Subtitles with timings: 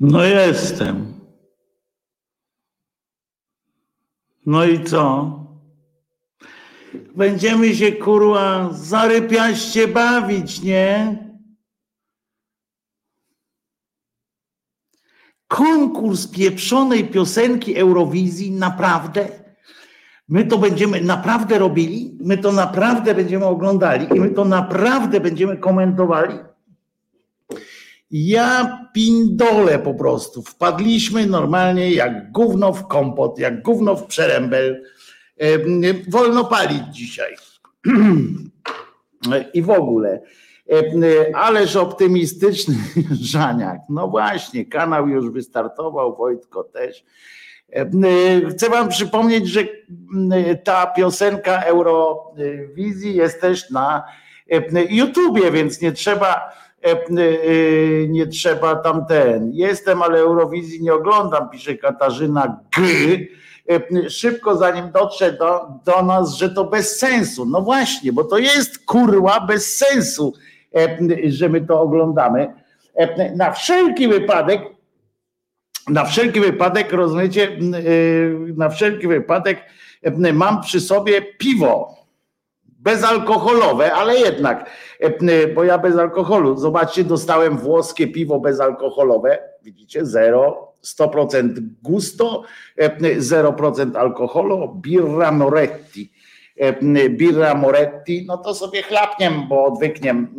[0.00, 1.20] No jestem.
[4.46, 5.36] No i co?
[7.16, 11.18] Będziemy się kurwa zarypiaście bawić, nie?
[15.48, 19.28] Konkurs pieprzonej piosenki Eurowizji, naprawdę?
[20.28, 25.56] My to będziemy naprawdę robili, my to naprawdę będziemy oglądali i my to naprawdę będziemy
[25.56, 26.49] komentowali.
[28.10, 30.42] Ja pindole po prostu.
[30.42, 34.84] Wpadliśmy normalnie jak gówno w kompot, jak gówno w przerębel.
[36.08, 37.36] Wolno palić dzisiaj.
[39.54, 40.20] I w ogóle.
[41.34, 42.74] Ależ optymistyczny
[43.32, 43.80] Żaniak.
[43.88, 47.04] No właśnie, kanał już wystartował, Wojtko też.
[48.50, 49.60] Chcę wam przypomnieć, że
[50.64, 54.04] ta piosenka Eurowizji jest też na
[54.88, 56.69] YouTubie, więc nie trzeba E, e,
[58.08, 59.50] nie trzeba tam ten.
[59.52, 62.82] Jestem, ale Eurowizji nie oglądam, pisze Katarzyna G.
[63.70, 67.46] E, szybko zanim dotrze do, do nas, że to bez sensu.
[67.46, 70.34] No właśnie, bo to jest kurła bez sensu,
[71.26, 72.54] że my to oglądamy.
[73.36, 74.62] Na wszelki wypadek,
[75.88, 77.58] na wszelki wypadek, rozumiecie,
[78.56, 79.64] na wszelki wypadek
[80.32, 81.99] mam przy sobie piwo
[82.80, 84.70] bezalkoholowe, ale jednak,
[85.00, 86.56] e, bo ja bez alkoholu.
[86.56, 91.48] Zobaczcie, dostałem włoskie piwo bezalkoholowe, widzicie, zero, 100%
[91.82, 92.42] gusto,
[92.78, 96.12] 0% e, alkoholu, birra Moretti.
[96.56, 100.34] E, birra Moretti, no to sobie chlapniem, bo odwykniem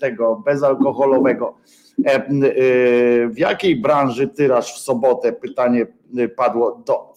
[0.00, 1.56] tego bezalkoholowego.
[3.30, 5.32] W jakiej branży tyraż w sobotę?
[5.32, 5.86] Pytanie
[6.36, 7.14] padło do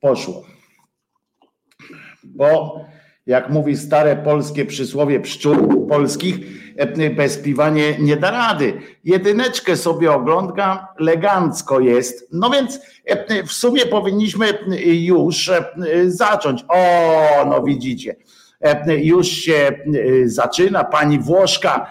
[0.00, 0.42] poszło.
[2.24, 2.80] Bo
[3.26, 6.36] jak mówi stare polskie przysłowie pszczół polskich,
[7.16, 8.80] bez piwa nie, nie da rady.
[9.04, 12.28] Jedyneczkę sobie oglądam, elegancko jest.
[12.32, 12.80] No więc
[13.46, 14.46] w sumie powinniśmy
[14.84, 15.50] już
[16.06, 16.64] zacząć.
[16.68, 18.16] O, no widzicie
[19.02, 19.72] już się
[20.24, 21.86] zaczyna, pani Włoszka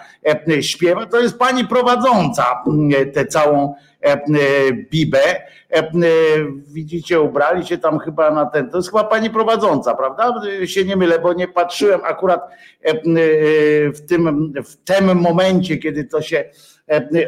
[0.62, 2.64] śpiewa, to jest pani prowadząca
[3.14, 3.76] tę całą
[4.92, 5.22] bibę
[5.70, 5.92] E, e,
[6.68, 10.42] widzicie, ubrali się tam chyba na ten, to jest chyba pani prowadząca, prawda?
[10.66, 12.42] Się nie mylę, bo nie patrzyłem akurat
[12.84, 12.94] e,
[13.92, 16.50] w tym, w tym momencie, kiedy to się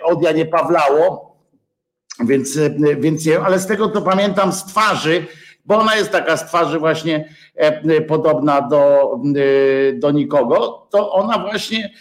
[0.03, 1.35] od nie Pawlało,
[2.25, 2.59] więc,
[2.97, 5.25] więc nie, ale z tego to pamiętam z twarzy,
[5.65, 7.29] bo ona jest taka z twarzy właśnie
[8.07, 9.11] podobna do,
[9.93, 11.91] do nikogo, to ona właśnie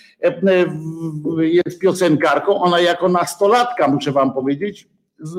[1.38, 4.88] jest piosenkarką, ona jako nastolatka, muszę wam powiedzieć,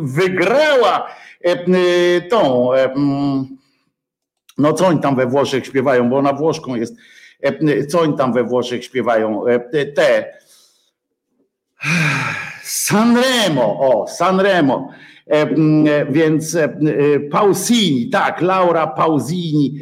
[0.01, 1.07] wygrała
[1.45, 2.93] e, e, tą, e,
[4.57, 6.95] no co oni tam we Włoszech śpiewają, bo ona Włoszką jest,
[7.89, 9.43] co oni tam we Włoszech śpiewają,
[9.95, 10.33] te.
[12.63, 14.89] Sanremo, o Sanremo,
[16.09, 16.57] więc
[17.31, 19.79] Pausini, tak, Laura Pausini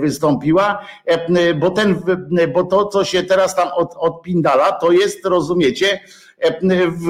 [0.00, 0.86] wystąpiła,
[1.60, 1.96] bo, ten,
[2.54, 6.00] bo to, co się teraz tam od, odpindala, to jest, rozumiecie,
[6.90, 7.06] w,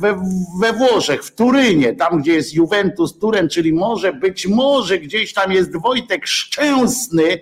[0.00, 0.22] we,
[0.60, 5.52] we Włoszech, w Turynie, tam gdzie jest Juventus Turen, czyli może być może gdzieś tam
[5.52, 7.40] jest Wojtek Szczęsny,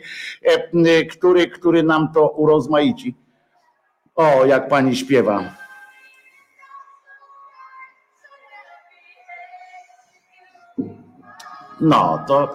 [1.11, 3.15] który, który nam to urozmaici.
[4.15, 5.55] O, jak pani śpiewa.
[11.81, 12.49] No, to,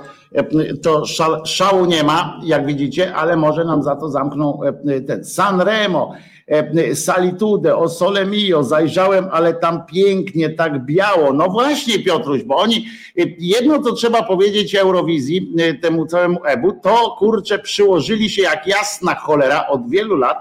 [0.81, 1.05] to
[1.45, 4.61] szału nie ma, jak widzicie, ale może nam za to zamknął
[5.07, 6.13] ten Sanremo
[6.47, 11.33] E, salitude, o sole mio, zajrzałem, ale tam pięknie, tak biało.
[11.33, 12.85] No właśnie Piotruś, bo oni,
[13.19, 18.67] e, jedno to trzeba powiedzieć Eurowizji, e, temu całemu EBU, to kurczę przyłożyli się jak
[18.67, 20.37] jasna cholera od wielu lat,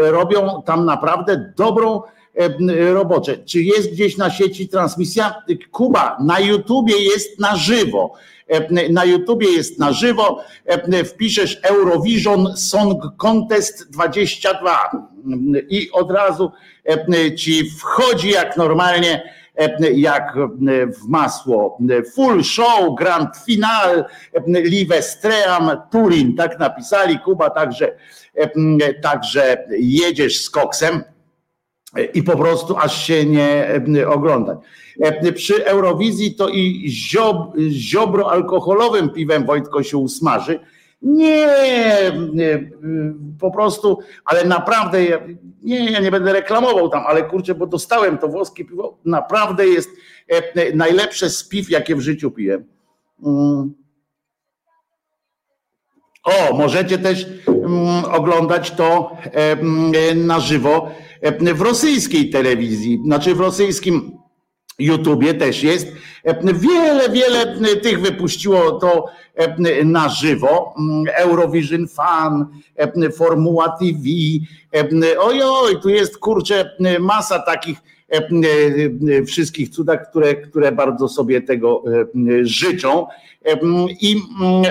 [0.00, 2.02] robią tam naprawdę dobrą
[2.92, 3.38] robocze.
[3.38, 5.42] Czy jest gdzieś na sieci transmisja?
[5.70, 8.12] Kuba, na YouTubie jest na żywo.
[8.90, 10.44] Na YouTubie jest na żywo.
[11.04, 14.90] Wpiszesz Eurovision Song Contest 22
[15.68, 16.52] i od razu
[17.36, 19.32] ci wchodzi jak normalnie
[19.94, 20.34] jak
[21.02, 21.78] w masło.
[22.14, 24.04] Full show, grand final,
[24.46, 27.96] Livestream, Turin, tak napisali, Kuba, także,
[29.02, 31.02] także jedziesz z koksem
[32.14, 33.24] i po prostu aż się
[33.86, 34.58] nie oglądać.
[35.34, 40.60] Przy Eurowizji to i ziob, ziobro alkoholowym piwem Wojtko się usmaży.
[41.02, 41.48] Nie,
[42.34, 42.70] nie,
[43.40, 44.98] po prostu, ale naprawdę,
[45.62, 49.90] nie, ja nie będę reklamował tam, ale kurczę, bo dostałem to włoskie piwo, naprawdę jest
[50.74, 52.64] najlepsze z piw, jakie w życiu piłem.
[53.24, 53.74] Mm.
[56.24, 59.16] O, możecie też mm, oglądać to
[60.14, 60.90] na żywo
[61.54, 64.18] w rosyjskiej telewizji, znaczy w rosyjskim
[64.78, 65.86] YouTubie też jest.
[66.42, 69.06] Wiele, wiele tych wypuściło to
[69.84, 70.74] na żywo.
[71.16, 72.46] Eurovision Fan,
[73.16, 74.04] Formuła TV.
[75.18, 76.70] Ojoj, tu jest kurczę
[77.00, 77.78] masa takich
[79.26, 81.82] wszystkich cudach, które, które bardzo sobie tego
[82.42, 83.06] życzą.
[84.00, 84.16] I,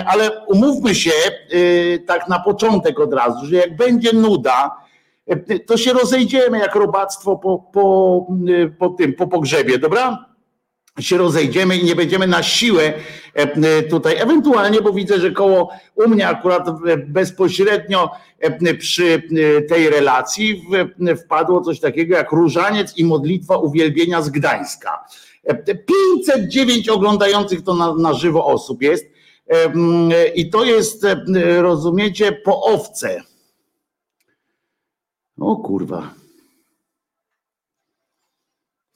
[0.05, 1.11] ale umówmy się
[2.07, 4.71] tak na początek od razu, że jak będzie nuda,
[5.67, 8.27] to się rozejdziemy jak robactwo po, po,
[8.79, 10.31] po tym, po pogrzebie, dobra?
[10.99, 12.93] się rozejdziemy i nie będziemy na siłę
[13.89, 16.67] tutaj, ewentualnie, bo widzę, że koło u mnie akurat
[17.07, 18.11] bezpośrednio
[18.79, 19.23] przy
[19.69, 20.63] tej relacji
[21.25, 25.05] wpadło coś takiego jak różaniec i modlitwa uwielbienia z Gdańska.
[26.25, 29.05] 509 oglądających to na, na żywo osób jest
[30.35, 31.05] i to jest,
[31.59, 33.23] rozumiecie, po owce
[35.41, 36.13] o kurwa.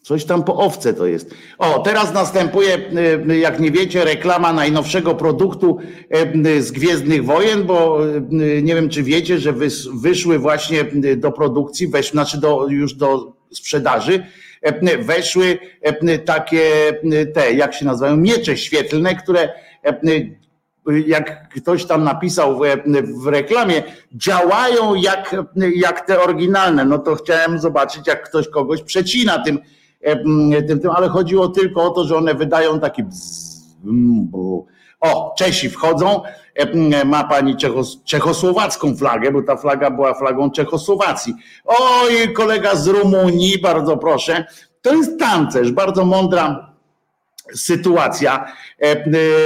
[0.06, 1.36] Coś tam po owce to jest.
[1.58, 2.78] O, teraz następuje,
[3.30, 5.78] y, jak nie wiecie, reklama najnowszego produktu
[6.46, 9.54] y, z Gwiezdnych Wojen, bo y, nie wiem, czy wiecie, że
[9.94, 10.86] wyszły właśnie
[11.18, 14.26] do produkcji, wesz, znaczy do, już do sprzedaży,
[15.00, 15.58] weszły
[16.26, 16.72] takie
[17.34, 19.50] te, jak się nazywają, miecze świetlne, które
[21.08, 22.62] jak ktoś tam napisał w,
[23.24, 25.36] w, reklamie, działają jak,
[25.76, 26.86] jak te oryginalne.
[26.86, 29.60] No to chciałem zobaczyć, jak ktoś kogoś przecina tym,
[30.68, 33.56] tym, tym ale chodziło tylko o to, że one wydają taki bzz,
[35.02, 36.22] o, Czesi wchodzą,
[37.06, 41.34] ma pani Czechos, czechosłowacką flagę, bo ta flaga była flagą Czechosłowacji.
[41.66, 44.46] Oj, kolega z Rumunii, bardzo proszę.
[44.82, 46.75] To jest tancerz, bardzo mądra
[47.54, 49.06] sytuacja, e, e,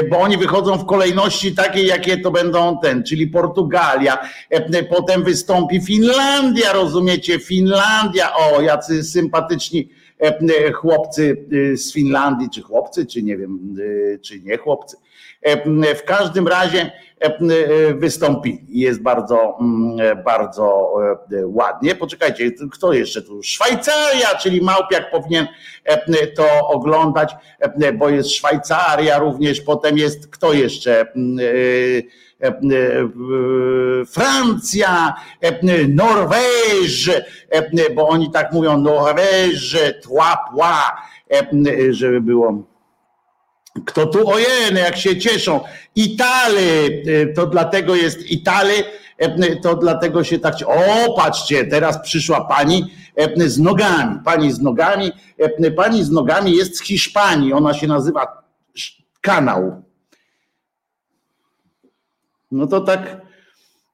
[0.10, 4.18] bo oni wychodzą w kolejności takiej, jakie to będą ten, czyli Portugalia,
[4.50, 9.90] e, potem wystąpi Finlandia, rozumiecie, Finlandia, o, jacy sympatyczni
[10.74, 13.75] chłopcy z Finlandii, czy chłopcy, czy nie wiem,
[14.22, 14.98] czy nie chłopcy.
[15.95, 16.92] W każdym razie
[17.95, 18.66] wystąpili.
[18.69, 20.94] Jest bardzo, mm, bardzo
[21.45, 21.95] ładnie.
[21.95, 23.44] Poczekajcie, kto jeszcze tu?
[23.44, 25.48] Szwajcaria, czyli Małpiak powinien
[26.36, 27.36] to oglądać,
[27.94, 31.06] bo jest Szwajcaria również, potem jest kto jeszcze?
[34.07, 35.14] Francja,
[35.90, 37.11] Norweż,
[37.95, 41.02] bo oni tak mówią, Norweż, tła, pła,
[41.90, 42.64] żeby było
[43.86, 45.59] kto tu ojeny, jak się cieszą.
[45.95, 46.57] Itali,
[47.07, 48.74] y, to dlatego jest Itali,
[49.24, 50.56] y, to dlatego się tak.
[50.66, 52.86] O, patrzcie, teraz przyszła pani
[53.38, 54.19] z nogami.
[54.26, 55.12] Pani z nogami,
[55.76, 57.54] pani z nogami jest z Hiszpanii.
[57.54, 58.44] Ona się nazywa
[59.21, 59.83] kanał.
[62.52, 63.21] No to tak,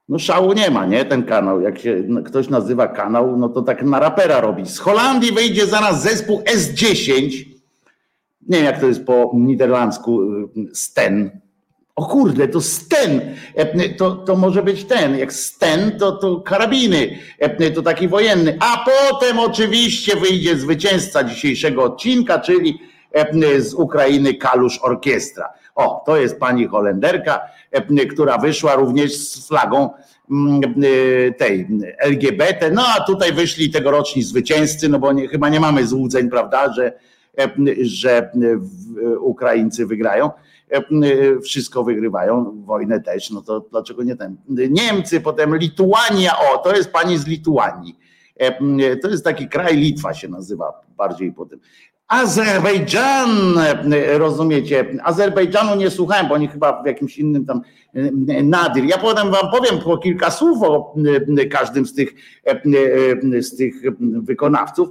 [0.08, 1.04] no szału nie ma, nie?
[1.04, 1.60] Ten kanał.
[1.60, 4.66] Jak się ktoś nazywa kanał, no to tak na rapera robi.
[4.66, 7.55] Z Holandii wyjdzie zaraz zespół S10
[8.48, 11.40] nie wiem jak to jest po niderlandzku, y, Sten.
[11.96, 13.20] O kurde, to Sten,
[13.54, 18.58] e, to, to może być ten, jak Sten to, to karabiny, e, to taki wojenny.
[18.60, 22.78] A potem oczywiście wyjdzie zwycięzca dzisiejszego odcinka, czyli
[23.12, 25.52] e, z Ukrainy Kalusz Orkiestra.
[25.74, 27.40] O, to jest pani Holenderka,
[28.10, 29.90] która wyszła również z flagą
[30.30, 30.60] mm,
[31.38, 32.70] tej LGBT.
[32.70, 36.92] No a tutaj wyszli tegoroczni zwycięzcy, no bo nie, chyba nie mamy złudzeń, prawda, że
[37.82, 38.30] że
[39.20, 40.30] Ukraińcy wygrają.
[41.42, 44.36] Wszystko wygrywają, wojnę też, no to dlaczego nie ten?
[44.70, 47.98] Niemcy, potem Lituania, o, to jest pani z Lituanii.
[49.02, 51.60] To jest taki kraj, Litwa się nazywa bardziej po tym.
[52.08, 53.28] Azerbejdżan,
[54.16, 54.84] rozumiecie?
[55.02, 57.60] Azerbejdżanu nie słuchałem, bo oni chyba w jakimś innym tam
[58.42, 58.84] nadir.
[58.84, 60.94] Ja potem wam powiem po kilka słów o
[61.50, 62.14] każdym z tych,
[63.40, 64.88] z tych wykonawców.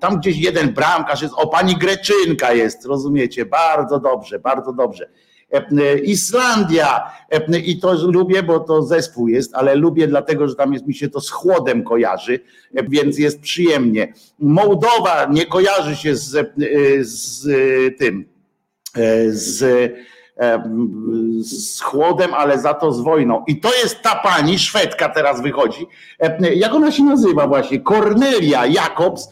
[0.00, 3.46] Tam gdzieś jeden bramkarz jest, o pani Greczynka jest, rozumiecie?
[3.46, 5.10] Bardzo dobrze, bardzo dobrze.
[6.04, 7.10] Islandia
[7.64, 11.08] i to lubię, bo to zespół jest, ale lubię dlatego, że tam jest mi się
[11.08, 12.40] to z chłodem kojarzy,
[12.88, 14.12] więc jest przyjemnie.
[14.38, 16.54] Mołdowa nie kojarzy się z,
[17.00, 17.46] z
[17.98, 18.24] tym,
[19.28, 19.64] z
[21.42, 23.44] z chłodem, ale za to z wojną.
[23.46, 25.86] I to jest ta pani, Szwedka teraz wychodzi.
[26.54, 27.80] Jak ona się nazywa właśnie?
[27.80, 29.28] Cornelia Jakobs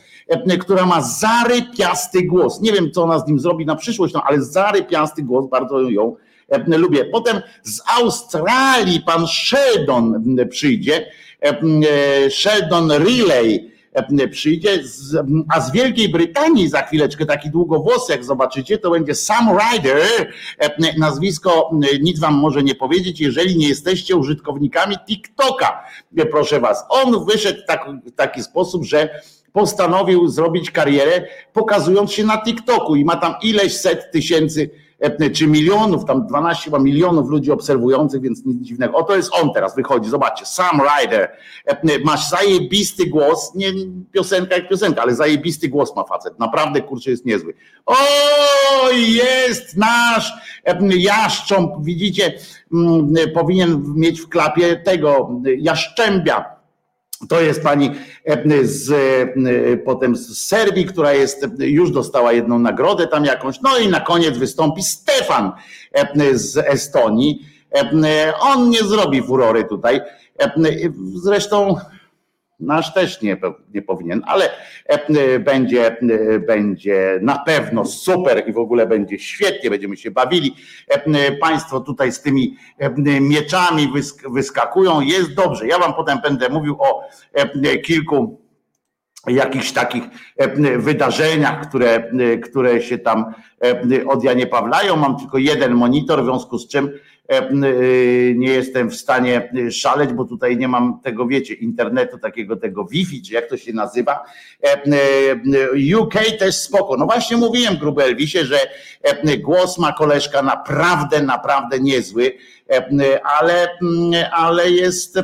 [0.61, 2.61] która ma zarypiasty głos.
[2.61, 6.17] Nie wiem, co ona z nim zrobi na przyszłość, no, ale zarypiasty głos, bardzo ją
[6.67, 7.05] lubię.
[7.05, 11.07] Potem z Australii pan Sheldon przyjdzie,
[12.31, 13.79] Sheldon Riley,
[14.31, 14.83] przyjdzie,
[15.55, 20.33] a z Wielkiej Brytanii za chwileczkę taki długowłosy, jak zobaczycie, to będzie Sam Ryder,
[20.99, 21.71] nazwisko
[22.01, 25.85] nic wam może nie powiedzieć, jeżeli nie jesteście użytkownikami TikToka,
[26.31, 26.85] proszę was.
[26.89, 29.21] On wyszedł tak, w taki sposób, że
[29.59, 32.97] postanowił zrobić karierę, pokazując się na TikToku.
[32.97, 38.21] I ma tam ileś set tysięcy E, czy milionów, tam 12 chyba milionów ludzi obserwujących,
[38.21, 38.97] więc nic dziwnego.
[38.97, 41.31] Oto jest on teraz, wychodzi, zobaczcie, Sam Ryder,
[41.67, 43.73] e, masz zajebisty głos, nie
[44.13, 47.55] piosenka jak piosenka, ale zajebisty głos ma facet, naprawdę kurczę jest niezły.
[47.87, 47.95] O,
[48.93, 50.33] jest nasz
[50.65, 52.33] e, jaszcząb, widzicie,
[53.35, 56.58] powinien mieć w klapie tego jaszczębia,
[57.29, 57.91] to jest pani
[58.25, 63.61] e, z, e, potem z Serbii, która jest, już dostała jedną nagrodę tam jakąś.
[63.61, 65.53] No i na koniec wystąpi Stefan
[65.93, 67.47] e, z Estonii.
[68.41, 70.01] On nie zrobi furory tutaj.
[71.15, 71.77] Zresztą
[72.61, 73.37] Nasz też nie,
[73.75, 74.51] nie powinien, ale
[74.87, 80.55] e, będzie, e, będzie na pewno super i w ogóle będzie świetnie, będziemy się bawili.
[80.89, 82.57] E, państwo tutaj z tymi
[83.21, 83.93] mieczami
[84.31, 85.67] wyskakują, jest dobrze.
[85.67, 87.03] Ja Wam potem będę mówił o
[87.85, 88.41] kilku
[89.27, 90.05] jakichś takich
[90.79, 92.11] wydarzeniach, które,
[92.45, 93.35] które się tam
[94.07, 94.97] od Janie Pawlają.
[94.97, 97.18] Mam tylko jeden monitor, w związku z czym E, e,
[98.35, 102.85] nie jestem w stanie e, szaleć, bo tutaj nie mam tego, wiecie, internetu takiego, tego
[102.85, 104.25] Wi-Fi, czy jak to się nazywa.
[106.01, 106.97] UK też spoko.
[106.97, 108.59] No właśnie mówiłem, gruby Elvisie, że
[109.39, 112.33] głos ma koleżka naprawdę, naprawdę niezły
[113.25, 113.69] ale,
[114.33, 115.19] ale jest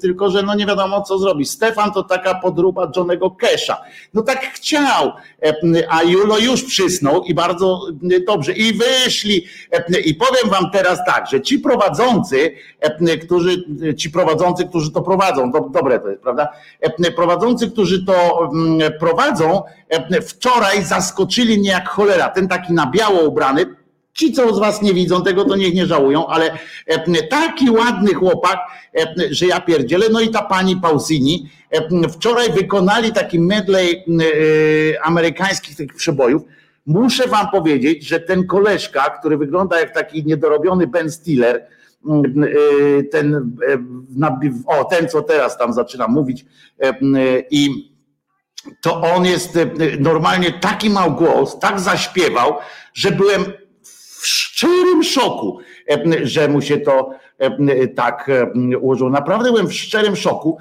[0.00, 1.50] tylko, że no nie wiadomo co zrobić.
[1.50, 3.82] Stefan to taka podruba Johnego Kesha.
[4.14, 5.12] No tak chciał,
[5.88, 7.80] a Julo już przysnął i bardzo
[8.26, 8.52] dobrze.
[8.52, 9.46] I wyszli.
[10.04, 12.54] I powiem wam teraz tak, że ci prowadzący,
[13.22, 13.64] którzy,
[13.96, 16.48] ci prowadzący, którzy to prowadzą, dobre to jest, prawda?
[17.16, 18.50] Prowadzący, którzy to
[19.00, 19.62] prowadzą,
[20.28, 22.28] wczoraj zaskoczyli mnie jak cholera.
[22.28, 23.66] Ten taki na biało ubrany,
[24.18, 26.50] Ci, co z was nie widzą tego, to niech nie żałują, ale
[26.86, 28.58] e, taki ładny chłopak,
[28.98, 30.06] e, że ja pierdzielę.
[30.12, 34.04] No i ta pani Pausini e, wczoraj wykonali taki medley
[35.02, 36.42] amerykańskich tych przebojów.
[36.88, 41.66] Muszę wam powiedzieć, że ten koleżka, który wygląda jak taki niedorobiony Ben Stiller,
[43.10, 43.58] ten,
[44.66, 46.44] o, ten, co teraz tam zaczyna mówić
[47.50, 47.92] i
[48.80, 49.58] to on jest
[50.00, 52.54] normalnie taki mał głos, tak zaśpiewał,
[52.94, 53.44] że byłem
[54.20, 55.58] w szczerym szoku,
[56.22, 57.10] że mu się to
[57.96, 59.10] tak e, ułożyło.
[59.10, 60.58] Naprawdę byłem w szczerym szoku,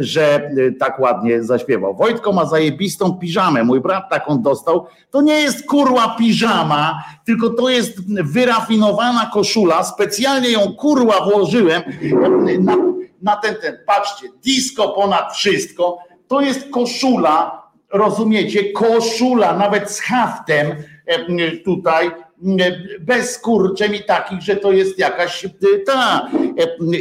[0.00, 1.94] że tak ładnie zaśpiewał.
[1.94, 3.64] Wojtko ma zajebistą piżamę.
[3.64, 4.86] Mój brat taką dostał.
[5.10, 9.84] To nie jest kurła piżama, tylko to jest wyrafinowana koszula.
[9.84, 11.82] Specjalnie ją kurła włożyłem
[12.60, 12.76] na,
[13.22, 13.78] na ten, ten.
[13.86, 15.98] Patrzcie, disco ponad wszystko.
[16.28, 17.62] To jest koszula,
[17.92, 18.72] rozumiecie?
[18.72, 20.68] Koszula, nawet z haftem
[21.64, 22.10] tutaj
[23.00, 25.48] bez kurczem i takich, że to jest jakaś y,
[25.86, 26.30] ta.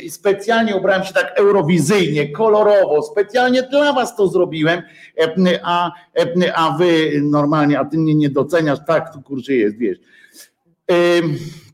[0.05, 4.81] E, specjalnie ubrałem się tak eurowizyjnie, kolorowo, specjalnie dla was to zrobiłem,
[5.17, 9.77] e, a, e, a wy normalnie, a ty mnie nie doceniasz, tak tu kurczę jest,
[9.77, 9.97] wiesz.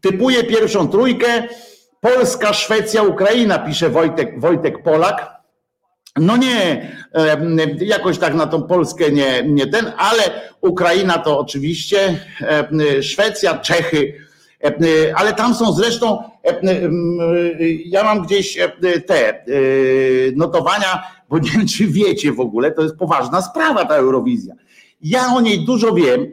[0.02, 1.48] Typuję pierwszą trójkę,
[2.02, 5.36] Polska, Szwecja, Ukraina, pisze Wojtek, Wojtek Polak.
[6.20, 6.92] No nie,
[7.80, 10.22] jakoś tak na tą Polskę nie, nie ten, ale
[10.62, 12.20] Ukraina to oczywiście,
[13.02, 14.14] Szwecja, Czechy,
[15.16, 16.24] ale tam są zresztą,
[17.86, 18.58] ja mam gdzieś
[19.06, 19.46] te
[20.36, 24.54] notowania, bo nie wiem, czy wiecie w ogóle, to jest poważna sprawa ta Eurowizja.
[25.02, 26.28] Ja o niej dużo wiem,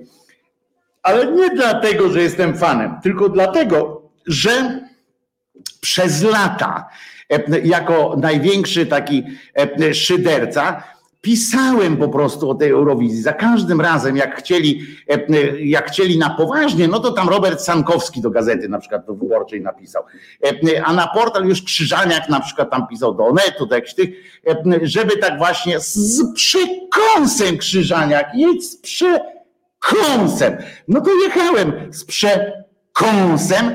[1.02, 4.80] ale nie dlatego, że jestem fanem, tylko dlatego, że
[5.80, 7.11] przez lata E,
[7.64, 9.24] jako największy taki
[9.54, 10.82] e, szyderca,
[11.20, 13.22] pisałem po prostu o tej Eurowizji.
[13.22, 18.20] Za każdym razem, jak chcieli, e, jak chcieli na poważnie, no to tam Robert Sankowski
[18.20, 20.02] do gazety na przykład do wyborczej napisał.
[20.84, 24.10] A na portal już Krzyżaniak na przykład tam pisał do Onetu, do jakichś tych,
[24.82, 30.56] żeby tak właśnie z przekąsem Krzyżaniak, jedź z przekąsem.
[30.88, 32.61] No to jechałem z przekąsem
[32.92, 33.70] kąsem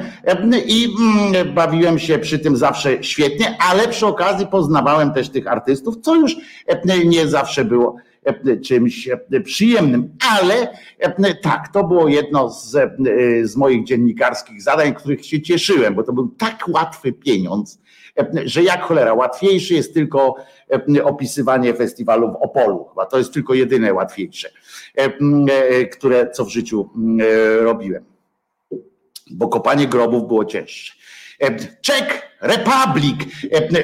[0.66, 5.96] i mm, bawiłem się przy tym zawsze świetnie, ale przy okazji poznawałem też tych artystów,
[6.02, 6.36] co już
[7.06, 7.96] nie zawsze było
[8.64, 9.10] czymś
[9.44, 10.68] przyjemnym, ale
[11.42, 12.78] tak, to było jedno z,
[13.44, 17.80] z moich dziennikarskich zadań, których się cieszyłem, bo to był tak łatwy pieniądz,
[18.46, 20.36] że jak cholera, łatwiejszy jest tylko
[21.04, 24.50] opisywanie festiwalu w Opolu, chyba to jest tylko jedyne łatwiejsze,
[25.92, 26.90] które co w życiu
[27.60, 28.17] robiłem
[29.31, 30.93] bo kopanie grobów było cięższe.
[31.81, 33.15] Czech Republic,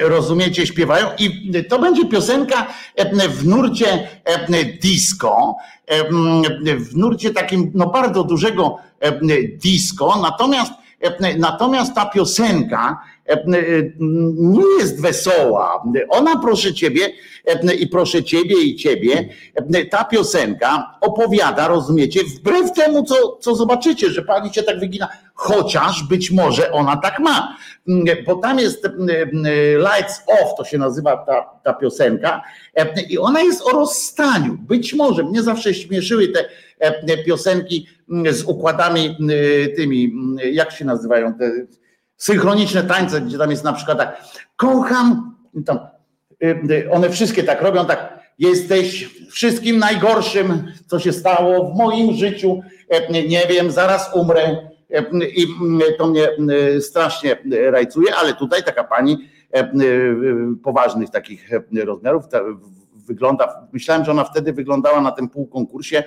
[0.00, 2.66] rozumiecie, śpiewają i to będzie piosenka
[3.30, 4.08] w nurcie
[4.82, 5.56] disco,
[6.78, 8.78] w nurcie takim no bardzo dużego
[9.62, 10.72] disco, natomiast
[11.38, 13.00] natomiast ta piosenka
[14.36, 15.82] nie jest wesoła.
[16.08, 17.12] Ona, proszę ciebie,
[17.78, 19.28] i proszę ciebie i ciebie,
[19.90, 26.02] ta piosenka opowiada, rozumiecie, wbrew temu, co, co zobaczycie, że pani się tak wygina, chociaż
[26.02, 27.56] być może ona tak ma.
[28.26, 28.88] Bo tam jest
[29.76, 32.42] Lights Off, to się nazywa ta, ta piosenka,
[33.08, 34.56] i ona jest o rozstaniu.
[34.60, 36.44] Być może, mnie zawsze śmieszyły te
[37.26, 37.86] piosenki
[38.30, 39.16] z układami
[39.76, 40.12] tymi,
[40.52, 41.50] jak się nazywają te
[42.16, 44.24] synchroniczne tańce, gdzie tam jest na przykład tak,
[44.56, 45.36] kocham,
[45.66, 45.78] tam,
[46.70, 52.60] y, one wszystkie tak robią, tak, jesteś wszystkim najgorszym, co się stało w moim życiu,
[52.88, 54.42] e, nie wiem, zaraz umrę
[54.90, 55.46] e, i
[55.98, 56.28] to mnie
[56.80, 57.36] strasznie
[57.70, 59.72] rajcuje, ale tutaj taka pani e,
[60.62, 61.50] poważnych takich
[61.84, 62.24] rozmiarów
[62.94, 66.04] wygląda, myślałem, że ona wtedy wyglądała na tym półkonkursie,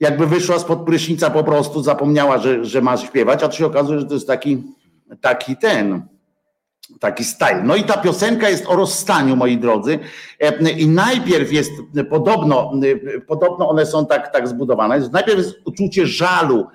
[0.00, 4.00] jakby wyszła spod prysznica po prostu, zapomniała, że, że ma śpiewać, a to się okazuje,
[4.00, 4.62] że to jest taki,
[5.20, 6.02] taki ten,
[7.00, 7.62] taki style.
[7.64, 9.98] No i ta piosenka jest o rozstaniu, moi drodzy.
[10.76, 11.72] I najpierw jest
[12.10, 12.72] podobno,
[13.26, 15.08] podobno one są tak, tak zbudowane.
[15.12, 16.66] Najpierw jest uczucie żalu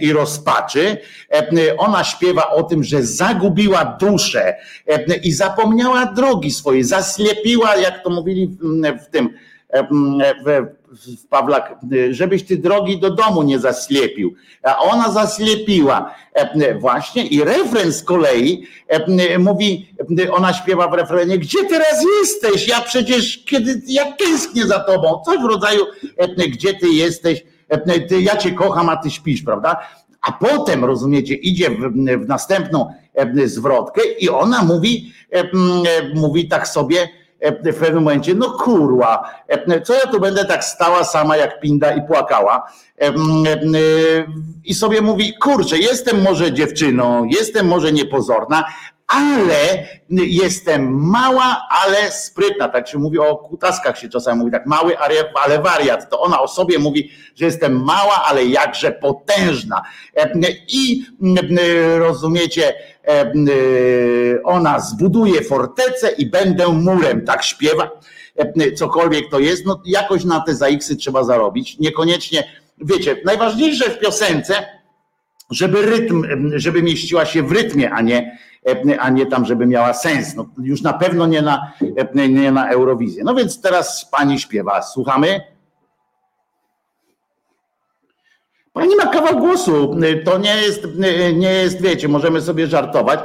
[0.00, 0.96] i rozpaczy.
[1.78, 4.54] Ona śpiewa o tym, że zagubiła duszę
[5.22, 8.58] i zapomniała drogi swojej, zaslepiła, jak to mówili
[9.02, 9.30] w tym
[10.46, 10.66] w
[11.30, 11.78] Pawlak,
[12.10, 14.34] żebyś ty drogi do domu nie zaslepił.
[14.62, 16.14] A ona zaslepiła
[16.80, 18.66] właśnie i refren z kolei
[19.38, 19.94] mówi,
[20.32, 22.68] ona śpiewa w refrenie, gdzie teraz jesteś?
[22.68, 25.22] Ja przecież, kiedy, ja tęsknię za tobą.
[25.24, 25.86] Coś w rodzaju,
[26.36, 27.44] gdzie ty jesteś?
[28.20, 29.76] Ja cię kocham, a ty śpisz, prawda?
[30.22, 31.80] A potem, rozumiecie, idzie w,
[32.24, 32.92] w następną
[33.44, 35.12] zwrotkę i ona mówi,
[36.14, 37.19] mówi tak sobie, E,
[37.62, 41.94] w pewnym momencie, no kurwa, e, co ja tu będę tak stała sama jak pinda
[41.94, 42.70] i płakała?
[43.00, 43.12] E,
[44.64, 48.64] i sobie mówi, kurczę, jestem może dziewczyną, jestem może niepozorna,
[49.10, 52.68] ale jestem mała, ale sprytna.
[52.68, 54.98] Tak się mówi o kutaskach się czasami mówi, tak mały,
[55.34, 56.10] ale wariat.
[56.10, 59.82] To ona o sobie mówi, że jestem mała, ale jakże potężna.
[60.68, 61.04] I
[61.98, 62.74] rozumiecie,
[64.44, 67.90] ona zbuduje fortecę i będę murem, tak śpiewa.
[68.76, 71.78] Cokolwiek to jest, no jakoś na te zaiksy trzeba zarobić.
[71.78, 72.44] Niekoniecznie,
[72.78, 74.79] wiecie, najważniejsze w piosence,
[75.50, 78.38] żeby rytm, żeby mieściła się w rytmie, a nie
[78.98, 80.34] a nie tam, żeby miała sens.
[80.34, 81.72] No, już na pewno nie na,
[82.28, 83.24] nie na Eurowizję.
[83.24, 84.82] No więc teraz pani śpiewa.
[84.82, 85.40] Słuchamy?
[88.72, 89.96] Pani ma kawał głosu.
[90.24, 90.86] To nie jest,
[91.34, 93.20] nie jest, wiecie, możemy sobie żartować,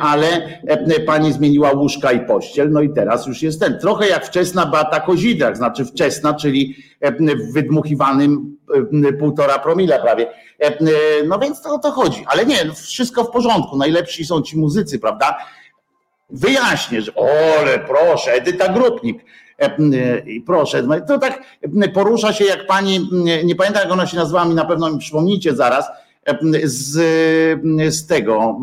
[0.00, 0.58] ale
[1.06, 3.78] pani zmieniła łóżka i pościel, no i teraz już jest ten.
[3.78, 6.76] Trochę jak wczesna Beata Kozidrak, znaczy wczesna, czyli
[7.48, 8.56] w wydmuchiwanym
[9.18, 10.26] półtora promila prawie.
[11.26, 12.24] No więc to o to chodzi.
[12.26, 13.76] Ale nie, wszystko w porządku.
[13.76, 15.36] Najlepsi są ci muzycy, prawda?
[16.30, 19.24] Wyjaśnię, że ole, proszę, Edyta Grupnik
[20.46, 21.42] proszę, no to tak
[21.94, 23.08] porusza się jak pani,
[23.44, 25.86] nie pamiętam jak ona się nazywała, mi na pewno mi przypomnicie zaraz,
[26.64, 26.90] z,
[27.94, 28.60] z tego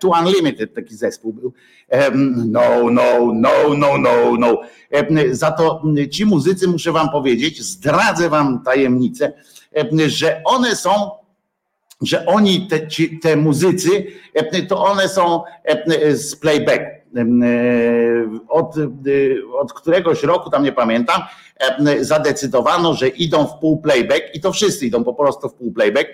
[0.00, 1.52] To Unlimited taki zespół był.
[2.46, 4.60] No, no, no, no, no, no.
[5.30, 9.32] Za to ci muzycy, muszę wam powiedzieć, zdradzę wam tajemnicę,
[10.06, 10.90] że one są
[12.02, 14.06] że oni, te, ci, te muzycy,
[14.68, 15.42] to one są
[16.14, 16.95] z playback E,
[18.48, 18.82] od, e,
[19.60, 21.22] od któregoś roku, tam nie pamiętam,
[21.86, 25.72] e, zadecydowano, że idą w pół playback i to wszyscy idą po prostu w pół
[25.72, 26.08] playback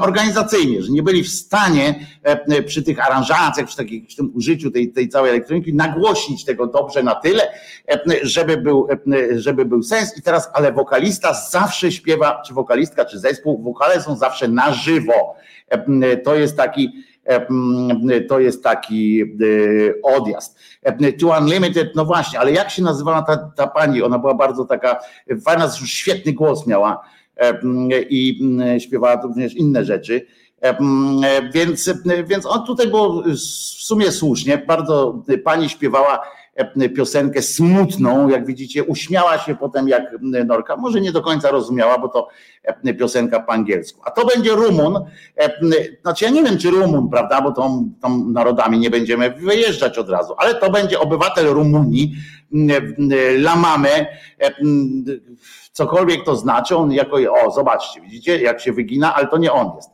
[0.00, 2.06] organizacyjnie, że nie byli w stanie
[2.66, 7.02] przy tych aranżacjach, przy, takim, przy tym użyciu tej, tej całej elektroniki nagłośnić tego dobrze
[7.02, 7.42] na tyle,
[8.22, 8.88] żeby był,
[9.36, 10.18] żeby był sens.
[10.18, 15.36] I teraz, ale wokalista zawsze śpiewa, czy wokalistka, czy zespół, wokale są zawsze na żywo.
[16.24, 16.92] To jest taki
[18.28, 19.26] to jest taki e,
[20.02, 20.58] odjazd.
[21.20, 24.02] To Unlimited, no właśnie, ale jak się nazywała ta, ta pani?
[24.02, 25.00] Ona była bardzo taka
[25.44, 27.04] fajna, świetny głos miała
[28.10, 28.40] i
[28.78, 30.26] śpiewała również inne rzeczy.
[31.52, 31.90] Więc,
[32.26, 33.38] więc on tutaj było w
[33.84, 36.20] sumie słusznie, bardzo pani śpiewała
[36.96, 42.08] piosenkę smutną, jak widzicie, uśmiała się potem jak Norka, może nie do końca rozumiała, bo
[42.08, 42.28] to
[42.98, 44.00] piosenka po angielsku.
[44.04, 45.04] A to będzie Rumun,
[46.02, 50.10] znaczy ja nie wiem, czy Rumun, prawda, bo tą, tą narodami nie będziemy wyjeżdżać od
[50.10, 52.14] razu, ale to będzie obywatel Rumunii,
[53.38, 54.06] Lamame,
[55.72, 59.70] cokolwiek to znaczy, on jako, o zobaczcie, widzicie, jak się wygina, ale to nie on
[59.76, 59.90] jest.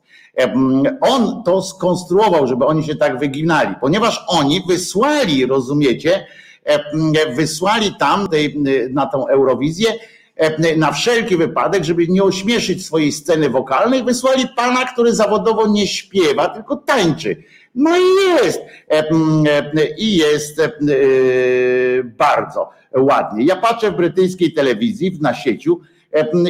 [1.01, 6.27] On to skonstruował, żeby oni się tak wyginali, ponieważ oni wysłali, rozumiecie,
[7.37, 8.29] wysłali tam
[8.91, 9.93] na tą Eurowizję
[10.77, 16.49] na wszelki wypadek, żeby nie ośmieszyć swojej sceny wokalnej, wysłali pana, który zawodowo nie śpiewa,
[16.49, 17.43] tylko tańczy.
[17.75, 18.03] No i
[18.35, 18.61] jest.
[19.99, 20.61] I jest
[22.05, 23.45] bardzo ładnie.
[23.45, 25.81] Ja patrzę w brytyjskiej telewizji na sieciu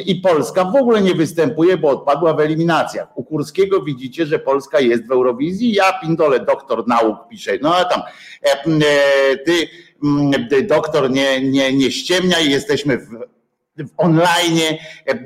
[0.06, 3.08] i Polska w ogóle nie występuje, bo odpadła w eliminacjach.
[3.18, 5.72] U Kurskiego widzicie, że Polska jest w Eurowizji.
[5.72, 7.52] Ja pindole doktor nauk pisze.
[7.62, 8.02] No a tam
[9.46, 9.68] ty
[10.68, 13.08] doktor nie, nie, nie ściemniaj, jesteśmy w
[13.84, 14.58] w online,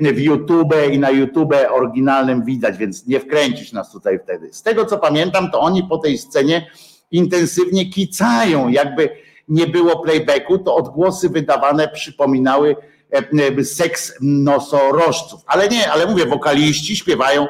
[0.01, 4.53] w YouTube i na YouTube oryginalnym widać, więc nie wkręcić nas tutaj wtedy.
[4.53, 6.67] Z tego co pamiętam, to oni po tej scenie
[7.11, 9.09] intensywnie kicają, jakby
[9.47, 12.75] nie było playbacku, to odgłosy wydawane przypominały
[13.63, 15.41] seks nosorożców.
[15.45, 17.47] Ale nie, ale mówię, wokaliści śpiewają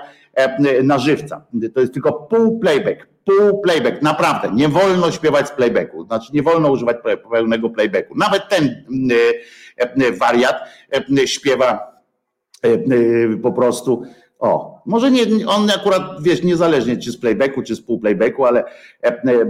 [0.84, 1.46] na żywca.
[1.74, 4.52] To jest tylko pół playback, pół playback, naprawdę.
[4.54, 6.98] Nie wolno śpiewać z playbacku, znaczy nie wolno używać
[7.32, 8.14] pełnego playbacku.
[8.18, 8.84] Nawet ten
[10.20, 10.56] wariat
[11.26, 11.96] śpiewa
[13.44, 14.04] po prostu
[14.40, 18.64] o, może nie, on akurat, wiesz, niezależnie czy z playbacku, czy z pół playbacku, ale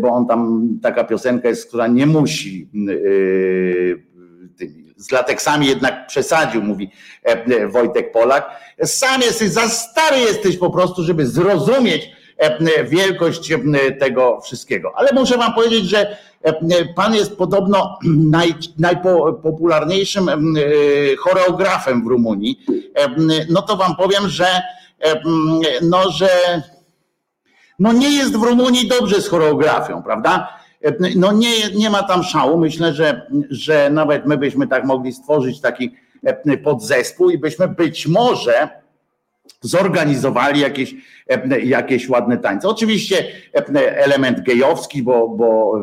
[0.02, 2.70] bo on tam, taka piosenka jest, która nie musi
[4.98, 6.92] z lateksami jednak przesadził, mówi
[7.70, 8.50] Wojtek Polak.
[8.84, 12.15] Sam jesteś, za stary jesteś po prostu, żeby zrozumieć
[12.86, 13.54] wielkość
[14.00, 14.92] tego wszystkiego.
[14.96, 16.18] Ale muszę wam powiedzieć, że
[16.96, 18.00] pan jest podobno
[18.32, 20.30] naj, najpopularniejszym
[21.20, 22.66] choreografem w Rumunii.
[23.50, 24.62] No to wam powiem, że
[25.82, 26.30] no, że
[27.80, 30.58] no nie jest w Rumunii dobrze z choreografią, prawda?
[31.16, 32.58] No nie, nie ma tam szału.
[32.58, 35.96] Myślę, że, że nawet my byśmy tak mogli stworzyć taki
[36.64, 38.70] podzespół i byśmy być może
[39.66, 40.96] zorganizowali jakieś,
[41.64, 42.68] jakieś ładne tańce.
[42.68, 43.28] Oczywiście
[43.76, 45.74] element gejowski, bo, bo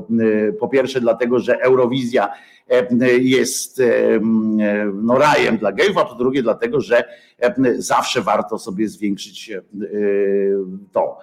[0.60, 2.32] po pierwsze dlatego, że Eurowizja
[3.20, 3.82] jest
[4.92, 7.04] no, rajem dla gejów, a po drugie dlatego, że
[7.78, 9.52] zawsze warto sobie zwiększyć
[10.92, 11.18] to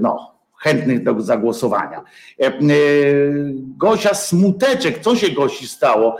[0.00, 2.02] no, chętnych do zagłosowania.
[3.76, 6.16] Gosia Smuteczek, co się Gosi stało?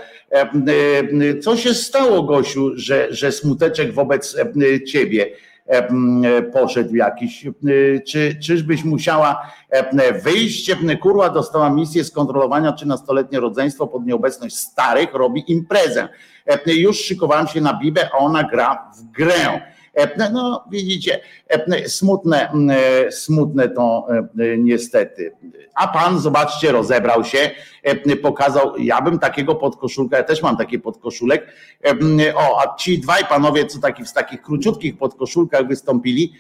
[1.43, 4.37] Co się stało, Gosiu, że, że Smuteczek wobec
[4.87, 5.27] ciebie
[6.53, 7.47] poszedł jakiś?
[8.07, 9.53] Czy, czyżbyś musiała
[10.25, 10.71] wyjść?
[11.01, 16.09] Kurła dostała misję skontrolowania, czy nastoletnie rodzeństwo pod nieobecność starych robi imprezę.
[16.67, 19.61] Już szykowałem się na Bibę, a ona gra w grę.
[20.33, 21.21] No widzicie,
[21.87, 22.53] smutne,
[23.11, 24.07] smutne to
[24.59, 25.33] niestety.
[25.75, 27.51] A pan, zobaczcie, rozebrał się,
[28.23, 31.47] pokazał, ja bym takiego podkoszulka, ja też mam taki podkoszulek.
[32.35, 36.33] O, a ci dwaj panowie, co taki w takich króciutkich podkoszulkach wystąpili,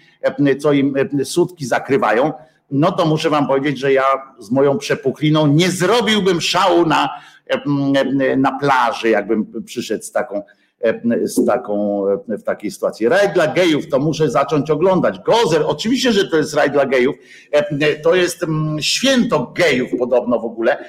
[0.60, 2.32] co im sutki zakrywają,
[2.70, 4.04] no to muszę wam powiedzieć, że ja
[4.38, 7.10] z moją przepuchliną nie zrobiłbym szału na,
[8.36, 10.42] na plaży, jakbym przyszedł z taką
[11.22, 13.08] z taką, w takiej sytuacji.
[13.08, 15.18] Raj dla gejów to muszę zacząć oglądać.
[15.18, 17.16] Gozer, oczywiście, że to jest raj dla gejów.
[18.02, 20.84] To jest mm, święto gejów podobno w ogóle.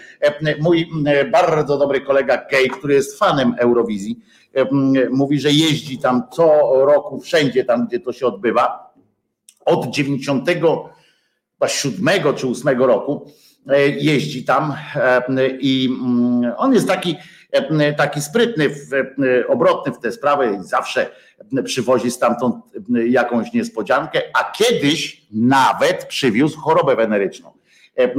[0.60, 4.20] Mój mm, bardzo dobry kolega gej, który jest fanem Eurowizji,
[5.12, 6.46] mówi, że jeździ tam co
[6.86, 8.92] roku wszędzie tam, gdzie to się odbywa.
[9.66, 13.32] Od 97 czy 8 roku
[13.68, 14.74] e, jeździ tam
[15.60, 17.18] i mm, on jest taki E,
[17.98, 21.10] taki sprytny, e, obrotny w te sprawy i zawsze
[21.64, 22.56] przywozi stamtąd
[22.90, 27.52] jakąś niespodziankę, a kiedyś nawet przywiózł chorobę weneryczną
[27.96, 28.14] e,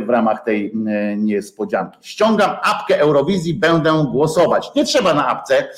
[0.00, 0.72] w ramach tej
[1.16, 1.98] niespodzianki.
[2.02, 4.74] Ściągam apkę Eurowizji, będę głosować.
[4.74, 5.68] Nie trzeba na apce,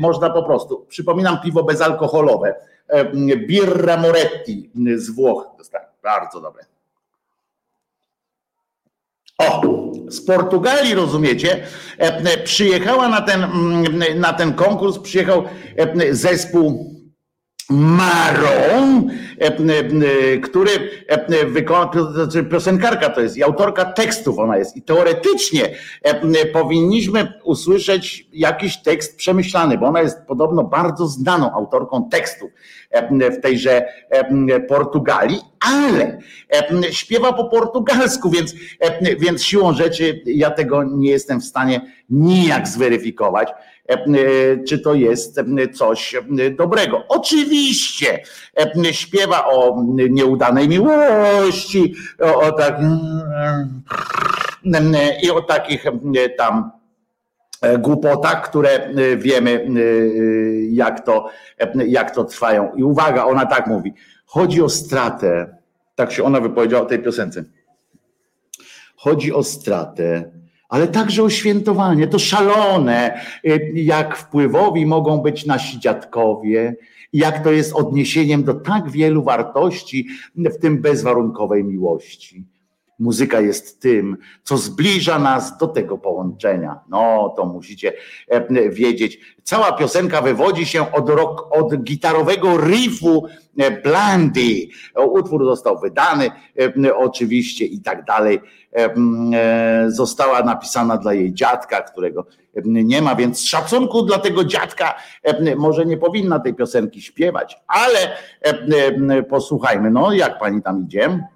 [0.00, 0.86] można po prostu.
[0.88, 2.54] Przypominam piwo bezalkoholowe.
[3.46, 5.46] Birra Moretti z Włoch.
[6.02, 6.77] Bardzo dobre.
[9.38, 9.62] O,
[10.08, 11.66] z Portugalii, rozumiecie,
[11.98, 15.44] e, przyjechała na ten, mm, na ten konkurs, przyjechał
[15.76, 16.97] e, zespół
[17.70, 20.70] Maron, e, który
[21.46, 24.76] wykonał, znaczy piosenkarka to jest i autorka tekstów ona jest.
[24.76, 25.74] I teoretycznie
[26.52, 32.50] powinniśmy usłyszeć jakiś tekst przemyślany, bo ona jest podobno bardzo znaną autorką tekstów
[33.38, 33.86] w tejże
[34.68, 36.18] Portugalii, ale
[36.90, 38.54] śpiewa po portugalsku, więc,
[39.18, 43.48] więc siłą rzeczy ja tego nie jestem w stanie nijak zweryfikować,
[44.68, 45.40] czy to jest
[45.74, 46.16] coś
[46.56, 47.04] dobrego.
[47.08, 48.22] Oczywiście
[48.92, 52.80] śpiewa o nieudanej miłości, o, o tak
[55.22, 55.84] i o takich
[56.38, 56.78] tam
[57.62, 59.80] E, głupotach, które e, wiemy, e,
[60.70, 61.30] jak to,
[61.86, 62.74] jak to trwają.
[62.74, 63.94] I uwaga, ona tak mówi.
[64.26, 65.56] Chodzi o stratę.
[65.94, 67.44] Tak się ona wypowiedziała o tej piosence.
[68.96, 70.30] Chodzi o stratę,
[70.68, 72.06] ale także o świętowanie.
[72.06, 76.76] To szalone, y, jak wpływowi mogą być nasi dziadkowie,
[77.12, 82.44] jak to jest odniesieniem do tak wielu wartości, w tym bezwarunkowej miłości.
[82.98, 86.80] Muzyka jest tym, co zbliża nas do tego połączenia.
[86.88, 87.92] No, to musicie
[88.28, 89.20] e, wiedzieć.
[89.42, 93.26] Cała piosenka wywodzi się od, rock, od gitarowego riffu
[93.58, 94.68] e, Blandy.
[95.10, 96.30] Utwór został wydany
[96.84, 98.40] e, oczywiście i tak dalej.
[99.88, 102.26] Została napisana dla jej dziadka, którego
[102.64, 104.94] nie ma, więc szacunku dla tego dziadka
[105.56, 107.98] może nie powinna tej piosenki śpiewać, ale
[109.28, 111.28] posłuchajmy, no jak pani tam idzie?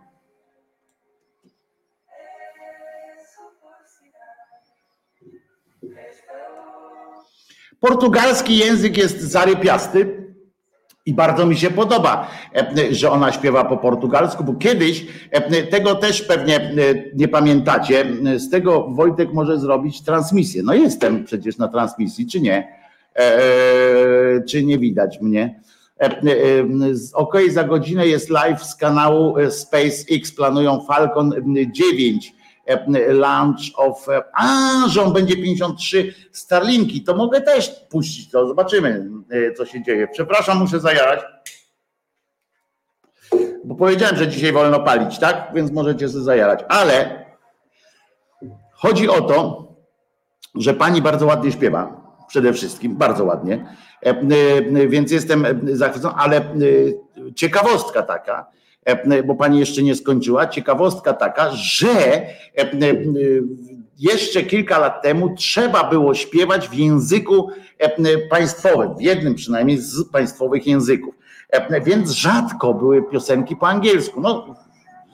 [7.81, 10.22] Portugalski język jest zarypiasty
[11.07, 15.95] i bardzo mi się podoba, e, że ona śpiewa po portugalsku, bo kiedyś, e, tego
[15.95, 16.73] też pewnie e,
[17.15, 20.63] nie pamiętacie, z tego Wojtek może zrobić transmisję.
[20.63, 22.83] No jestem przecież na transmisji, czy nie?
[24.49, 25.61] Czy nie widać mnie?
[27.15, 30.33] OK, za godzinę jest live z kanału SpaceX.
[30.37, 31.35] Planują Falcon
[31.73, 32.42] 9 E,
[33.09, 34.09] launch of.
[34.09, 38.47] E, a, że on będzie 53 Starlinki, to mogę też puścić to.
[38.47, 40.09] Zobaczymy, e, co się dzieje.
[40.13, 41.21] Przepraszam, muszę zajarać.
[43.65, 45.51] Bo powiedziałem, że dzisiaj wolno palić, tak?
[45.55, 46.61] Więc możecie sobie zajarać.
[46.69, 47.25] Ale
[48.73, 49.69] chodzi o to,
[50.55, 52.03] że pani bardzo ładnie śpiewa.
[52.29, 53.67] Przede wszystkim, bardzo ładnie.
[54.89, 56.43] Więc jestem zachwycony, ale
[57.37, 58.62] ciekawostka taka E,
[59.25, 60.47] bo pani jeszcze nie skończyła.
[60.47, 62.69] Ciekawostka taka, że e, e,
[63.99, 67.49] jeszcze kilka lat temu trzeba było śpiewać w języku
[68.31, 71.15] państwowym, w jednym przynajmniej z państwowych języków.
[71.85, 74.21] Więc rzadko były piosenki po angielsku.
[74.21, 74.55] No,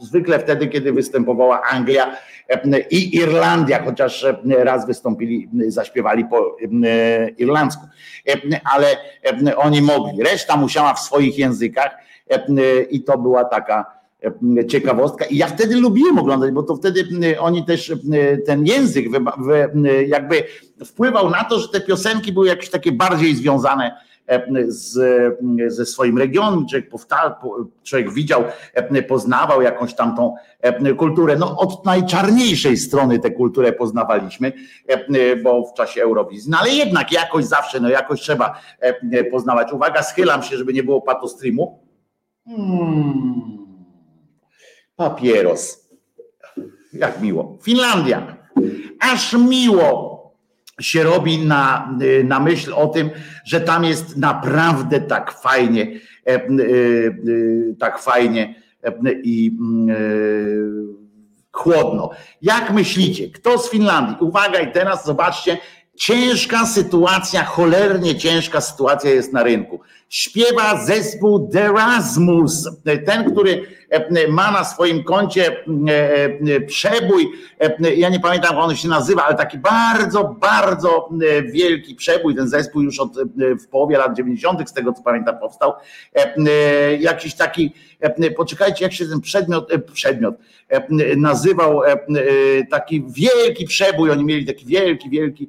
[0.01, 2.17] zwykle wtedy, kiedy występowała Anglia
[2.91, 6.57] i Irlandia, chociaż raz wystąpili, zaśpiewali po
[7.39, 7.87] irlandzku,
[8.75, 8.87] ale
[9.57, 10.23] oni mogli.
[10.23, 12.08] Reszta musiała w swoich językach E,
[12.91, 13.87] i to była taka
[14.59, 15.25] e, ciekawostka.
[15.25, 17.05] I ja wtedy lubiłem oglądać, bo to wtedy
[17.41, 17.93] oni też
[18.47, 19.07] ten język
[20.07, 20.45] jakby
[20.85, 24.99] wpływał na to, że te piosenki były jakieś takie bardziej związane e, z,
[25.67, 27.33] ze swoim regionem, człowiek, powtarzał,
[27.83, 28.45] człowiek widział,
[29.09, 30.35] poznawał jakąś tamtą
[30.97, 31.37] kulturę.
[31.37, 34.53] No od najczarniejszej strony tę kulturę poznawaliśmy,
[35.43, 36.51] bo w czasie Eurowizji.
[36.51, 38.61] No ale jednak jakoś zawsze, no jakoś trzeba
[39.31, 39.73] poznawać.
[39.73, 41.88] Uwaga, schylam się, żeby nie było patostreamu.
[42.49, 43.59] Hmm.
[44.97, 45.89] Papieros.
[46.93, 47.59] Jak miło.
[47.63, 48.37] Finlandia.
[49.01, 50.19] Aż miło
[50.81, 53.11] się robi na, na myśl o tym,
[53.45, 56.43] że tam jest naprawdę tak fajnie, e, e, e,
[57.79, 58.55] tak fajnie
[59.23, 59.53] i
[61.53, 62.11] chłodno.
[62.43, 64.17] Jak myślicie, kto z Finlandii?
[64.21, 65.59] Uwaga, i teraz zobaczcie,
[65.99, 69.81] ciężka sytuacja, cholernie ciężka sytuacja jest na rynku.
[70.09, 72.69] Śpiewa zespół Derasmus,
[73.07, 75.55] ten, który e, ma na swoim koncie e,
[76.57, 77.29] e, przebój,
[77.97, 81.09] ja nie pamiętam jak on się nazywa, ale taki bardzo, bardzo
[81.53, 83.13] wielki przebój, ten zespół już od,
[83.63, 84.71] w połowie lat 90.
[84.71, 85.73] z tego co pamiętam powstał,
[86.99, 87.75] jakiś taki,
[88.37, 90.35] poczekajcie jak się ten przedmiot, przedmiot
[91.17, 91.81] nazywał,
[92.71, 95.49] taki wielki przebój, oni mieli taki wielki, wielki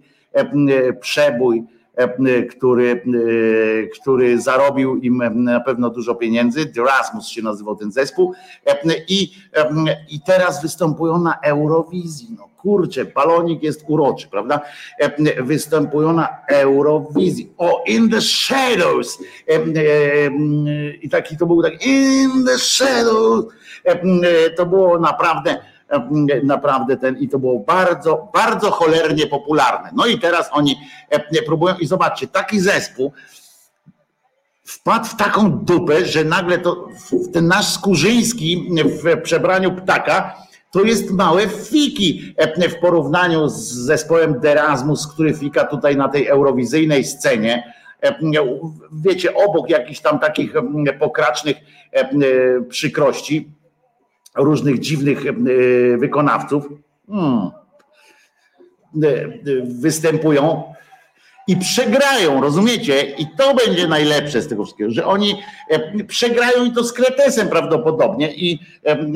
[1.02, 1.64] przebój,
[2.00, 6.72] E, który, e, który zarobił im na pewno dużo pieniędzy.
[6.78, 8.34] Erasmus się nazywał ten zespół.
[8.66, 9.32] E, I,
[10.10, 12.28] i teraz występują na Eurowizji.
[12.38, 14.62] No kurczę, balonik jest uroczy, prawda?
[15.40, 17.54] Występują na Eurowizji.
[17.58, 19.20] O, in the shadows.
[21.02, 23.46] I taki to był tak, in the shadows.
[24.58, 25.58] To było naprawdę
[26.44, 29.90] naprawdę ten i to było bardzo, bardzo cholernie popularne.
[29.96, 30.76] No i teraz oni
[31.10, 33.14] e, próbują i zobaczcie, taki zespół
[34.64, 36.88] wpadł w taką dupę, że nagle to
[37.34, 40.36] ten nasz Skurzyński w przebraniu ptaka
[40.72, 46.28] to jest małe fiki e, w porównaniu z zespołem Derasmus, który fika tutaj na tej
[46.28, 47.74] eurowizyjnej scenie.
[48.02, 48.16] E,
[48.92, 50.54] wiecie, obok jakichś tam takich
[51.00, 51.58] pokracznych
[52.70, 53.52] przykrości,
[54.36, 55.34] różnych dziwnych e,
[55.98, 56.70] wykonawców.
[57.10, 57.52] Hmm,
[59.04, 59.10] e,
[59.64, 60.64] występują
[61.48, 63.02] i przegrają, rozumiecie?
[63.02, 67.50] I to będzie najlepsze z tego wszystkiego, że oni e, przegrają i to z kretesem
[67.50, 68.60] prawdopodobnie i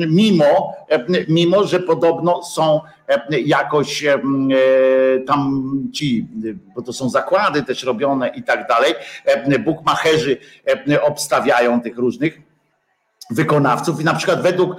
[0.08, 0.72] mimo,
[1.28, 2.80] mimo że podobno są
[3.44, 4.04] jakoś
[5.26, 6.26] tam ci,
[6.74, 8.94] bo to są zakłady też robione i tak dalej,
[9.64, 10.36] bukmacherzy
[11.02, 12.53] obstawiają tych różnych
[13.30, 14.76] wykonawców i na przykład według,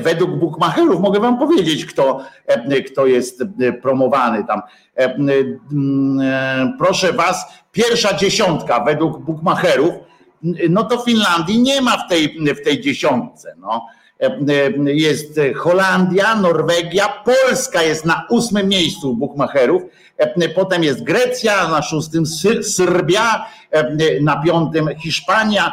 [0.00, 2.20] według bookmacherów mogę wam powiedzieć, kto,
[2.86, 3.42] kto jest
[3.82, 4.62] promowany tam.
[6.78, 9.94] Proszę was, pierwsza dziesiątka według bookmacherów,
[10.70, 13.54] no to Finlandii nie ma w tej, w tej dziesiątce.
[13.58, 13.86] No.
[14.84, 19.82] Jest Holandia, Norwegia, Polska jest na ósmym miejscu bookmacherów,
[20.54, 22.24] potem jest Grecja na szóstym,
[22.62, 23.46] Serbia
[24.20, 25.72] na piątym, Hiszpania,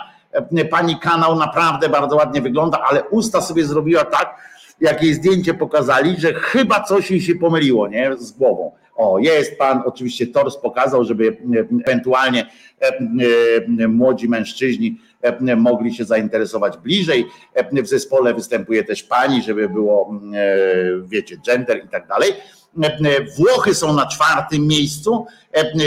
[0.71, 4.35] pani kanał naprawdę bardzo ładnie wygląda, ale usta sobie zrobiła tak,
[4.81, 8.15] jak jej zdjęcie pokazali, że chyba coś jej się pomyliło, nie?
[8.17, 8.71] Z głową.
[8.97, 11.37] O, jest pan, oczywiście tors pokazał, żeby
[11.85, 12.45] ewentualnie
[12.81, 12.99] e,
[13.79, 17.25] e, młodzi mężczyźni e, mogli się zainteresować bliżej.
[17.83, 20.21] W zespole występuje też pani, żeby było,
[21.05, 22.29] wiecie, gender i tak dalej.
[23.37, 25.25] Włochy są na czwartym miejscu,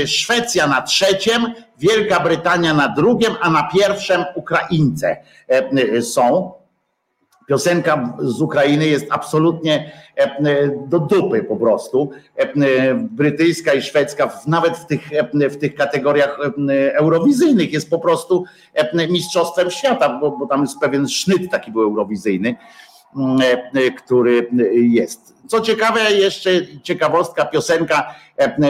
[0.07, 1.47] Szwecja na trzecim,
[1.79, 5.17] Wielka Brytania na drugim, a na pierwszym Ukraińce
[6.01, 6.53] są.
[7.49, 9.93] Piosenka z Ukrainy jest absolutnie
[10.87, 12.11] do dupy po prostu.
[13.11, 15.11] Brytyjska i szwedzka, nawet w tych,
[15.51, 16.39] w tych kategoriach
[16.93, 18.45] eurowizyjnych, jest po prostu
[19.11, 22.57] mistrzostwem świata, bo, bo tam jest pewien sznyt taki był eurowizyjny,
[24.05, 25.35] który jest.
[25.47, 26.51] Co ciekawe, jeszcze
[26.83, 28.15] ciekawostka, piosenka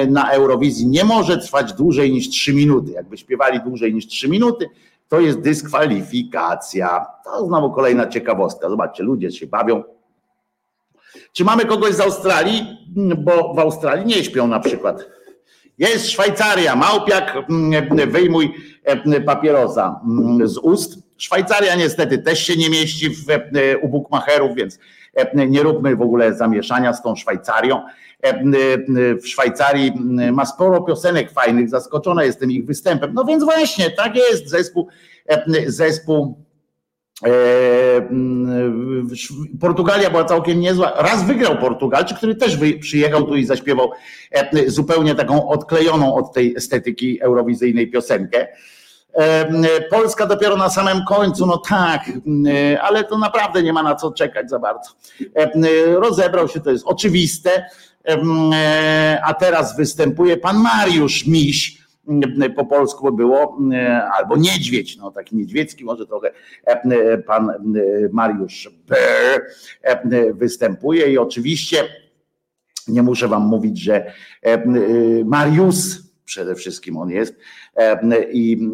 [0.09, 2.93] na Eurowizji nie może trwać dłużej niż 3 minuty.
[2.93, 4.69] Jakby śpiewali dłużej niż 3 minuty,
[5.09, 7.07] to jest dyskwalifikacja.
[7.25, 8.71] To znowu kolejna ciekawostka.
[8.71, 9.83] Zobaczcie, ludzie się bawią.
[11.33, 12.67] Czy mamy kogoś z Australii?
[13.19, 15.07] Bo w Australii nie śpią na przykład.
[15.79, 21.10] Jest Szwajcaria, małpiak, mm, wyjmuj e, papierosa mm, z ust.
[21.21, 24.79] Szwajcaria niestety też się nie mieści w, e, u bukmacherów, więc
[25.15, 27.83] e, nie róbmy w ogóle zamieszania z tą Szwajcarią.
[29.23, 29.93] W Szwajcarii
[30.33, 33.15] ma sporo piosenek fajnych, zaskoczona jestem ich występem.
[33.15, 34.89] No więc właśnie, tak jest, zespół,
[35.67, 36.45] zespół
[39.61, 40.93] Portugalia była całkiem niezła.
[40.97, 43.91] Raz wygrał Portugalczyk, który też przyjechał tu i zaśpiewał
[44.67, 48.49] zupełnie taką odklejoną od tej estetyki eurowizyjnej piosenkę.
[49.91, 52.01] Polska dopiero na samym końcu, no tak,
[52.81, 54.91] ale to naprawdę nie ma na co czekać za bardzo.
[55.95, 57.65] Rozebrał się, to jest oczywiste.
[58.05, 61.81] E, a teraz występuje pan Mariusz Miś,
[62.57, 63.59] po polsku było,
[64.19, 66.31] albo niedźwiedź, no taki niedźwiecki może trochę
[67.27, 67.53] pan
[68.13, 69.47] Mariusz Ber
[70.35, 71.77] występuje i oczywiście
[72.89, 74.13] nie muszę wam mówić, że
[75.25, 77.35] Mariusz przede wszystkim on jest
[78.33, 78.71] i,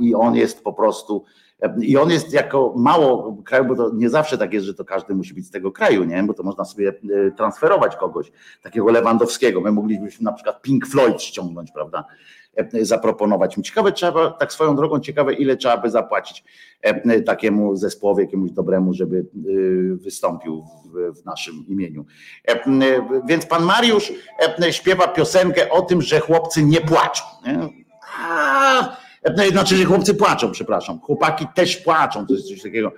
[0.00, 1.24] i on jest po prostu
[1.80, 5.14] i on jest jako mało kraju, bo to nie zawsze tak jest, że to każdy
[5.14, 6.22] musi być z tego kraju, nie?
[6.22, 9.60] Bo to można sobie e, transferować kogoś, takiego Lewandowskiego.
[9.60, 12.04] My moglibyśmy na przykład Pink Floyd ściągnąć, prawda?
[12.56, 13.56] E, zaproponować.
[13.62, 16.44] Ciekawe trzeba, tak swoją drogą, ciekawe ile trzeba by zapłacić
[16.82, 19.26] e, takiemu zespołowi, jakiemuś dobremu, żeby
[19.94, 20.64] wystąpił
[21.14, 22.04] w, naszym imieniu.
[23.28, 24.12] Więc pan Mariusz
[24.70, 27.24] śpiewa piosenkę o tym, że chłopcy nie płaczą.
[28.18, 28.96] A,
[29.52, 31.00] znaczy, że chłopcy płaczą, przepraszam.
[31.00, 32.92] Chłopaki też płaczą, to jest coś takiego.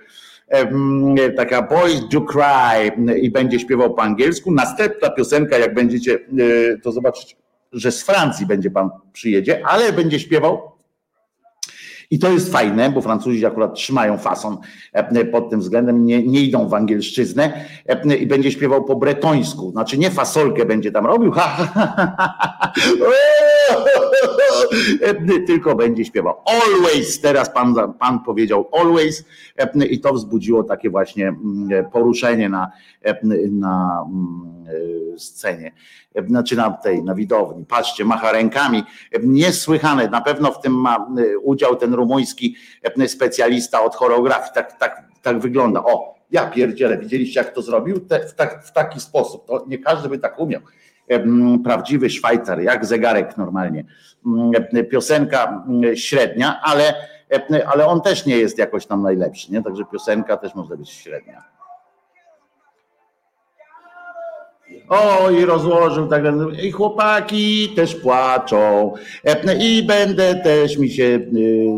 [1.37, 4.51] Taka Boys Do Cry i będzie śpiewał po angielsku.
[4.51, 7.35] Następna piosenka, jak będziecie, e, to zobaczycie,
[7.71, 10.79] że z Francji będzie pan przyjedzie, ale będzie śpiewał
[12.11, 14.57] i to jest fajne, bo Francuzi akurat trzymają fason
[14.93, 19.71] e, pod tym względem, nie, nie idą w angielszczyznę e, i będzie śpiewał po bretońsku.
[19.71, 22.73] Znaczy nie fasolkę będzie tam robił, ha, ha, ha,
[25.01, 26.35] e, tylko będzie śpiewał.
[26.45, 29.25] Always, teraz pan, pan powiedział always
[29.89, 32.71] i to wzbudziło takie właśnie mm, poruszenie na,
[33.51, 34.58] na mm,
[35.17, 35.71] scenie
[36.27, 37.65] znaczy na tej, na widowni.
[37.65, 38.83] Patrzcie, macha rękami.
[39.23, 40.07] Niesłychane.
[40.07, 42.55] Na pewno w tym ma e, udział ten rumuński
[42.99, 44.51] e, specjalista od choreografii.
[44.53, 45.83] Tak, tak, tak wygląda.
[45.83, 47.99] O, ja pierdzielę, widzieliście jak to zrobił?
[47.99, 49.47] Te, w, tak, w taki sposób.
[49.47, 50.61] To nie każdy by tak umiał.
[51.07, 51.23] E,
[51.63, 53.85] prawdziwy Szwajcar, jak zegarek normalnie.
[54.91, 55.65] Piosenka
[55.95, 56.93] średnia, ale,
[57.73, 59.63] ale on też nie jest jakoś tam najlepszy, nie?
[59.63, 61.58] Także piosenka też może być średnia.
[64.89, 66.23] O, i rozłożył tak,
[66.63, 68.93] i chłopaki też płaczą,
[69.59, 71.29] i będę też mi się y,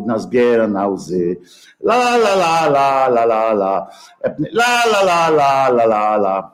[0.05, 1.38] nazbiera na łzy.
[1.84, 3.88] La la la la la la la,
[4.53, 6.51] la la la la la la la.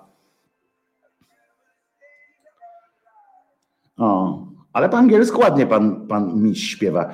[3.98, 4.47] O.
[4.78, 7.14] Ale po angielsku ładnie pan, pan miś śpiewa.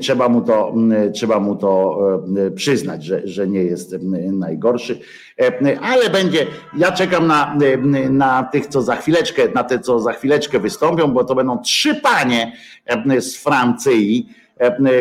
[0.00, 0.74] Trzeba mu to,
[1.14, 1.98] trzeba mu to
[2.46, 3.96] e, przyznać, że, że nie jest
[4.32, 5.00] najgorszy.
[5.40, 6.46] E, ale będzie,
[6.76, 7.58] ja czekam na,
[8.10, 11.94] na tych, co za chwileczkę, na te, co za chwileczkę wystąpią, bo to będą trzy
[11.94, 12.52] panie
[13.20, 14.28] z Francji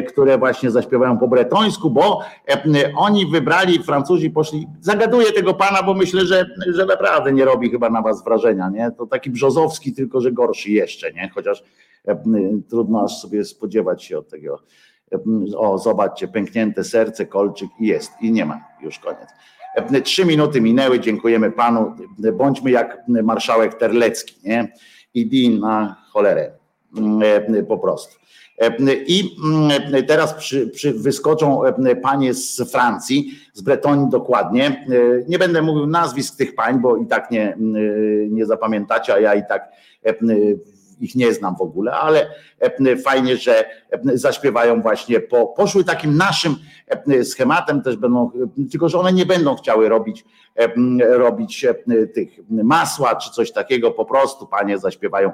[0.08, 2.22] które właśnie zaśpiewają po bretońsku, bo
[2.96, 7.90] oni wybrali, Francuzi poszli, zagaduję tego pana, bo myślę, że, że naprawdę nie robi chyba
[7.90, 8.92] na was wrażenia, nie?
[8.98, 11.30] To taki Brzozowski, tylko że gorszy jeszcze, nie?
[11.34, 11.64] Chociaż
[12.70, 14.60] trudno aż sobie spodziewać się od tego.
[15.58, 19.30] O, zobaczcie, pęknięte serce, kolczyk i jest, i nie ma, już koniec.
[20.04, 21.96] Trzy minuty minęły, dziękujemy panu.
[22.34, 24.74] Bądźmy jak marszałek Terlecki, nie?
[25.14, 26.52] I na cholerę,
[27.68, 28.16] po prostu.
[29.08, 29.36] I
[30.08, 31.62] teraz przy, przy wyskoczą
[32.04, 34.86] panie z Francji, z Bretonii dokładnie.
[35.28, 37.58] Nie będę mówił nazwisk tych pań, bo i tak nie,
[38.30, 39.72] nie zapamiętacie, a ja i tak
[41.00, 42.28] ich nie znam w ogóle, ale
[42.60, 46.56] e, fajnie, że e, zaśpiewają właśnie, po, poszły takim naszym
[46.88, 48.32] e, schematem też będą,
[48.72, 50.26] tylko że one nie będą chciały robić,
[51.00, 51.66] robić
[52.14, 55.32] tych masła czy coś takiego, po prostu panie zaśpiewają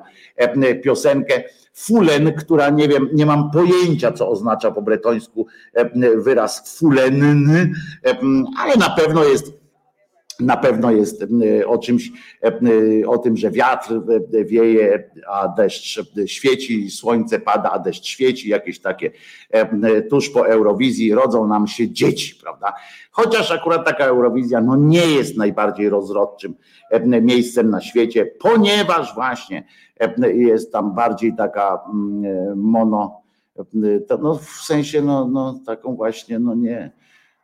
[0.84, 1.44] piosenkę
[1.74, 5.48] Fulen, która nie wiem, nie mam pojęcia, co oznacza po bretońsku
[6.16, 7.50] wyraz fulen,
[8.58, 9.61] ale na pewno jest
[10.42, 12.12] na pewno jest e, o czymś,
[12.44, 13.94] e, o tym, że wiatr
[14.34, 19.12] e, wieje, a deszcz świeci, słońce pada, a deszcz świeci, jakieś takie
[20.10, 22.74] tuż po Eurowizji rodzą nam się dzieci, prawda?
[23.12, 26.56] Chociaż akurat taka Eurowizja no nie jest najbardziej rozrodczym
[27.22, 29.64] miejscem na świecie, ponieważ właśnie
[30.34, 31.80] jest tam bardziej taka
[32.56, 33.22] mono,
[34.22, 36.92] no w sensie no, no taką właśnie, no nie,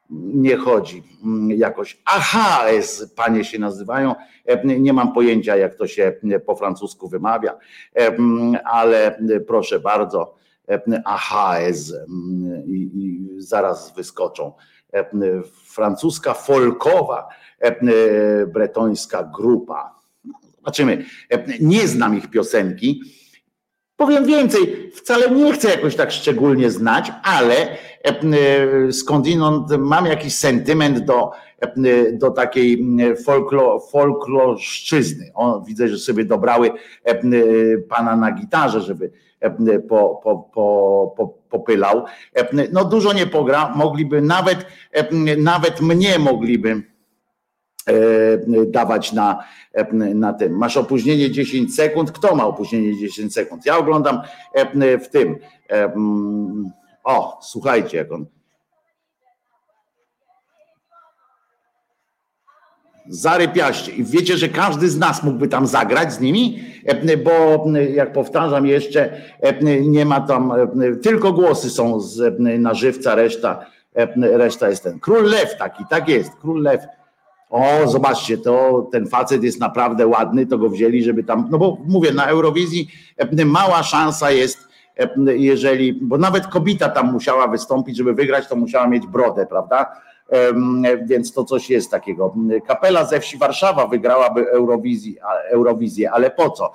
[0.10, 2.02] nie chodzi mm, jakoś.
[2.06, 4.16] AHS panie się nazywają.
[4.46, 6.14] E, nie mam pojęcia, jak to się
[6.46, 7.58] po francusku wymawia,
[8.00, 8.18] e,
[8.66, 10.36] ale proszę bardzo,
[10.68, 10.82] e,
[12.10, 14.54] mm, i, i zaraz wyskoczą.
[15.66, 17.28] Francuska folkowa
[18.48, 20.00] bretońska grupa.
[20.56, 21.06] Zobaczymy.
[21.60, 23.02] Nie znam ich piosenki
[23.98, 30.36] Powiem więcej, wcale nie chcę jakoś tak szczególnie znać, ale e, e, skądinąd mam jakiś
[30.36, 32.86] sentyment do, e, do takiej
[33.26, 35.32] folklo, folklorszczyzny.
[35.34, 36.72] O, widzę, że sobie dobrały
[37.90, 39.12] pana na gitarze, żeby
[39.90, 42.06] po, po, po, po, popylał.
[42.72, 44.66] No dużo nie pogra, mogliby nawet,
[45.38, 46.84] nawet mnie mogliby
[48.68, 50.58] dawać na, e, na tym.
[50.58, 52.12] Masz opóźnienie 10 sekund.
[52.12, 53.66] Kto ma opóźnienie 10 sekund?
[53.66, 54.22] Ja oglądam
[54.54, 55.36] e, w tym.
[55.70, 56.72] Mm,
[57.04, 58.26] o, słuchajcie, jak on.
[63.10, 63.92] Zarypiaście.
[63.92, 66.64] I wiecie, że każdy z nas mógłby tam zagrać z nimi,
[67.24, 69.22] bo jak powtarzam jeszcze,
[69.82, 70.54] nie ma tam,
[71.02, 72.00] tylko głosy są
[72.60, 73.66] na żywca, reszta,
[74.16, 75.00] reszta jest ten.
[75.00, 76.82] Król Lew taki, tak jest, Król Lew
[77.50, 81.78] o, zobaczcie, to ten facet jest naprawdę ładny, to go wzięli, żeby tam, no bo
[81.86, 82.88] mówię, na Eurowizji
[83.18, 84.58] e, mała szansa jest,
[84.98, 89.92] e, jeżeli, bo nawet kobieta tam musiała wystąpić, żeby wygrać, to musiała mieć brodę, prawda?
[91.06, 92.36] Więc to coś jest takiego.
[92.66, 95.22] Kapela ze wsi Warszawa wygrałaby Eurowizję,
[95.52, 96.72] Eurowizję ale po co?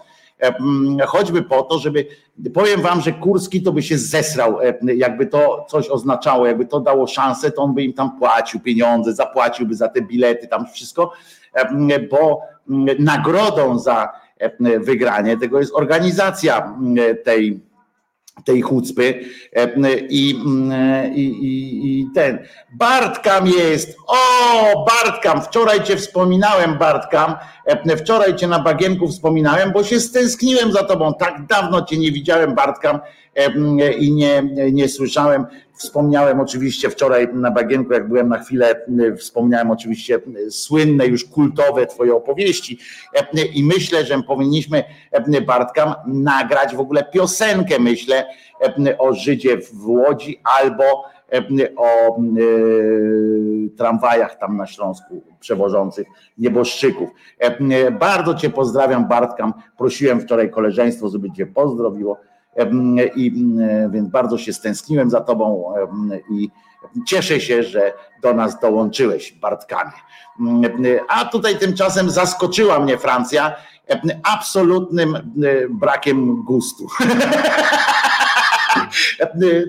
[1.06, 2.06] Choćby po to, żeby,
[2.54, 4.58] powiem wam, że Kurski to by się zesrał,
[4.96, 9.12] jakby to coś oznaczało, jakby to dało szansę, to on by im tam płacił pieniądze,
[9.12, 11.12] zapłaciłby za te bilety, tam wszystko,
[12.10, 12.40] bo
[12.98, 14.08] nagrodą za
[14.80, 16.76] wygranie tego jest organizacja
[17.24, 17.60] tej
[18.44, 19.24] tej chucpy
[20.08, 20.30] i,
[21.14, 22.38] i, i, i, ten.
[22.72, 27.34] Bartkam jest, o Bartkam, wczoraj cię wspominałem Bartkam,
[27.96, 32.54] wczoraj cię na bagienku wspominałem, bo się stęskniłem za tobą, tak dawno cię nie widziałem
[32.54, 33.00] Bartkam
[33.98, 35.46] i nie, nie słyszałem.
[35.82, 38.86] Wspomniałem oczywiście wczoraj na bagienku, jak byłem na chwilę,
[39.18, 40.18] wspomniałem oczywiście
[40.50, 42.78] słynne, już kultowe twoje opowieści.
[43.54, 44.84] I myślę, że powinniśmy
[45.46, 48.26] Bartkam nagrać w ogóle piosenkę, myślę,
[48.98, 50.84] o Żydzie w Łodzi albo
[51.76, 52.16] o
[53.76, 56.06] tramwajach tam na Śląsku przewożących
[56.38, 57.10] nieboszczyków.
[58.00, 62.16] Bardzo Cię pozdrawiam Bartkam, prosiłem wczoraj koleżeństwo, żeby Cię pozdrowiło
[63.16, 63.32] i
[63.90, 65.74] więc bardzo się stęskniłem za tobą
[66.30, 66.50] i
[67.06, 67.92] cieszę się, że
[68.22, 69.92] do nas dołączyłeś Bartkami.
[71.08, 73.56] A tutaj tymczasem zaskoczyła mnie Francja
[74.22, 75.34] absolutnym
[75.70, 76.86] brakiem gustu.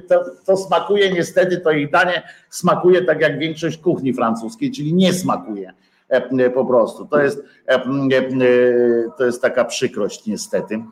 [0.10, 5.14] To, to, smakuje niestety, to ich danie smakuje tak jak większość kuchni francuskiej, czyli nie
[5.14, 5.74] smakuje
[6.54, 7.06] po prostu.
[7.06, 7.44] To jest,
[9.18, 10.84] to jest taka przykrość niestety.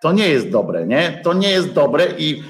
[0.00, 1.20] To nie jest dobre, nie?
[1.24, 2.42] To nie jest dobre i,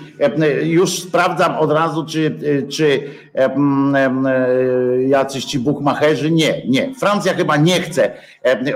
[0.63, 2.39] Już sprawdzam od razu, czy,
[2.71, 3.11] czy
[5.07, 6.31] jacyś ci bukmacherzy.
[6.31, 6.95] Nie, nie.
[6.95, 8.13] Francja chyba nie chce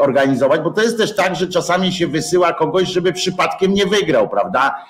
[0.00, 4.28] organizować, bo to jest też tak, że czasami się wysyła kogoś, żeby przypadkiem nie wygrał,
[4.28, 4.84] prawda?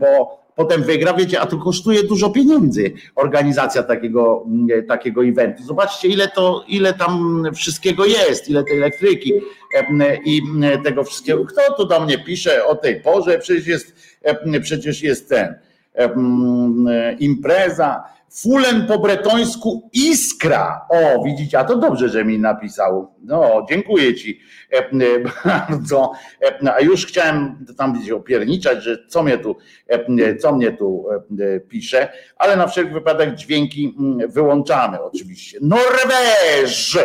[0.00, 5.62] Bo potem wygra, wiecie, a to kosztuje dużo pieniędzy organizacja takiego, mm, takiego eventu.
[5.62, 9.32] Zobaczcie, ile to, ile tam wszystkiego jest, ile tej elektryki
[10.24, 10.42] i
[10.84, 11.44] tego wszystkiego.
[11.44, 13.38] Kto tu do mnie pisze o tej porze?
[13.38, 13.94] Przecież jest,
[14.62, 15.54] przecież jest ten
[17.18, 20.86] impreza Fulen po bretońsku iskra.
[20.90, 23.14] O, widzicie, a to dobrze, że mi napisał.
[23.22, 24.40] No, dziękuję ci
[24.72, 24.90] e, e,
[25.44, 26.12] bardzo.
[26.42, 29.56] E, a już chciałem tam gdzieś opierniczać, że co mnie tu,
[30.40, 31.06] co mnie tu
[31.68, 33.96] pisze, ale na wszelki wypadek dźwięki
[34.28, 35.58] wyłączamy oczywiście.
[35.62, 36.98] Norweż!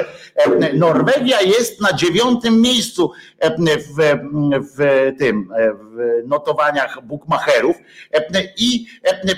[0.73, 3.11] Norwegia jest na dziewiątym miejscu
[3.41, 4.17] w,
[4.77, 5.49] w tym
[5.91, 7.75] w notowaniach bookmacherów
[8.57, 8.85] i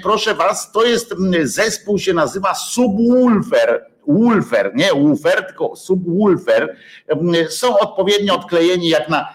[0.04, 1.14] proszę was, to jest
[1.44, 3.94] zespół się nazywa Subwoofer.
[4.08, 6.76] Wolfer, nie Wolfer, tylko Subwoofer,
[7.50, 9.30] są odpowiednio odklejeni jak na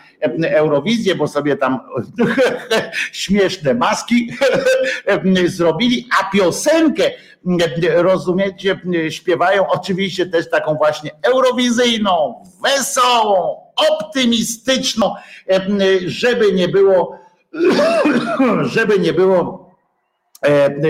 [0.48, 1.80] Eurowizję, bo sobie tam
[3.12, 4.30] śmieszne maski
[5.46, 7.10] zrobili, a piosenkę,
[7.94, 15.14] rozumiecie, śpiewają oczywiście też taką właśnie eurowizyjną, wesołą, optymistyczną,
[16.06, 17.18] żeby nie było,
[18.74, 19.67] żeby nie było E,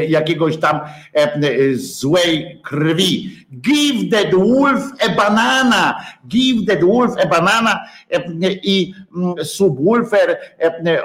[0.09, 0.81] jakiegoś tam
[1.15, 1.41] e,
[1.75, 3.39] złej krwi.
[3.61, 7.81] Give that wolf a banana, give that wolf a banana.
[8.11, 8.23] E,
[8.63, 10.39] i mm, subwoofer,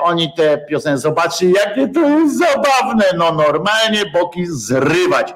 [0.02, 5.34] oni te piosenki, zobaczcie jakie to jest zabawne, no normalnie boki zrywać.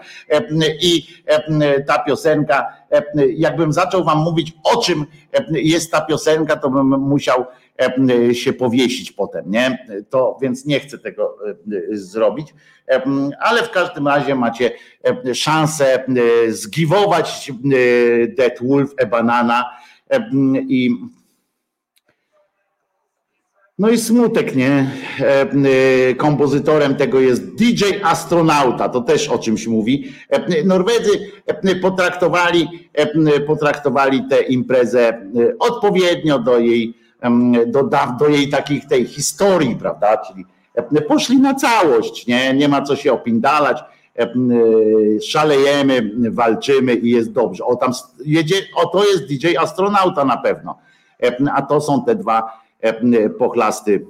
[0.82, 1.08] I
[1.88, 2.74] ta piosenka,
[3.36, 5.06] jakbym zaczął wam mówić o czym
[5.52, 7.46] jest ta piosenka, to bym musiał
[8.34, 9.86] się powiesić potem, nie?
[10.10, 11.38] To więc nie chcę tego
[11.92, 12.54] zrobić
[13.40, 14.72] ale w każdym razie macie
[15.34, 16.06] szansę
[16.50, 17.52] zgiwować
[18.38, 19.66] Dead Wolf e Banana
[20.68, 20.96] i
[23.80, 24.92] no i smutek, nie?
[26.18, 30.12] Kompozytorem tego jest DJ Astronauta, to też o czymś mówi.
[30.66, 31.32] Norwedzy
[31.82, 32.90] potraktowali,
[33.48, 36.94] potraktowali tę imprezę odpowiednio do jej,
[37.68, 37.90] do,
[38.20, 40.18] do jej takich tej historii, prawda?
[40.18, 40.46] Czyli
[41.08, 43.84] poszli na całość, nie, nie ma co się opindalać,
[45.28, 47.66] szalejemy, walczymy i jest dobrze.
[47.66, 47.92] O tam
[48.26, 50.78] jedzie, o to jest DJ astronauta na pewno,
[51.54, 52.62] a to są te dwa
[53.40, 54.06] pochlasty,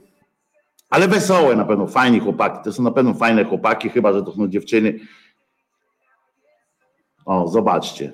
[0.90, 4.32] ale wesołe na pewno, fajni chłopaki, to są na pewno fajne chłopaki, chyba, że to
[4.32, 5.00] są dziewczyny.
[7.26, 8.12] O, zobaczcie.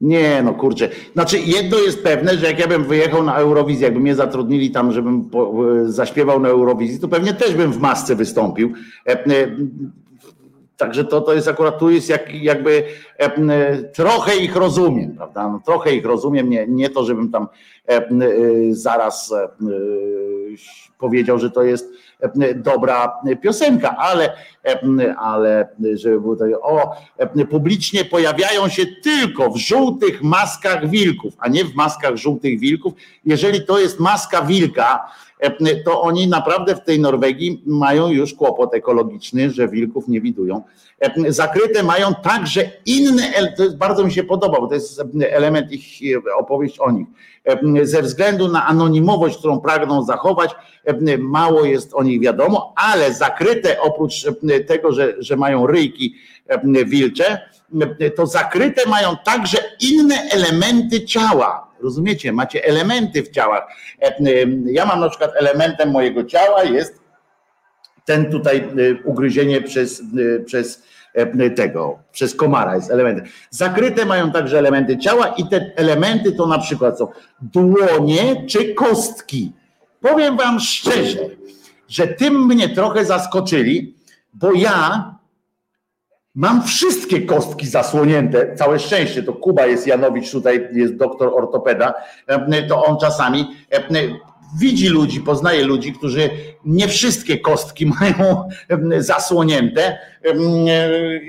[0.00, 0.88] Nie, no kurczę.
[1.12, 4.92] Znaczy, jedno jest pewne, że jak ja bym wyjechał na Eurowizję, jakby mnie zatrudnili tam,
[4.92, 8.72] żebym po, e, zaśpiewał na Eurowizji, to pewnie też bym w masce wystąpił.
[9.06, 9.56] E, e,
[10.76, 12.84] także to, to jest akurat tu jest jak, jakby
[13.94, 15.48] trochę ich rozumiem, prawda?
[15.48, 17.46] No, trochę ich rozumiem, nie, nie to, żebym tam
[18.70, 19.34] zaraz
[20.98, 21.88] powiedział, że to jest
[22.54, 24.32] dobra piosenka, ale,
[25.18, 26.96] ale żeby było tak, o,
[27.50, 32.94] publicznie pojawiają się tylko w żółtych maskach wilków, a nie w maskach żółtych wilków.
[33.24, 35.12] Jeżeli to jest maska wilka,
[35.84, 40.62] to oni naprawdę w tej Norwegii mają już kłopot ekologiczny, że wilków nie widują.
[41.28, 43.22] Zakryte mają także inne,
[43.56, 45.84] to jest, bardzo mi się podoba, bo to jest element ich
[46.38, 47.06] opowieść o nich.
[47.82, 50.50] Ze względu na anonimowość, którą pragną zachować,
[51.18, 54.26] mało jest o nich wiadomo, ale zakryte oprócz
[54.66, 56.14] tego, że, że mają ryjki
[56.86, 57.40] wilcze,
[58.16, 61.67] to zakryte mają także inne elementy ciała.
[61.82, 62.32] Rozumiecie?
[62.32, 63.66] Macie elementy w ciałach.
[64.64, 67.00] Ja mam na przykład elementem mojego ciała jest
[68.04, 68.68] ten tutaj
[69.04, 70.02] ugryzienie przez,
[70.46, 70.82] przez
[71.56, 73.26] tego, przez komara jest elementem.
[73.50, 77.08] Zakryte mają także elementy ciała i te elementy to na przykład są
[77.42, 79.52] dłonie czy kostki.
[80.00, 81.18] Powiem wam szczerze,
[81.88, 83.96] że tym mnie trochę zaskoczyli,
[84.32, 85.17] bo ja
[86.38, 91.94] mam wszystkie kostki zasłonięte, całe szczęście, to Kuba jest Janowicz, tutaj jest doktor ortopeda,
[92.68, 93.56] to on czasami
[94.58, 96.30] widzi ludzi, poznaje ludzi, którzy
[96.64, 98.48] nie wszystkie kostki mają
[98.98, 99.98] zasłonięte,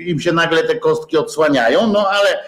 [0.06, 2.38] im się nagle te kostki odsłaniają, no ale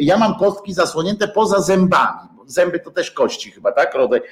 [0.00, 2.28] ja mam kostki zasłonięte poza zębami.
[2.46, 4.22] Zęby to też kości chyba, tak, Rodek?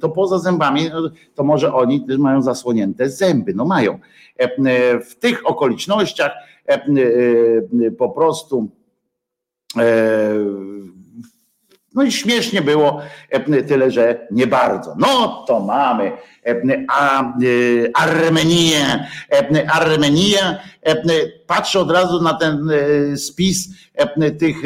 [0.00, 0.90] To poza zębami,
[1.34, 3.98] to może oni też mają zasłonięte zęby, no mają.
[5.10, 6.32] W tych okolicznościach
[7.98, 8.70] po prostu
[11.94, 13.00] No i śmiesznie było,
[13.68, 14.94] tyle że nie bardzo.
[14.98, 16.12] No to mamy
[16.88, 17.32] a,
[17.94, 19.08] Armenię,
[19.72, 20.60] Armenię.
[21.46, 22.70] Patrzę od razu na ten
[23.16, 23.68] spis
[24.38, 24.56] tych,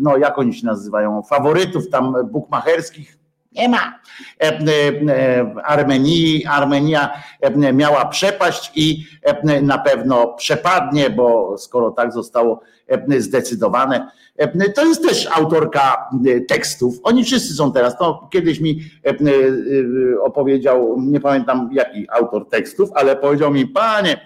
[0.00, 3.17] no jak oni się nazywają, faworytów tam bukmacherskich
[3.52, 4.00] nie ma.
[4.40, 9.06] E, e, Armenii, Armenia e, miała przepaść i
[9.62, 12.60] na pewno przepadnie, bo skoro tak zostało
[13.18, 14.10] zdecydowane.
[14.74, 16.08] To jest też autorka
[16.48, 16.94] tekstów.
[17.02, 17.98] Oni wszyscy są teraz.
[17.98, 18.80] To kiedyś mi
[20.22, 24.20] opowiedział, nie pamiętam jaki autor tekstów, ale powiedział mi, panie,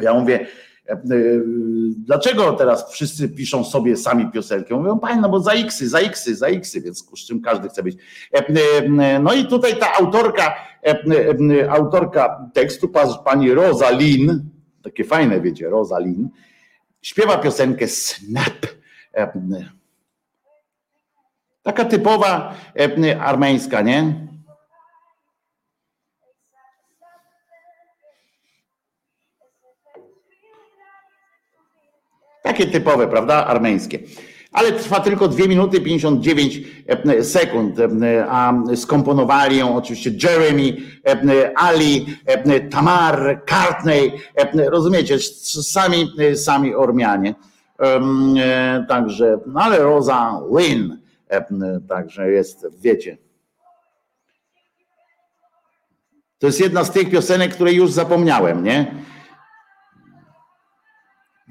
[0.00, 0.69] ja mówię, E, e,
[1.96, 4.74] dlaczego teraz wszyscy piszą sobie sami piosenkę?
[4.74, 7.82] Mówią, panie, no bo za xy, za xy, za xy, więc z czym każdy chce
[7.82, 7.96] być.
[8.32, 10.54] E, no i tutaj ta autorka,
[11.68, 12.88] autorka tekstu,
[13.24, 14.50] pani Rosalin,
[14.82, 16.28] takie fajne, wiecie, Rosalin,
[17.02, 18.66] śpiewa piosenkę Snap.
[21.62, 22.54] Taka typowa
[23.20, 24.29] armeńska, nie?
[32.60, 33.46] Takie typowe, prawda?
[33.46, 33.98] Armeńskie.
[34.52, 41.52] Ale trwa tylko 2 minuty 59 e, sekund, e, a skomponowali ją oczywiście Jeremy, e,
[41.58, 42.06] Ali,
[42.70, 44.12] Tamar, Courtney,
[44.70, 45.18] rozumiecie,
[45.62, 47.34] sami, sami Ormianie.
[48.88, 50.98] Także, no ale Rosa Lynn,
[51.88, 53.18] także jest, wiecie.
[56.38, 58.94] To jest jedna z tych piosenek, które już zapomniałem, nie?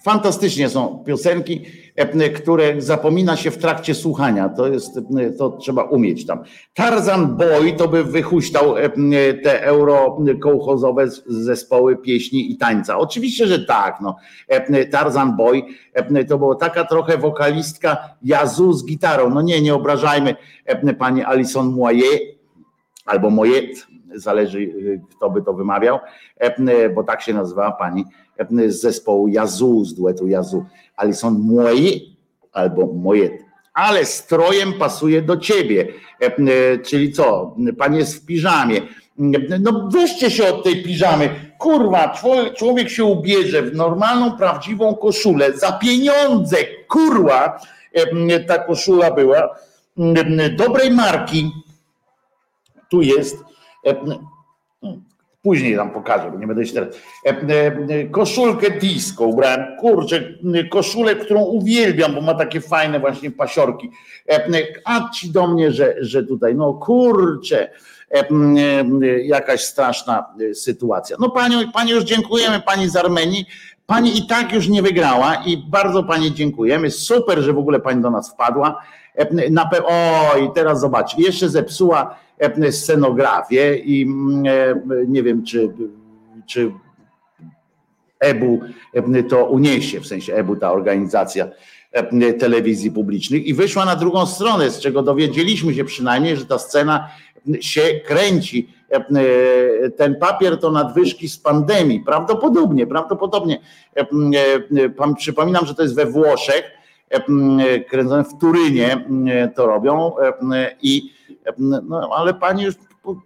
[0.04, 4.50] Fantastycznie są piosenki, e, które zapomina się w trakcie słuchania.
[4.50, 6.44] To jest, e, to trzeba umieć tam.
[6.74, 8.90] Tarzan Boy to by wychuśtał e,
[9.34, 12.98] te eurokołchozowe zespoły pieśni i tańca.
[12.98, 13.98] Oczywiście, że tak.
[14.02, 14.16] No.
[14.92, 15.64] Tarzan Boy
[16.28, 19.30] to była taka trochę wokalistka Jazu z gitarą.
[19.30, 20.36] No nie, nie obrażajmy
[21.00, 22.40] pani Alison Moyet
[23.06, 24.72] albo Moyet, zależy
[25.18, 26.00] kto by to wymawiał,
[26.96, 28.06] bo tak się nazywa pani
[28.68, 30.66] z zespołu Jazu, z duetu Jazu.
[30.96, 32.18] Alison moi
[32.52, 33.30] albo moje,
[33.74, 35.88] ale strojem pasuje do ciebie.
[36.22, 37.56] E, e, czyli co?
[37.78, 38.82] Pan jest w piżamie.
[39.60, 41.30] No weźcie się od tej piżamy.
[41.58, 42.16] Kurwa,
[42.56, 46.58] człowiek się ubierze w normalną, prawdziwą koszulę za pieniądze.
[46.88, 47.60] Kurwa,
[47.94, 49.56] e, ta koszula była
[50.58, 51.52] dobrej marki.
[52.90, 53.49] Tu jest
[55.42, 56.96] Później tam pokażę, bo nie będę się teraz.
[57.26, 59.66] E, e, koszulkę disco ubrałem.
[59.80, 60.24] Kurczę,
[60.70, 63.92] koszulę, którą uwielbiam, bo ma takie fajne właśnie pasiorki.
[64.30, 64.48] E,
[64.86, 67.70] a ci do mnie, że, że tutaj, no kurczę,
[69.24, 71.18] jakaś straszna sytuacja.
[71.20, 73.46] No panią, pani już dziękujemy, pani z Armenii.
[73.86, 76.92] Pani i tak już nie wygrała i bardzo pani dziękujemy.
[76.92, 78.82] Super, że w ogóle pani do nas wpadła.
[79.52, 85.74] Na o, i teraz zobacz, jeszcze zepsuła E, scenografię i mm, e, nie wiem, czy,
[86.48, 86.72] czy
[88.20, 88.60] EBU
[88.94, 91.48] e, to uniesie, w sensie EBU, ta organizacja
[92.40, 97.10] telewizji publicznych i wyszła na drugą stronę, z czego dowiedzieliśmy się przynajmniej, że ta scena
[97.62, 98.70] się kręci.
[99.98, 102.00] Ten papier to nadwyżki z pandemii.
[102.00, 103.60] Prawdopodobnie, prawdopodobnie.
[105.18, 106.72] Przypominam, że to jest we Włoszech,
[107.90, 109.06] kręcone w Turynie
[109.56, 110.12] to robią
[110.82, 111.12] i
[111.58, 112.76] no, ale pani już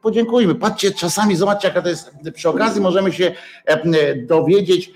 [0.02, 0.56] podziękujmy.
[0.56, 2.12] Patrzcie, czasami zobaczcie, jaka to jest.
[2.34, 3.36] Przy okazji możemy się
[4.28, 4.92] dowiedzieć,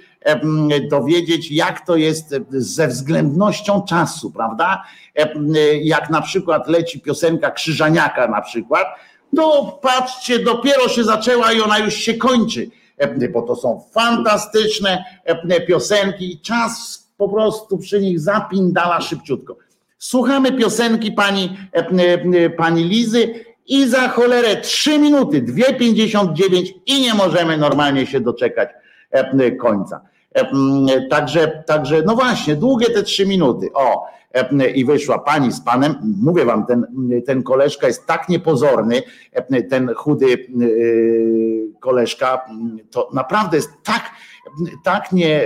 [0.90, 4.84] dowiedzieć, jak to jest ze względnością czasu, prawda?
[5.82, 8.88] Jak na przykład leci piosenka Krzyżaniaka na przykład,
[9.36, 12.70] to patrzcie, dopiero się zaczęła i ona już się kończy,
[13.34, 15.04] bo to są fantastyczne
[15.68, 19.58] piosenki i czas po prostu przy nich zapindala szybciutko.
[20.00, 21.88] Słuchamy piosenki pani, e,
[22.44, 23.34] e, pani Lizy
[23.68, 28.70] i za cholerę 3 minuty, 2,59 i nie możemy normalnie się doczekać
[29.12, 30.02] e, końca.
[31.10, 33.70] Także, także no właśnie, długie te 3 minuty.
[33.74, 34.06] O,
[34.76, 35.96] i wyszła pani z panem.
[36.22, 36.86] Mówię wam, ten,
[37.26, 39.02] ten koleżka jest tak niepozorny,
[39.70, 40.48] ten chudy
[41.80, 42.46] koleżka,
[42.92, 44.12] to naprawdę jest tak,
[44.84, 45.42] tak nie,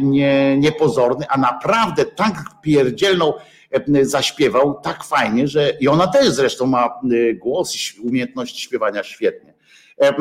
[0.00, 3.59] nie, niepozorny, a naprawdę tak pierdzielną E,
[4.02, 9.54] zaśpiewał tak fajnie, że i ona też zresztą ma e, głos, umiejętność śpiewania świetnie.
[10.00, 10.14] E,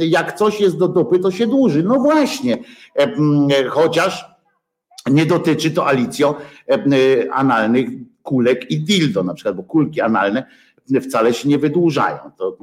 [0.00, 1.82] jak coś jest do dupy, to się dłuży.
[1.82, 2.58] No właśnie,
[3.70, 4.24] chociaż
[5.10, 6.38] nie dotyczy to Alicjo
[7.30, 7.88] analnych
[8.22, 10.46] kulek i dildo na przykład, bo kulki analne
[11.02, 12.18] wcale się nie wydłużają.
[12.38, 12.58] To,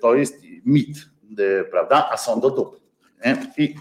[0.00, 1.08] to jest mit,
[1.70, 2.08] prawda?
[2.12, 2.76] A są do dupy.
[3.58, 3.74] I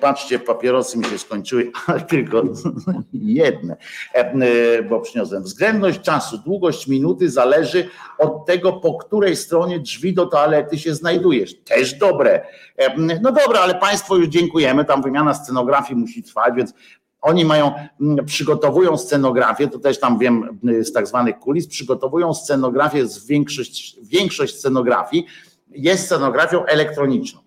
[0.00, 2.42] Patrzcie, papierosy mi się skończyły, ale tylko
[3.12, 3.76] jedne,
[4.88, 5.42] bo przyniosłem.
[5.42, 7.88] Względność czasu, długość minuty zależy
[8.18, 11.54] od tego, po której stronie drzwi do toalety się znajdujesz.
[11.54, 12.46] Też dobre.
[13.22, 14.84] No dobra, ale Państwo już dziękujemy.
[14.84, 16.74] Tam wymiana scenografii musi trwać, więc
[17.20, 17.72] oni mają,
[18.26, 24.58] przygotowują scenografię, to też tam wiem z tak zwanych kulis, przygotowują scenografię, z większość, większość
[24.58, 25.26] scenografii
[25.70, 27.45] jest scenografią elektroniczną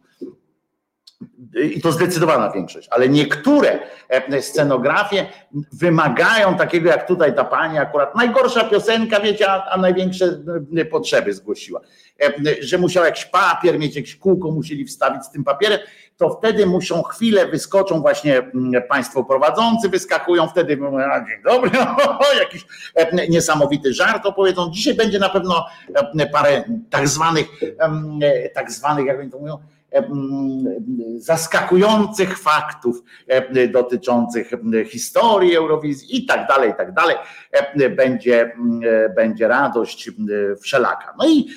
[1.64, 5.26] i to zdecydowana większość, ale niektóre e, scenografie
[5.74, 10.26] wymagają takiego jak tutaj ta pani akurat, najgorsza piosenka, wiecie, a, a największe
[10.78, 11.82] e, potrzeby zgłosiła,
[12.22, 15.80] e, że musiał jakiś papier mieć, jakieś kółko musieli wstawić z tym papierem,
[16.18, 18.52] to wtedy muszą chwilę, wyskoczą właśnie
[18.90, 20.80] państwo prowadzący, wyskakują wtedy,
[21.12, 21.72] a dzień dobry,
[22.40, 22.66] jakiś
[23.30, 24.72] niesamowity żart opowiedzą.
[24.72, 25.66] Dzisiaj będzie na pewno
[26.32, 27.48] parę tak zwanych,
[28.54, 29.58] tak zwanych, jak oni to mówią,
[31.18, 33.04] zaskakujących faktów
[33.74, 34.52] dotyczących
[34.88, 37.16] historii Eurowizji i tak dalej, i tak dalej.
[37.98, 38.56] Będzie,
[39.16, 40.12] będzie radość
[40.62, 41.14] wszelaka.
[41.18, 41.48] No i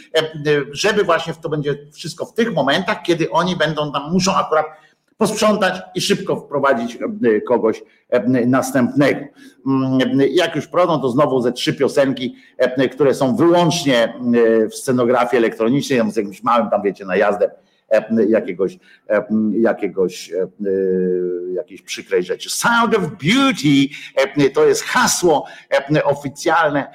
[0.73, 4.67] żeby właśnie to będzie wszystko w tych momentach, kiedy oni będą tam, muszą akurat
[5.17, 6.99] posprzątać i szybko wprowadzić
[7.49, 7.83] kogoś
[8.47, 9.21] następnego.
[10.31, 12.37] Jak już prowadzą, to znowu ze trzy piosenki,
[12.93, 14.15] które są wyłącznie
[14.71, 17.51] w scenografii elektronicznej, z jakimś małym tam wiecie najazdem
[18.29, 18.79] jakiegoś,
[19.53, 20.33] jakiegoś,
[21.55, 22.51] jakiejś przykrej rzeczy.
[22.51, 23.89] Sound of Beauty
[24.55, 25.47] to jest hasło
[26.05, 26.93] oficjalne,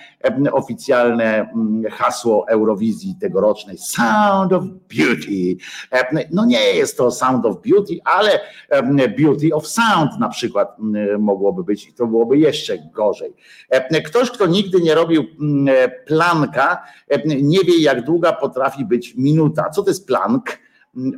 [0.52, 1.50] oficjalne
[1.92, 3.78] hasło Eurowizji tegorocznej.
[3.78, 4.64] Sound of
[4.98, 5.58] Beauty.
[6.32, 8.40] No nie jest to Sound of Beauty, ale
[9.18, 10.78] Beauty of Sound na przykład
[11.20, 13.34] mogłoby być i to byłoby jeszcze gorzej.
[14.06, 15.26] Ktoś, kto nigdy nie robił
[16.06, 16.84] planka,
[17.26, 19.70] nie wie jak długa potrafi być minuta.
[19.70, 20.67] Co to jest plank?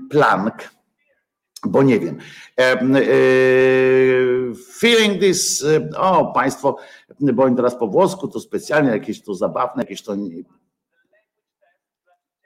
[0.09, 0.69] Planck,
[1.65, 2.17] bo nie wiem.
[2.59, 2.79] E,
[4.79, 6.77] feeling this, e, o Państwo,
[7.19, 10.15] bo oni teraz po włosku to specjalnie jakieś to zabawne, jakieś to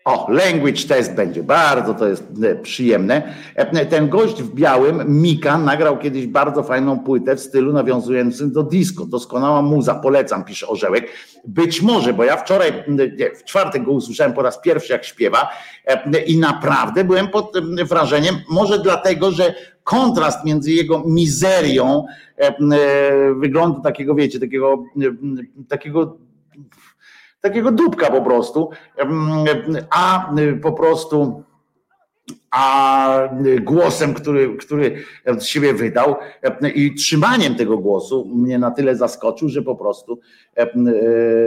[0.06, 3.36] o, language test będzie, bardzo to jest e, przyjemne.
[3.56, 8.64] E, ten gość w białym, Mika, nagrał kiedyś bardzo fajną płytę w stylu nawiązującym do
[8.64, 9.06] disco.
[9.06, 11.08] Doskonała muza, polecam, pisze Orzełek.
[11.46, 15.50] Być może, bo ja wczoraj, nie, w czwartek go usłyszałem po raz pierwszy, jak śpiewa
[15.86, 17.54] e, i naprawdę byłem pod
[17.90, 22.06] wrażeniem, może dlatego, że kontrast między jego mizerią,
[23.36, 24.84] wyglądu takiego, wiecie, takiego,
[25.70, 26.18] takiego
[27.44, 28.70] takiego dupka po prostu,
[29.90, 31.44] a po prostu
[32.52, 33.30] a
[33.62, 35.04] głosem, który, który
[35.38, 36.16] z siebie wydał
[36.76, 40.20] i trzymaniem tego głosu mnie na tyle zaskoczył, że po prostu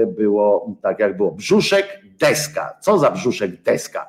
[0.07, 1.33] było tak jak było.
[1.33, 2.79] Brzuszek, deska.
[2.81, 4.07] Co za brzuszek, deska?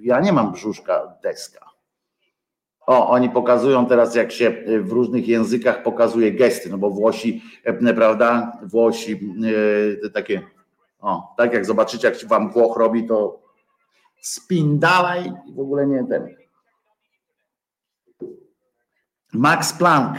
[0.00, 1.61] Ja nie mam brzuszka, deska.
[2.86, 7.94] O, oni pokazują teraz, jak się w różnych językach pokazuje gesty, no bo Włosi, e,
[7.94, 9.20] prawda, Włosi
[10.04, 10.42] e, takie,
[11.00, 13.42] o, tak jak zobaczycie, jak wam Włoch robi, to
[14.20, 16.36] spin dalej i w ogóle nie ten.
[19.32, 20.18] Max Planck,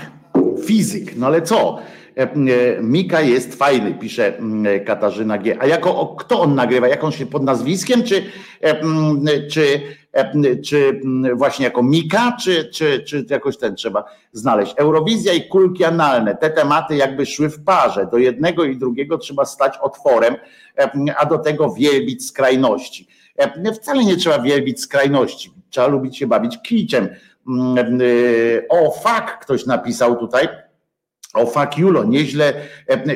[0.66, 1.80] fizyk, no ale co?
[2.16, 4.34] E, Mika jest fajny, pisze
[4.86, 5.58] Katarzyna G.
[5.60, 6.88] A jako kto on nagrywa?
[6.88, 8.24] Jak on się pod nazwiskiem, czy,
[9.52, 9.82] czy
[10.14, 11.02] E, czy
[11.36, 14.74] właśnie jako Mika, czy, czy, czy jakoś ten trzeba znaleźć.
[14.78, 18.08] Eurowizja i kulki analne, te tematy jakby szły w parze.
[18.12, 20.36] Do jednego i drugiego trzeba stać otworem,
[20.78, 23.08] e, a do tego wielbić skrajności.
[23.38, 27.10] E, wcale nie trzeba wielbić skrajności, trzeba lubić się bawić kiciem.
[28.70, 30.48] O, fuck, ktoś napisał tutaj.
[31.34, 32.54] O, fuck, Julo, nieźle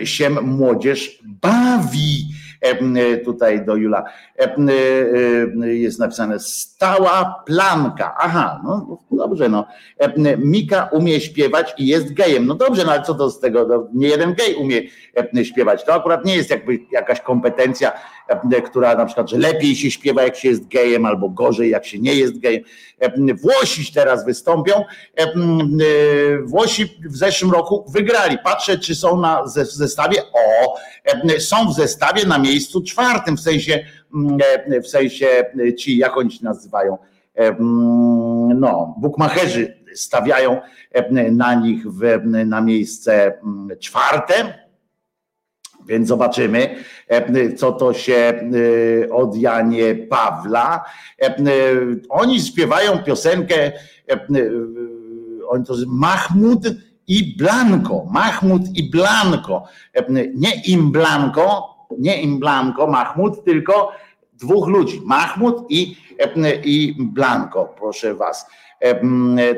[0.04, 2.28] się młodzież bawi
[3.26, 4.04] tutaj do Jula
[4.40, 4.56] e,
[5.64, 8.16] e, jest napisane stała planka.
[8.20, 9.66] Aha, no dobrze, no.
[10.38, 12.46] Mika umie śpiewać i jest gejem.
[12.46, 13.68] No dobrze, no ale co to z tego?
[13.68, 14.82] No, nie jeden gej umie
[15.44, 15.86] śpiewać.
[15.86, 17.92] To akurat nie jest jakby jakaś kompetencja,
[18.66, 22.00] która na przykład, że lepiej się śpiewa, jak się jest gejem, albo gorzej, jak się
[22.00, 22.64] nie jest gejem.
[23.42, 24.74] Włosi teraz wystąpią.
[26.44, 28.38] Włosi w zeszłym roku wygrali.
[28.44, 30.22] Patrzę, czy są na zestawie.
[30.34, 30.76] O,
[31.40, 33.86] są w zestawie na miejscu czwartym, w sensie,
[34.70, 36.98] e, w sensie e, ci, jak oni się nazywają,
[37.36, 37.56] e,
[38.56, 40.62] no, bukmacherzy stawiają
[41.32, 43.40] na nich w, na miejsce
[43.80, 44.34] czwarte,
[45.88, 46.76] więc zobaczymy,
[47.58, 48.50] co to się
[49.12, 50.86] od Janie Pawla.
[52.10, 53.72] Oni śpiewają piosenkę,
[55.50, 56.60] oni to Mahmud
[57.08, 59.64] i Blanco, Mahmud i Blanco,
[60.34, 63.92] nie im Blanco, nie im Blanco, Mahmud, tylko
[64.34, 65.96] dwóch ludzi, Mahmud i,
[66.64, 68.48] i Blanco, proszę was.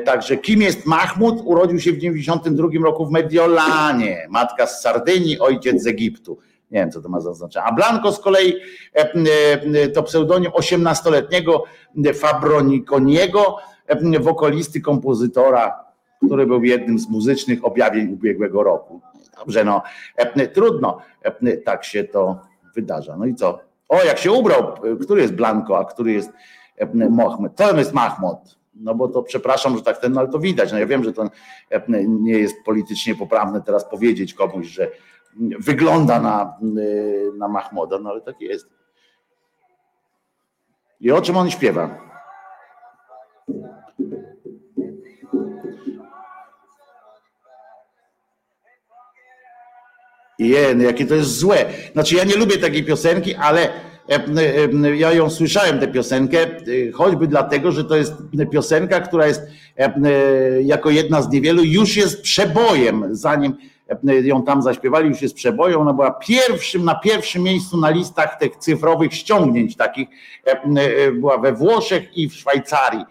[0.04, 1.40] Także kim jest Mahmud?
[1.44, 4.26] Urodził się w 92 roku w Mediolanie.
[4.30, 6.38] Matka z Sardynii, ojciec z Egiptu.
[6.70, 7.66] Nie wiem, co to ma za znaczenie.
[7.66, 8.54] A Blanco z kolei
[9.94, 11.62] to pseudonim 18-letniego
[12.14, 13.56] Fabronikoniego,
[14.20, 15.84] wokolisty, kompozytora,
[16.26, 19.00] który był jednym z muzycznych objawień ubiegłego roku.
[19.38, 19.82] Dobrze, no
[20.54, 20.98] trudno,
[21.64, 22.38] tak się to
[22.74, 23.16] wydarza.
[23.16, 23.58] No i co?
[23.88, 26.30] O, jak się ubrał, który jest Blanco, a który jest
[26.94, 27.56] Mohamed?
[27.56, 28.38] To jest Mahmud.
[28.80, 30.72] No bo to przepraszam, że tak ten, no ale to widać.
[30.72, 31.30] No ja wiem, że to
[32.08, 34.90] nie jest politycznie poprawne teraz powiedzieć komuś, że
[35.58, 36.56] wygląda na,
[37.38, 38.68] na Mahmoda, no ale tak jest.
[41.00, 42.10] I o czym on śpiewa?
[50.38, 51.66] Jen, jakie to jest złe.
[51.92, 53.89] Znaczy ja nie lubię takiej piosenki, ale e, e,
[54.96, 58.12] ja ją słyszałem, tę piosenkę, e, choćby dlatego, że to jest
[58.52, 59.42] piosenka, która jest
[60.62, 63.56] jako jedna z niewielu, już jest przebojem, zanim
[64.22, 68.56] ją tam zaśpiewali, już jest przeboją, ona była pierwszym, na pierwszym miejscu na listach tych
[68.56, 70.08] cyfrowych ściągnięć takich,
[71.12, 73.04] była we Włoszech i w Szwajcarii.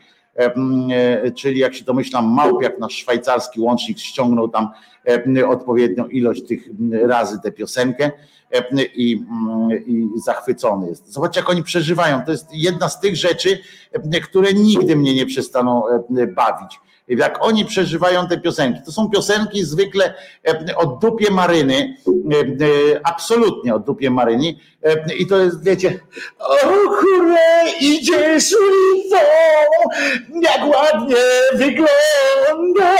[1.35, 4.69] Czyli jak się domyślam, Małpiak, nasz szwajcarski łącznik ściągnął tam
[5.47, 8.11] odpowiednią ilość tych razy tę piosenkę
[8.95, 9.23] i,
[9.87, 11.13] i zachwycony jest.
[11.13, 12.21] Zobacz, jak oni przeżywają.
[12.25, 13.59] To jest jedna z tych rzeczy,
[14.23, 15.83] które nigdy mnie nie przestaną
[16.35, 16.79] bawić
[17.09, 18.79] jak oni przeżywają te piosenki.
[18.85, 20.13] To są piosenki zwykle
[20.75, 21.95] od dupie maryny,
[23.03, 24.55] absolutnie od dupie maryny.
[25.17, 25.99] I to jest, wiecie,
[26.39, 26.55] o
[26.99, 29.17] kurę, idziesz ulicą,
[30.41, 31.15] jak ładnie
[31.53, 32.99] wyglądasz.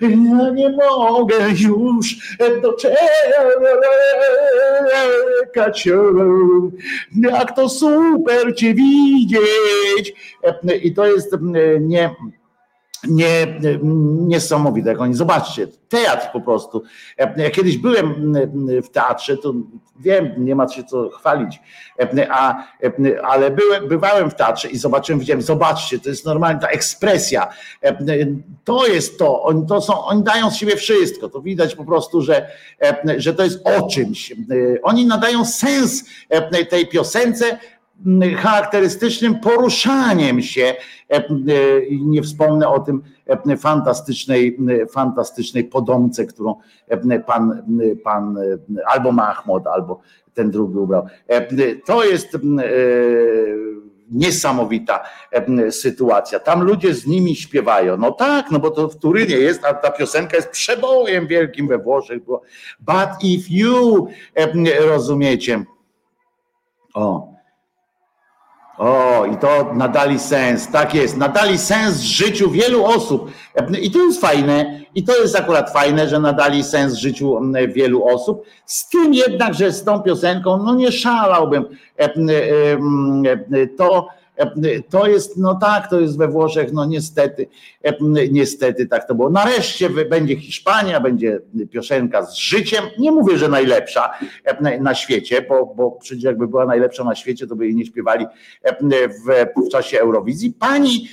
[0.00, 2.16] Ja nie mogę już
[2.62, 2.98] doczekać,
[7.22, 10.14] jak to super cię widzieć.
[10.82, 11.15] I to jest
[11.80, 12.10] nie
[13.08, 13.58] nie,
[14.26, 16.82] niesamowite, jak oni, zobaczcie, teatr po prostu.
[17.36, 18.34] Ja kiedyś byłem
[18.82, 19.54] w teatrze, to
[20.00, 21.60] wiem, nie ma się co chwalić,
[22.30, 22.64] a,
[23.22, 27.48] ale byłem, bywałem w teatrze i zobaczyłem, widziałem, zobaczcie, to jest normalnie ta ekspresja,
[28.64, 32.22] to jest to, oni, to są, oni dają z siebie wszystko, to widać po prostu,
[32.22, 32.50] że,
[33.16, 34.32] że to jest o czymś.
[34.82, 36.04] Oni nadają sens
[36.70, 37.58] tej piosence,
[38.36, 40.74] charakterystycznym poruszaniem się.
[41.10, 41.24] E, e,
[41.90, 44.58] nie wspomnę o tym e, fantastycznej,
[44.90, 46.54] fantastycznej podomce, którą
[47.26, 47.62] pan,
[48.04, 48.38] pan
[48.86, 50.00] albo Mahmoud, albo
[50.34, 51.06] ten drugi ubrał.
[51.84, 52.38] To jest
[54.10, 55.04] niesamowita
[55.70, 56.38] sytuacja.
[56.38, 57.96] Tam ludzie z nimi śpiewają.
[57.96, 61.78] No tak, no bo to w Turynie jest, a ta piosenka jest przebojem wielkim we
[61.78, 62.22] Włoszech.
[62.80, 64.08] But if you
[64.80, 65.64] rozumiecie.
[66.94, 67.35] O,
[68.78, 73.30] o, i to nadali sens, tak jest, nadali sens życiu wielu osób.
[73.82, 78.42] I to jest fajne, i to jest akurat fajne, że nadali sens życiu wielu osób.
[78.66, 81.64] Z tym jednak, że z tą piosenką, no nie szalałbym.
[83.78, 84.08] To
[84.90, 87.46] to jest, no tak, to jest we Włoszech, no niestety,
[88.30, 89.30] niestety tak to było.
[89.30, 92.84] Nareszcie będzie Hiszpania, będzie piosenka z życiem.
[92.98, 94.12] Nie mówię, że najlepsza
[94.80, 98.26] na świecie, bo, bo przecież jakby była najlepsza na świecie, to by jej nie śpiewali
[99.26, 100.52] w, w czasie Eurowizji.
[100.52, 101.08] Pani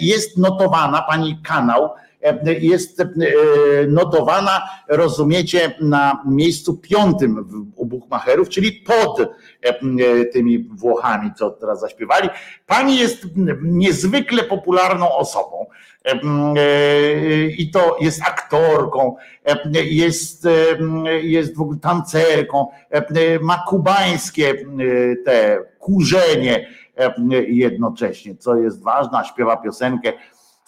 [0.00, 1.90] jest notowana, pani kanał
[2.60, 3.06] jest e,
[3.88, 9.26] notowana, rozumiecie, na miejscu piątym u Buchmacherów, czyli pod e,
[10.32, 12.28] tymi Włochami, co teraz zaśpiewali.
[12.66, 13.26] Pani jest
[13.62, 15.66] niezwykle popularną osobą.
[16.04, 16.14] E,
[17.46, 19.16] I to jest aktorką,
[19.74, 20.48] jest,
[21.22, 22.66] jest w ogóle tancerką,
[23.40, 24.54] ma kubańskie
[25.24, 26.68] te kurzenie
[27.48, 30.12] jednocześnie, co jest ważne, śpiewa piosenkę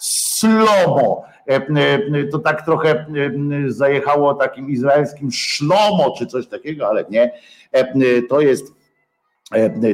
[0.01, 1.23] Slomo.
[1.47, 3.05] E, e, to tak trochę e,
[3.67, 7.31] zajechało takim izraelskim szlomo czy coś takiego, ale nie.
[8.29, 8.73] To jest,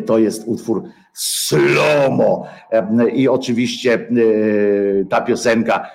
[0.06, 0.84] to jest utwór
[1.14, 2.48] Slomo.
[3.14, 4.08] I oczywiście
[5.10, 5.90] ta piosenka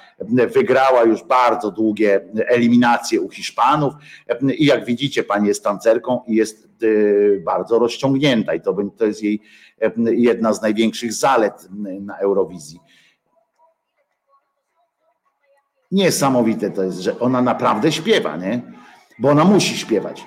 [0.55, 3.95] wygrała już bardzo długie eliminacje u Hiszpanów.
[4.59, 6.69] I jak widzicie, pani jest tancerką i jest
[7.45, 9.41] bardzo rozciągnięta, i to, to jest jej
[10.07, 11.69] jedna z największych zalet
[12.01, 12.81] na Eurowizji
[15.93, 18.63] Niesamowite to jest, że ona naprawdę śpiewa, nie?
[19.19, 20.25] Bo ona musi śpiewać.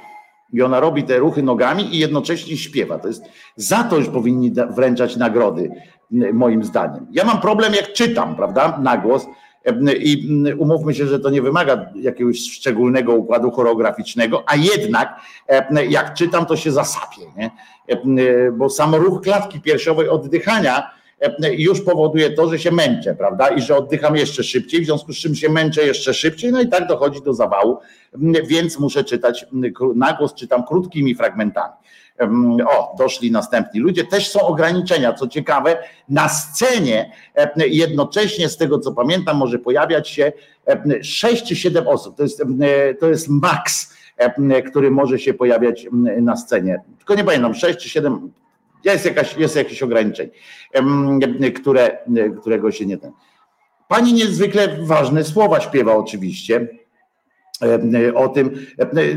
[0.53, 2.99] I ona robi te ruchy nogami i jednocześnie śpiewa.
[2.99, 3.23] To jest,
[3.55, 5.69] za to już powinni wręczać nagrody,
[6.33, 7.07] moim zdaniem.
[7.11, 9.25] Ja mam problem, jak czytam, prawda, na głos.
[9.99, 10.27] I
[10.57, 15.19] umówmy się, że to nie wymaga jakiegoś szczególnego układu choreograficznego, a jednak
[15.89, 17.51] jak czytam, to się zasapię, nie?
[18.51, 20.91] bo sam ruch klatki piersiowej oddychania
[21.57, 23.47] już powoduje to, że się męczę, prawda?
[23.47, 26.68] I że oddycham jeszcze szybciej, w związku z czym się męczę jeszcze szybciej, no i
[26.68, 27.78] tak dochodzi do zawału,
[28.47, 29.45] więc muszę czytać,
[29.95, 31.74] na głos czytam krótkimi fragmentami.
[32.68, 34.03] O, doszli następni ludzie.
[34.03, 35.13] Też są ograniczenia.
[35.13, 35.78] Co ciekawe,
[36.09, 37.11] na scenie
[37.57, 40.32] jednocześnie, z tego co pamiętam, może pojawiać się
[41.01, 42.18] 6 czy 7 osób.
[42.18, 42.43] To jest,
[42.99, 43.95] to jest maks,
[44.70, 45.88] który może się pojawiać
[46.22, 46.82] na scenie.
[46.97, 48.32] Tylko nie pamiętam, 6 czy 7,
[48.93, 50.31] jest, jakaś, jest jakieś ograniczenie,
[51.55, 51.97] które,
[52.41, 53.11] którego się nie ten.
[53.88, 56.67] Pani niezwykle ważne słowa śpiewa oczywiście
[58.15, 58.65] o tym,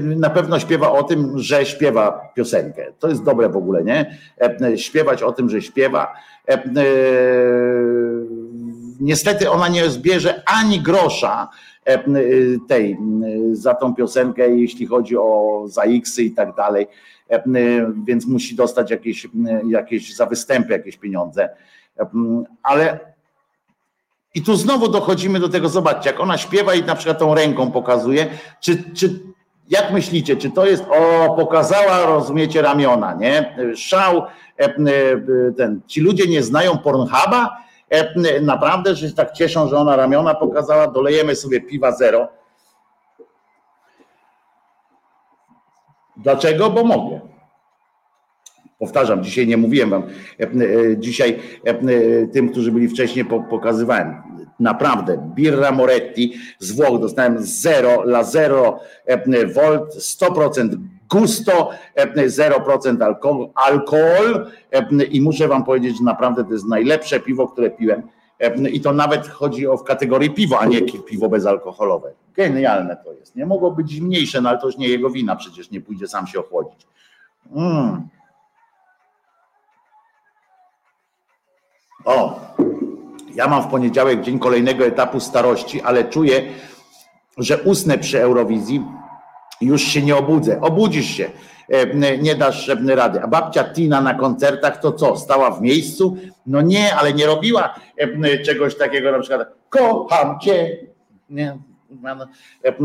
[0.01, 2.93] na pewno śpiewa o tym, że śpiewa piosenkę.
[2.99, 4.19] To jest dobre w ogóle, nie?
[4.77, 6.15] Śpiewać o tym, że śpiewa.
[9.01, 11.49] Niestety ona nie zbierze ani grosza
[12.69, 12.97] tej
[13.53, 16.87] za tą piosenkę, jeśli chodzi o za X i tak dalej,
[18.07, 19.29] więc musi dostać jakieś,
[19.69, 21.49] jakieś za występy jakieś pieniądze.
[22.63, 22.99] Ale
[24.35, 27.71] i tu znowu dochodzimy do tego, zobaczcie, jak ona śpiewa i na przykład tą ręką
[27.71, 28.27] pokazuje,
[28.61, 29.21] czy, czy
[29.69, 33.57] jak myślicie, czy to jest, o, pokazała, rozumiecie, ramiona, nie?
[33.77, 34.23] Szał,
[34.61, 34.73] e, e,
[35.57, 37.57] ten, ci ludzie nie znają Pornhuba,
[37.91, 42.29] e, naprawdę, że się tak cieszą, że ona ramiona pokazała, dolejemy sobie piwa zero.
[46.19, 46.71] Dlaczego?
[46.71, 47.21] Bo mogę.
[48.79, 50.03] Powtarzam, dzisiaj nie mówiłem wam,
[50.41, 54.15] e, e, dzisiaj e, tym, którzy byli wcześniej, pokazywałem.
[54.61, 58.81] Naprawdę, Birra Moretti z Włoch dostałem 0 la 0
[59.55, 60.77] volt, 100%
[61.11, 64.47] gusto, 0% alkohol, alkohol
[65.11, 68.03] i muszę wam powiedzieć, że naprawdę to jest najlepsze piwo, które piłem.
[68.73, 72.13] I to nawet chodzi o w kategorii piwo, a nie piwo bezalkoholowe.
[72.35, 73.37] Genialne to jest.
[73.37, 76.27] Nie mogło być mniejsze, no ale to już nie jego wina, przecież nie pójdzie sam
[76.27, 76.87] się ochłodzić.
[77.55, 78.09] Mm.
[82.05, 82.41] O,
[83.35, 86.43] ja mam w poniedziałek dzień kolejnego etapu starości, ale czuję,
[87.39, 88.85] że usnę przy Eurowizji,
[89.61, 90.61] już się nie obudzę.
[90.61, 91.31] Obudzisz się,
[92.19, 93.21] nie dasz rady.
[93.23, 95.17] A babcia Tina na koncertach to co?
[95.17, 96.17] Stała w miejscu?
[96.47, 100.77] No nie, ale nie robiła e, czegoś takiego na przykład kocham cię.
[101.31, 101.59] Nie,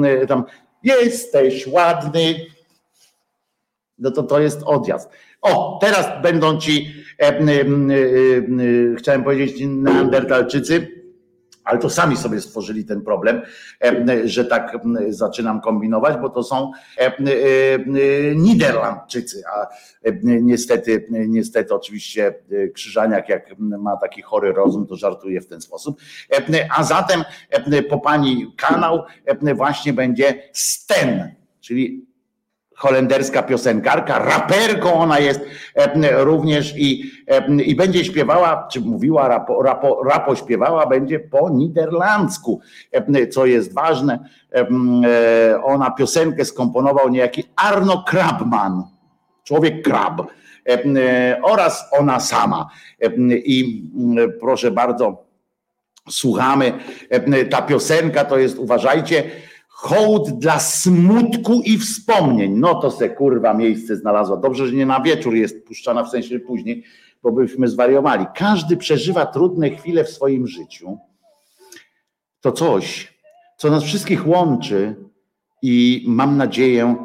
[0.03, 0.43] e, tam
[0.84, 2.36] jesteś ładny.
[3.99, 5.09] No to to jest odjazd.
[5.41, 7.65] O, teraz będą ci, e, e, e,
[8.97, 11.03] chciałem powiedzieć, neandertalczycy,
[11.64, 13.41] ale to sami sobie stworzyli ten problem,
[14.26, 14.78] że tak
[15.09, 16.72] zaczynam kombinować, bo to są
[18.36, 19.68] Niderlandczycy, a
[20.24, 22.36] niestety, niestety oczywiście
[22.74, 25.99] Krzyżaniak jak ma taki chory rozum, to żartuje w ten sposób.
[26.78, 27.24] A zatem
[27.89, 29.03] po pani kanał
[29.55, 32.12] właśnie będzie Sten, czyli
[32.76, 35.41] holenderska piosenkarka, raperką ona jest
[35.76, 41.49] e, również i, e, i będzie śpiewała, czy mówiła, rapo, rapo, rapo śpiewała, będzie po
[41.49, 42.61] niderlandzku,
[42.91, 44.19] e, co jest ważne.
[45.63, 48.84] Ona piosenkę skomponował niejaki Arno Krabman,
[49.43, 50.21] człowiek krab
[51.43, 52.69] oraz ona sama.
[53.30, 53.84] I
[54.39, 55.26] proszę bardzo,
[56.09, 56.74] słuchamy.
[57.49, 59.24] Ta piosenka to jest, uważajcie,
[59.84, 62.53] hołd dla smutku i wspomnień.
[62.59, 64.38] No to se kurwa miejsce znalazła.
[64.38, 66.84] Dobrze, że nie na wieczór jest puszczana, w sensie później,
[67.23, 68.25] bo byśmy zwariowali.
[68.36, 70.97] Każdy przeżywa trudne chwile w swoim życiu.
[72.41, 73.13] To coś,
[73.57, 74.95] co nas wszystkich łączy
[75.61, 76.95] i mam nadzieję,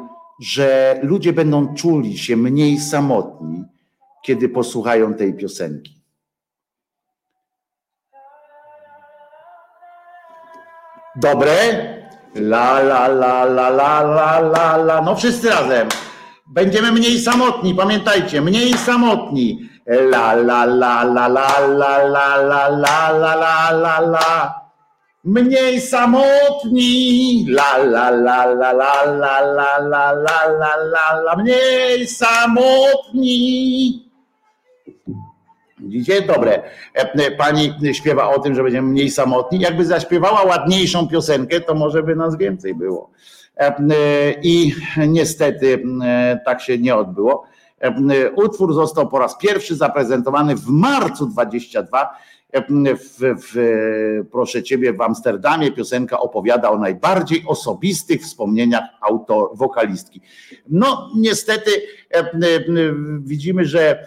[0.41, 3.63] że ludzie będą czuli się mniej samotni,
[4.25, 5.99] kiedy posłuchają tej piosenki.
[11.15, 11.98] Dobre?
[12.35, 15.01] La la la la la la la la.
[15.01, 15.87] No wszyscy razem.
[16.47, 19.69] Będziemy mniej samotni, pamiętajcie, mniej samotni.
[19.85, 24.55] La la la la la la la la la la la la la.
[25.23, 27.45] Mniej samotni.
[27.49, 31.35] La la la la la la la la la la la la.
[31.35, 34.08] Mniej samotni.
[35.89, 36.21] Widzicie?
[36.21, 36.63] Dobre.
[36.95, 39.59] E, e, pani śpiewa o tym, że będziemy mniej samotni.
[39.59, 43.11] Jakby zaśpiewała ładniejszą piosenkę, to może by nas więcej było.
[43.57, 43.75] E,
[44.43, 44.75] I
[45.07, 45.83] niestety
[46.45, 47.43] tak się nie odbyło.
[48.35, 52.09] Utwór został po raz pierwszy zaprezentowany w marcu 22
[52.69, 60.21] w, w, proszę ciebie, w Amsterdamie piosenka opowiada o najbardziej osobistych wspomnieniach autor, wokalistki.
[60.69, 61.71] No, niestety
[63.19, 64.05] widzimy, że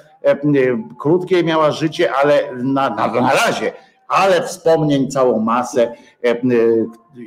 [0.98, 3.72] krótkie miała życie, ale na, na, na razie,
[4.08, 5.92] ale wspomnień całą masę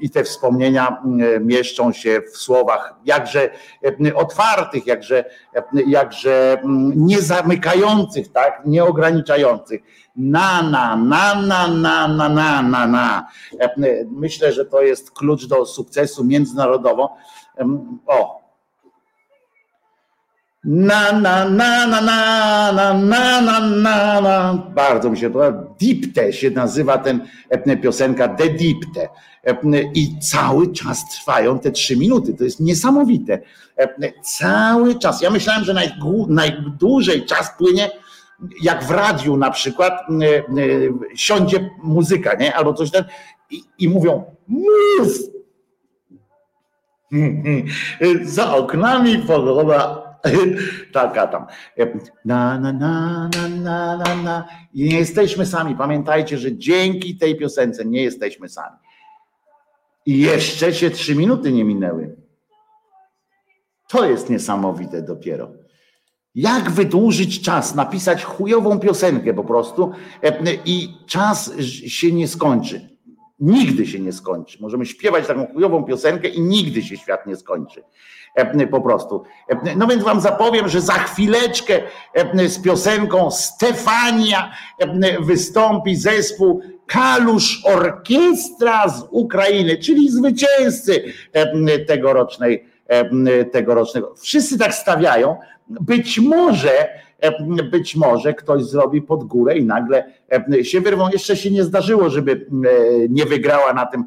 [0.02, 1.04] i te wspomnienia
[1.42, 3.50] mieszczą się w słowach jakże
[4.16, 5.26] otwartych, jakże,
[5.88, 6.62] jakże
[6.96, 9.82] niezamykających, tak, nieograniczających.
[10.16, 13.28] Na, na, na, na, na, na, na, na, na.
[14.12, 17.16] Myślę, że to jest klucz do sukcesu międzynarodowo.
[18.08, 18.45] O,
[20.66, 24.54] na, na, na, na, na, na, na, na, na, na.
[24.76, 25.76] Bardzo mi się podoba.
[25.80, 27.22] Dipte się nazywa ten
[27.82, 29.10] piosenka De Dipte.
[29.94, 32.34] I cały czas trwają te trzy minuty.
[32.34, 33.42] To jest niesamowite.
[34.24, 35.22] Cały czas.
[35.22, 35.76] Ja myślałem, że
[36.30, 37.90] najdłużej czas płynie
[38.62, 39.94] jak w radiu na przykład
[41.16, 42.56] siądzie muzyka, nie?
[42.56, 43.04] Albo coś tam
[43.52, 45.08] i, i mówią mów!
[48.24, 50.05] Za oknami pogoda
[50.94, 51.46] Taka tam.
[52.26, 54.48] Na, na, na, na, na, na, na.
[54.74, 55.76] I nie jesteśmy sami.
[55.76, 58.78] Pamiętajcie, że dzięki tej piosence nie jesteśmy sami.
[60.06, 62.16] I jeszcze się trzy minuty nie minęły.
[63.88, 65.52] To jest niesamowite dopiero.
[66.36, 69.92] Jak wydłużyć czas, napisać chujową piosenkę po prostu
[70.66, 71.52] i czas
[71.88, 72.95] się nie skończy.
[73.40, 74.58] Nigdy się nie skończy.
[74.62, 77.84] Możemy śpiewać taką chujową piosenkę i nigdy się świat nie skończy.
[78.72, 79.24] Po prostu.
[79.78, 81.82] No więc wam zapowiem, że za chwileczkę
[82.48, 84.52] z piosenką Stefania
[85.20, 91.04] wystąpi zespół Kalusz Orkiestra z Ukrainy, czyli zwycięzcy
[91.88, 92.66] tegorocznej,
[93.52, 94.16] tegorocznego.
[94.16, 95.38] Wszyscy tak stawiają.
[95.68, 96.90] Być może
[97.72, 100.14] być może ktoś zrobi pod górę i nagle
[100.64, 101.10] się wyrwą.
[101.14, 102.48] Jeszcze się nie zdarzyło, żeby
[103.10, 104.06] nie wygrała na tym,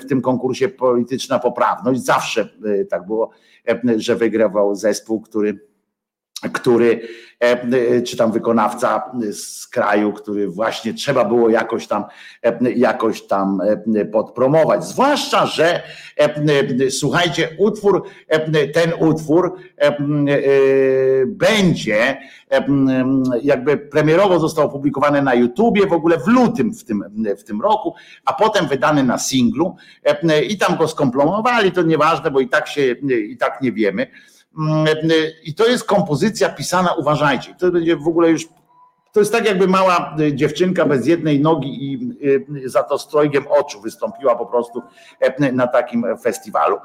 [0.00, 2.00] w tym konkursie polityczna poprawność.
[2.00, 2.48] Zawsze
[2.90, 3.30] tak było
[3.96, 5.66] że wygrywał zespół, który
[6.52, 7.00] który,
[8.06, 12.04] czy tam wykonawca z kraju, który właśnie trzeba było jakoś tam,
[12.76, 13.60] jakoś tam
[14.12, 14.84] podpromować.
[14.84, 15.82] Zwłaszcza, że
[16.90, 18.04] słuchajcie, utwór,
[18.74, 19.56] ten utwór
[21.26, 22.16] będzie
[23.42, 27.04] jakby premierowo został opublikowany na YouTubie w ogóle w lutym w tym,
[27.38, 29.76] w tym roku, a potem wydany na singlu
[30.48, 32.82] i tam go skomplomowali, to nieważne, bo i tak się,
[33.28, 34.06] i tak nie wiemy
[35.44, 38.48] i to jest kompozycja pisana, uważajcie, to będzie w ogóle już
[39.16, 42.14] to jest tak, jakby mała dziewczynka bez jednej nogi i
[42.68, 44.82] za to strojgiem oczu wystąpiła po prostu
[45.52, 46.76] na takim festiwalu.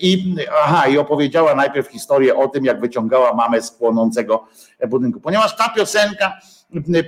[0.00, 4.44] I, aha, i opowiedziała najpierw historię o tym, jak wyciągała mamę z płonącego
[4.88, 5.20] budynku.
[5.20, 6.32] Ponieważ ta piosenka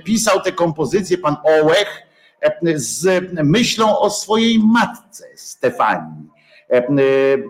[0.03, 2.01] pisał tę kompozycję pan Ołech
[2.75, 6.28] z myślą o swojej matce Stefanii E, e,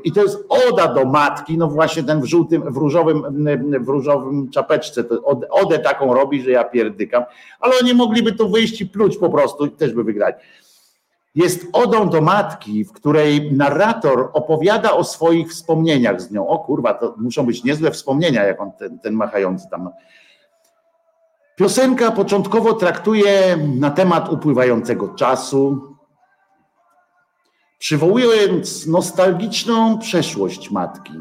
[0.03, 3.23] I to jest oda do matki, no właśnie ten w żółtym, w różowym,
[3.79, 7.23] w różowym czapeczce, to odę taką robi, że ja pierdykam,
[7.59, 10.35] ale oni mogliby tu wyjść i pluć po prostu i też by wygrać.
[11.35, 16.47] Jest odą do matki, w której narrator opowiada o swoich wspomnieniach z nią.
[16.47, 19.89] O kurwa, to muszą być niezłe wspomnienia, jak on ten, ten machający tam.
[21.55, 25.95] Piosenka początkowo traktuje na temat upływającego czasu,
[27.79, 31.13] przywołując nostalgiczną przeszłość matki.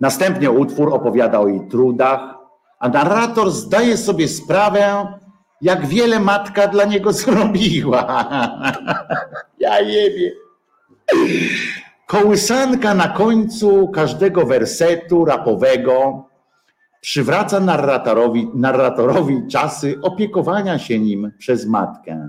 [0.00, 2.34] Następnie utwór opowiada o jej trudach,
[2.78, 5.06] a narrator zdaje sobie sprawę,
[5.60, 8.24] jak wiele matka dla niego zrobiła.
[9.58, 10.32] ja jebie.
[12.06, 16.24] Kołysanka na końcu każdego wersetu rapowego
[17.00, 22.28] przywraca narratorowi, narratorowi czasy opiekowania się nim przez matkę.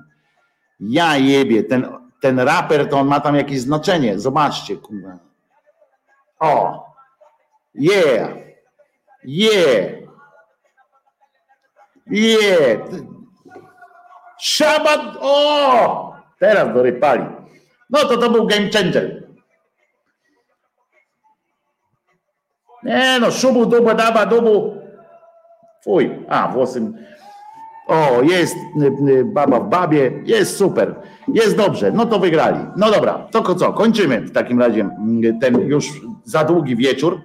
[0.80, 1.86] Ja jebie, ten
[2.22, 4.20] ten raper, to on ma tam jakieś znaczenie.
[4.20, 5.18] Zobaczcie, kurwa.
[6.40, 6.86] O!
[7.76, 8.30] Yeah!
[9.24, 9.92] Yeah!
[12.08, 12.82] Yeah!
[14.40, 15.02] Szabat!
[15.22, 16.16] O!
[16.40, 17.26] Teraz dorypali.
[17.90, 19.24] No to to był game changer.
[22.84, 24.78] Nie no, szubu, dubu, daba, dubu.
[25.84, 26.26] Fuj.
[26.30, 26.92] A, włosy
[27.92, 30.96] o, jest y, y, baba w babie, jest super,
[31.28, 32.60] jest dobrze, no to wygrali.
[32.78, 35.90] No dobra, to co, kończymy w takim razie mm, ten już
[36.26, 37.22] za długi wieczór.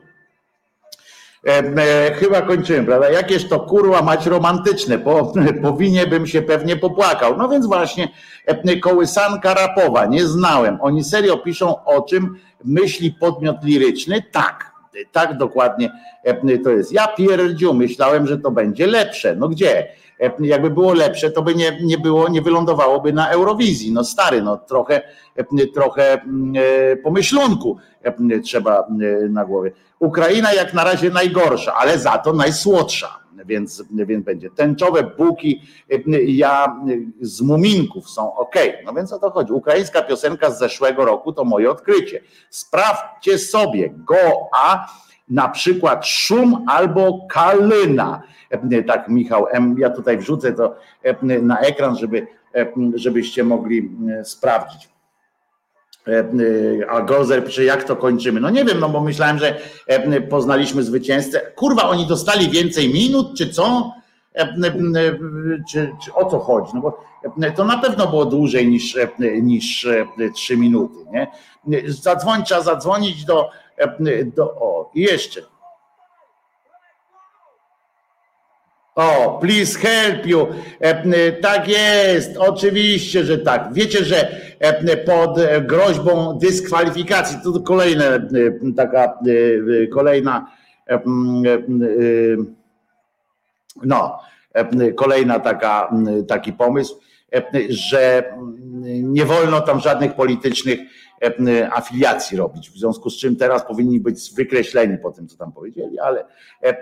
[1.47, 3.11] E, e, chyba kończymy, prawda?
[3.11, 5.33] Jakież to kurwa mać romantyczne, po,
[5.63, 7.37] po winie bym się pewnie popłakał.
[7.37, 8.09] No więc właśnie,
[8.47, 10.79] e, kołysanka rapowa, nie znałem.
[10.81, 14.23] Oni serio piszą o czym myśli podmiot liryczny?
[14.33, 14.73] Tak,
[15.13, 15.93] tak dokładnie
[16.25, 16.93] e, to jest.
[16.93, 19.37] Ja pierdziu, myślałem, że to będzie lepsze.
[19.37, 19.89] No gdzie?
[20.21, 23.93] E, jakby było lepsze, to by nie, nie było, nie wylądowałoby na Eurowizji.
[23.93, 25.03] No stary, no trochę,
[25.37, 26.53] e, trochę mm,
[26.93, 27.77] e, pomyślunku
[28.45, 28.87] trzeba
[29.31, 29.73] na głowie.
[29.99, 33.19] Ukraina jak na razie najgorsza, ale za to najsłodsza.
[33.45, 34.51] więc, więc będzie.
[34.51, 35.63] Tęczowe buki
[36.27, 36.77] ja
[37.21, 38.55] z muminków są ok.
[38.85, 39.53] No więc o to chodzi.
[39.53, 42.21] Ukraińska piosenka z zeszłego roku to moje odkrycie.
[42.51, 44.87] Sprawdźcie sobie Goa,
[45.29, 48.23] na przykład Szum albo Kalyna.
[48.87, 49.77] Tak, Michał M.
[49.79, 50.77] Ja tutaj wrzucę to
[51.43, 52.27] na ekran, żeby,
[52.95, 53.91] żebyście mogli
[54.25, 54.97] sprawdzić.
[56.09, 58.41] E, e, a Gozer pisze, jak to kończymy?
[58.41, 61.41] No nie wiem, no bo myślałem, że e, poznaliśmy zwycięzcę.
[61.41, 63.93] Kurwa, oni dostali więcej minut, czy co?
[65.71, 66.71] Czy, czy o co chodzi?
[66.75, 67.05] No bo
[67.57, 68.99] to na pewno było dłużej niż,
[69.43, 69.89] niż
[70.35, 70.95] 3 minuty.
[71.13, 71.27] Nie?
[71.89, 73.51] Zadzwoń, trzeba zadzwonić do,
[74.25, 74.45] do.
[74.45, 75.41] O, i jeszcze
[78.97, 80.47] O, please help you.
[81.43, 83.73] Tak jest, oczywiście, że tak.
[83.73, 84.41] Wiecie, że
[85.07, 88.05] pod groźbą dyskwalifikacji, to kolejna
[88.77, 89.19] taka
[89.93, 90.47] kolejna
[93.83, 94.19] no,
[94.97, 95.91] kolejna taka
[96.29, 97.01] taki pomysł,
[97.69, 98.35] że
[99.03, 100.79] nie wolno tam żadnych politycznych
[101.23, 105.53] E, afiliacji robić, w związku z czym teraz powinni być wykreśleni po tym, co tam
[105.53, 106.25] powiedzieli, ale
[106.63, 106.77] e,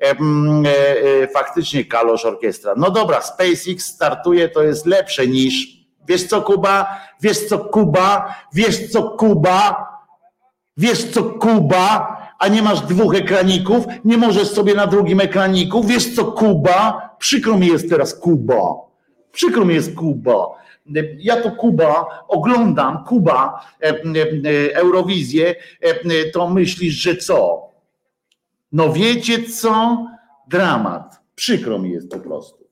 [0.00, 2.74] e, faktycznie Kalosz Orkiestra.
[2.76, 8.90] No dobra, SpaceX startuje, to jest lepsze niż, wiesz co Kuba, wiesz co Kuba, wiesz
[8.90, 9.88] co Kuba,
[10.76, 16.14] wiesz co Kuba, a nie masz dwóch ekraników, nie możesz sobie na drugim ekraniku, wiesz
[16.14, 18.85] co Kuba, przykro mi jest teraz Kuba,
[19.36, 20.48] przykro mi jest Kuba,
[21.18, 27.70] ja to Kuba oglądam, Kuba, e, e, Eurowizję, e, to myślisz, że co?
[28.72, 30.06] No wiecie co?
[30.48, 31.20] Dramat.
[31.34, 32.65] Przykro mi jest po prostu.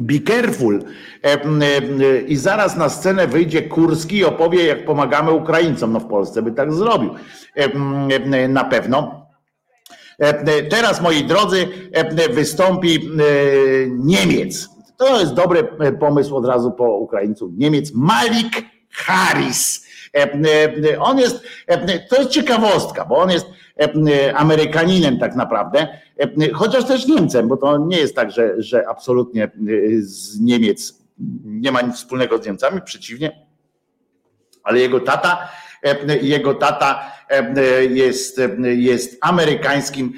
[0.00, 0.84] Be careful.
[2.26, 5.92] I zaraz na scenę wyjdzie Kurski i opowie, jak pomagamy Ukraińcom.
[5.92, 7.14] No w Polsce by tak zrobił.
[8.48, 9.26] Na pewno.
[10.20, 13.10] E, e, teraz, moi drodzy, e, wystąpi
[13.90, 14.68] Niemiec.
[14.96, 15.68] To jest dobry
[16.00, 17.52] pomysł od razu po Ukraińcu.
[17.56, 18.52] Niemiec Malik
[18.90, 19.86] Harris.
[21.00, 21.42] On jest,
[22.08, 23.46] to jest ciekawostka, bo on jest
[24.34, 25.88] Amerykaninem tak naprawdę,
[26.54, 29.50] chociaż też Niemcem, bo to nie jest tak, że, że absolutnie
[29.98, 30.98] z Niemiec
[31.44, 33.46] nie ma nic wspólnego z Niemcami, przeciwnie,
[34.62, 35.48] ale jego tata,
[36.22, 37.12] jego tata
[37.90, 40.12] jest, jest amerykańskim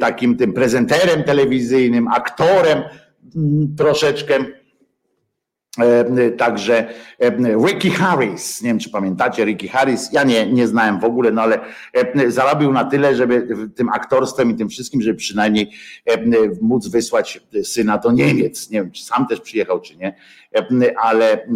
[0.00, 2.82] takim tym prezenterem telewizyjnym, aktorem
[3.78, 4.34] troszeczkę.
[6.38, 6.88] Także
[7.66, 11.42] Ricky Harris, nie wiem czy pamiętacie Ricky Harris, ja nie, nie znałem w ogóle, no
[11.42, 11.58] ale
[12.28, 15.70] zarobił na tyle, żeby tym aktorstwem i tym wszystkim, żeby przynajmniej
[16.60, 18.70] móc wysłać syna do Niemiec.
[18.70, 20.14] Nie wiem, czy sam też przyjechał, czy nie,
[20.98, 21.46] ale,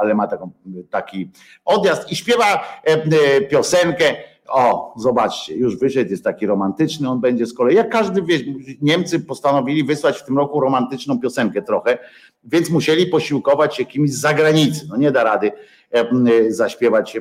[0.00, 0.50] ale ma taką,
[0.90, 1.30] taki
[1.64, 2.80] odjazd i śpiewa
[3.50, 4.04] piosenkę
[4.48, 8.38] o, zobaczcie, już wyszedł, jest taki romantyczny, on będzie z kolei, jak każdy wie,
[8.82, 11.98] Niemcy postanowili wysłać w tym roku romantyczną piosenkę trochę,
[12.44, 14.86] więc musieli posiłkować się kimś z zagranicy.
[14.88, 15.52] No nie da rady
[16.48, 17.20] zaśpiewać,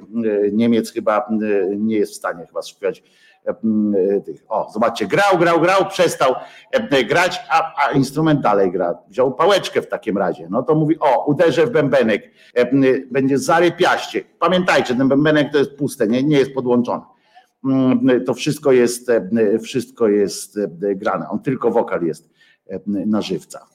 [0.51, 1.29] Niemiec chyba
[1.77, 3.03] nie jest w stanie chyba śpiewać.
[4.49, 6.35] O, zobaczcie, grał, grał, grał, przestał
[7.09, 8.97] grać, a, a, instrument dalej gra.
[9.09, 10.47] Wziął pałeczkę w takim razie.
[10.49, 12.31] No to mówi, o, uderzę w bębenek,
[13.11, 14.23] będzie zarypiaście.
[14.39, 17.03] Pamiętajcie, ten bębenek to jest puste, nie, nie jest podłączony.
[17.67, 21.29] Mm, to wszystko jest, e, wszystko jest e, grane.
[21.29, 22.29] On tylko wokal jest
[22.69, 23.67] e, na żywca.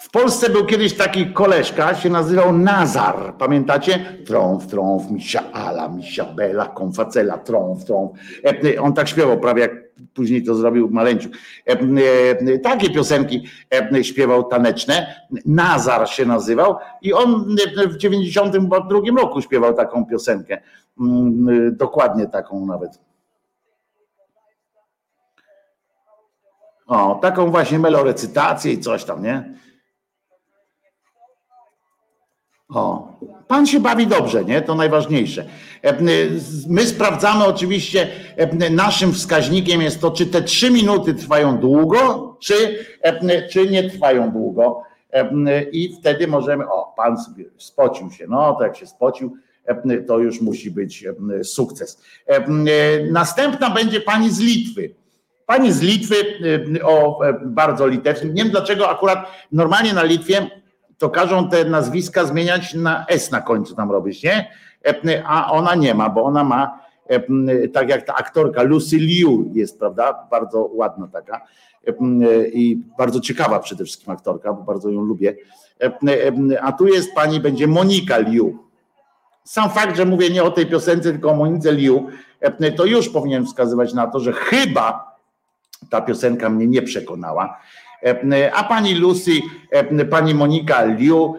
[0.00, 3.34] W Polsce był kiedyś taki koleżka, się nazywał Nazar.
[3.38, 4.22] Pamiętacie?
[4.26, 8.10] Trąf, trąf, misia ala, misia bela, konfacela, trąf, trąf.
[8.80, 11.32] On tak śpiewał prawie jak później to zrobił Maleńciuk.
[12.62, 13.48] Takie piosenki
[14.02, 15.26] śpiewał taneczne.
[15.46, 17.56] Nazar się nazywał i on
[17.88, 20.60] w 92 roku śpiewał taką piosenkę.
[21.00, 23.00] Mm, dokładnie taką nawet.
[26.86, 29.54] O, taką właśnie melorecytację i coś tam, nie?
[32.68, 33.08] O,
[33.50, 34.62] pan się bawi dobrze, nie?
[34.62, 35.44] To najważniejsze.
[35.82, 35.96] E,
[36.68, 42.84] my sprawdzamy oczywiście, e, naszym wskaźnikiem jest to, czy te trzy minuty trwają długo, czy,
[43.02, 44.82] e, czy nie trwają długo.
[45.72, 47.16] I wtedy możemy, o, pan
[47.58, 49.36] spocił się, no to jak się spocił,
[50.06, 51.04] to już musi być
[51.42, 52.02] sukces.
[53.10, 54.94] Następna będzie pani z Litwy.
[55.46, 56.14] Pani z Litwy,
[56.82, 60.59] o bardzo litewskim, nie wiem dlaczego akurat normalnie na Litwie
[61.00, 64.50] to każą te nazwiska zmieniać na S na końcu tam robić, nie?
[65.26, 66.80] A ona nie ma, bo ona ma
[67.72, 70.26] tak jak ta aktorka Lucy Liu jest, prawda?
[70.30, 71.40] Bardzo ładna taka
[72.52, 75.36] i bardzo ciekawa przede wszystkim aktorka, bo bardzo ją lubię.
[76.60, 78.58] A tu jest pani, będzie Monika Liu.
[79.44, 82.06] Sam fakt, że mówię nie o tej piosence, tylko o Monice Liu,
[82.76, 85.16] to już powinien wskazywać na to, że chyba
[85.90, 87.60] ta piosenka mnie nie przekonała.
[88.52, 89.30] A pani Lucy,
[90.10, 91.34] pani Monika Liu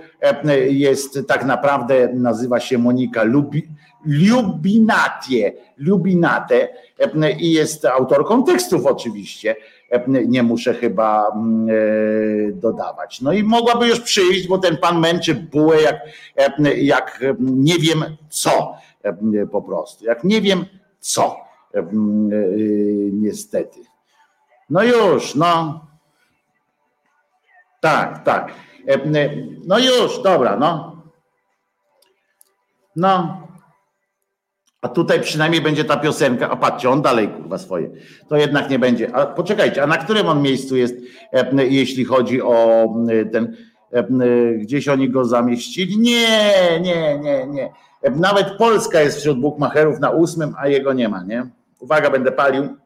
[0.69, 3.67] jest tak naprawdę, nazywa się Monika Lubi,
[4.05, 6.67] Lubinatie, Lubinate
[7.39, 9.55] i jest autorką tekstów oczywiście.
[10.27, 13.21] Nie muszę chyba mm, e, dodawać.
[13.21, 15.99] No i mogłaby już przyjść, bo ten pan męczy bułę jak,
[16.77, 18.75] jak nie wiem co
[19.51, 20.05] po prostu.
[20.05, 20.65] Jak nie wiem
[20.99, 21.35] co.
[21.73, 21.87] E,
[23.11, 23.79] niestety.
[24.69, 25.85] No już, no.
[27.81, 28.53] Tak, tak.
[29.67, 31.01] No już, dobra, no.
[32.95, 33.41] No.
[34.81, 36.49] A tutaj przynajmniej będzie ta piosenka.
[36.49, 37.91] A patrzcie, on dalej kurwa swoje.
[38.29, 39.15] To jednak nie będzie.
[39.15, 40.95] A poczekajcie, a na którym on miejscu jest,
[41.69, 42.87] jeśli chodzi o
[43.31, 43.57] ten.
[44.57, 45.99] Gdzieś oni go zamieścili?
[45.99, 47.73] Nie, nie, nie, nie.
[48.15, 51.49] Nawet Polska jest wśród bukmacherów na ósmym, a jego nie ma, nie?
[51.79, 52.77] Uwaga, będę palił.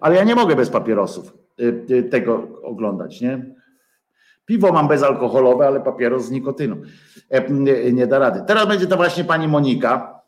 [0.00, 1.41] Ale ja nie mogę bez papierosów
[2.10, 3.54] tego oglądać, nie?
[4.44, 6.76] Piwo mam bezalkoholowe, ale papieros z nikotyną.
[7.30, 7.50] E,
[7.92, 8.42] nie da rady.
[8.46, 10.22] Teraz będzie to właśnie pani Monika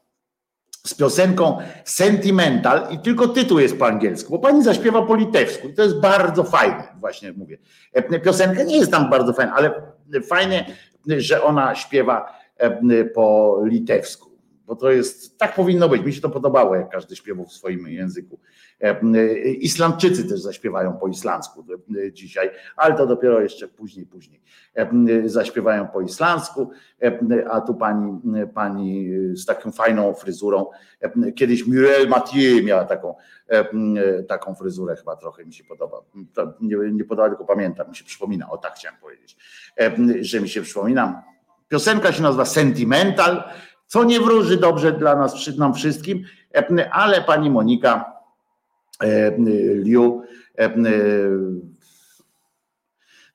[0.86, 5.74] z piosenką Sentimental i tylko tytuł jest po angielsku, bo pani zaśpiewa po litewsku i
[5.74, 7.58] to jest bardzo fajne, właśnie mówię.
[7.92, 9.82] E, piosenka nie jest tam bardzo fajna, ale
[10.28, 10.66] fajnie,
[11.06, 14.33] że ona śpiewa e, po litewsku,
[14.66, 17.88] bo to jest, tak powinno być, mi się to podobało, jak każdy śpiewał w swoim
[17.88, 18.38] języku.
[18.80, 21.66] E, Islandczycy też zaśpiewają po islandzku
[22.06, 24.40] e, dzisiaj, ale to dopiero jeszcze później, później.
[24.74, 24.88] E,
[25.28, 26.70] zaśpiewają po islandzku,
[27.50, 28.20] a tu pani,
[28.54, 30.66] pani z taką fajną fryzurą.
[31.34, 33.14] Kiedyś Muriel Mathieu miała taką,
[34.28, 36.02] taką fryzurę, chyba trochę mi się podoba.
[36.60, 38.50] Nie, nie podoba, tylko pamiętam, mi się przypomina.
[38.50, 39.36] O tak chciałem powiedzieć,
[40.20, 41.22] że mi się przypomina.
[41.68, 43.44] Piosenka się nazywa Sentimental,
[43.86, 46.24] co nie wróży dobrze dla nas, nam wszystkim,
[46.90, 48.12] ale pani Monika
[49.84, 50.22] Liu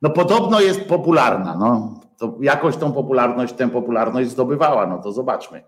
[0.02, 2.00] no podobno jest popularna, no.
[2.18, 5.64] To jakoś tą popularność, tę popularność zdobywała, no to zobaczmy.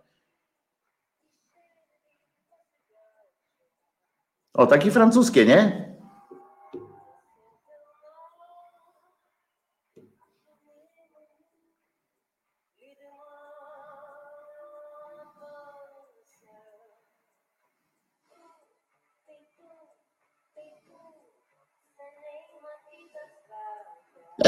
[4.54, 5.91] O, takie francuskie, nie?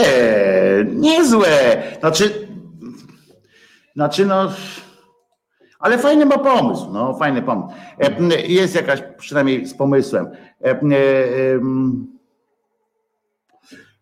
[0.06, 1.84] Eee, niezłe.
[2.00, 2.48] Znaczy,
[3.96, 4.52] znaczy no,
[5.84, 7.70] ale fajny ma pomysł, no fajny pomysł.
[8.00, 10.26] E, jest jakaś, przynajmniej z pomysłem.
[10.62, 10.80] E, e,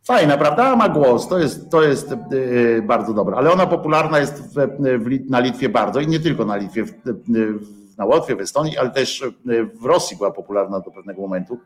[0.03, 0.75] fajna, prawda?
[0.75, 2.09] Ma głos, to jest, to jest
[2.83, 6.55] bardzo dobre, ale ona popularna jest w, w, na Litwie bardzo i nie tylko na
[6.55, 6.93] Litwie, w,
[7.97, 9.23] na Łotwie, w Estonii, ale też
[9.81, 11.59] w Rosji była popularna do pewnego momentu.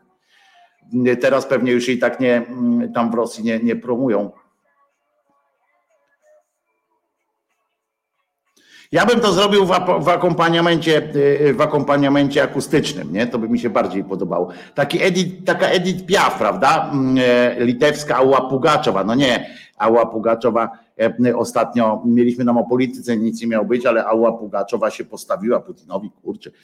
[1.21, 2.45] Teraz pewnie już i tak nie,
[2.93, 4.31] tam w Rosji nie, nie promują.
[8.91, 11.09] Ja bym to zrobił w, w, akompaniamencie,
[11.41, 13.27] y, w akompaniamencie akustycznym, nie?
[13.27, 14.49] To by mi się bardziej podobało.
[14.75, 16.89] Taki Edith, taka Edith Piaf, prawda?
[16.91, 19.03] Mm, e, litewska Ała Pugaczowa.
[19.03, 20.69] No nie, Ała Pugaczowa
[21.25, 25.59] e, ostatnio mieliśmy nam o polityce nic nie miał być, ale Ała Pugaczowa się postawiła
[25.59, 26.61] Putinowi, kurczę mm,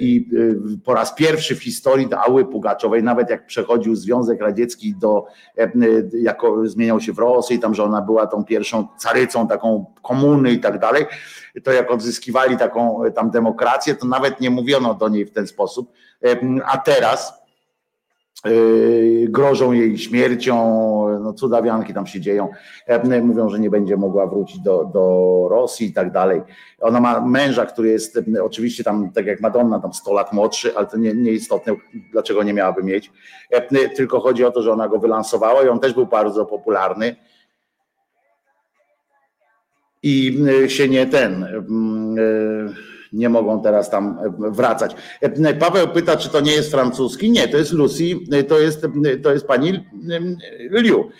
[0.00, 4.94] i e, po raz pierwszy w historii do Ały Pugaczowej, nawet jak przechodził Związek Radziecki
[4.94, 5.26] do,
[6.12, 10.60] jako zmieniał się w Rosji, tam, że ona była tą pierwszą carycą taką komuny i
[10.60, 11.06] tak dalej,
[11.62, 15.92] to jak odzyskiwali taką tam demokrację, to nawet nie mówiono do niej w ten sposób,
[16.64, 17.45] a teraz
[19.28, 20.56] grożą jej śmiercią,
[21.20, 22.48] no cudawianki tam się dzieją,
[23.22, 26.42] mówią, że nie będzie mogła wrócić do, do Rosji i tak dalej.
[26.80, 30.86] Ona ma męża, który jest oczywiście tam, tak jak Madonna, tam 100 lat młodszy, ale
[30.86, 31.76] to nie, nieistotne,
[32.12, 33.12] dlaczego nie miałaby mieć,
[33.96, 37.16] tylko chodzi o to, że ona go wylansowała i on też był bardzo popularny.
[40.02, 41.46] I się nie ten
[43.16, 44.96] nie mogą teraz tam e, wracać.
[45.20, 47.30] E, Paweł pyta, czy to nie jest francuski.
[47.30, 48.86] Nie, to jest Lucy, e, to jest,
[49.22, 49.72] to jest pani
[50.70, 51.10] Liu.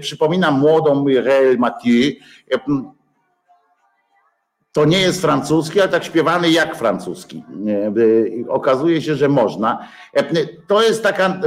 [0.00, 2.12] Przypominam młodą Mireille Mathieu,
[4.72, 7.44] to nie jest francuski, ale tak śpiewany jak francuski.
[8.48, 9.88] Okazuje się, że można.
[10.66, 11.40] To jest taka,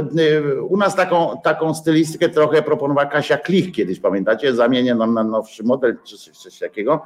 [0.68, 4.54] u nas taką, taką stylistykę trochę proponowała Kasia Klich kiedyś, pamiętacie?
[4.54, 7.04] Zamienię nam na nowszy model czy coś, takiego.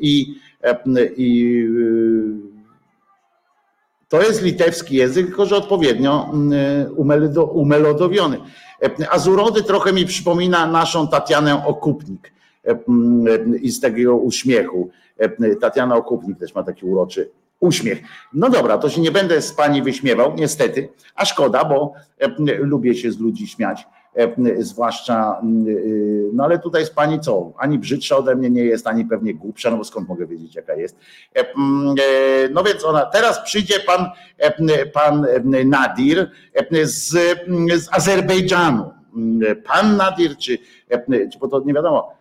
[0.00, 0.34] I,
[1.16, 1.66] i
[4.08, 6.32] to jest litewski język, tylko że odpowiednio
[7.52, 8.38] umelodowiony.
[9.10, 12.37] Azurody trochę mi przypomina naszą Tatianę Okupnik
[13.60, 14.90] i z takiego uśmiechu.
[15.60, 17.30] Tatiana Okupnik też ma taki uroczy
[17.60, 17.98] uśmiech.
[18.32, 21.92] No dobra, to się nie będę z pani wyśmiewał, niestety, a szkoda, bo
[22.58, 23.86] lubię się z ludzi śmiać,
[24.58, 25.40] zwłaszcza,
[26.32, 29.70] no ale tutaj z pani co, ani brzydsza ode mnie nie jest, ani pewnie głupsza,
[29.70, 30.96] no bo skąd mogę wiedzieć jaka jest.
[32.50, 34.06] No więc ona, teraz przyjdzie pan,
[34.92, 35.26] pan
[35.64, 36.30] Nadir
[36.82, 37.10] z,
[37.76, 38.90] z Azerbejdżanu.
[39.64, 40.58] Pan Nadir, czy,
[41.32, 42.17] czy bo to nie wiadomo,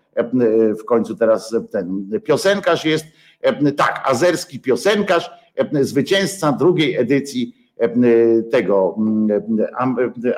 [0.80, 3.06] w końcu teraz ten piosenkarz jest,
[3.77, 5.31] tak, azerski piosenkarz,
[5.81, 7.53] zwycięzca drugiej edycji
[8.52, 8.98] tego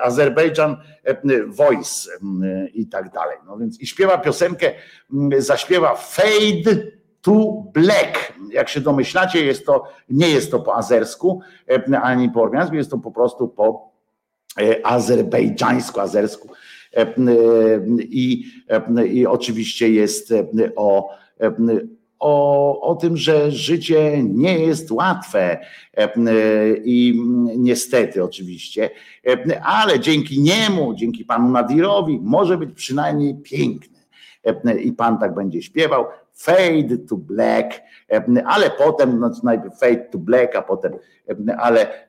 [0.01, 0.77] Azerbejdżan
[1.47, 2.11] Voice
[2.73, 3.37] i tak dalej.
[3.47, 4.71] No więc i śpiewa piosenkę,
[5.37, 6.75] zaśpiewa Fade
[7.21, 8.33] to Black.
[8.51, 11.41] Jak się domyślacie, jest to, nie jest to po azersku
[12.01, 13.89] ani po ormiańsku, jest to po prostu po
[14.83, 16.49] azerbejdżańsku, azersku
[17.99, 18.45] i,
[19.11, 20.33] i oczywiście jest
[20.75, 21.09] o,
[22.19, 25.59] o, o tym, że życie nie jest łatwe
[26.83, 27.21] i
[27.57, 28.89] niestety oczywiście,
[29.63, 33.99] ale dzięki niemu, dzięki panu Nadirowi może być przynajmniej piękne.
[34.83, 36.05] I pan tak będzie śpiewał
[36.39, 37.81] fade to black,
[38.45, 40.93] ale potem, znaczy najpierw fade to black, a potem,
[41.57, 42.07] ale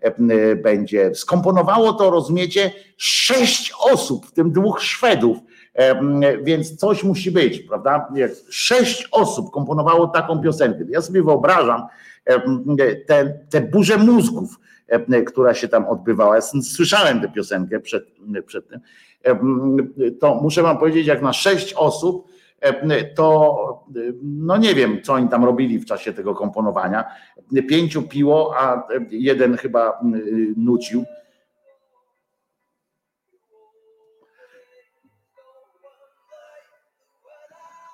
[0.63, 5.39] będzie, skomponowało to, rozumiecie, sześć osób, w tym dwóch Szwedów,
[6.43, 8.13] więc coś musi być, prawda?
[8.49, 10.85] Sześć osób komponowało taką piosenkę.
[10.89, 11.87] Ja sobie wyobrażam
[13.07, 14.61] tę te, burzę mózgów,
[15.27, 16.37] która się tam odbywała.
[16.37, 18.05] Ja słyszałem tę piosenkę przed,
[18.47, 18.81] przed tym.
[20.21, 22.31] To muszę wam powiedzieć, jak na sześć osób,
[23.15, 23.87] to
[24.23, 27.05] no nie wiem, co oni tam robili w czasie tego komponowania.
[27.69, 30.01] Pięciu piło, a jeden chyba
[30.57, 31.05] nucił.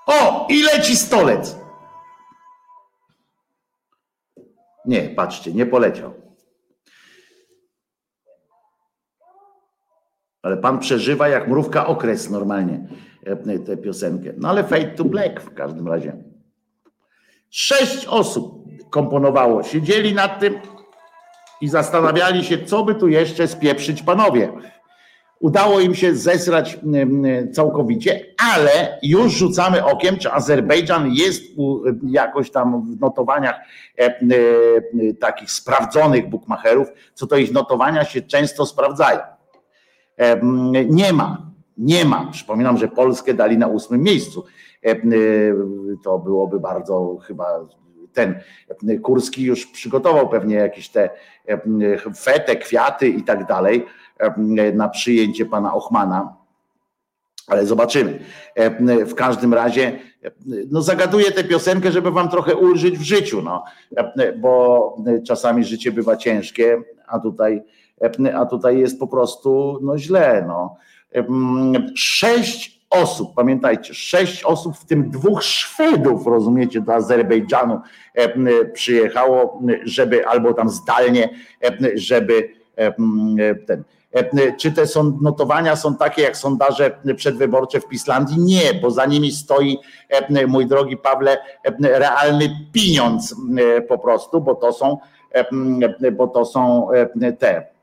[0.06, 1.58] O, i leci stolec.
[4.84, 6.14] Nie, patrzcie, nie poleciał.
[10.42, 12.88] Ale pan przeżywa jak mrówka okres normalnie
[13.66, 14.32] tę piosenkę.
[14.36, 16.16] No ale Fade to Black w każdym razie.
[17.50, 20.54] Sześć osób komponowało, siedzieli nad tym
[21.60, 24.52] i zastanawiali się, co by tu jeszcze spieprzyć panowie.
[25.40, 26.78] Udało im się zesrać
[27.52, 28.20] całkowicie,
[28.54, 31.42] ale już rzucamy okiem, czy Azerbejdżan jest
[32.06, 33.56] jakoś tam w notowaniach
[35.20, 39.18] takich sprawdzonych bookmacherów, co to ich notowania się często sprawdzają.
[40.88, 41.46] Nie ma.
[41.78, 42.28] Nie ma.
[42.32, 44.44] Przypominam, że Polskę dali na ósmym miejscu.
[46.04, 47.46] To byłoby bardzo chyba
[48.12, 48.40] ten
[49.02, 51.10] Kurski już przygotował pewnie jakieś te
[52.16, 53.84] fete, kwiaty i tak dalej
[54.74, 56.36] na przyjęcie pana Ochmana.
[57.46, 58.18] Ale zobaczymy.
[59.06, 59.98] W każdym razie,
[60.70, 63.64] no zagaduję tę piosenkę, żeby wam trochę ulżyć w życiu, no,
[64.36, 64.96] bo
[65.26, 67.62] czasami życie bywa ciężkie, a tutaj,
[68.34, 70.44] a tutaj jest po prostu no źle.
[70.48, 70.76] No.
[71.94, 77.80] Sześć osób, pamiętajcie, sześć osób, w tym dwóch Szwedów, rozumiecie, do Azerbejdżanu
[78.72, 81.28] przyjechało, żeby albo tam zdalnie,
[81.94, 82.48] żeby
[83.66, 83.84] ten
[84.58, 88.38] czy te są, notowania są takie jak sondaże przedwyborcze w Pislandii?
[88.38, 89.78] Nie, bo za nimi stoi,
[90.48, 91.38] mój drogi Pawle,
[91.80, 93.36] realny pieniądz
[93.88, 94.98] po prostu, bo to są,
[96.12, 96.88] bo to są
[97.38, 97.75] te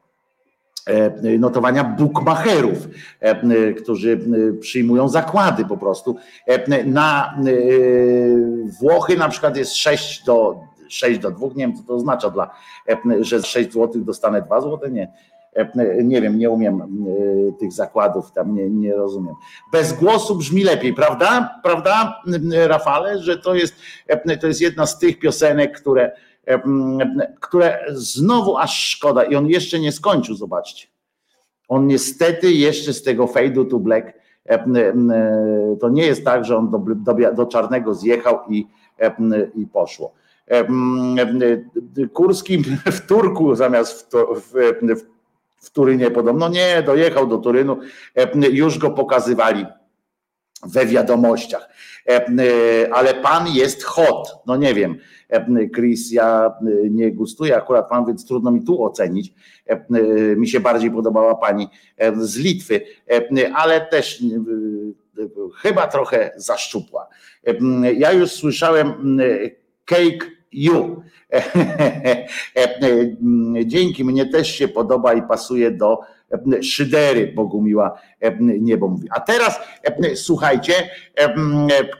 [1.40, 2.88] notowania bookmacherów,
[3.82, 4.20] którzy
[4.60, 6.16] przyjmują zakłady po prostu.
[6.86, 7.38] Na
[8.80, 12.50] Włochy na przykład jest 6 do 6 do 2, nie wiem co to oznacza, dla,
[13.20, 15.08] że 6 zł dostanę 2 zł, nie
[16.04, 16.86] nie wiem, nie umiem e,
[17.60, 19.36] tych zakładów, tam nie, nie rozumiem.
[19.72, 21.60] Bez głosu brzmi lepiej, prawda?
[21.64, 22.22] Prawda,
[22.68, 23.76] Rafale, że to jest,
[24.42, 26.12] to jest jedna z tych piosenek, które,
[27.40, 30.88] które znowu aż szkoda i on jeszcze nie skończył, zobaczcie.
[31.68, 34.14] On niestety jeszcze z tego Fade'u to Black
[35.80, 38.68] to nie jest tak, że on do, do, do czarnego zjechał i,
[39.56, 40.14] i poszło.
[42.14, 44.54] Kurski w Turku zamiast w, w,
[45.02, 45.14] w
[45.64, 47.78] w Turynie podobno nie, dojechał do Turynu,
[48.16, 49.66] e, już go pokazywali
[50.66, 51.70] we wiadomościach.
[52.92, 54.36] Ale pan jest hot.
[54.48, 54.98] No nie wiem,
[55.76, 56.54] Chris, ja
[56.90, 59.34] nie gustuję akurat pan, więc trudno mi tu ocenić.
[60.38, 61.68] Mi się bardziej podobała pani
[62.18, 62.82] z Litwy,
[63.56, 64.24] ale też
[65.56, 67.08] chyba trochę zaszczupła.
[67.96, 69.18] Ja już słyszałem
[69.86, 71.04] cake you.
[73.66, 76.00] Dzięki, mnie też się podoba i pasuje do
[76.62, 78.00] szydery, Bogumiła
[78.40, 79.08] Niebo mówi.
[79.12, 79.60] A teraz
[80.16, 80.74] słuchajcie,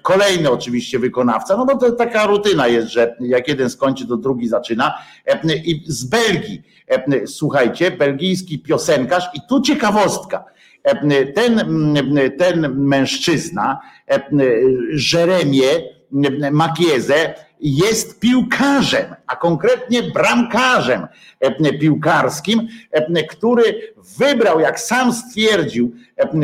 [0.02, 4.48] kolejny oczywiście wykonawca, no bo to taka rutyna jest, że jak jeden skończy, to drugi
[4.48, 4.94] zaczyna.
[5.66, 6.62] I z Belgii,
[7.26, 10.46] słuchajcie, belgijski piosenkarz i tu ciekawostka.
[11.36, 11.64] Ten,
[12.38, 13.80] ten mężczyzna,
[15.14, 15.68] Jeremie
[16.52, 17.34] Makieze,
[17.64, 21.08] jest piłkarzem, a konkretnie bramkarzem
[21.80, 22.68] piłkarskim,
[23.30, 25.92] który wybrał, jak sam stwierdził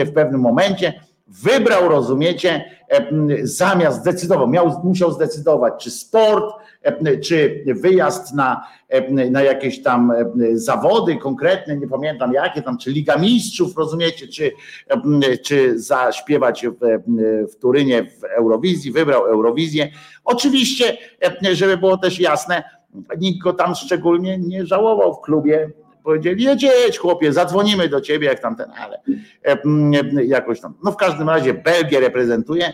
[0.06, 0.94] w pewnym momencie,
[1.28, 2.66] wybrał, rozumiecie,
[3.44, 6.56] zamiast zdecydował, miał, musiał zdecydować, czy sport,
[7.24, 8.68] czy wyjazd na,
[9.32, 10.14] na jakieś tam
[10.54, 14.52] zawody konkretne, nie pamiętam jakie tam, czy Liga Mistrzów, rozumiecie, czy,
[15.44, 16.76] czy zaśpiewać w,
[17.52, 19.90] w Turynie w Eurowizji, wybrał Eurowizję.
[20.24, 20.98] Oczywiście,
[21.54, 22.64] żeby było też jasne,
[23.18, 25.70] nikt go tam szczególnie nie żałował w klubie,
[26.04, 29.02] powiedzieli, jedź chłopie, zadzwonimy do ciebie, jak tamten, ale
[30.26, 30.74] jakoś tam.
[30.84, 32.74] No w każdym razie Belgię reprezentuje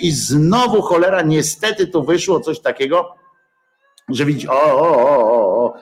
[0.00, 3.14] i znowu cholera, niestety tu wyszło coś takiego,
[4.08, 5.74] że widzi, o, o, o, o,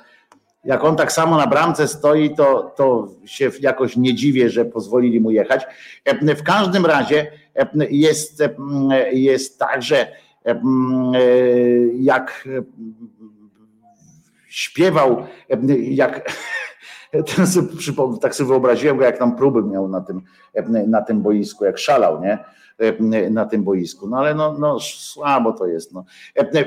[0.64, 5.20] jak on tak samo na bramce stoi, to, to się jakoś nie dziwię, że pozwolili
[5.20, 5.66] mu jechać.
[6.36, 7.32] W każdym razie
[7.90, 8.42] jest,
[9.12, 10.12] jest tak, że
[11.98, 12.48] jak
[14.48, 15.26] śpiewał,
[15.80, 16.32] jak
[17.36, 17.68] ten sobie,
[18.20, 20.22] tak sobie wyobraziłem go, jak tam próby miał na tym,
[20.86, 22.38] na tym boisku, jak szalał, nie?
[23.30, 24.08] Na tym boisku.
[24.08, 25.92] No ale no, no słabo to jest.
[25.92, 26.04] No.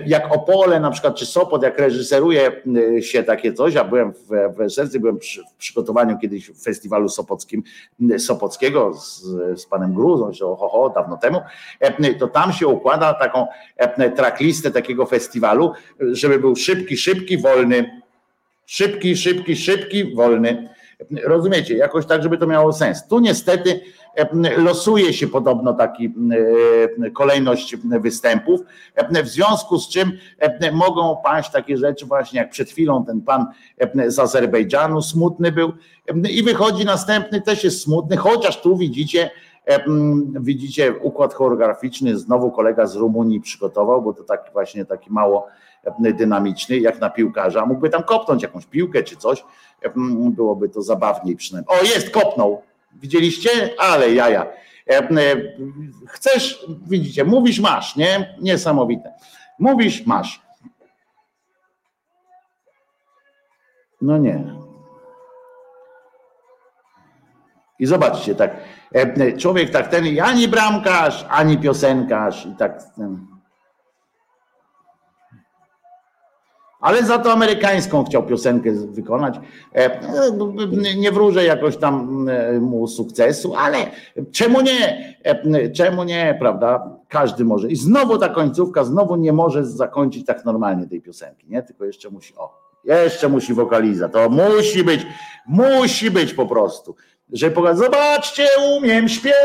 [0.06, 2.61] Jak Opole na przykład, czy Sopot, jak reżyseruje
[3.02, 7.64] się takie coś, a byłem w, w byłem przy, w przygotowaniu kiedyś w festiwalu sopockim,
[8.18, 9.22] Sopockiego z,
[9.61, 11.41] z panem Gruzą, że ho, ho, dawno temu,
[12.19, 13.48] to tam się układa taką
[14.15, 18.02] tracklistę takiego festiwalu, żeby był szybki, szybki, wolny,
[18.65, 20.69] Szybki, szybki, szybki, wolny.
[21.23, 23.07] Rozumiecie, jakoś tak, żeby to miało sens.
[23.07, 23.82] Tu niestety
[24.57, 26.13] losuje się podobno taki
[27.13, 28.61] kolejność występów,
[29.23, 30.11] w związku z czym
[30.73, 33.45] mogą paść takie rzeczy właśnie jak przed chwilą ten pan
[34.07, 35.71] z Azerbejdżanu smutny był
[36.29, 39.31] i wychodzi następny też jest smutny, chociaż tu widzicie
[40.39, 45.47] widzicie układ choreograficzny znowu kolega z Rumunii przygotował, bo to taki właśnie taki mało
[45.99, 47.65] dynamiczny, jak na piłkarza.
[47.65, 49.45] Mógłby tam kopnąć jakąś piłkę czy coś,
[50.31, 51.79] byłoby to zabawniej przynajmniej.
[51.79, 52.61] O, jest, kopnął.
[52.95, 53.49] Widzieliście?
[53.80, 54.45] Ale jaja.
[56.07, 58.35] Chcesz, widzicie, mówisz, masz, nie?
[58.41, 59.13] Niesamowite.
[59.59, 60.41] Mówisz, masz.
[64.01, 64.55] No nie.
[67.80, 68.57] I zobaczcie, tak,
[69.38, 73.27] człowiek tak ten, ani bramkarz, ani piosenkarz, i tak ten,
[76.86, 79.40] ale za to amerykańską chciał piosenkę wykonać.
[79.74, 79.99] E,
[80.38, 80.53] no,
[80.98, 83.78] nie wróżę jakoś tam e, mu sukcesu, ale
[84.32, 85.16] czemu nie?
[85.24, 86.98] E, czemu nie, prawda?
[87.10, 87.68] Każdy może.
[87.68, 91.64] I znowu ta końcówka, znowu nie może zakończyć tak normalnie tej piosenki, nie?
[91.64, 92.53] Tylko jeszcze musi, o,
[92.86, 94.10] jeszcze musi wokaliza.
[94.10, 95.07] To musi być,
[95.48, 96.95] musi być po prostu
[97.34, 98.47] że pokazać, zobaczcie,
[98.77, 99.35] umiem śpiewać.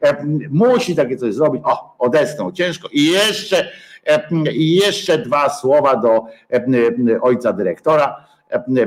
[0.00, 1.62] E, musi takie coś zrobić.
[1.64, 3.68] O, odetchnął ciężko i jeszcze,
[4.06, 8.26] e, i jeszcze dwa słowa do e, ojca dyrektora.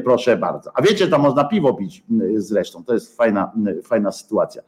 [0.04, 0.72] Proszę bardzo.
[0.74, 2.04] A wiecie, tam można piwo pić
[2.36, 2.84] zresztą.
[2.84, 3.52] To jest fajna,
[3.84, 4.62] fajna sytuacja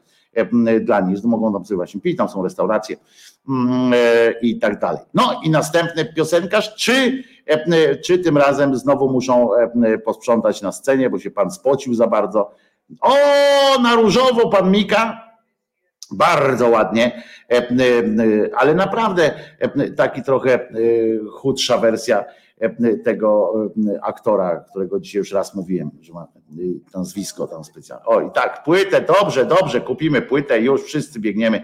[0.81, 2.95] dla nich, mogą tam sobie właśnie pić, tam są restauracje
[4.41, 5.01] i tak dalej.
[5.13, 7.23] No i następny piosenkarz, czy
[8.05, 12.51] czy tym razem znowu muszą e, posprzątać na scenie, bo się pan spocił za bardzo.
[13.01, 13.15] O,
[13.81, 15.31] na różowo pan Mika.
[16.13, 17.63] Bardzo ładnie, e,
[18.55, 19.31] ale naprawdę
[19.97, 20.67] taki trochę
[21.33, 22.25] chudsza wersja
[23.03, 23.53] tego
[24.01, 26.27] aktora, którego dzisiaj już raz mówiłem, że ma
[26.95, 28.05] nazwisko tam specjalne.
[28.05, 31.63] O i tak, płytę, dobrze, dobrze, kupimy płytę już wszyscy biegniemy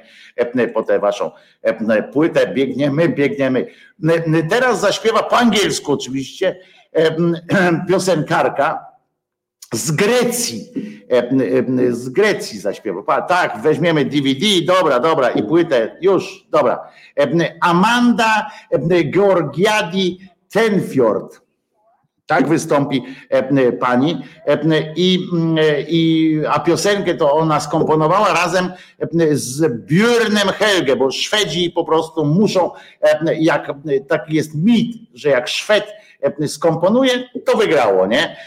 [0.73, 1.31] po tę waszą
[2.13, 3.67] płytę, biegniemy, biegniemy.
[4.49, 6.59] Teraz zaśpiewa po angielsku oczywiście
[7.89, 8.87] piosenkarka
[9.73, 10.71] z Grecji,
[11.89, 13.21] z Grecji zaśpiewa.
[13.21, 16.91] Tak, weźmiemy DVD, dobra, dobra, i płytę, już, dobra.
[17.61, 18.47] Amanda
[19.11, 20.19] Georgiadi
[20.51, 21.41] Tenfjord.
[22.25, 23.03] Tak wystąpi
[23.79, 24.23] pani.
[24.95, 25.19] I,
[25.87, 28.71] i, a piosenkę to ona skomponowała razem
[29.31, 32.71] z Björnem Helge, bo Szwedzi po prostu muszą,
[33.39, 33.71] jak
[34.07, 35.93] taki jest mit, że jak Szwed
[36.47, 37.11] skomponuje,
[37.45, 38.37] to wygrało, nie?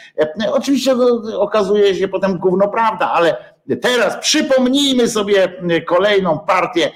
[0.53, 0.95] Oczywiście
[1.39, 3.37] okazuje się potem gówno prawda, ale
[3.83, 5.53] Teraz przypomnijmy sobie
[5.87, 6.91] kolejną partię,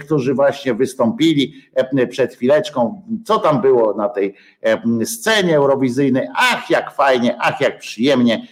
[0.00, 1.54] którzy właśnie wystąpili
[2.10, 3.02] przed chwileczką.
[3.24, 4.34] Co tam było na tej
[5.04, 6.28] scenie eurowizyjnej?
[6.36, 8.46] Ach, jak fajnie, ach, jak przyjemnie.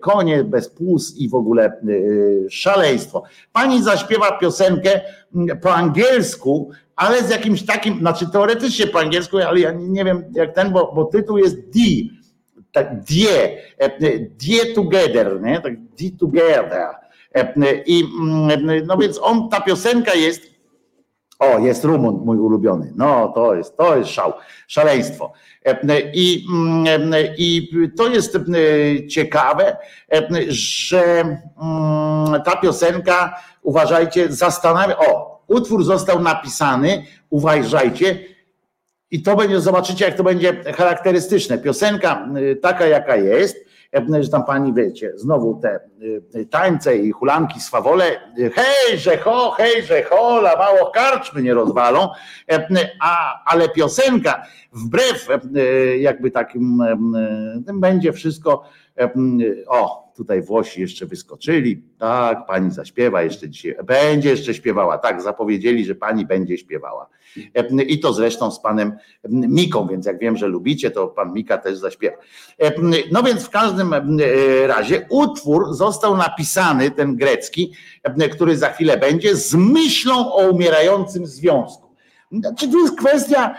[0.00, 1.80] Konie bez płus i w ogóle
[2.50, 3.22] szaleństwo.
[3.52, 5.00] Pani zaśpiewa piosenkę
[5.62, 10.54] po angielsku, ale z jakimś takim, znaczy teoretycznie po angielsku, ale ja nie wiem jak
[10.54, 11.80] ten, bo, bo tytuł jest D
[12.74, 13.62] tak die,
[14.36, 15.60] die together, nie?
[15.60, 16.94] tak die together.
[17.86, 20.42] I mm, no więc on, ta piosenka jest,
[21.38, 22.92] o, jest Rumun, mój ulubiony.
[22.96, 24.32] No, to jest, to jest szał,
[24.66, 25.32] szaleństwo.
[26.14, 28.38] I, mm, I to jest
[29.08, 29.76] ciekawe,
[30.48, 38.33] że mm, ta piosenka, uważajcie, zastanawia, o, utwór został napisany, uważajcie,
[39.14, 41.58] i to będzie, zobaczycie, jak to będzie charakterystyczne.
[41.58, 43.56] Piosenka y, taka, jaka jest,
[43.92, 45.80] e, że tam pani wiecie, znowu te
[46.34, 48.04] y, tańce i hulanki, swawole,
[48.36, 52.08] hej, że ho, hej, że ho, la mało karczmy nie rozwalą,
[52.50, 52.68] e,
[53.00, 54.42] a, ale piosenka
[54.72, 55.38] wbrew e,
[55.98, 56.82] jakby takim,
[57.74, 58.62] będzie wszystko,
[59.66, 65.84] o, tutaj Włosi jeszcze wyskoczyli, tak, pani zaśpiewa jeszcze dzisiaj, będzie jeszcze śpiewała, tak, zapowiedzieli,
[65.84, 67.08] że pani będzie śpiewała.
[67.88, 68.92] I to zresztą z panem
[69.28, 72.16] Miką, więc jak wiem, że lubicie, to pan Mika też zaśpiewa.
[73.12, 73.94] No więc w każdym
[74.66, 77.72] razie utwór został napisany, ten grecki,
[78.32, 81.84] który za chwilę będzie, z myślą o umierającym związku.
[82.32, 83.54] Znaczy, to jest kwestia,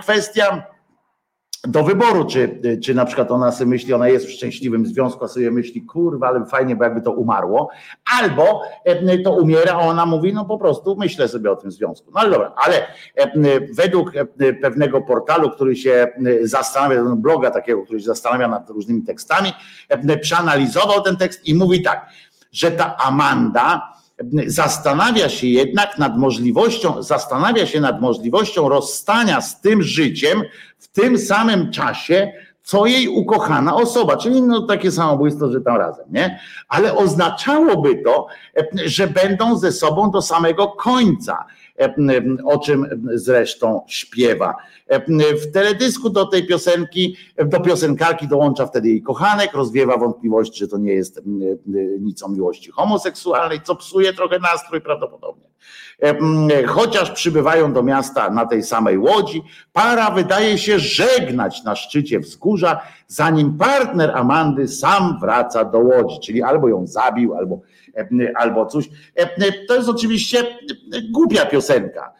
[0.00, 0.71] kwestia
[1.68, 5.28] do wyboru, czy, czy na przykład ona sobie myśli, ona jest w szczęśliwym związku, a
[5.28, 7.68] sobie myśli, kurwa, ale fajnie, bo jakby to umarło,
[8.20, 12.10] albo e, to umiera, a ona mówi, no po prostu myślę sobie o tym związku.
[12.14, 12.86] No ale dobra, ale
[13.16, 13.30] e,
[13.72, 16.08] według e, pewnego portalu, który się
[16.42, 19.52] zastanawia, bloga takiego, który się zastanawia nad różnymi tekstami,
[20.20, 22.06] przeanalizował ten tekst i mówi tak,
[22.52, 23.92] że ta Amanda,
[24.46, 30.42] zastanawia się jednak nad możliwością, zastanawia się nad możliwością rozstania z tym życiem
[30.92, 32.32] w tym samym czasie,
[32.62, 36.40] co jej ukochana osoba, czyli no takie samobójstwo, że tam razem, nie?
[36.68, 38.26] Ale oznaczałoby to,
[38.84, 41.44] że będą ze sobą do samego końca
[42.44, 44.54] o czym zresztą śpiewa.
[45.42, 47.16] W teledysku do tej piosenki,
[47.46, 51.22] do piosenkarki dołącza wtedy jej kochanek, rozwiewa wątpliwość, że to nie jest
[52.00, 55.52] nic o miłości homoseksualnej, co psuje trochę nastrój prawdopodobnie.
[56.66, 59.42] Chociaż przybywają do miasta na tej samej łodzi,
[59.72, 66.42] para wydaje się żegnać na szczycie wzgórza, zanim partner Amandy sam wraca do łodzi, czyli
[66.42, 67.60] albo ją zabił, albo
[68.34, 68.90] albo coś.
[69.68, 70.46] To jest oczywiście
[71.10, 72.12] głupia piosenka,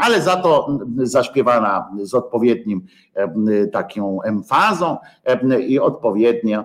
[0.00, 2.86] ale za to zaśpiewana z odpowiednim
[3.72, 4.96] taką emfazą
[5.66, 6.64] i odpowiednio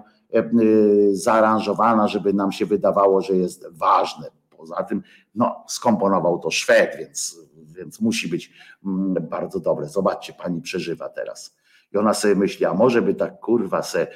[1.11, 4.27] zaaranżowana, żeby nam się wydawało, że jest ważne.
[4.57, 5.03] Poza tym,
[5.35, 7.39] no, skomponował to Szwed, więc,
[7.77, 8.51] więc musi być
[8.85, 9.87] mm, bardzo dobre.
[9.87, 11.55] Zobaczcie, pani przeżywa teraz.
[11.93, 14.07] I ona sobie myśli, a może by tak kurwa se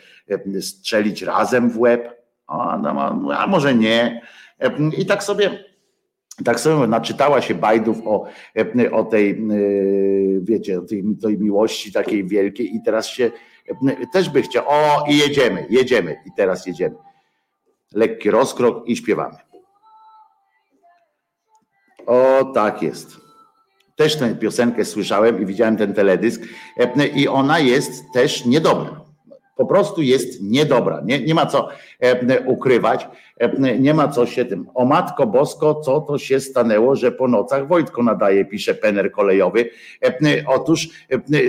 [0.62, 2.15] strzelić razem w łeb,
[2.48, 4.22] a, no, a może nie.
[4.98, 5.64] I tak sobie,
[6.46, 8.26] tak sobie naczytała się bajdów o,
[8.92, 9.42] o tej,
[10.42, 13.32] wiecie, o tej, tej miłości takiej wielkiej i teraz się
[14.14, 16.96] też by chciał, o i jedziemy, jedziemy i teraz jedziemy.
[17.94, 19.38] Lekki rozkrok i śpiewamy.
[22.06, 23.18] O, tak jest.
[23.96, 26.42] Też tę piosenkę słyszałem i widziałem ten teledysk
[27.16, 29.05] i ona jest też niedobra
[29.56, 31.02] po prostu jest niedobra.
[31.06, 31.70] Nie, nie ma co
[32.00, 33.08] e, ukrywać,
[33.38, 34.68] e, nie ma co się tym.
[34.74, 39.70] O Matko Bosko, co to się stanęło, że po nocach Wojtko nadaje, pisze Pener kolejowy.
[40.04, 40.90] E, otóż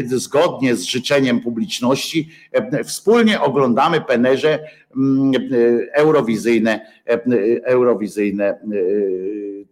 [0.06, 2.28] zgodnie z życzeniem publiczności
[2.84, 4.58] wspólnie oglądamy Penerze
[4.96, 5.32] mm,
[5.92, 6.86] eurowizyjne,
[7.64, 8.58] eurowizyjne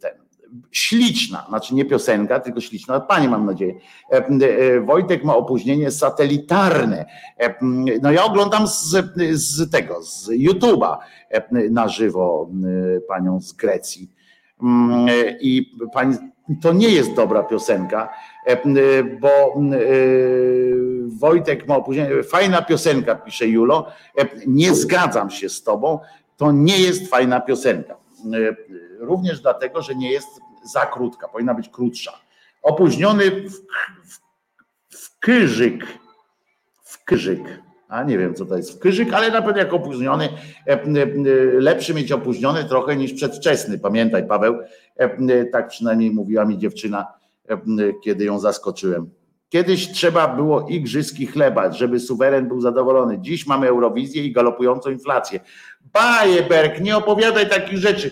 [0.01, 0.24] ten
[0.73, 3.75] śliczna, znaczy nie piosenka, tylko śliczna, pani mam nadzieję.
[4.13, 7.05] E, e, Wojtek ma opóźnienie satelitarne.
[7.41, 7.55] E,
[8.03, 8.97] no ja oglądam z,
[9.33, 10.97] z tego, z YouTube'a
[11.71, 12.51] na żywo
[13.09, 14.11] panią z Grecji.
[15.41, 16.17] I pani,
[16.63, 18.09] to nie jest dobra piosenka,
[19.21, 19.61] bo
[21.07, 22.23] Wojtek ma opóźnienie.
[22.23, 23.87] Fajna piosenka, pisze Julo.
[24.47, 25.99] Nie zgadzam się z tobą.
[26.37, 27.97] To nie jest fajna piosenka
[29.05, 30.29] również dlatego, że nie jest
[30.73, 32.13] za krótka, powinna być krótsza.
[32.63, 34.21] Opóźniony w, w,
[34.89, 35.87] w kyżyk,
[36.85, 37.63] w Wkrzyk.
[37.89, 40.29] A nie wiem, co to jest wkrzyk, ale na pewno jak opóźniony,
[41.53, 43.79] lepszy mieć opóźniony trochę niż przedwczesny.
[43.79, 44.59] Pamiętaj, Paweł,
[45.53, 47.07] tak przynajmniej mówiła mi dziewczyna,
[48.05, 49.11] kiedy ją zaskoczyłem.
[49.49, 53.19] Kiedyś trzeba było igrzyski chleba, żeby suweren był zadowolony.
[53.21, 55.41] Dziś mamy Eurowizję i galopującą inflację.
[55.93, 58.11] Bajeberg, nie opowiadaj takich rzeczy.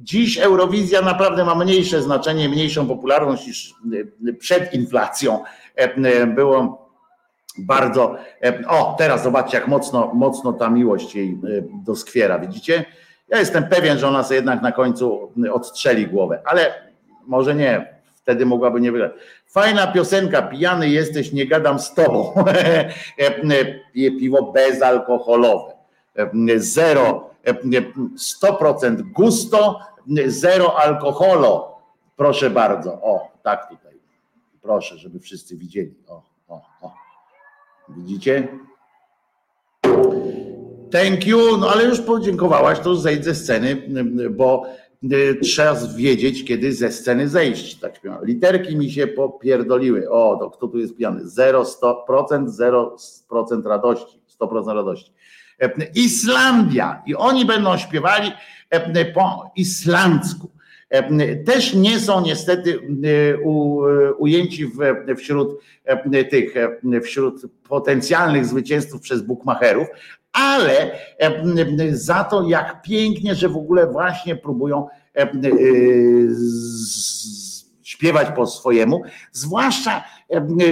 [0.00, 3.74] Dziś Eurowizja naprawdę ma mniejsze znaczenie, mniejszą popularność niż
[4.28, 5.44] e, przed inflacją.
[5.78, 6.86] E, e, było
[7.58, 8.16] bardzo.
[8.68, 11.38] O, teraz zobaczcie, jak mocno, mocno ta miłość jej
[11.84, 12.38] doskwiera.
[12.38, 12.84] Widzicie?
[13.28, 16.74] Ja jestem pewien, że ona sobie jednak na końcu odstrzeli głowę, ale
[17.26, 17.96] może nie.
[18.14, 19.12] Wtedy mogłaby nie wygrać.
[19.46, 22.34] Fajna piosenka, pijany jesteś, nie gadam z tobą.
[24.20, 25.72] Piwo bezalkoholowe.
[26.56, 29.80] Zero 100% gusto,
[30.26, 31.76] zero alkoholo.
[32.16, 32.92] Proszę bardzo.
[32.92, 34.00] O, tak tutaj.
[34.62, 35.94] Proszę, żeby wszyscy widzieli.
[36.08, 36.92] O, o, o.
[37.88, 38.48] Widzicie?
[40.90, 41.56] Thank you.
[41.56, 43.88] No ale już podziękowałaś, to zejdź ze sceny,
[44.30, 44.66] bo
[45.12, 47.78] y, trzeba wiedzieć, kiedy ze sceny zejść.
[47.80, 48.24] Tak śpiewam.
[48.24, 50.10] Literki mi się popierdoliły.
[50.10, 51.28] O, to kto tu jest pijany?
[51.28, 52.46] 0, 100%,
[53.28, 54.20] 0% radości.
[54.40, 55.12] 100% radości.
[55.94, 58.32] Islandia i oni będą śpiewali
[59.14, 60.50] po islandzku.
[61.46, 62.80] Też nie są niestety
[64.18, 64.70] ujęci
[65.16, 65.60] wśród
[66.30, 66.54] tych,
[67.04, 69.88] wśród potencjalnych zwycięzców przez bukmacherów,
[70.32, 70.90] ale
[71.90, 74.88] za to jak pięknie, że w ogóle właśnie próbują
[77.82, 79.02] śpiewać po swojemu,
[79.32, 80.04] zwłaszcza,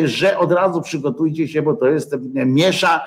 [0.05, 2.17] że od razu przygotujcie się, bo to jest
[2.47, 3.05] miesza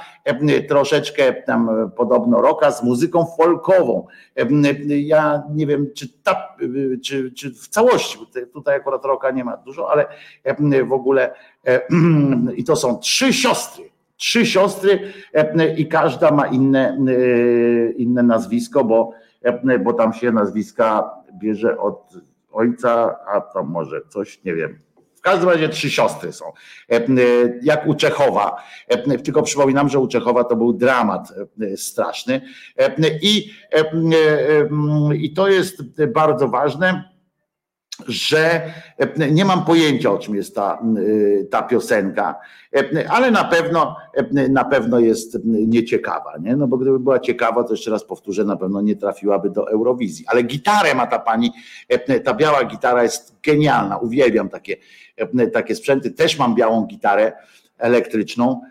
[0.67, 4.07] troszeczkę tam podobno roka z muzyką folkową.
[4.87, 6.55] Ja nie wiem, czy, ta,
[7.03, 8.19] czy, czy w całości,
[8.53, 10.05] tutaj akurat roka nie ma dużo, ale
[10.85, 11.33] w ogóle
[12.55, 13.89] i to są trzy siostry.
[14.17, 14.99] Trzy siostry
[15.77, 16.97] i każda ma inne,
[17.97, 19.11] inne nazwisko, bo,
[19.83, 21.09] bo tam się nazwiska
[21.39, 22.13] bierze od
[22.51, 24.86] ojca, a to może coś, nie wiem.
[25.27, 26.45] Każdym razie trzy siostry są.
[26.91, 27.03] E, e,
[27.61, 28.63] jak u Czechowa.
[28.87, 31.33] E, tylko przypominam, że u Czechowa to był dramat
[31.75, 32.41] straszny.
[33.21, 33.51] I,
[35.13, 37.16] i to jest bardzo ważne
[38.07, 40.79] że e, nie mam pojęcia, o czym jest ta,
[41.41, 42.35] e, ta piosenka,
[42.75, 43.95] e, ale na pewno,
[44.49, 46.55] na pewno jest nieciekawa, nie?
[46.55, 50.25] No bo gdyby była ciekawa, to jeszcze raz powtórzę, na pewno nie trafiłaby do Eurowizji.
[50.27, 51.51] Ale gitarę ma ta pani,
[52.23, 54.77] ta biała gitara jest genialna, uwielbiam takie,
[55.53, 56.11] takie sprzęty.
[56.11, 57.33] Też mam białą gitarę
[57.77, 58.61] elektryczną,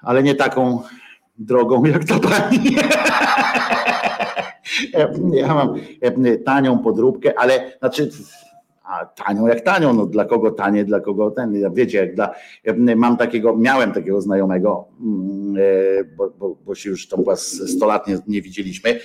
[0.00, 0.82] ale nie taką
[1.38, 2.76] drogą jak ta pani.
[5.32, 8.10] Ja mam e, tanią podróbkę, ale znaczy
[8.84, 12.34] a tanią jak tanią, no dla kogo tanie, dla kogo ten, ja wiecie, jak dla,
[12.96, 17.86] mam takiego, miałem takiego znajomego, mm, e, bo, bo, bo się już tam was 100
[17.86, 19.00] lat nie, nie, widzieliśmy,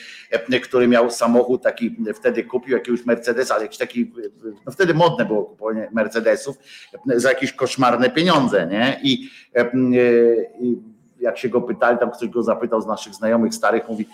[0.63, 4.11] który miał samochód taki, wtedy kupił jakiegoś Mercedes, ale jakiś taki,
[4.65, 6.57] no wtedy modne było kupowanie Mercedesów
[7.15, 8.99] za jakieś koszmarne pieniądze, nie?
[9.03, 9.71] I, e,
[10.61, 10.77] i
[11.19, 14.07] jak się go pytali, tam ktoś go zapytał z naszych znajomych starych, mówi,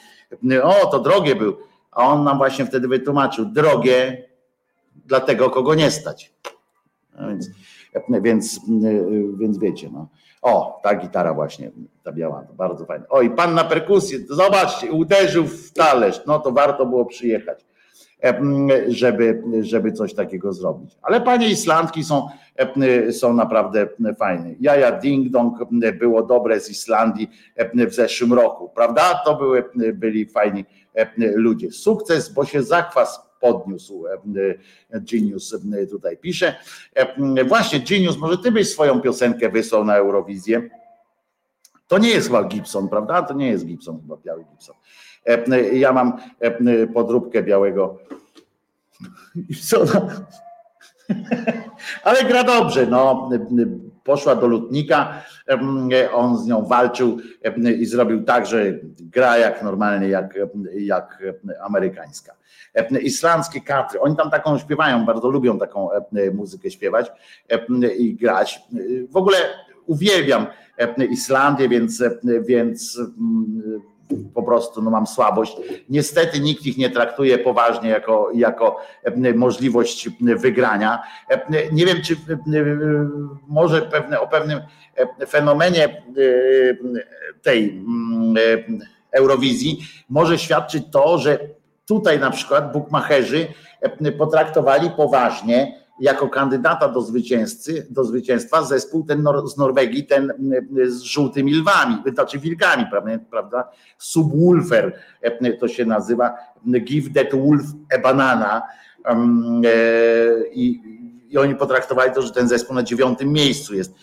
[0.64, 1.58] o to drogie był,
[1.92, 4.30] a on nam właśnie wtedy wytłumaczył, drogie
[5.06, 6.34] dla tego, kogo nie stać.
[7.20, 7.50] No więc,
[8.22, 8.60] więc,
[9.40, 10.08] więc wiecie, no.
[10.42, 11.72] O, ta gitara właśnie,
[12.04, 13.06] ta biała, bardzo fajna.
[13.10, 17.66] O, i pan na perkusję, zobaczcie, uderzył w talerz, no to warto było przyjechać
[18.88, 20.98] żeby, żeby coś takiego zrobić.
[21.02, 22.28] Ale panie Islandki są,
[23.12, 23.88] są naprawdę
[24.20, 24.56] fajne.
[24.60, 25.58] Jaja Ding Dong
[26.00, 27.30] było dobre z Islandii
[27.74, 29.22] w zeszłym roku, prawda?
[29.26, 29.64] To były,
[29.94, 30.66] byli fajni
[31.18, 31.72] ludzie.
[31.72, 34.06] Sukces, bo się zakwas podniósł.
[34.90, 35.56] Genius
[35.92, 36.56] tutaj pisze.
[37.48, 40.70] Właśnie, Genius, może ty byś swoją piosenkę wysłał na Eurowizję?
[41.88, 43.22] To nie jest chyba Gibson, prawda?
[43.22, 44.76] To nie jest Gibson, chyba biały Gibson.
[45.74, 46.18] Ja mam
[46.94, 47.98] podróbkę białego.
[52.04, 52.88] Ale gra dobrze.
[52.88, 53.30] No,
[54.04, 55.22] poszła do lutnika,
[56.14, 57.18] on z nią walczył
[57.80, 58.64] i zrobił tak, że
[59.00, 60.40] gra jak normalnie, jak,
[60.74, 61.24] jak
[61.62, 62.34] amerykańska.
[63.02, 65.90] Islandzkie katry, oni tam taką śpiewają, bardzo lubią taką
[66.34, 67.12] muzykę śpiewać
[67.98, 68.62] i grać.
[69.10, 69.38] W ogóle
[69.86, 70.48] uwielbiam
[71.10, 72.04] Islandię, więc,
[72.42, 73.00] więc
[74.34, 75.58] po prostu no, mam słabość.
[75.90, 81.04] Niestety nikt ich nie traktuje poważnie jako, jako e, możliwość wygrania.
[81.30, 82.18] E, nie wiem, czy e,
[83.48, 84.62] może pewne, o pewnym
[85.28, 86.04] fenomenie
[87.42, 88.36] tej mm,
[89.12, 89.80] Eurowizji
[90.10, 91.40] może świadczyć to, że
[91.88, 93.48] tutaj na przykład bukmacherzy
[94.18, 100.34] potraktowali poważnie jako kandydata do zwycięzcy, do zwycięstwa zespół ten z Norwegii, ten
[100.88, 102.86] z żółtymi lwami, znaczy wilkami,
[103.30, 103.70] prawda?
[103.98, 104.94] Subwoofer
[105.60, 106.36] to się nazywa,
[106.66, 107.64] Give that wolf
[107.96, 108.62] a banana.
[110.54, 110.82] I,
[111.36, 113.96] i oni potraktowali to, że ten zespół na dziewiątym miejscu jest.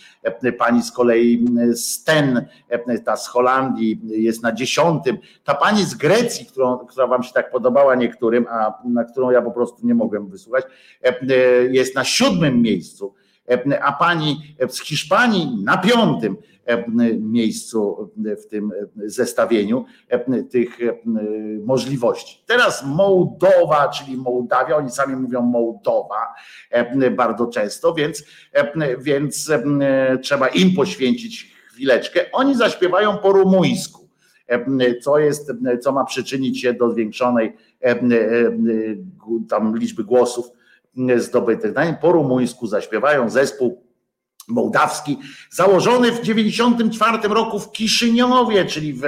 [0.59, 2.47] Pani z kolei z Ten,
[3.05, 5.19] ta z Holandii jest na dziesiątym.
[5.45, 9.43] Ta pani z Grecji, którą, która wam się tak podobała niektórym, a na którą ja
[9.43, 10.65] po prostu nie mogłem wysłuchać,
[11.71, 13.15] jest na siódmym miejscu.
[13.83, 16.37] A pani z Hiszpanii na piątym
[17.21, 19.85] miejscu w tym zestawieniu
[20.51, 20.79] tych
[21.65, 22.45] możliwości.
[22.47, 26.35] Teraz Mołdowa, czyli Mołdawia, oni sami mówią Mołdowa
[27.17, 28.25] bardzo często, więc,
[28.99, 29.51] więc
[30.23, 32.21] trzeba im poświęcić chwileczkę.
[32.33, 34.09] Oni zaśpiewają po rumuńsku,
[35.03, 37.57] co jest, co ma przyczynić się do zwiększonej
[39.49, 40.47] tam liczby głosów
[41.17, 41.73] zdobytych.
[42.01, 43.83] Po rumuńsku zaśpiewają zespół
[44.49, 45.19] mołdawski,
[45.51, 49.03] założony w 94 roku w Kiszyniowie, czyli w,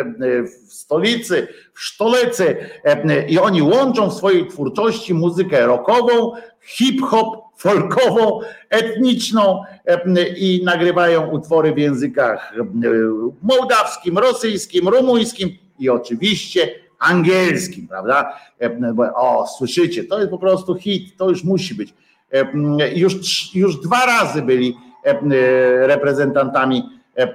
[0.68, 2.56] w stolicy, w Sztolecy
[3.28, 8.40] i oni łączą w swojej twórczości muzykę rockową, hip-hop, folkową,
[8.70, 9.62] etniczną
[10.36, 12.54] i nagrywają utwory w językach
[13.42, 18.38] mołdawskim, rosyjskim, rumuńskim i oczywiście angielskim, prawda?
[19.14, 21.94] O, słyszycie, to jest po prostu hit, to już musi być.
[22.94, 23.14] Już,
[23.54, 24.93] już dwa razy byli E, e,
[25.80, 27.34] reprezentantami e,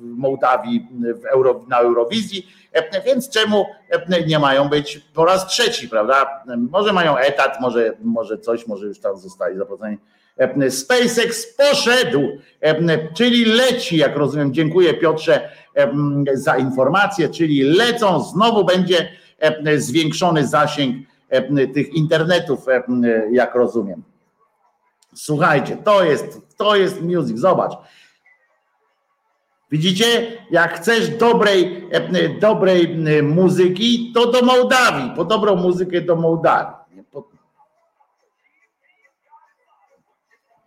[0.00, 0.88] Mołdawii
[1.32, 2.46] Euro, na Eurowizji,
[3.06, 3.66] więc czemu
[4.26, 6.44] nie mają być po raz trzeci, prawda?
[6.70, 9.98] Może mają etat, może, może coś, może już tam zostali zapłaceni.
[10.68, 12.28] SpaceX poszedł,
[13.14, 14.54] czyli leci, jak rozumiem.
[14.54, 15.50] Dziękuję Piotrze
[16.34, 19.08] za informację, czyli lecą, znowu będzie
[19.76, 21.06] zwiększony zasięg
[21.74, 22.66] tych internetów,
[23.30, 24.02] jak rozumiem.
[25.14, 27.72] Słuchajcie, to jest, to jest music, zobacz.
[29.70, 36.80] Widzicie, jak chcesz dobrej, e, dobrej muzyki, to do Mołdawii, po dobrą muzykę do Mołdawii.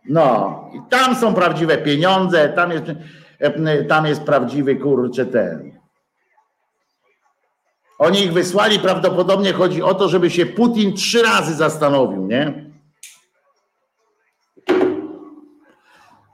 [0.10, 2.86] No, i tam są prawdziwe pieniądze, tam jest,
[3.40, 5.80] e, tam jest prawdziwy kurczę ten.
[8.00, 12.63] Oni ich wysłali, prawdopodobnie chodzi o to, żeby się Putin trzy razy zastanowił, nie?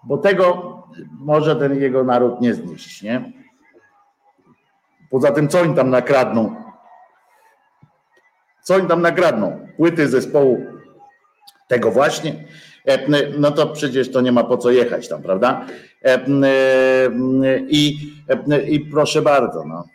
[0.10, 0.73] Bo tego
[1.19, 3.31] może ten jego naród nie znieść, nie?
[5.10, 6.56] Poza tym, co oni tam nakradną?
[8.64, 9.68] Co oni tam nakradną?
[9.77, 10.65] Płyty zespołu
[11.68, 12.44] tego właśnie,
[12.86, 13.07] e,
[13.40, 15.65] no to przecież to nie ma po co jechać tam, prawda?
[16.06, 16.19] E, e,
[17.68, 18.14] I,
[18.68, 19.86] i proszę bardzo, no.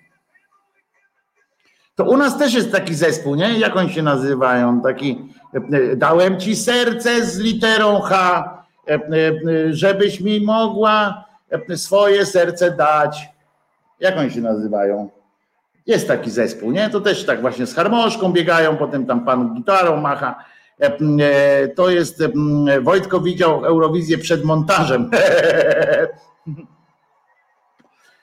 [1.95, 3.59] To u nas też jest taki zespół, nie?
[3.59, 4.81] Jak oni się nazywają?
[4.81, 5.29] Taki,
[5.97, 8.64] dałem ci serce z literą H,
[9.71, 11.25] żebyś mi mogła
[11.71, 13.29] e, swoje serce dać.
[14.01, 15.11] Jak oni się nazywają?
[15.87, 16.91] Jest taki zespół, nie?
[16.91, 20.45] To też tak właśnie z harmoszką biegają, potem tam pan gitarą macha.
[21.77, 22.23] To jest,
[22.83, 25.11] Wojtko widział Eurowizję przed montażem.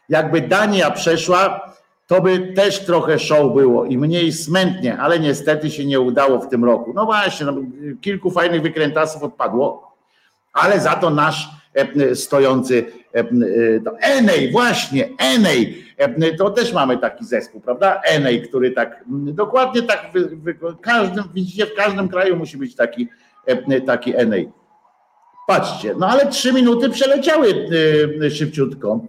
[0.09, 1.71] Jakby Dania przeszła,
[2.07, 6.49] to by też trochę show było i mniej smętnie, ale niestety się nie udało w
[6.49, 6.93] tym roku.
[6.93, 7.53] No właśnie, no,
[8.01, 9.90] kilku fajnych wykrętasów odpadło,
[10.53, 13.23] ale za to nasz e, stojący e, e,
[14.01, 15.85] Enej, właśnie, Enej,
[16.37, 18.01] to też mamy taki zespół, prawda?
[18.05, 20.09] Enej, który tak, dokładnie tak,
[20.61, 23.07] w każdym, widzicie, w każdym kraju musi być taki,
[23.85, 24.49] taki Enej.
[25.47, 27.69] Patrzcie, no ale trzy minuty przeleciały
[28.29, 28.99] szybciutko.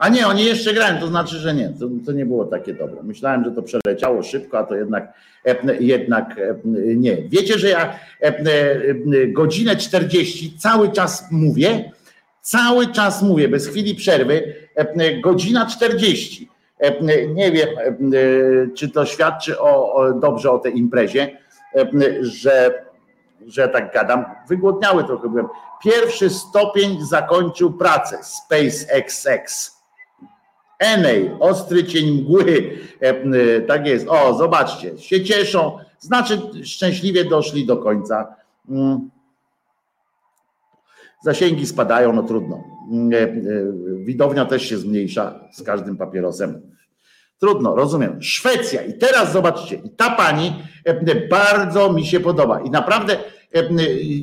[0.00, 3.02] A nie, oni jeszcze grają, to znaczy, że nie, to, to, nie było takie dobre.
[3.02, 5.12] Myślałem, że to przeleciało szybko, a to jednak,
[5.80, 6.40] jednak
[6.74, 7.16] nie.
[7.16, 7.98] Wiecie, że ja
[9.28, 11.92] godzinę 40 cały czas mówię,
[12.42, 14.54] cały czas mówię, bez chwili przerwy,
[15.22, 16.48] godzina 40.
[17.34, 17.68] Nie wiem,
[18.74, 21.38] czy to świadczy o, o dobrze o tej imprezie,
[22.20, 22.84] że,
[23.46, 24.24] że tak gadam.
[24.48, 25.46] Wygłodniały trochę byłem.
[25.84, 29.79] Pierwszy stopień zakończył pracę SpaceXX
[30.80, 32.78] Enej, ostry cień mgły.
[33.02, 34.06] E, e, tak jest.
[34.08, 35.78] O, zobaczcie, się cieszą.
[35.98, 38.34] Znaczy, szczęśliwie doszli do końca.
[38.68, 39.10] Mm.
[41.24, 42.64] Zasięgi spadają, no trudno.
[42.92, 46.62] Mm, e, widownia też się zmniejsza z każdym papierosem.
[47.38, 48.22] Trudno, rozumiem.
[48.22, 48.82] Szwecja.
[48.82, 50.62] I teraz zobaczcie, i ta pani
[51.30, 52.60] bardzo mi się podoba.
[52.60, 53.16] I naprawdę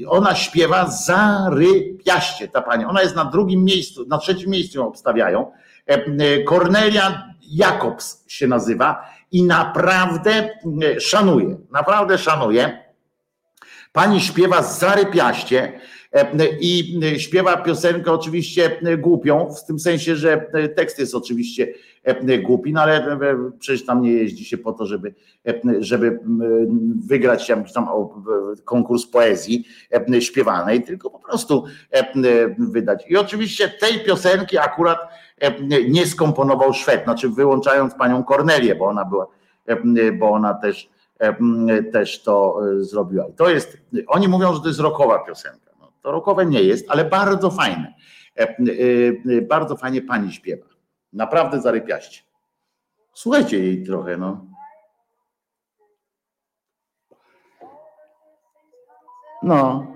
[0.08, 2.86] ona śpiewa zarypiaście, ta pani.
[2.86, 5.52] Ona jest na drugim miejscu, na trzecim miejscu ją obstawiają.
[6.46, 10.50] Kornelia Jakobs się nazywa i naprawdę
[11.00, 12.84] szanuję, naprawdę szanuję.
[13.92, 15.80] Pani śpiewa zarypiaście
[16.60, 20.46] i śpiewa piosenkę oczywiście głupią, w tym sensie, że
[20.76, 21.68] tekst jest oczywiście
[22.44, 23.18] głupi, no ale
[23.60, 25.14] przecież tam nie jeździ się po to, żeby,
[25.80, 26.20] żeby
[27.08, 27.88] wygrać jakiś tam
[28.66, 29.68] konkurs poezji
[30.20, 31.66] śpiewanej, tylko po prostu
[32.58, 33.06] wydać.
[33.10, 35.00] I oczywiście tej piosenki akurat
[35.90, 39.28] nie skomponował Szwed, znaczy wyłączając panią Kornelię, bo ona była,
[40.20, 40.90] bo ona też,
[41.94, 43.26] też to zrobiła.
[43.36, 43.78] To jest,
[44.08, 45.72] oni mówią, że to jest rokowa piosenka.
[45.80, 47.94] No, to rokowe nie jest, ale bardzo fajne.
[49.48, 50.66] Bardzo fajnie pani śpiewa.
[51.14, 52.22] Naprawdę zarypiaście.
[53.14, 54.46] Słuchajcie jej trochę, no.
[59.44, 59.88] No.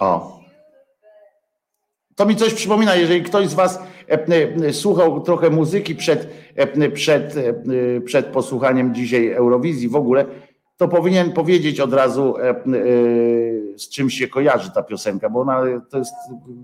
[0.00, 0.45] O.
[2.16, 3.78] To mi coś przypomina, jeżeli ktoś z Was
[4.08, 4.26] e,
[4.66, 7.34] e, słuchał trochę muzyki przed, e, przed,
[8.04, 10.24] przed posłuchaniem dzisiaj Eurowizji w ogóle,
[10.76, 12.34] to powinien powiedzieć od razu,
[13.76, 16.12] z czym się kojarzy ta piosenka, bo ona to jest,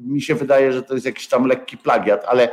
[0.07, 2.49] mi się wydaje, że to jest jakiś tam lekki plagiat, ale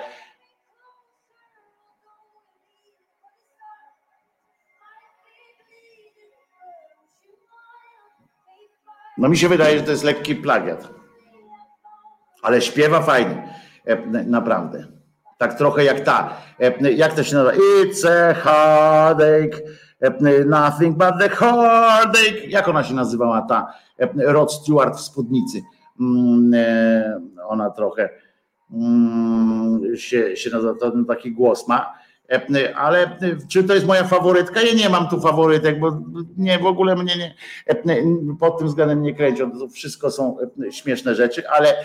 [9.17, 10.98] no mi się wydaje, że to jest lekki plagiat.
[12.41, 13.53] Ale śpiewa fajnie,
[14.25, 14.85] naprawdę.
[15.37, 16.33] Tak trochę jak ta,
[16.95, 17.53] jak to się nazywa?
[17.83, 19.61] It's a heartache,
[20.45, 22.47] nothing but the heartache.
[22.47, 23.73] Jak ona się nazywała ta?
[24.15, 25.61] Rod Stewart w spódnicy.
[25.99, 28.09] Mm, e, ona trochę
[28.73, 30.73] mm, się, się nazywa,
[31.07, 31.98] taki głos ma.
[32.31, 34.61] E, ale czy to jest moja faworytka?
[34.61, 36.01] Ja nie mam tu faworytek, bo
[36.37, 37.35] nie, w ogóle mnie nie,
[37.65, 37.75] e,
[38.39, 39.51] pod tym względem nie kręcią.
[39.51, 40.37] To wszystko są
[40.71, 41.75] śmieszne rzeczy, ale,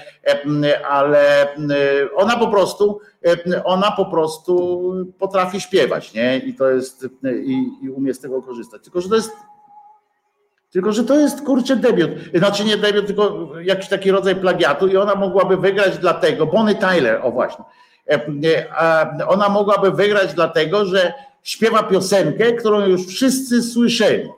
[0.88, 1.48] ale
[2.16, 3.00] ona po prostu,
[3.64, 6.38] ona po prostu potrafi śpiewać, nie?
[6.38, 7.08] I to jest,
[7.44, 8.82] i, i umie z tego korzystać.
[8.82, 9.30] Tylko, że to jest
[10.74, 12.10] tylko, że to jest kurczę debiut.
[12.34, 17.20] Znaczy nie debiut, tylko jakiś taki rodzaj plagiatu i ona mogłaby wygrać dlatego, Bonnie Tyler,
[17.22, 17.64] o właśnie.
[18.08, 18.26] E,
[19.20, 21.12] e, ona mogłaby wygrać dlatego, że
[21.42, 24.28] śpiewa piosenkę, którą już wszyscy słyszeli.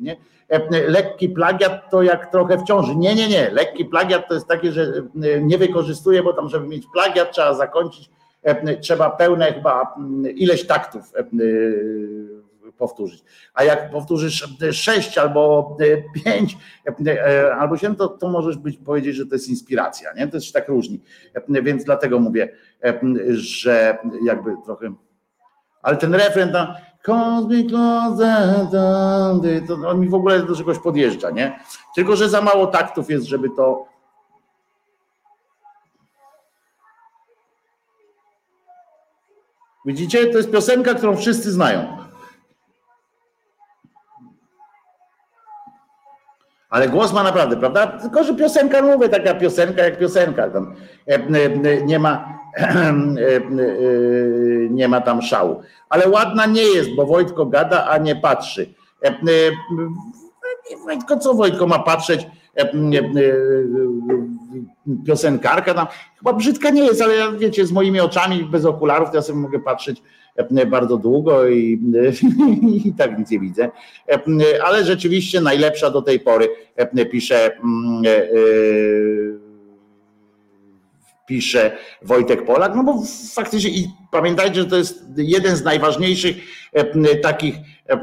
[0.00, 0.16] Nie?
[0.48, 2.96] E, lekki plagiat to jak trochę w ciąży.
[2.96, 3.50] Nie, nie, nie.
[3.50, 4.92] Lekki plagiat to jest takie, że
[5.40, 8.10] nie wykorzystuje, bo tam, żeby mieć plagiat, trzeba zakończyć,
[8.80, 9.94] trzeba pełne chyba
[10.34, 11.12] ileś taktów
[12.78, 13.24] powtórzyć.
[13.54, 15.76] A jak powtórzysz sześć albo
[16.24, 16.56] pięć
[17.58, 20.12] albo siedem, to, to możesz być, powiedzieć, że to jest inspiracja.
[20.12, 20.28] Nie?
[20.28, 21.00] To się tak różni.
[21.48, 22.52] Więc dlatego mówię,
[23.30, 24.94] że jakby trochę.
[25.82, 26.66] Ale ten refren tam.
[27.02, 27.14] To
[29.88, 31.60] on mi w ogóle do czegoś podjeżdża, nie?
[31.94, 33.86] Tylko, że za mało taktów jest, żeby to.
[39.86, 42.07] Widzicie, to jest piosenka, którą wszyscy znają.
[46.68, 47.86] Ale głos ma naprawdę, prawda?
[47.86, 50.50] Tylko, że piosenka, no mówię, taka piosenka jak piosenka.
[50.50, 50.74] Tam
[51.08, 53.40] e, e, nie ma, e,
[54.70, 55.62] nie ma tam szału.
[55.88, 58.74] Ale ładna nie jest, bo Wojtko gada, a nie patrzy.
[60.84, 62.26] Wojtko, co Wojtko ma patrzeć?
[65.06, 65.86] Piosenkarka tam,
[66.18, 69.58] chyba brzydka nie jest, ale wiecie, z moimi oczami bez okularów to ja sobie mogę
[69.58, 70.02] patrzeć
[70.66, 71.80] bardzo długo i,
[72.84, 73.70] i tak nic nie widzę.
[74.64, 76.48] Ale rzeczywiście najlepsza do tej pory,
[77.10, 78.28] pisze mm, e, e,
[81.26, 83.02] pisze Wojtek Polak, no bo
[83.34, 86.36] faktycznie i pamiętajcie, że to jest jeden z najważniejszych
[87.22, 87.54] takich
[87.88, 88.00] e,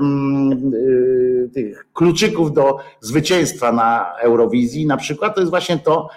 [1.53, 6.09] tych kluczyków do zwycięstwa na Eurowizji na przykład to jest właśnie to,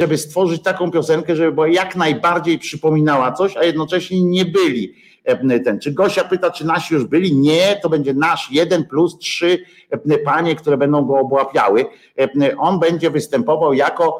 [0.00, 5.11] żeby stworzyć taką piosenkę, żeby była jak najbardziej przypominała coś, a jednocześnie nie byli E,
[5.64, 5.80] ten.
[5.80, 7.36] Czy Gosia pyta, czy nasi już byli?
[7.36, 9.58] Nie, to będzie nasz jeden plus trzy
[9.90, 11.86] e, panie, które będą go obłapiały.
[12.18, 14.18] E, on będzie występował jako,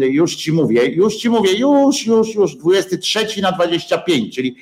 [0.00, 4.56] już ci mówię, już ci mówię, już, już, już, 23 na 25, czyli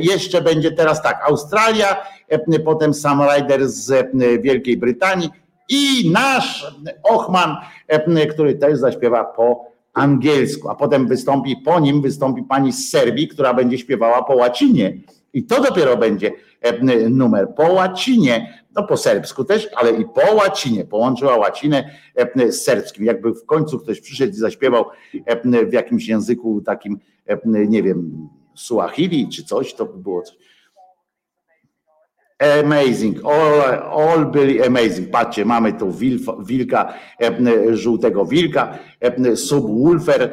[0.00, 1.96] jeszcze będzie teraz tak, Australia,
[2.64, 4.10] potem Sam Ryder z
[4.42, 5.28] Wielkiej Brytanii
[5.68, 6.66] i nasz
[7.02, 7.56] Ochman,
[8.30, 13.54] który też zaśpiewa po angielsku, a potem wystąpi, po nim wystąpi pani z Serbii, która
[13.54, 14.98] będzie śpiewała po łacinie.
[15.32, 20.34] I to dopiero będzie e, numer po łacinie, no po serbsku też, ale i po
[20.34, 20.84] łacinie.
[20.84, 23.04] Połączyła łacinę e, z serbskim.
[23.04, 24.84] Jakby w końcu ktoś przyszedł i zaśpiewał
[25.26, 26.98] e, w jakimś języku takim,
[27.44, 30.36] nie wiem, Suahili czy coś, to by było coś.
[32.38, 33.60] Amazing, all,
[33.92, 35.10] all byli amazing.
[35.10, 35.92] Patrzcie, mamy tu
[36.38, 36.94] wilka,
[37.70, 38.78] żółtego wilka,
[39.34, 40.32] subwoofer,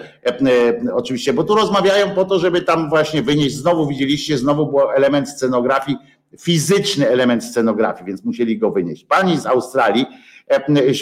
[0.94, 5.30] oczywiście, bo tu rozmawiają po to, żeby tam właśnie wynieść, znowu widzieliście, znowu był element
[5.30, 5.98] scenografii
[6.40, 9.06] fizyczny element scenografii, więc musieli go wynieść.
[9.06, 10.06] Pani z Australii,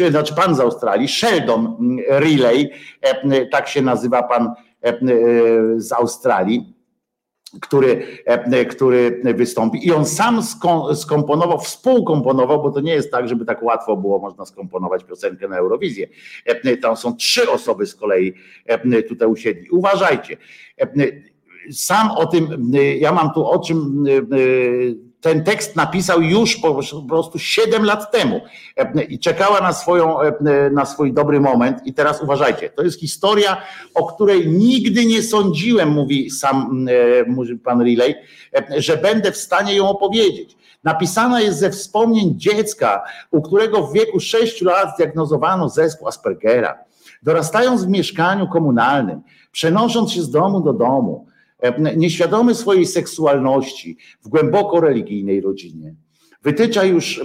[0.09, 1.77] znaczy pan z Australii, Sheldon
[2.09, 2.71] Relay,
[3.51, 4.53] tak się nazywa pan
[5.77, 6.73] z Australii,
[7.61, 8.07] który,
[8.69, 9.88] który wystąpi.
[9.88, 10.39] I on sam
[10.95, 15.57] skomponował, współkomponował, bo to nie jest tak, żeby tak łatwo było można skomponować piosenkę na
[15.57, 16.07] Eurowizję.
[16.81, 18.34] Tam są trzy osoby z kolei
[19.09, 19.69] tutaj usiedli.
[19.69, 20.38] Uważajcie.
[21.71, 24.05] Sam o tym, ja mam tu o czym
[25.23, 26.79] ten tekst napisał już po,
[27.09, 28.41] prostu 7 lat temu
[29.09, 30.17] i czekała na, swoją,
[30.71, 31.87] na swój dobry moment.
[31.87, 33.57] I teraz uważajcie, to jest historia,
[33.93, 36.85] o której nigdy nie sądziłem, mówi sam
[37.27, 38.15] mówi pan Riley,
[38.77, 40.57] że będę w stanie ją opowiedzieć.
[40.83, 46.77] Napisana jest ze wspomnień dziecka, u którego w wieku 6 lat zdiagnozowano zespół Aspergera.
[47.23, 49.21] Dorastając w mieszkaniu komunalnym,
[49.51, 51.32] przenosząc się z domu do domu, E,
[51.95, 55.95] nieświadomy swojej seksualności w głęboko religijnej rodzinie.
[56.44, 57.22] Wytycza już,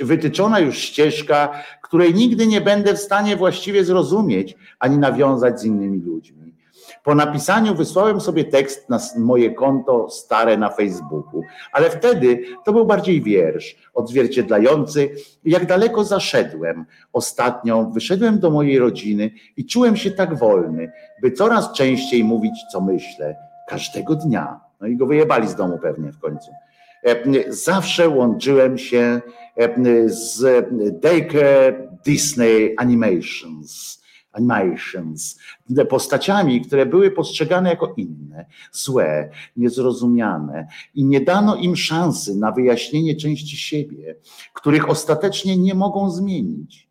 [0.00, 6.00] wytyczona już ścieżka, której nigdy nie będę w stanie właściwie zrozumieć ani nawiązać z innymi
[6.00, 6.54] ludźmi.
[7.04, 11.42] Po napisaniu wysłałem sobie tekst na moje konto stare na Facebooku,
[11.72, 15.10] ale wtedy to był bardziej wiersz odzwierciedlający,
[15.44, 16.84] jak daleko zaszedłem.
[17.12, 20.92] Ostatnio wyszedłem do mojej rodziny i czułem się tak wolny,
[21.22, 24.60] by coraz częściej mówić, co myślę każdego dnia.
[24.80, 26.50] No i go wyjebali z domu pewnie w końcu.
[27.04, 29.20] E, zawsze łączyłem się
[29.56, 30.66] e, z
[31.00, 34.02] Daycare Disney Animations,
[34.32, 35.38] Animations,
[35.88, 43.16] postaciami, które były postrzegane jako inne, złe, niezrozumiane i nie dano im szansy na wyjaśnienie
[43.16, 44.16] części siebie,
[44.52, 46.88] których ostatecznie nie mogą zmienić.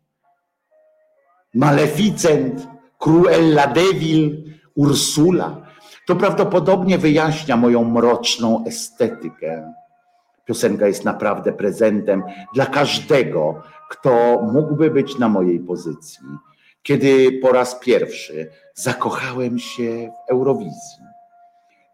[1.54, 4.44] Maleficent, Cruella Devil,
[4.74, 5.65] Ursula,
[6.06, 9.72] to prawdopodobnie wyjaśnia moją mroczną estetykę.
[10.44, 12.22] Piosenka jest naprawdę prezentem
[12.54, 16.26] dla każdego, kto mógłby być na mojej pozycji.
[16.82, 21.04] Kiedy po raz pierwszy zakochałem się w Eurowizji,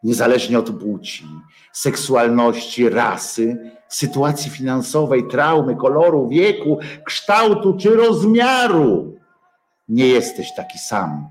[0.02, 1.26] niezależnie od płci,
[1.72, 9.16] seksualności, rasy, sytuacji finansowej, traumy, koloru, wieku, kształtu czy rozmiaru.
[9.88, 11.28] Nie jesteś taki sam,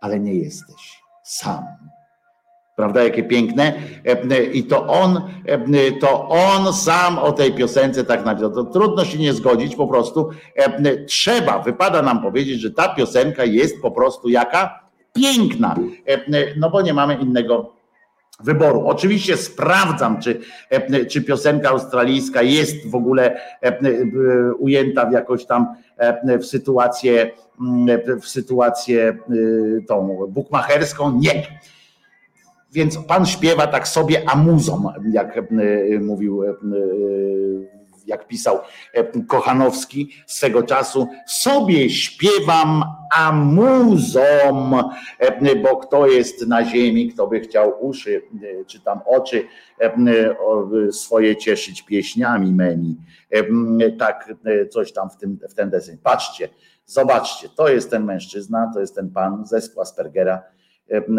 [0.00, 1.64] ale nie jesteś sam.
[2.76, 3.72] Prawda, jakie piękne.
[4.52, 5.20] I to on,
[6.00, 8.50] to on sam o tej piosence tak napisał.
[8.50, 10.30] To trudno się nie zgodzić, po prostu
[11.06, 14.80] trzeba, wypada nam powiedzieć, że ta piosenka jest po prostu jaka
[15.14, 15.76] piękna.
[16.56, 17.72] No bo nie mamy innego
[18.40, 18.86] wyboru.
[18.86, 20.40] Oczywiście sprawdzam, czy,
[21.10, 23.40] czy piosenka australijska jest w ogóle
[24.58, 25.66] ujęta w jakoś tam
[26.40, 27.30] w sytuację,
[28.22, 29.18] w sytuację
[29.88, 31.18] tą bukmacherską.
[31.18, 31.46] Nie
[32.76, 35.42] więc pan śpiewa tak sobie amuzą, jak e,
[36.00, 36.54] mówił, e,
[38.06, 38.58] jak pisał
[38.92, 41.08] e, Kochanowski swego czasu.
[41.26, 42.84] Sobie śpiewam
[43.14, 44.20] amuzą,
[45.62, 48.22] bo kto jest na ziemi, kto by chciał uszy,
[48.66, 49.46] czy tam oczy
[50.90, 52.96] swoje cieszyć pieśniami memi.
[53.98, 54.34] Tak,
[54.70, 55.98] coś tam w, tym, w ten deseń.
[56.02, 56.48] Patrzcie,
[56.86, 60.42] zobaczcie, to jest ten mężczyzna, to jest ten pan zespół Aspergera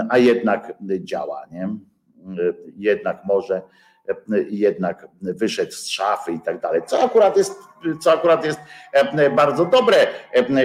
[0.09, 1.69] a jednak działa, nie?
[2.77, 3.61] Jednak może,
[4.49, 6.81] jednak wyszedł z szafy i tak dalej.
[6.85, 7.59] Co akurat jest,
[8.01, 8.59] co akurat jest
[9.35, 9.97] bardzo dobre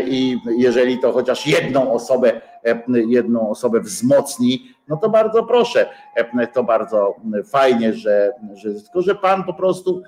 [0.06, 2.40] i jeżeli to chociaż jedną osobę,
[3.06, 5.86] jedną osobę wzmocni, no to bardzo proszę,
[6.52, 7.16] to bardzo
[7.50, 10.02] fajnie, że, że tylko, że pan po prostu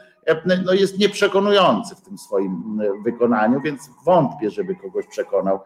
[0.65, 5.61] no jest nieprzekonujący w tym swoim wykonaniu, więc wątpię, żeby kogoś przekonał,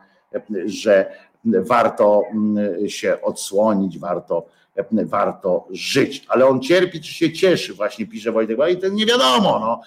[0.64, 1.12] że
[1.44, 4.46] warto mm, się odsłonić, warto,
[4.90, 6.24] warto żyć.
[6.28, 9.80] Ale on cierpi, czy się cieszy, właśnie pisze Wojtek, i to nie wiadomo, no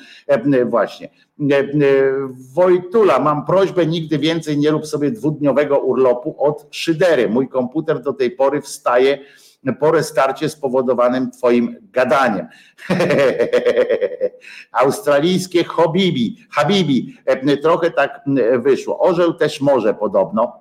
[0.65, 1.09] właśnie.
[2.53, 7.29] Wojtula, mam prośbę, nigdy więcej nie rób sobie dwudniowego urlopu od szydery.
[7.29, 9.19] Mój komputer do tej pory wstaje
[9.79, 12.47] po restarcie spowodowanym twoim gadaniem.
[14.71, 17.17] Australijskie Habibi, Habibi,
[17.61, 18.21] trochę tak
[18.59, 18.99] wyszło.
[18.99, 20.60] Orzeł też może podobno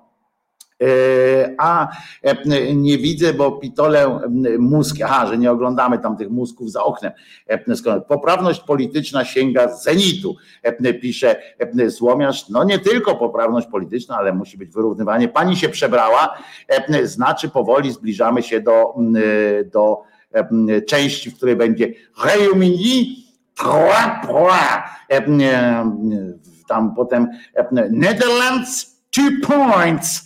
[1.57, 1.87] a
[2.21, 4.19] e, nie widzę, bo pitole
[4.59, 7.11] mózg, aha, że nie oglądamy tam tych mózgów za oknem.
[7.47, 10.35] E, poprawność polityczna sięga zenitu,
[11.01, 11.35] pisze
[11.87, 12.49] Złomiarz.
[12.49, 15.27] No nie tylko poprawność polityczna, ale musi być wyrównywanie.
[15.27, 16.37] Pani się przebrała,
[17.03, 18.95] znaczy powoli zbliżamy się do,
[19.65, 20.01] do
[20.87, 21.93] części, w której będzie
[22.23, 23.05] Réunion,
[26.67, 27.27] tam potem
[27.91, 30.23] Netherlands, two points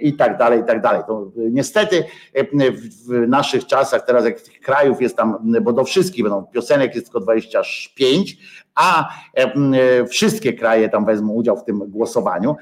[0.00, 1.02] i tak dalej, i tak dalej.
[1.06, 2.04] To niestety
[3.08, 7.06] w naszych czasach, teraz jak tych krajów jest tam, bo do wszystkich będą, piosenek jest
[7.06, 8.36] tylko 25,
[8.74, 9.08] a
[10.08, 12.56] wszystkie kraje tam wezmą udział w tym głosowaniu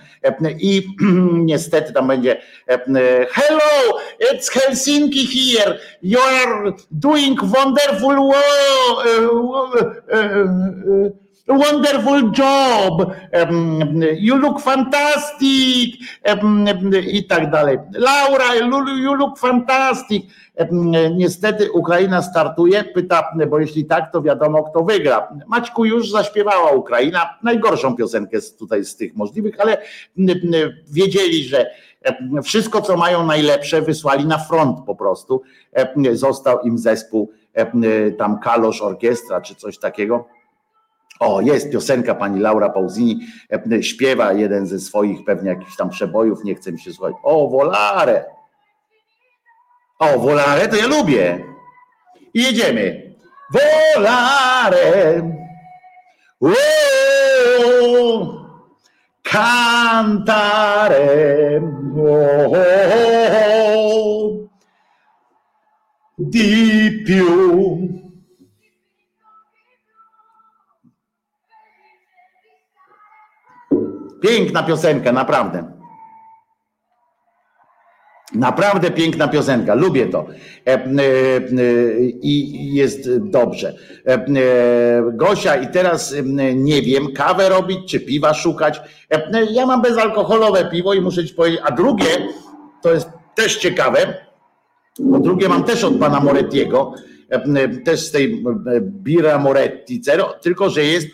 [0.59, 0.87] i
[1.51, 2.41] niestety tam będzie
[3.31, 3.99] hello,
[4.33, 9.05] it's Helsinki here, you are doing wonderful work
[11.49, 13.13] wonderful job,
[14.19, 15.95] you look fantastic
[17.13, 17.79] i tak dalej.
[17.93, 20.23] Laura, you look fantastic.
[21.17, 25.29] Niestety Ukraina startuje, pyta, bo jeśli tak, to wiadomo kto wygra.
[25.47, 29.79] Maćku już zaśpiewała Ukraina, najgorszą piosenkę tutaj z tych możliwych, ale
[30.91, 31.71] wiedzieli, że
[32.43, 35.43] wszystko co mają najlepsze wysłali na front po prostu.
[36.13, 37.33] Został im zespół
[38.19, 40.27] tam Kalosz Orkiestra czy coś takiego
[41.21, 43.27] o, jest piosenka pani Laura Pauzini,
[43.73, 47.15] e, śpiewa jeden ze swoich pewnie jakichś tam przebojów, nie chcę mi się słuchać.
[47.23, 48.25] O, Volare.
[49.99, 51.45] O, Volare to ja lubię.
[52.35, 53.15] I jedziemy.
[53.53, 55.23] Volare.
[59.23, 60.75] Cantare.
[66.17, 67.94] Di più.
[74.25, 75.65] Piękna piosenka, naprawdę.
[78.35, 80.27] Naprawdę piękna piosenka, lubię to
[80.67, 80.85] e, e,
[82.01, 83.75] i jest dobrze.
[84.07, 84.25] E,
[85.13, 86.15] Gosia, i teraz
[86.55, 88.81] nie wiem, kawę robić czy piwa szukać.
[89.51, 92.29] Ja mam bezalkoholowe piwo i muszę ci powiedzieć, a drugie
[92.83, 94.15] to jest też ciekawe,
[95.01, 96.95] bo drugie mam też od pana Morettiego,
[97.85, 98.45] też z tej
[98.81, 100.03] Bira Moretti
[100.43, 101.07] tylko że jest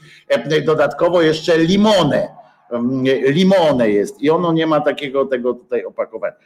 [0.64, 2.39] dodatkowo jeszcze limonę
[3.26, 6.36] limone jest i ono nie ma takiego tego tutaj opakowania.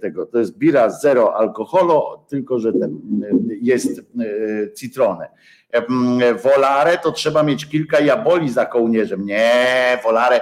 [0.00, 0.26] Tego.
[0.26, 3.00] To jest bira zero alkoholu, tylko że ten
[3.62, 5.28] jest e, citronę.
[6.42, 9.26] Wolare to trzeba mieć kilka jaboli za kołnierzem.
[9.26, 10.40] Nie, wolare.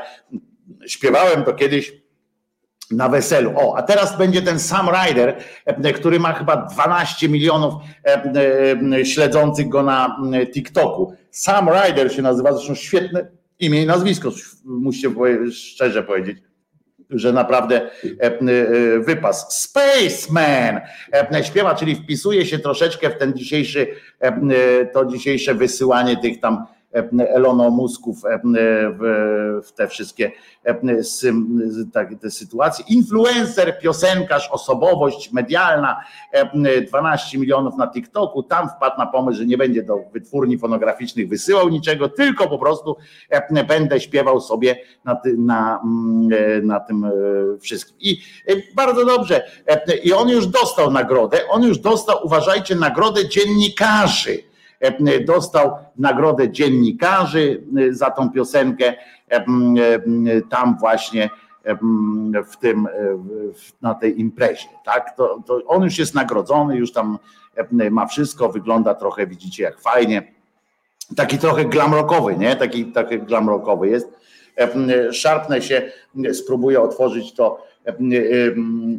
[0.87, 2.01] Śpiewałem to kiedyś
[2.91, 3.53] na weselu.
[3.57, 5.37] O, a teraz będzie ten Sam Rider,
[5.95, 7.75] który ma chyba 12 milionów
[9.05, 10.17] śledzących go na
[10.55, 11.13] TikToku.
[11.31, 14.31] Sam Rider się nazywa, zresztą świetny imię i nazwisko,
[14.65, 15.11] musicie
[15.53, 16.39] szczerze powiedzieć
[17.11, 18.41] że naprawdę e, e,
[19.01, 19.63] wypas.
[19.63, 20.81] Spaceman
[21.13, 23.87] e, śpiewa, czyli wpisuje się troszeczkę w ten dzisiejszy,
[24.93, 26.67] to dzisiejsze wysyłanie tych tam
[27.19, 28.23] elonomusków
[29.63, 30.33] w te wszystkie
[32.21, 32.85] te sytuacje.
[32.89, 36.01] Influencer, piosenkarz, osobowość medialna,
[36.89, 41.69] 12 milionów na TikToku, tam wpadł na pomysł, że nie będzie do wytwórni fonograficznych wysyłał
[41.69, 42.97] niczego, tylko po prostu
[43.69, 47.11] będę śpiewał sobie na, na, mm, na tym e,
[47.59, 47.97] wszystkim.
[48.01, 49.43] I e, bardzo dobrze.
[50.05, 54.50] I on już dostał nagrodę, on już dostał, uważajcie, nagrodę dziennikarzy E,
[55.25, 58.95] dostał nagrodę dziennikarzy e, za tą piosenkę
[59.29, 59.45] e,
[60.51, 61.31] tam właśnie
[62.51, 62.89] w tym,
[63.83, 64.69] na tej imprezie.
[64.85, 65.17] Tak?
[65.17, 67.19] To, to on już jest nagrodzony, już tam
[67.91, 70.33] ma wszystko, wygląda trochę, widzicie, jak fajnie.
[71.17, 72.57] Taki trochę glamrokowy, nie?
[72.57, 74.09] Taki, taki glamrokowy jest.
[75.13, 75.93] Szarpnę się,
[76.33, 77.67] spróbuję otworzyć to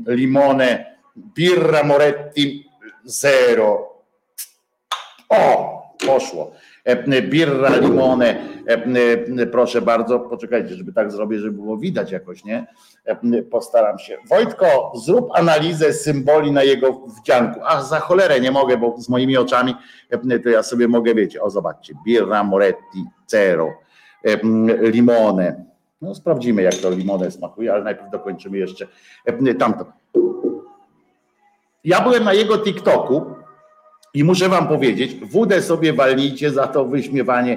[0.07, 2.69] limone Birra Moretti
[3.05, 3.90] Zero
[5.31, 6.51] o, poszło.
[6.85, 8.35] E, birra limone,
[8.67, 12.67] e, proszę bardzo, poczekajcie, żeby tak zrobię, żeby było widać jakoś, nie?
[13.05, 14.17] E, postaram się.
[14.29, 17.59] Wojtko, zrób analizę symboli na jego wdzianku.
[17.63, 19.75] Ach, za cholerę nie mogę, bo z moimi oczami
[20.43, 23.69] to ja sobie mogę, wiecie, o zobaczcie, birra moretti, zero,
[24.81, 25.65] limone.
[26.01, 28.87] No sprawdzimy, jak to limone smakuje, ale najpierw dokończymy jeszcze
[29.59, 29.85] tamto.
[31.83, 33.25] Ja byłem na jego TikToku,
[34.13, 37.55] i muszę wam powiedzieć, wódę sobie walnijcie za to wyśmiewanie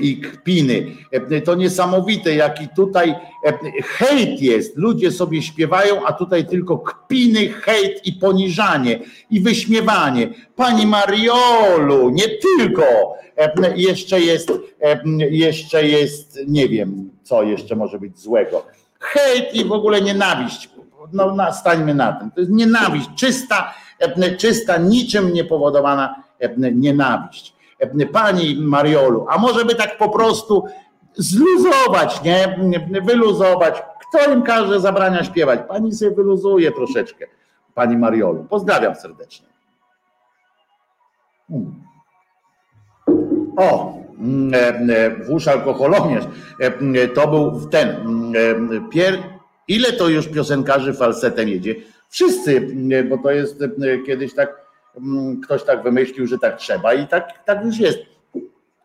[0.00, 0.86] i kpiny.
[1.44, 3.14] To niesamowite, jaki tutaj
[3.84, 4.76] hejt jest.
[4.76, 8.98] Ludzie sobie śpiewają, a tutaj tylko kpiny, hejt i poniżanie
[9.30, 10.28] i wyśmiewanie.
[10.56, 12.84] Pani Mariolu, nie tylko.
[13.76, 14.52] Jeszcze jest,
[15.30, 18.66] jeszcze jest, nie wiem, co jeszcze może być złego.
[19.00, 20.70] Hejt i w ogóle nienawiść.
[21.12, 22.30] No, stańmy na tym.
[22.30, 23.74] To jest nienawiść, czysta
[24.38, 26.22] czysta, niczym niepowodowana
[26.74, 27.54] nienawiść.
[28.12, 30.64] Pani Mariolu, a może by tak po prostu
[31.14, 32.58] zluzować, nie?
[33.04, 33.82] Wyluzować.
[34.00, 35.60] Kto im każe zabrania śpiewać?
[35.68, 37.26] Pani sobie wyluzuje troszeczkę,
[37.74, 38.46] pani Mariolu.
[38.50, 39.46] Pozdrawiam serdecznie.
[43.56, 43.98] O,
[45.26, 46.24] włóż alkoholomierz,
[47.14, 48.06] to był ten,
[48.90, 49.18] pier,
[49.68, 51.74] ile to już piosenkarzy falsetem jedzie?
[52.10, 52.66] Wszyscy,
[53.08, 53.58] bo to jest
[54.06, 54.66] kiedyś tak,
[55.44, 57.98] ktoś tak wymyślił, że tak trzeba i tak, tak już jest.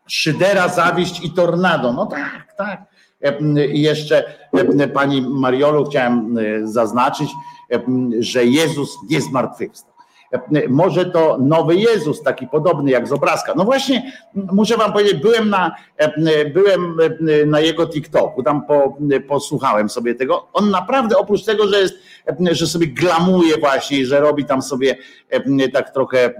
[0.06, 1.92] Szydera, zawiść i tornado.
[1.92, 2.82] No tak, tak.
[3.72, 4.34] I jeszcze
[4.94, 7.30] pani Mariolu chciałem zaznaczyć,
[8.18, 9.95] że Jezus nie zmartwychwstał.
[10.68, 13.52] Może to nowy Jezus, taki podobny jak z obrazka.
[13.56, 15.74] No właśnie, muszę wam powiedzieć, byłem na,
[16.54, 16.96] byłem
[17.46, 18.96] na jego TikToku, tam po,
[19.28, 20.48] posłuchałem sobie tego.
[20.52, 21.94] On naprawdę oprócz tego, że jest,
[22.50, 24.96] że sobie glamuje właśnie, że robi tam sobie
[25.72, 26.34] tak trochę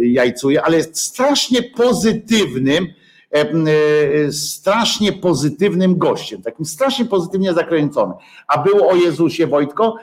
[0.00, 2.86] jajcuje, ale jest strasznie pozytywnym,
[4.30, 8.16] strasznie pozytywnym gościem, takim strasznie pozytywnie zakręconym.
[8.48, 9.96] A było o Jezusie Wojtko,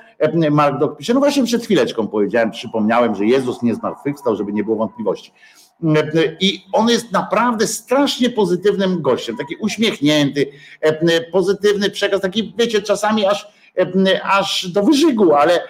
[0.52, 4.64] Mark Dok pisze, no właśnie przed chwileczką powiedziałem, przypomniałem, że Jezus nie zmartwychwstał, żeby nie
[4.64, 5.32] było wątpliwości.
[6.40, 10.46] I on jest naprawdę strasznie pozytywnym gościem, taki uśmiechnięty,
[11.32, 13.48] pozytywny przekaz, taki wiecie, czasami aż,
[14.24, 15.64] aż do wyżygu, ale,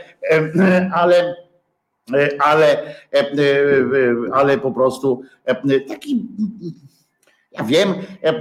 [0.93, 1.35] ale
[2.39, 2.95] ale,
[4.33, 5.21] ale po prostu
[5.87, 6.27] taki
[7.51, 7.93] ja wiem,
[8.23, 8.33] e,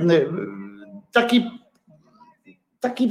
[1.12, 1.51] taki,
[2.80, 3.10] taki,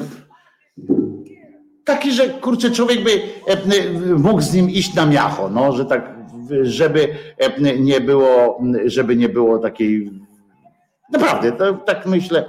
[1.83, 3.11] taki, że kurczę, człowiek by
[3.47, 6.17] e, mógł z nim iść na miacho, no, że tak,
[6.61, 10.11] żeby e, nie było, żeby nie było takiej
[11.11, 12.45] Naprawdę, to, tak myślę,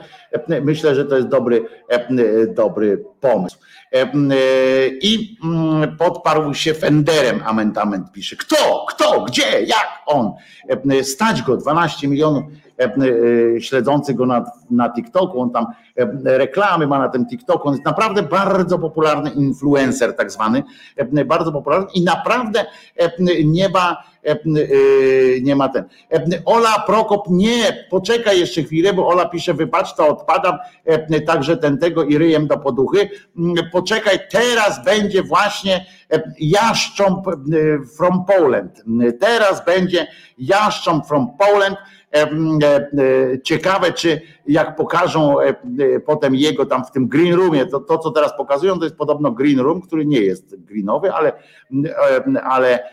[0.62, 1.65] myślę, że to jest dobry,
[2.55, 3.59] dobry pomysł.
[5.03, 5.37] I
[5.99, 8.37] podparł się Fenderem, amentament pisze.
[8.37, 8.87] Kto?
[8.89, 9.20] Kto?
[9.20, 9.62] Gdzie?
[9.66, 9.89] Jak?
[10.07, 10.33] On.
[11.03, 12.68] Stać go 12 milionów E, e,
[13.61, 17.85] śledzący go na, na TikToku, on tam e, reklamy ma na tym TikToku, on jest
[17.85, 20.63] naprawdę bardzo popularny influencer tak zwany,
[21.27, 22.67] bardzo popularny i naprawdę
[23.45, 23.97] nie ma
[25.43, 25.85] nie ma ten.
[26.45, 30.59] Ola Prokop, nie, poczekaj jeszcze chwilę, bo Ola pisze, wybacz, to odpadam,
[31.27, 33.11] także ten tego i ryjem do poduchy.
[33.73, 35.87] Poczekaj, teraz będzie właśnie
[36.39, 37.27] jaszcząb
[37.97, 38.85] from Poland.
[39.21, 40.07] Teraz będzie
[40.39, 41.98] jaszcząb from Poland E, e,
[43.44, 45.55] ciekawe, czy jak pokażą e,
[46.06, 49.32] potem jego tam w tym green roomie, to, to co teraz pokazują, to jest podobno
[49.32, 51.32] green room, który nie jest greenowy, ale,
[52.43, 52.85] ale,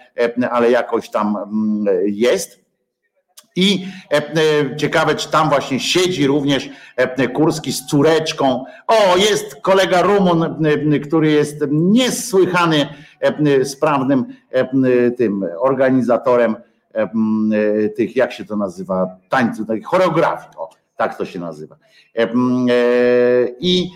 [0.52, 1.38] ale jakoś tam
[2.06, 2.66] jest.
[3.58, 3.86] I
[4.78, 6.70] ciekawe, czy tam właśnie siedzi również
[7.34, 8.64] Kurski z córeczką.
[8.88, 10.66] O, jest kolega Rumun,
[11.04, 12.88] który jest niesłychany
[13.64, 14.26] sprawnym
[15.18, 16.75] tym organizatorem E,
[17.96, 21.76] tych, jak się to nazywa, tańców, choreografii, o, tak to się nazywa.
[22.16, 22.28] E,
[23.60, 23.92] I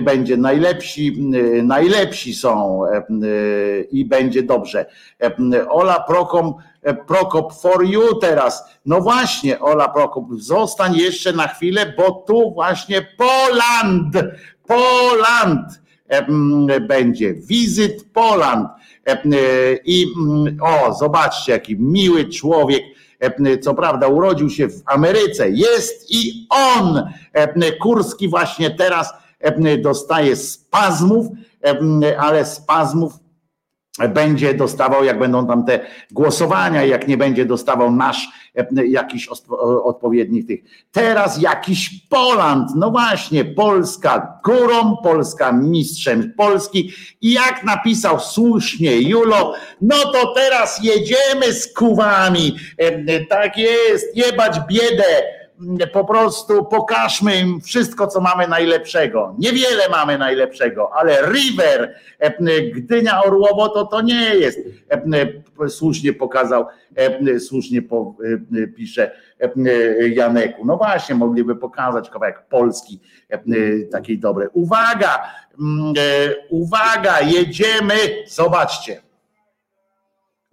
[0.00, 2.82] będzie najlepsi, najlepsi są
[3.90, 4.86] i będzie dobrze.
[5.68, 6.56] Ola Prokop,
[7.06, 8.64] Prokop for you teraz.
[8.86, 14.34] No właśnie, Ola Prokop, zostań jeszcze na chwilę, bo tu właśnie Poland,
[14.66, 15.80] Poland
[16.88, 17.34] będzie.
[17.34, 18.79] Wizyt Poland E, e,
[19.84, 22.82] I mm, o, zobaczcie, jaki miły człowiek.
[23.20, 27.02] E, co prawda urodził się w Ameryce, jest i on,
[27.82, 29.12] Kurski właśnie teraz
[29.82, 31.26] dostaje spazmów,
[32.18, 33.12] ale spazmów
[34.08, 35.80] będzie dostawał, jak będą tam te
[36.10, 38.28] głosowania, jak nie będzie dostawał nasz
[38.88, 39.28] jakiś
[39.84, 40.60] odpowiednich tych.
[40.92, 46.92] Teraz jakiś Poland, no właśnie, Polska górą, Polska mistrzem Polski.
[47.20, 52.56] I jak napisał słusznie Julo, no to teraz jedziemy z kuwami,
[53.28, 55.39] tak jest, jebać biedę,
[55.92, 59.34] po prostu pokażmy im wszystko, co mamy najlepszego.
[59.38, 64.58] Niewiele mamy najlepszego, ale River, e, Gdynia Orłowo to to nie jest.
[64.88, 66.66] E, słusznie pokazał,
[66.96, 67.82] e, słusznie
[68.76, 69.10] pisze
[70.14, 70.66] Janeku.
[70.66, 73.00] No właśnie, mogliby pokazać kawałek Polski
[73.92, 74.48] takiej dobrej.
[74.52, 75.22] Uwaga,
[75.60, 75.94] mm,
[76.50, 77.94] uwaga, jedziemy,
[78.26, 79.09] zobaczcie.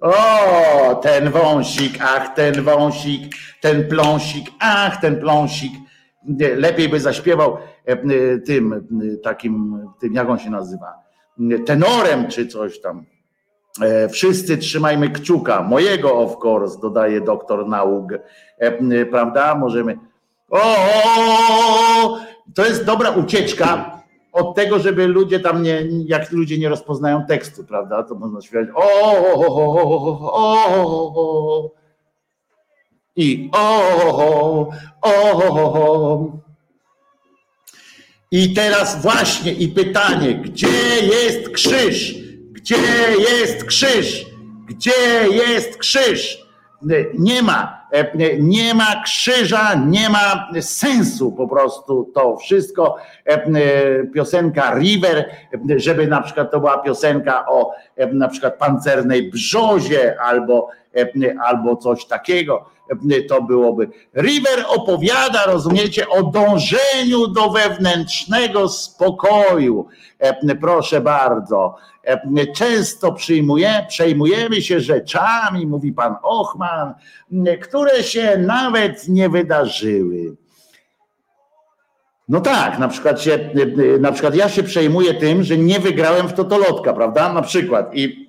[0.02, 5.72] O, ten wąsik, ach, ten wąsik, ten pląsik, ach, ten pląsik.
[6.56, 8.88] Lepiej by zaśpiewał e, tym
[9.24, 10.94] takim, tym jak on się nazywa,
[11.65, 13.06] tenorem czy coś tam.
[13.82, 18.11] E, wszyscy trzymajmy kciuka, mojego of course, dodaje doktor nauk,
[18.57, 19.56] e, prawda?
[19.56, 19.98] Możemy.
[20.49, 20.60] O,
[22.56, 23.97] to jest dobra ucieczka
[24.32, 28.70] od tego, żeby ludzie tam nie, jak ludzie nie rozpoznają tekstu, prawda, to można śpiewać
[28.76, 30.34] o, o, o,
[31.14, 31.72] o,
[33.16, 34.70] i o,
[35.02, 36.32] o,
[38.32, 40.68] I teraz właśnie i pytanie, gdzie
[41.02, 42.16] jest krzyż?
[42.52, 42.76] Gdzie
[43.20, 44.26] jest krzyż?
[44.68, 46.48] Gdzie jest krzyż?
[47.14, 47.77] Nie ma.
[48.39, 52.95] Nie ma krzyża, nie ma sensu po prostu to wszystko.
[54.14, 55.30] Piosenka River,
[55.76, 57.72] żeby na przykład to była piosenka o
[58.14, 60.69] na przykład pancernej brzozie albo,
[61.43, 62.77] albo coś takiego
[63.30, 63.89] to byłoby.
[64.15, 69.88] River opowiada, rozumiecie, o dążeniu do wewnętrznego spokoju.
[70.61, 71.76] Proszę bardzo.
[72.55, 76.93] Często przyjmuje, przejmujemy się rzeczami, mówi pan Ochman,
[77.61, 80.35] które się nawet nie wydarzyły.
[82.30, 83.49] No tak, na przykład, się,
[83.99, 87.34] na przykład ja się przejmuję tym, że nie wygrałem w totolotka, prawda?
[87.34, 87.95] Na przykład.
[87.95, 88.27] I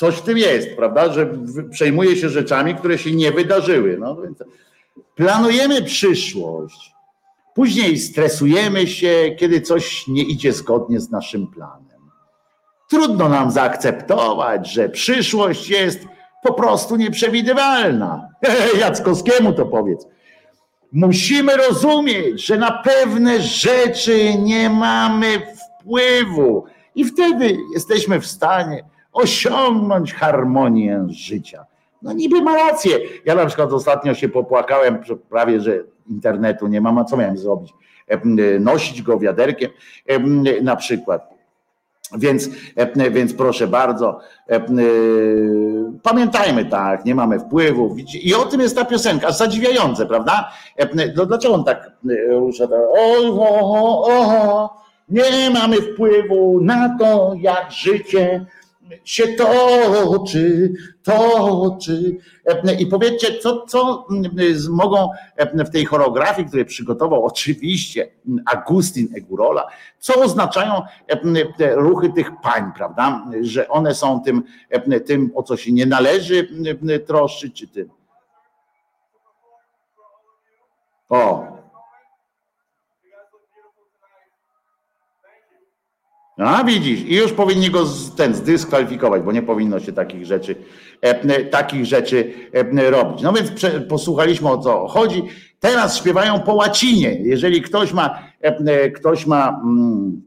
[0.00, 1.12] coś w tym jest, prawda?
[1.12, 1.30] Że
[1.70, 3.96] przejmuję się rzeczami, które się nie wydarzyły.
[4.00, 4.38] No, więc
[5.14, 6.92] planujemy przyszłość.
[7.54, 12.00] Później stresujemy się, kiedy coś nie idzie zgodnie z naszym planem.
[12.90, 16.06] Trudno nam zaakceptować, że przyszłość jest
[16.42, 18.28] po prostu nieprzewidywalna.
[18.80, 20.06] Jackowskiemu to powiedz.
[20.92, 25.26] Musimy rozumieć, że na pewne rzeczy nie mamy
[25.80, 26.64] wpływu
[26.94, 31.66] i wtedy jesteśmy w stanie osiągnąć harmonię życia.
[32.02, 32.98] No niby ma rację.
[33.24, 35.78] Ja na przykład ostatnio się popłakałem prawie, że
[36.08, 37.72] internetu nie mam, a co miałem zrobić?
[38.60, 39.70] Nosić go wiaderkiem
[40.62, 41.30] na przykład.
[42.18, 42.48] Więc,
[43.10, 44.20] więc proszę bardzo,
[46.02, 47.96] pamiętajmy tak, nie mamy wpływu.
[48.22, 50.52] I o tym jest ta piosenka, zadziwiające, prawda?
[51.16, 51.90] No dlaczego on tak
[52.30, 52.64] rusza?
[52.98, 58.46] O, o, o, nie mamy wpływu na to, jak życie
[59.04, 60.72] się toczy,
[61.02, 62.16] toczy.
[62.78, 64.06] I powiedzcie, co, co
[64.70, 65.08] mogą
[65.52, 68.08] w tej choreografii, której przygotował oczywiście
[68.46, 69.66] Agustin Egurola,
[69.98, 70.82] co oznaczają
[71.56, 73.26] te ruchy tych pań, prawda?
[73.40, 74.42] Że one są tym,
[75.06, 76.48] tym o co się nie należy
[77.06, 77.90] troszczyć, czy tym.
[81.08, 81.59] O,
[86.46, 87.86] A widzisz, i już powinni go
[88.16, 90.56] ten zdyskwalifikować, bo nie powinno się takich rzeczy,
[91.50, 93.22] takich rzeczy e, robić.
[93.22, 93.52] No więc
[93.88, 95.22] posłuchaliśmy o co chodzi.
[95.60, 97.20] Teraz śpiewają po łacinie.
[97.20, 100.22] Jeżeli ktoś ma, e, ktoś ma mm,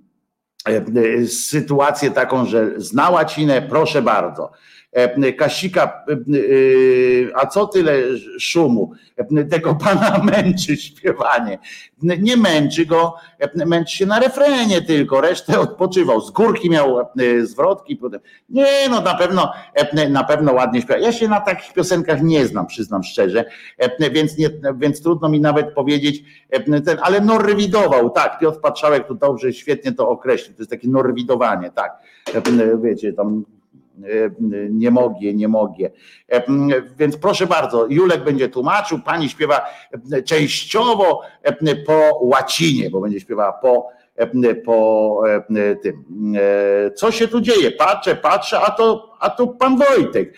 [1.28, 4.52] sytuację taką, że zna łacinę, proszę bardzo.
[4.94, 7.94] E, Kasika, e, e, a co tyle
[8.40, 8.92] szumu?
[9.50, 11.60] Tego pana męczy śpiewanie.
[12.02, 13.16] Nie męczy go,
[13.66, 16.22] męczy się na refrenie tylko, resztę odpoczywał.
[16.22, 16.98] Z górki miał
[17.44, 18.00] zwrotki.
[18.50, 19.54] Nie, no na pewno,
[20.10, 21.00] na pewno ładnie śpiewa.
[21.00, 23.46] Ja się na takich piosenkach nie znam, przyznam szczerze,
[24.12, 26.24] więc, nie, więc trudno mi nawet powiedzieć,
[26.86, 31.72] ten, ale norwidował, tak, Piotr Patrzałek tu dobrze, świetnie to określił, to jest takie norwidowanie,
[31.72, 31.98] tak,
[32.82, 33.44] wiecie, tam
[34.70, 35.90] nie mogę, nie mogę.
[36.32, 36.44] E,
[36.98, 39.62] więc proszę bardzo, Julek będzie tłumaczył, pani śpiewa
[40.26, 43.88] częściowo e, po łacinie, bo będzie śpiewała po,
[44.66, 45.22] po
[45.82, 46.04] tym.
[46.96, 47.72] Co się tu dzieje?
[47.72, 50.34] Patrzę, patrzę, a to, a to pan Wojtek.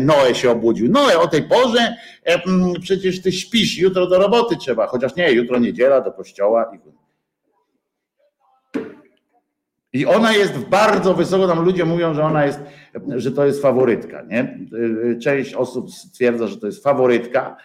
[0.00, 0.90] Noe się obudził.
[0.90, 1.96] Noe, o tej porze
[2.80, 6.70] przecież ty śpisz, jutro do roboty trzeba, chociaż nie, jutro niedziela do kościoła.
[6.74, 6.97] I
[10.08, 12.60] ona jest bardzo wysoko, tam ludzie mówią, że ona jest,
[13.16, 14.22] że to jest faworytka.
[14.22, 14.58] Nie?
[15.22, 17.56] Część osób stwierdza, że to jest faworytka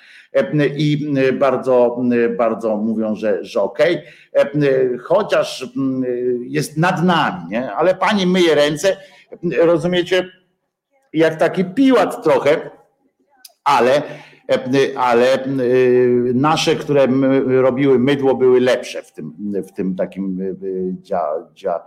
[0.77, 2.01] i bardzo,
[2.37, 4.01] bardzo mówią, że, że okej,
[4.33, 4.97] okay.
[4.97, 5.67] chociaż
[6.47, 7.71] jest nad nami, nie?
[7.71, 8.97] ale pani myje ręce,
[9.61, 10.29] rozumiecie,
[11.13, 12.69] jak taki piłat trochę,
[13.63, 14.01] ale
[14.97, 15.43] ale
[16.33, 17.07] nasze, które
[17.47, 19.33] robiły mydło, były lepsze w tym,
[19.67, 20.39] w tym takim
[21.01, 21.79] dzia, dzia,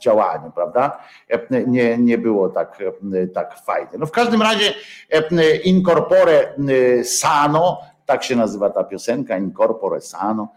[0.00, 0.98] działaniu, prawda?
[1.66, 2.78] Nie, nie było tak,
[3.34, 3.90] tak fajnie.
[3.98, 4.74] No w każdym razie
[5.64, 6.54] Incorpore
[7.04, 10.48] Sano, tak się nazywa ta piosenka, Incorpore Sano,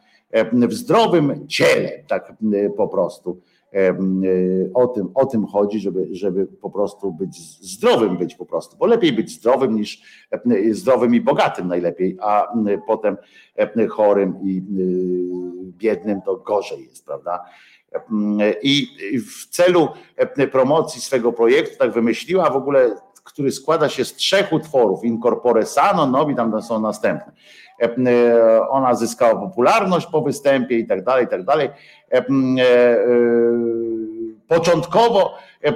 [0.53, 2.33] w zdrowym ciele, tak
[2.77, 3.41] po prostu
[4.73, 8.85] o tym, o tym chodzi, żeby, żeby po prostu być zdrowym być po prostu, bo
[8.85, 10.01] lepiej być zdrowym niż
[10.71, 12.53] zdrowym i bogatym najlepiej, a
[12.87, 13.17] potem
[13.89, 14.61] chorym i
[15.77, 17.43] biednym to gorzej jest, prawda?
[18.63, 18.87] I
[19.19, 19.87] w celu
[20.51, 26.07] promocji swego projektu tak wymyśliła w ogóle, który składa się z trzech utworów, Incorpore Sano,
[26.07, 27.31] no i tam są następne.
[28.69, 31.96] Ona zyskała popularność po występie i tak dalej, i tak dalej E, e,
[34.47, 35.75] początkowo e,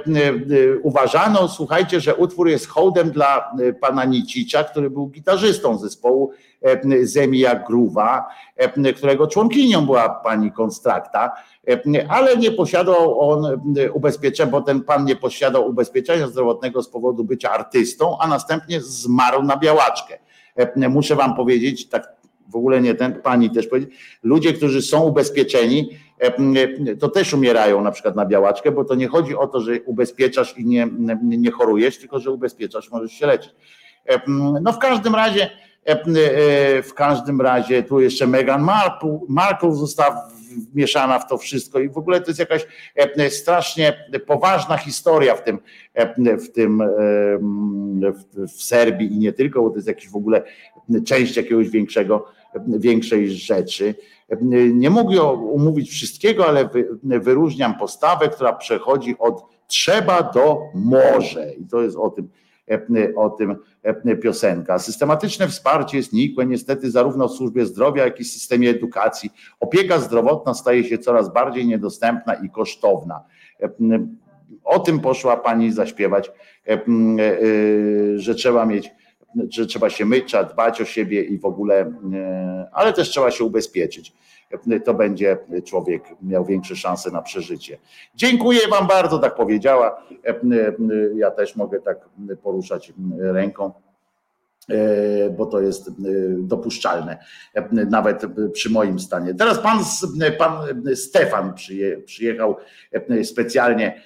[0.82, 6.32] uważano, słuchajcie, że utwór jest hołdem dla pana Nicicza, który był gitarzystą zespołu
[7.02, 8.26] Zemia Gruwa,
[8.96, 11.32] którego członkinią była pani Konstrakta,
[12.08, 17.50] ale nie posiadał on ubezpieczenia, bo ten pan nie posiadał ubezpieczenia zdrowotnego z powodu bycia
[17.50, 20.18] artystą, a następnie zmarł na białaczkę.
[20.76, 22.12] Muszę wam powiedzieć, tak
[22.48, 25.90] w ogóle nie ten, pani też powiedzieć, ludzie, którzy są ubezpieczeni,
[27.00, 30.58] to też umierają na przykład na białaczkę, bo to nie chodzi o to, że ubezpieczasz
[30.58, 30.88] i nie,
[31.22, 33.54] nie chorujesz, tylko że ubezpieczasz, możesz się leczyć.
[34.62, 35.50] No w każdym razie,
[36.82, 38.68] w każdym razie tu jeszcze Meghan
[39.28, 40.28] Markle, została
[40.72, 42.66] wmieszana w to wszystko i w ogóle to jest jakaś
[43.28, 45.58] strasznie poważna historia w tym,
[46.38, 46.82] w tym
[48.56, 50.42] w Serbii i nie tylko, bo to jest jakiś w ogóle
[51.06, 52.32] część jakiegoś większego,
[52.66, 53.94] większej rzeczy.
[54.72, 56.68] Nie mogę umówić wszystkiego, ale
[57.02, 62.28] wyróżniam postawę, która przechodzi od trzeba do może i to jest o tym,
[63.16, 63.56] o tym
[64.22, 64.78] piosenka.
[64.78, 69.30] Systematyczne wsparcie jest nikłe niestety zarówno w służbie zdrowia, jak i systemie edukacji.
[69.60, 73.20] Opieka zdrowotna staje się coraz bardziej niedostępna i kosztowna.
[74.64, 76.32] O tym poszła pani zaśpiewać,
[78.16, 78.90] że trzeba mieć
[79.48, 81.92] że trzeba się myć, trzeba dbać o siebie i w ogóle,
[82.72, 84.12] ale też trzeba się ubezpieczyć.
[84.84, 87.78] To będzie człowiek miał większe szanse na przeżycie.
[88.14, 90.02] Dziękuję Wam bardzo, tak powiedziała.
[91.14, 91.98] Ja też mogę tak
[92.42, 93.72] poruszać ręką
[95.36, 95.90] bo to jest
[96.38, 97.18] dopuszczalne,
[97.90, 98.22] nawet
[98.52, 99.34] przy moim stanie.
[99.34, 99.78] Teraz pan,
[100.38, 100.52] pan
[100.94, 101.54] Stefan
[102.04, 102.56] przyjechał
[103.24, 104.02] specjalnie.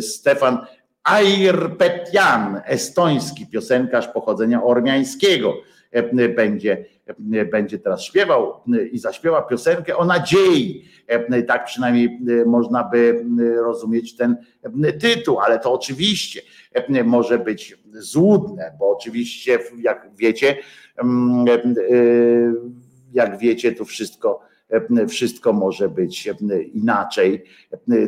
[0.00, 0.58] Stefan
[1.06, 5.54] Airpetian, estoński piosenkarz pochodzenia ormiańskiego,
[6.36, 6.84] będzie,
[7.50, 8.52] będzie teraz śpiewał
[8.92, 10.84] i zaśpiewa piosenkę o nadziei.
[11.46, 13.24] Tak przynajmniej można by
[13.56, 14.36] rozumieć ten
[15.00, 16.40] tytuł, ale to oczywiście
[17.04, 20.56] może być złudne, bo oczywiście, jak wiecie,
[23.12, 24.45] jak wiecie, to wszystko
[25.08, 26.28] wszystko może być
[26.72, 27.44] inaczej.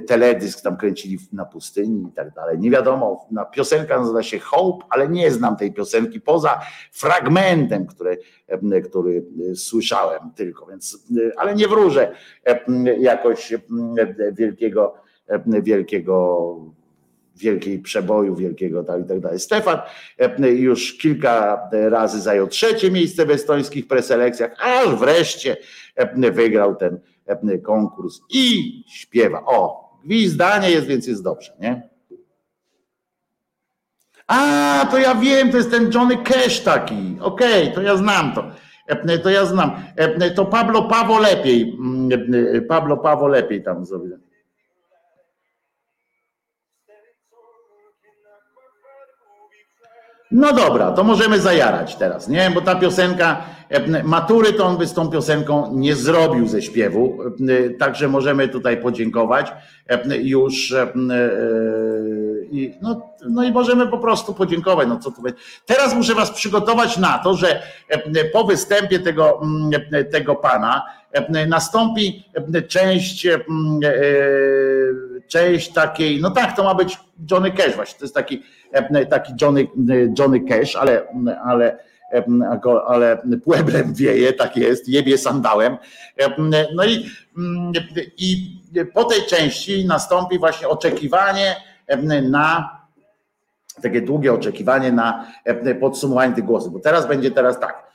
[0.07, 2.59] Teledysk tam kręcili na pustyni i tak dalej.
[2.59, 6.61] Nie wiadomo, piosenka nazywa się Hope, ale nie znam tej piosenki poza
[6.93, 8.19] fragmentem, który,
[8.85, 9.25] który
[9.55, 12.13] słyszałem tylko, więc, ale nie wróżę
[12.99, 13.55] jakoś
[14.33, 14.95] wielkiego,
[15.63, 16.78] wielkiego
[17.39, 19.41] wielkiej przeboju, wielkiego tak i tak dalej.
[19.41, 19.79] Stefan
[20.41, 25.57] już kilka razy zajął trzecie miejsce w estońskich preselekcjach, aż wreszcie
[26.15, 27.01] wygrał ten
[27.63, 29.43] konkurs i śpiewa.
[29.47, 31.89] O, gwizdanie jest, więc jest dobrze, nie?
[34.27, 37.17] A, to ja wiem, to jest ten Johnny Cash taki.
[37.21, 38.45] Okej, okay, to ja znam to.
[39.23, 39.71] To ja znam.
[40.37, 41.79] To Pablo Pawo lepiej.
[42.69, 44.19] Pablo Pawo lepiej tam zrobił.
[50.31, 52.51] No dobra, to możemy zajarać teraz, nie?
[52.55, 57.19] Bo ta piosenka, e, matury to on by z tą piosenką nie zrobił ze śpiewu,
[57.49, 59.53] e, także możemy tutaj podziękować
[59.89, 60.75] e, już
[62.83, 64.89] no, no i możemy po prostu podziękować.
[64.89, 65.23] No co tu
[65.67, 67.63] Teraz muszę was przygotować na to, że
[68.33, 69.41] po występie tego,
[70.13, 70.83] tego pana
[71.49, 72.25] nastąpi
[72.69, 73.27] część
[75.29, 76.99] część takiej, no tak, to ma być
[77.31, 78.43] Johnny Cash właśnie, to jest taki
[78.73, 79.69] E, taki Johnny,
[80.19, 81.07] Johnny Cash, ale,
[81.45, 81.79] ale
[82.13, 82.25] e,
[82.87, 85.77] ale pueblem wieje, tak jest, jebie sandałem.
[86.21, 86.31] E,
[86.75, 87.11] no i,
[88.19, 88.59] i
[88.95, 91.57] po tej części nastąpi właśnie oczekiwanie
[92.23, 92.79] na
[93.83, 95.27] takie długie oczekiwanie na
[95.81, 97.89] podsumowanie tych głosów, bo teraz będzie teraz tak.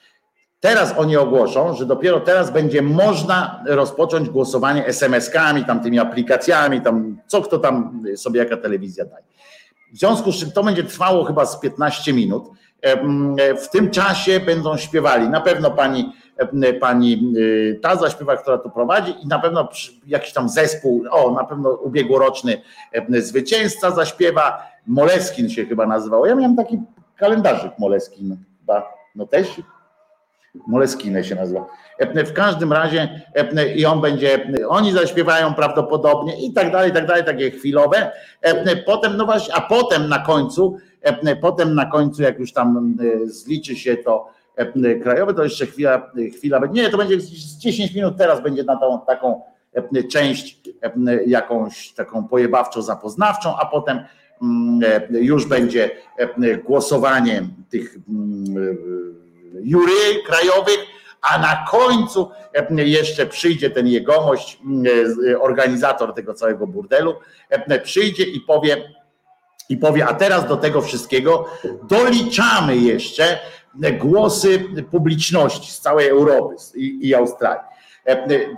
[0.60, 7.18] Teraz oni ogłoszą, że dopiero teraz będzie można rozpocząć głosowanie SMS-kami, tam tymi aplikacjami, tam
[7.28, 9.24] co kto tam sobie jaka telewizja daje.
[9.94, 12.50] W związku z czym to będzie trwało chyba z 15 minut.
[13.64, 16.14] W tym czasie będą śpiewali na pewno pani,
[16.80, 19.70] pani y, ta zaśpiewa, która tu prowadzi i na pewno
[20.08, 22.62] jakiś tam zespół, o na pewno ubiegłoroczny
[23.10, 26.26] zwycięzca zaśpiewa, Moleskin się chyba nazywał.
[26.26, 26.80] Ja miałem taki
[27.16, 29.62] kalendarzyk Moleskin chyba, no też
[30.68, 31.66] Moleskine się nazywa.
[32.26, 33.22] W każdym razie
[33.76, 38.12] i on będzie, oni zaśpiewają prawdopodobnie i tak dalej, i tak dalej, takie chwilowe.
[38.86, 40.78] Potem, no właśnie, a potem na końcu,
[41.42, 44.28] potem na końcu, jak już tam zliczy się to
[45.04, 49.02] krajowe, to jeszcze chwila, chwila nie, to będzie z 10 minut teraz będzie na tą
[49.08, 49.42] taką
[50.12, 50.62] część
[51.26, 54.00] jakąś taką pojebawczo-zapoznawczą, a potem
[55.10, 55.92] już będzie
[56.66, 57.98] głosowanie tych
[59.64, 60.78] jury krajowych,
[61.22, 64.60] a na końcu e, jeszcze przyjdzie ten jegomość,
[65.32, 67.16] e, organizator tego całego burdelu,
[67.50, 68.94] e, przyjdzie i powie,
[69.70, 71.46] i powie, a teraz do tego wszystkiego
[71.84, 73.40] doliczamy jeszcze
[74.00, 77.64] głosy publiczności z całej Europy i, i Australii.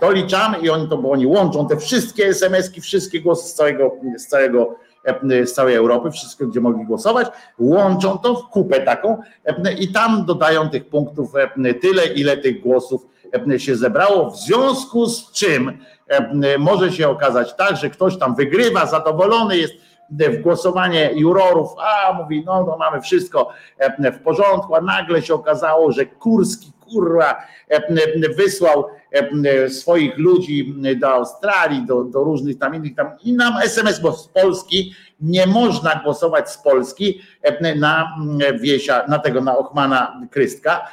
[0.00, 4.26] Doliczamy i oni to, bo oni łączą te wszystkie SMS-ki, wszystkie głosy z całego, z
[4.26, 4.76] całego
[5.44, 7.28] z całej Europy, wszystko, gdzie mogli głosować,
[7.58, 9.22] łączą to w kupę taką
[9.78, 11.32] i tam dodają tych punktów
[11.80, 13.06] tyle, ile tych głosów
[13.56, 15.78] się zebrało, w związku z czym
[16.58, 19.74] może się okazać tak, że ktoś tam wygrywa, zadowolony jest,
[20.10, 23.48] w głosowanie jurorów, a mówi, no, no mamy wszystko
[24.12, 27.36] w porządku, a nagle się okazało, że Kurski, kurwa,
[28.36, 28.84] wysłał
[29.68, 34.28] swoich ludzi do Australii, do, do różnych tam innych tam i nam SMS, bo z
[34.28, 37.20] Polski nie można głosować z Polski
[37.76, 38.16] na
[38.60, 40.88] Wiesia, na tego, na Ochmana Krystka,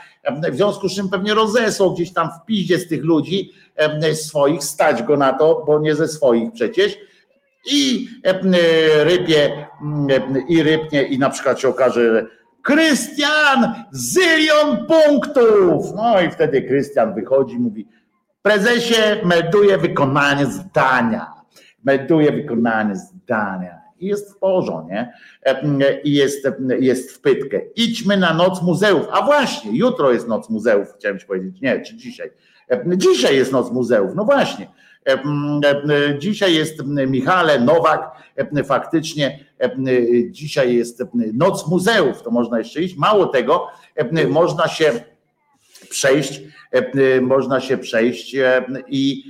[0.52, 3.52] w związku z czym pewnie rozesłał gdzieś tam w piździe z tych ludzi
[4.14, 6.98] swoich, stać go na to, bo nie ze swoich przecież,
[7.65, 8.10] i
[9.03, 9.68] rypie,
[10.49, 12.26] i rypnie i na przykład się okaże, że
[12.61, 15.85] Krystian, zylion punktów!
[15.95, 17.88] No i wtedy Krystian wychodzi mówi,
[18.41, 21.34] prezesie melduje wykonanie zdania,
[21.84, 24.94] melduje wykonanie zdania i jest w porządku,
[26.03, 26.48] I jest,
[26.80, 27.61] jest w pytkę.
[27.76, 29.07] Idźmy na noc muzeów.
[29.11, 31.61] A właśnie, jutro jest noc muzeów, chciałem ci powiedzieć.
[31.61, 32.31] Nie, czy dzisiaj?
[32.98, 34.11] Dzisiaj jest noc muzeów.
[34.15, 34.68] No właśnie.
[36.19, 38.11] Dzisiaj jest Michale Nowak,
[38.65, 39.39] faktycznie
[40.30, 41.03] dzisiaj jest
[41.34, 42.97] noc muzeów, to można jeszcze iść.
[42.97, 43.67] Mało tego,
[44.30, 44.91] można się
[45.89, 46.41] przejść,
[47.21, 48.35] można się przejść
[48.88, 49.23] i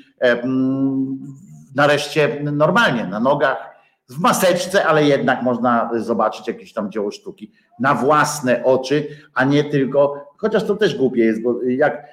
[1.76, 3.74] nareszcie normalnie, na nogach,
[4.10, 9.64] w maseczce, ale jednak można zobaczyć jakieś tam dzieło sztuki na własne oczy, a nie
[9.64, 12.08] tylko, chociaż to też głupie jest, bo jak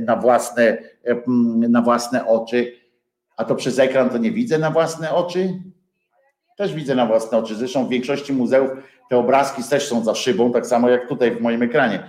[0.00, 0.78] na własne,
[1.68, 2.72] na własne oczy,
[3.36, 5.62] a to przez ekran to nie widzę na własne oczy?
[6.56, 7.54] Też widzę na własne oczy.
[7.54, 8.70] Zresztą w większości muzeów
[9.10, 12.08] te obrazki też są za szybą, tak samo jak tutaj w moim ekranie.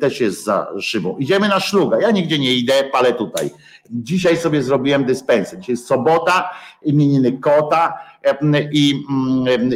[0.00, 1.16] Też jest za szybą.
[1.18, 2.00] Idziemy na szluga.
[2.00, 3.50] Ja nigdzie nie idę, palę tutaj.
[3.90, 5.58] Dzisiaj sobie zrobiłem dyspensę.
[5.58, 6.50] Dzisiaj jest sobota,
[6.82, 7.98] imieniny kota
[8.72, 9.04] i,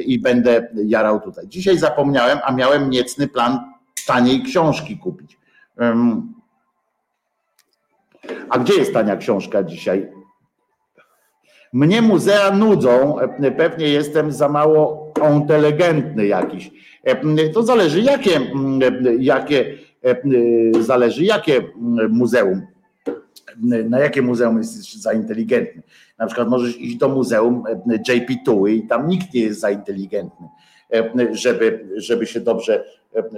[0.06, 1.48] i będę jarał tutaj.
[1.48, 3.72] Dzisiaj zapomniałem, a miałem niecny plan
[4.06, 5.38] taniej książki kupić.
[8.48, 10.21] A gdzie jest tania książka dzisiaj?
[11.72, 13.16] Mnie muzea nudzą,
[13.56, 16.70] pewnie jestem za mało inteligentny jakiś.
[17.54, 18.40] To zależy jakie,
[19.18, 19.78] jakie
[20.80, 21.62] zależy jakie
[22.08, 22.62] muzeum.
[23.88, 25.82] Na jakie muzeum jesteś za inteligentny?
[26.18, 27.64] Na przykład możesz iść do muzeum
[28.08, 30.48] JP Tuły i tam nikt nie jest za inteligentny,
[31.32, 32.84] żeby, żeby się dobrze,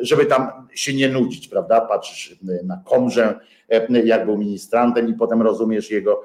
[0.01, 1.81] żeby tam się nie nudzić, prawda?
[1.81, 3.39] Patrzysz na Komrze,
[4.05, 6.25] jak był ministrantem i potem rozumiesz jego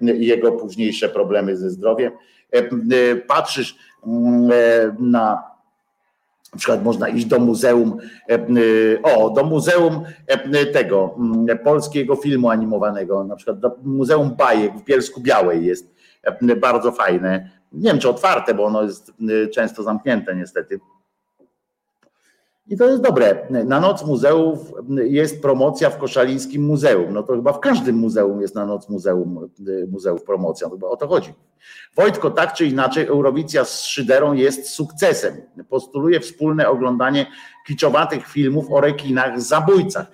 [0.00, 2.12] jego późniejsze problemy ze zdrowiem.
[3.26, 3.76] Patrzysz
[4.06, 4.50] mm,
[4.98, 5.48] na
[6.52, 7.96] na przykład można iść do muzeum,
[9.02, 10.04] o, do muzeum
[10.72, 15.94] tego mm, polskiego filmu animowanego, na przykład do Muzeum Bajek w Bielsku Białej jest
[16.60, 17.50] bardzo fajne.
[17.72, 19.12] Nie wiem, czy otwarte, bo ono jest
[19.54, 20.80] często zamknięte niestety
[22.68, 23.46] i to jest dobre.
[23.50, 27.14] Na noc muzeów jest promocja w Koszalińskim Muzeum.
[27.14, 29.50] No to chyba w każdym muzeum jest na noc muzeum,
[29.90, 30.68] muzeów promocja.
[30.70, 31.34] Chyba o to chodzi.
[31.96, 35.34] Wojtko, tak czy inaczej, Eurowicja z Szyderą jest sukcesem.
[35.68, 37.26] Postuluje wspólne oglądanie
[37.66, 40.06] kiczowatych filmów o rekinach, zabójcach.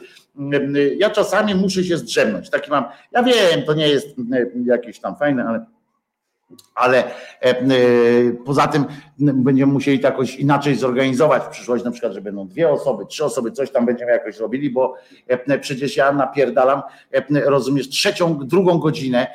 [0.97, 2.51] Ja czasami muszę się zdrzemnąć.
[2.51, 4.09] Taki mam, ja wiem, to nie jest
[4.65, 5.67] jakieś tam fajne, ale
[6.75, 7.11] ale e,
[7.43, 7.63] e,
[8.45, 8.85] poza tym
[9.19, 13.25] będziemy musieli to jakoś inaczej zorganizować w przyszłości, na przykład, że będą dwie osoby, trzy
[13.25, 14.95] osoby, coś tam będziemy jakoś robili, bo
[15.27, 16.83] e, przecież ja napierdalam,
[17.31, 19.27] rozumiesz, trzecią, drugą godzinę,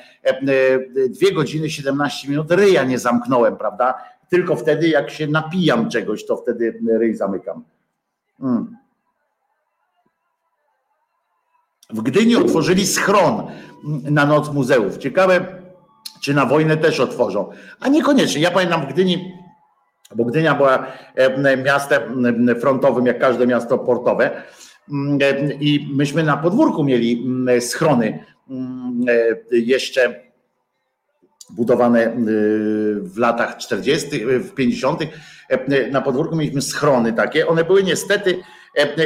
[1.10, 3.94] dwie godziny, 17 minut ryja nie zamknąłem, prawda?
[4.30, 7.64] Tylko wtedy, jak się napijam czegoś, to wtedy ryj zamykam.
[8.42, 8.78] Hmm.
[11.90, 13.44] W Gdyni otworzyli schron
[14.04, 14.98] na noc muzeów.
[14.98, 15.59] Ciekawe,
[16.22, 17.50] czy na wojnę też otworzą.
[17.80, 18.42] A niekoniecznie.
[18.42, 19.34] Ja pamiętam w Gdyni,
[20.16, 22.24] bo Gdynia była e, miastem
[22.62, 24.32] frontowym, jak każde miasto portowe.
[25.22, 27.26] E, I myśmy na podwórku mieli
[27.60, 28.26] schrony
[29.52, 30.30] e, jeszcze
[31.50, 32.16] budowane
[33.02, 34.08] w latach 40.,
[34.40, 35.02] w 50.
[35.92, 37.48] Na podwórku mieliśmy schrony takie.
[37.48, 38.40] One były niestety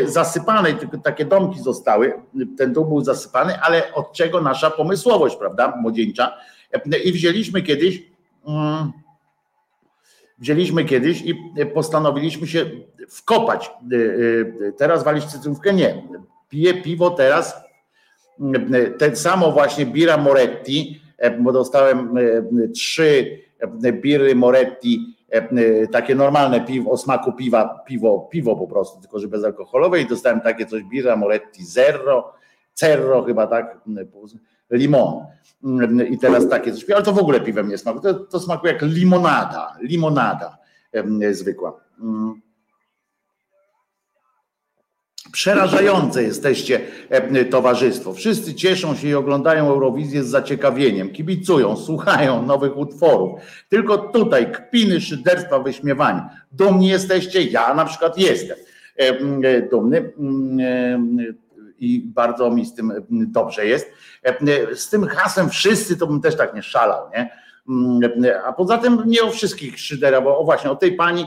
[0.06, 2.14] zasypane, tylko takie domki zostały.
[2.58, 6.38] Ten dół był zasypany, ale od czego nasza pomysłowość, prawda, młodzieńcza
[7.04, 8.04] i wzięliśmy kiedyś,
[8.48, 8.92] mm,
[10.40, 11.36] wzięliśmy kiedyś i
[11.74, 12.66] postanowiliśmy się
[13.10, 13.72] wkopać.
[13.92, 15.74] Y, y, teraz walić cytrówkę?
[15.74, 16.04] Nie.
[16.50, 17.56] Piję piwo teraz,
[18.98, 21.02] ten samo właśnie Bira Moretti,
[21.40, 22.16] bo dostałem
[22.74, 23.40] trzy
[24.02, 25.16] biry Moretti
[25.92, 30.42] takie normalne piwo, o smaku piwa, piwo, piwo po prostu, tylko że bezalkoholowe i dostałem
[30.42, 32.34] takie coś Birra Moretti Zero,
[32.74, 33.78] Cerro chyba tak,
[34.74, 35.26] limon.
[36.10, 38.82] I teraz takie coś, ale to w ogóle piwem nie smakuje, to, to smakuje jak
[38.82, 40.58] limonada, limonada
[41.32, 41.80] zwykła.
[42.00, 42.42] Mm.
[45.32, 48.14] Przerażające jesteście e, towarzystwo.
[48.14, 53.40] Wszyscy cieszą się i oglądają Eurowizję z zaciekawieniem, kibicują, słuchają nowych utworów.
[53.70, 56.30] Tylko tutaj kpiny, szyderstwa, wyśmiewania.
[56.52, 57.44] Dumni jesteście?
[57.44, 58.58] Ja na przykład jestem
[59.00, 59.10] e,
[59.50, 60.14] e, dumny
[61.84, 63.92] i bardzo mi z tym dobrze jest.
[64.76, 67.30] Z tym hasem wszyscy to bym też tak nie szalał, nie?
[68.46, 71.26] A poza tym nie o wszystkich szydera, bo o właśnie o tej pani,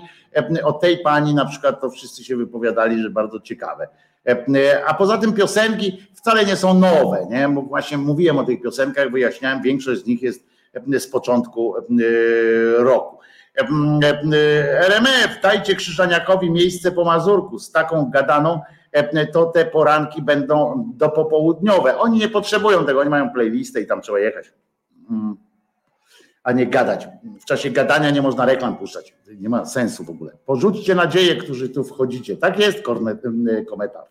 [0.65, 3.89] o tej pani na przykład to wszyscy się wypowiadali, że bardzo ciekawe.
[4.87, 7.49] A poza tym piosenki wcale nie są nowe, nie?
[7.49, 10.47] Bo właśnie mówiłem o tych piosenkach, wyjaśniałem, większość z nich jest
[10.99, 11.75] z początku
[12.77, 13.17] roku.
[14.81, 18.61] RMF, dajcie Krzyżaniakowi miejsce po Mazurku z taką gadaną,
[19.33, 21.99] to te poranki będą do popołudniowe.
[21.99, 24.53] Oni nie potrzebują tego, oni mają playlistę i tam trzeba jechać.
[25.11, 25.37] Mm
[26.47, 27.09] a nie gadać.
[27.41, 29.15] W czasie gadania nie można reklam puszczać.
[29.41, 30.33] Nie ma sensu w ogóle.
[30.47, 32.37] Porzućcie nadzieję, którzy tu wchodzicie.
[32.37, 32.83] Tak jest
[33.69, 34.09] komentarz.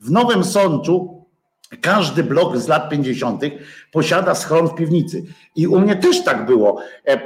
[0.00, 1.21] W Nowym Sączu
[1.80, 3.42] każdy blok z lat 50.
[3.92, 5.24] posiada schron w piwnicy.
[5.56, 7.22] I u mnie też tak było, e, e, e,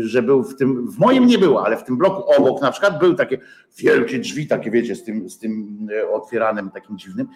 [0.00, 2.98] że był w tym, w moim nie było, ale w tym bloku obok na przykład
[2.98, 3.38] były takie
[3.78, 5.78] wielkie drzwi, takie wiecie, z tym, z tym
[6.12, 7.28] otwieranym takim dziwnym.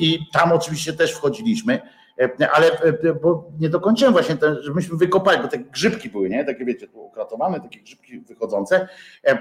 [0.00, 1.80] I tam oczywiście też wchodziliśmy
[2.18, 6.44] E, ale e, bo nie dokończyłem właśnie, że myśmy wykopali, bo te grzybki były, nie?
[6.44, 8.88] Takie wiecie, tu okratowane, takie grzybki wychodzące
[9.24, 9.38] e,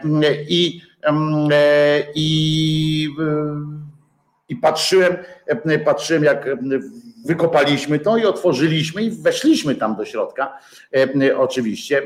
[0.50, 0.82] i,
[2.16, 3.10] i,
[4.50, 5.18] i patrzyłem,
[5.86, 6.50] patrzyłem jak
[7.26, 10.58] wykopaliśmy to i otworzyliśmy i weszliśmy tam do środka
[11.38, 12.02] oczywiście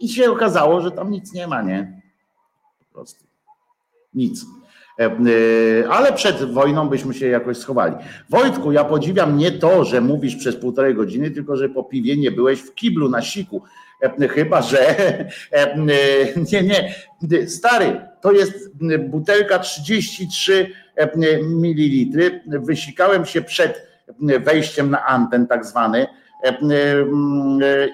[0.00, 2.02] i się okazało, że tam nic nie ma, nie?
[2.78, 3.24] Po prostu
[4.14, 4.46] nic.
[4.98, 7.94] E, e, ale przed wojną byśmy się jakoś schowali.
[8.30, 12.30] Wojtku, ja podziwiam nie to, że mówisz przez półtorej godziny, tylko że po piwie nie
[12.30, 13.62] byłeś w kiblu na siku.
[14.20, 14.96] E, chyba, że
[16.52, 16.94] nie, nie.
[17.48, 20.72] Stary, to jest butelka 33
[21.42, 22.40] ml.
[22.46, 23.86] Wysikałem się przed
[24.40, 26.06] wejściem na anten, tak zwany.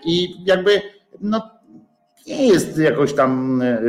[0.04, 0.82] I jakby,
[1.20, 1.58] no
[2.28, 3.80] nie jest jakoś tam e,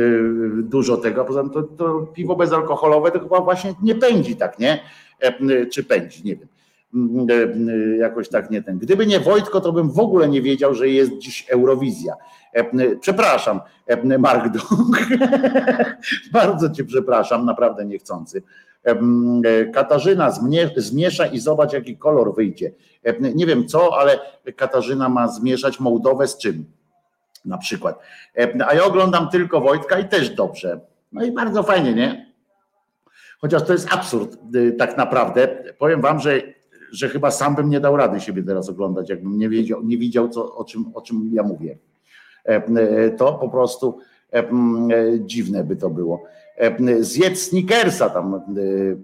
[0.62, 1.24] dużo tego.
[1.24, 4.80] Poza tym to, to piwo bezalkoholowe to chyba właśnie nie pędzi tak, nie?
[5.20, 6.48] E, czy pędzi, nie wiem.
[6.94, 7.26] Mm,
[7.68, 8.78] e, jakoś tak nie ten.
[8.78, 12.14] Gdyby nie Wojtko, to bym w ogóle nie wiedział, że jest dziś Eurowizja.
[13.00, 13.60] Przepraszam,
[14.18, 14.96] Mark Dong.
[16.32, 18.42] Bardzo cię przepraszam, naprawdę niechcący.
[19.74, 20.30] Katarzyna
[20.76, 22.72] zmiesza i zobacz, jaki kolor wyjdzie.
[23.34, 24.18] Nie wiem co, ale
[24.56, 26.64] Katarzyna ma zmieszać Mołdowę z czym?
[27.44, 27.98] na przykład.
[28.38, 30.80] E, a ja oglądam tylko Wojtka i też dobrze.
[31.12, 32.32] No i bardzo fajnie, nie?
[33.40, 35.48] Chociaż to jest absurd y, tak naprawdę.
[35.78, 36.42] Powiem wam, że,
[36.92, 40.28] że chyba sam bym nie dał rady siebie teraz oglądać, jakbym nie wiedział, nie widział
[40.28, 41.78] co, o, czym, o czym ja mówię.
[42.48, 43.98] E, e, to po prostu
[45.20, 46.22] dziwne by to było.
[47.00, 48.40] Zjedz sneakersa, tam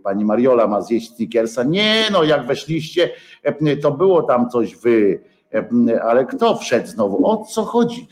[0.03, 1.63] pani Mariola ma zjeść sneakersa.
[1.63, 3.11] Nie, no jak weszliście,
[3.83, 5.21] to było tam coś wy
[6.03, 7.27] ale kto wszedł znowu?
[7.27, 8.09] O co chodzi?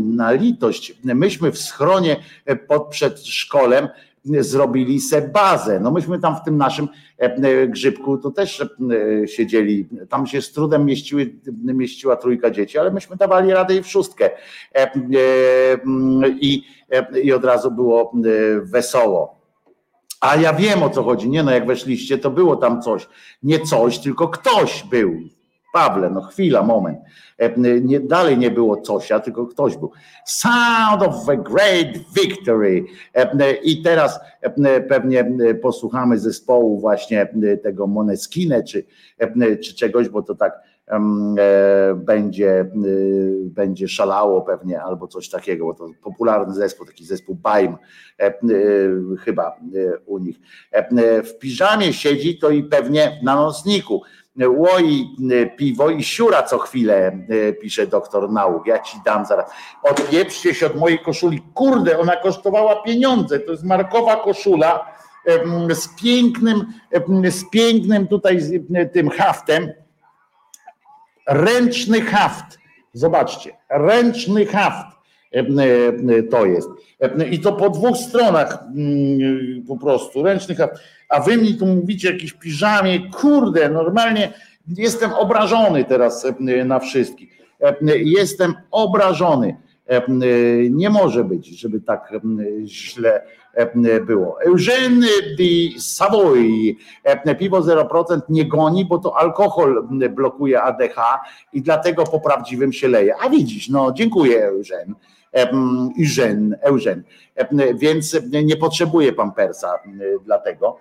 [0.00, 1.00] Na litość.
[1.04, 3.88] Myśmy w schronie e, pod przedszkolem
[4.24, 5.80] zrobili se bazę.
[5.80, 6.88] No myśmy tam w tym naszym
[7.68, 8.64] grzybku to też
[9.26, 9.88] siedzieli.
[10.08, 11.34] Tam się z trudem mieściły,
[11.64, 14.30] mieściła trójka dzieci, ale myśmy dawali radę i w szóstkę.
[16.40, 16.62] I,
[17.22, 18.12] i od razu było
[18.62, 19.40] wesoło.
[20.20, 21.28] A ja wiem o co chodzi.
[21.30, 23.08] Nie no, jak weszliście, to było tam coś.
[23.42, 25.14] Nie coś, tylko ktoś był.
[25.72, 26.98] Pawle, no chwila, moment.
[27.38, 29.90] E, nie, dalej nie było cosia, tylko ktoś był.
[30.24, 32.84] Sound of a great victory.
[33.14, 35.32] E, I teraz e, pewnie
[35.62, 38.84] posłuchamy zespołu właśnie tego Moneskine czy,
[39.64, 40.70] czy czegoś, bo to tak
[41.96, 42.70] będzie,
[43.44, 47.76] będzie szalało pewnie albo coś takiego, bo to popularny zespół, taki zespół Baim
[49.20, 49.56] chyba
[50.06, 50.36] u nich.
[51.24, 54.02] W piżamie siedzi to i pewnie na nocniku
[54.48, 58.66] łoi e, piwo i siura co chwilę, e, pisze doktor nauk.
[58.66, 59.50] Ja ci dam zaraz.
[59.82, 61.42] Odpieprzcie się od mojej koszuli.
[61.54, 63.40] Kurde, ona kosztowała pieniądze.
[63.40, 65.00] To jest markowa koszula
[65.70, 66.66] z pięknym,
[67.30, 68.38] z pięknym tutaj
[68.92, 69.72] tym haftem.
[71.28, 72.58] Ręczny haft.
[72.92, 74.99] Zobaczcie, ręczny haft
[76.30, 76.68] to jest.
[77.30, 80.74] I to po dwóch stronach mm, po prostu, ręcznych haft
[81.10, 84.32] a wy mi tu mówicie jakieś piżamie, kurde, normalnie
[84.76, 87.38] jestem obrażony teraz e, na wszystkich.
[87.60, 89.56] E, jestem obrażony.
[90.70, 92.12] Nie może być, żeby tak
[92.64, 93.22] źle
[94.06, 94.38] było.
[94.46, 95.06] Eugène
[95.38, 96.76] de Savoy,
[97.38, 100.96] piwo 0% nie goni, bo to alkohol blokuje ADH
[101.52, 103.14] i dlatego po prawdziwym się leje.
[103.22, 104.94] A widzisz, no dziękuję Eugène.
[105.32, 107.02] Eugen.
[107.74, 109.74] Więc nie potrzebuje pampersa
[110.24, 110.76] dlatego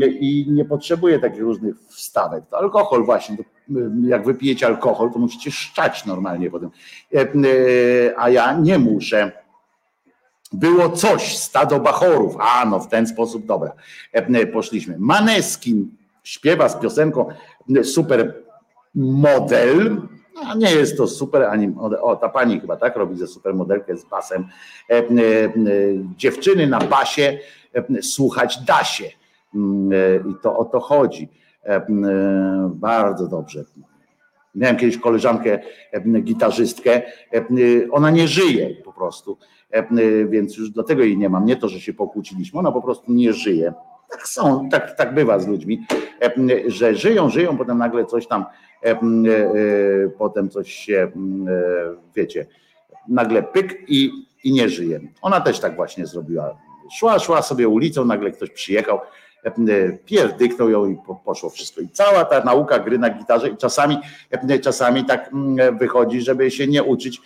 [0.00, 2.44] i nie potrzebuje takich różnych wstawek.
[2.50, 3.36] To alkohol właśnie,
[4.02, 6.70] jak wypijecie alkohol, to musicie szczać normalnie potem.
[8.16, 9.32] A ja nie muszę.
[10.52, 12.36] Było coś, stado bachorów.
[12.40, 13.72] A no, w ten sposób, dobra.
[14.52, 14.96] Poszliśmy.
[14.98, 15.90] Maneskin
[16.22, 17.28] śpiewa z piosenką
[17.82, 18.34] super
[18.94, 20.02] model,
[20.46, 21.74] a nie jest to super ani.
[22.00, 24.48] O, ta pani chyba tak robi ze supermodelkę z basem.
[24.90, 25.04] E, e,
[26.16, 27.38] dziewczyny na basie
[27.74, 29.04] e, słuchać da się.
[29.54, 31.28] Mm, I to o to chodzi.
[32.68, 33.64] Bardzo dobrze.
[34.54, 35.58] Miałem kiedyś koleżankę,
[36.22, 37.02] gitarzystkę.
[37.90, 39.38] Ona nie żyje po prostu,
[40.28, 41.44] więc już dlatego jej nie mam.
[41.44, 43.72] Nie to, że się pokłóciliśmy, ona po prostu nie żyje.
[44.10, 45.86] Tak są, tak, tak bywa z ludźmi,
[46.66, 48.44] że żyją, żyją, potem nagle coś tam
[48.84, 48.98] E, e,
[50.18, 51.10] potem coś się, e,
[52.14, 52.46] wiecie,
[53.08, 54.10] nagle pyk i,
[54.44, 55.00] i nie żyje.
[55.22, 56.58] Ona też tak właśnie zrobiła.
[56.98, 59.00] Szła, szła sobie ulicą, nagle ktoś przyjechał,
[60.04, 61.80] pierdyknął ją i poszło wszystko.
[61.80, 63.98] I cała ta nauka gry na gitarze i czasami,
[64.62, 65.30] czasami tak
[65.78, 67.20] wychodzi, żeby się nie uczyć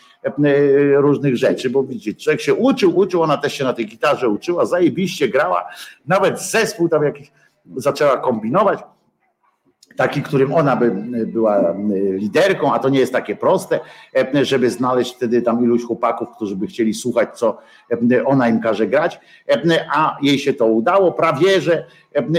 [0.97, 4.67] różnych rzeczy, bo widzicie, człowiek się uczył, uczył, ona też się na tej gitarze uczyła,
[4.67, 5.69] zajebiście grała,
[6.07, 7.33] nawet zespół tam jakiś
[7.77, 8.79] zaczęła kombinować,
[10.03, 10.91] taki, którym ona by
[11.27, 11.75] była
[12.15, 13.81] liderką, a to nie jest takie proste,
[14.43, 17.59] żeby znaleźć wtedy tam iluś chłopaków, którzy by chcieli słuchać, co
[18.27, 19.21] ona im każe grać,
[19.95, 21.85] a jej się to udało, prawie że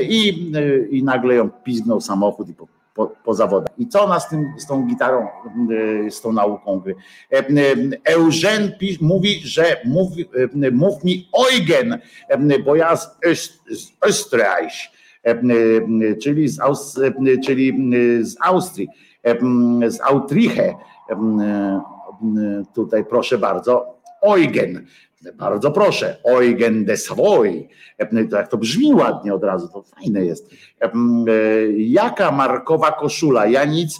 [0.02, 0.52] i,
[0.92, 3.74] i nagle ją pizgnął samochód i po, po, po zawodach.
[3.78, 5.28] I co ona z, tym, z tą gitarą,
[6.10, 6.96] z tą nauką gry?
[8.04, 10.12] Eugen mówi, że mów,
[10.72, 12.00] mów mi Eugen,
[12.66, 13.18] bo ja z,
[13.70, 14.93] z Österreich E, e,
[16.22, 17.74] czyli z, Aus, e, czyli
[18.26, 18.88] z Austrii,
[19.88, 20.76] z Autriche.
[22.74, 24.86] Tutaj proszę bardzo, Eugen.
[25.32, 27.68] Bardzo proszę, Eugen de Savoy.
[28.30, 30.50] To jak to brzmi ładnie od razu, to fajne jest.
[31.78, 33.46] Jaka markowa koszula?
[33.46, 34.00] Ja nic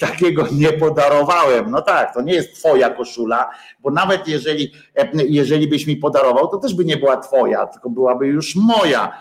[0.00, 1.70] takiego nie podarowałem.
[1.70, 3.50] No tak, to nie jest twoja koszula,
[3.80, 4.72] bo nawet jeżeli,
[5.14, 9.12] jeżeli byś mi podarował, to też by nie była twoja, tylko byłaby już moja.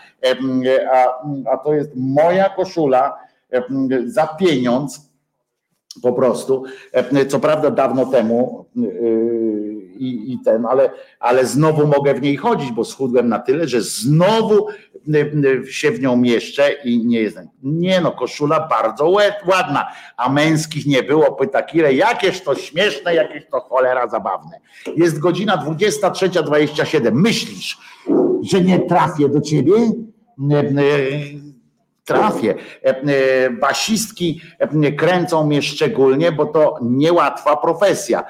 [0.94, 1.06] A,
[1.54, 3.18] a to jest moja koszula
[4.06, 5.10] za pieniądz
[6.02, 6.64] po prostu.
[7.30, 8.66] Co prawda dawno temu
[10.00, 13.82] i, i ten, ale, ale znowu mogę w niej chodzić, bo schudłem na tyle, że
[13.82, 14.68] znowu
[15.69, 17.38] się w nią mieszczę i nie jest.
[17.64, 19.10] Nie no, koszula bardzo
[19.48, 19.88] ładna,
[20.18, 21.32] a męskich nie było.
[21.32, 24.60] Pyta Kire, jakież to śmieszne, jakież to cholera zabawne.
[24.95, 27.11] Jest godzina 23.27.
[27.11, 27.78] Myślisz,
[28.42, 29.74] że nie trafię do ciebie?
[32.14, 32.56] Trafię.
[32.84, 38.24] E, e, basistki e, kręcą mnie szczególnie, bo to niełatwa profesja,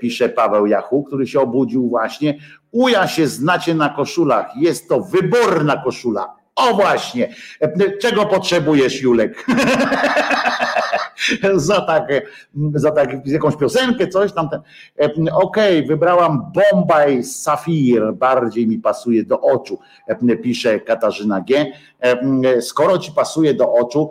[0.00, 2.38] pisze Paweł Jachu, który się obudził właśnie.
[2.72, 6.45] Uja się znacie na koszulach, jest to wyborna koszula.
[6.56, 7.34] O właśnie,
[8.00, 9.46] czego potrzebujesz, Julek?
[11.54, 12.22] za, takie,
[12.74, 14.48] za takie, jakąś piosenkę, coś tam.
[15.32, 19.78] Okej, okay, wybrałam Bombay Safir, bardziej mi pasuje do oczu,
[20.42, 21.66] pisze Katarzyna G.
[22.60, 24.10] Skoro ci pasuje do oczu,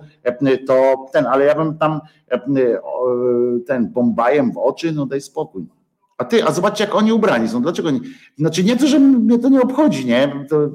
[0.67, 2.01] to ten, ale ja bym tam
[3.67, 5.65] ten Bombajem w oczy, no daj spokój.
[6.17, 7.61] A ty, a zobaczcie, jak oni ubrani są.
[7.61, 7.99] Dlaczego nie?
[8.37, 10.45] Znaczy nie to, że mnie to nie obchodzi, nie?
[10.49, 10.69] To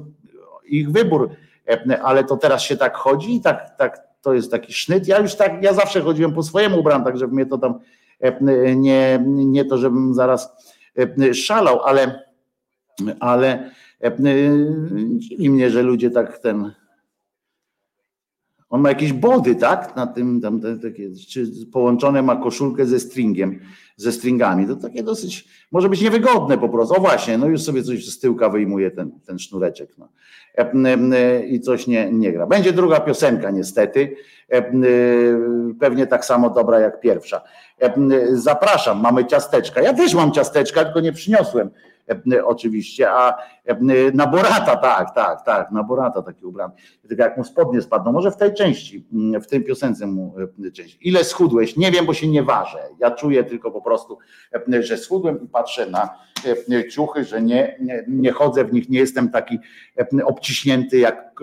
[0.64, 1.30] ich wybór,
[2.02, 5.08] ale to teraz się tak chodzi tak, tak to jest taki sznyt.
[5.08, 7.78] Ja już tak, ja zawsze chodziłem po swojemu ubran, także mnie to tam
[8.76, 10.52] nie, nie to, żebym zaraz
[11.32, 12.24] szalał, ale,
[13.20, 13.70] ale
[15.16, 16.72] dziwi mnie, że ludzie tak ten.
[18.70, 19.96] On ma jakieś body, tak?
[19.96, 23.60] Na tym, tam, takie, czy połączone ma koszulkę ze stringiem,
[24.00, 24.66] ze stringami.
[24.66, 26.94] To takie dosyć, może być niewygodne po prostu.
[26.96, 29.90] O właśnie, no już sobie coś z tyłka wyjmuje ten, ten sznureczek.
[29.98, 30.08] No.
[31.46, 32.46] I coś nie, nie gra.
[32.46, 34.16] Będzie druga piosenka niestety,
[35.80, 37.40] pewnie tak samo dobra jak pierwsza.
[38.32, 39.82] Zapraszam, mamy ciasteczka.
[39.82, 41.70] Ja też mam ciasteczka, tylko nie przyniosłem
[42.44, 43.34] oczywiście, a
[44.14, 46.74] na Borata, tak, tak, tak, na Borata taki ubrany.
[47.08, 49.06] Tylko jak mu spodnie spadną, może w tej części,
[49.42, 50.34] w tej piosence mu
[50.74, 50.98] części.
[51.08, 51.76] Ile schudłeś?
[51.76, 52.78] Nie wiem, bo się nie ważę.
[52.98, 53.89] Ja czuję tylko po prostu,
[54.80, 56.08] że schudłem i patrzę na
[56.90, 59.58] ciuchy, że nie, nie, nie chodzę w nich, nie jestem taki
[60.24, 61.34] obciśnięty jak,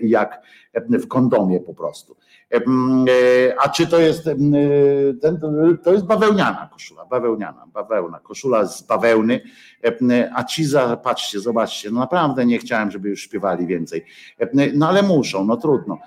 [0.00, 0.42] jak
[0.74, 2.16] w kondomie po prostu.
[2.52, 2.60] E,
[3.60, 4.24] a czy to jest
[5.20, 5.40] ten,
[5.84, 9.40] to jest bawełniana koszula, bawełniana, bawełna, koszula z bawełny,
[10.34, 10.64] a ci
[11.02, 14.04] patrzcie, zobaczcie, no naprawdę nie chciałem, żeby już śpiewali więcej,
[14.74, 15.98] no ale muszą, no trudno,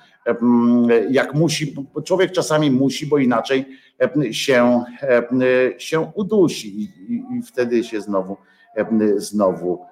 [1.09, 1.75] jak musi,
[2.05, 3.65] człowiek czasami musi, bo inaczej
[4.31, 4.83] się,
[5.77, 6.83] się udusi i,
[7.13, 8.37] i wtedy się znowu,
[9.17, 9.85] znowu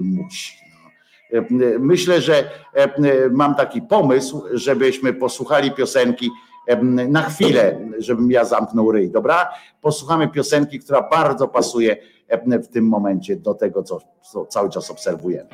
[0.00, 0.60] musi.
[1.78, 2.50] Myślę, że
[3.30, 6.30] mam taki pomysł, żebyśmy posłuchali piosenki
[7.08, 9.48] na chwilę, żebym ja zamknął ryj, dobra?
[9.80, 11.96] Posłuchamy piosenki, która bardzo pasuje
[12.62, 14.00] w tym momencie do tego, co,
[14.32, 15.48] co cały czas obserwujemy.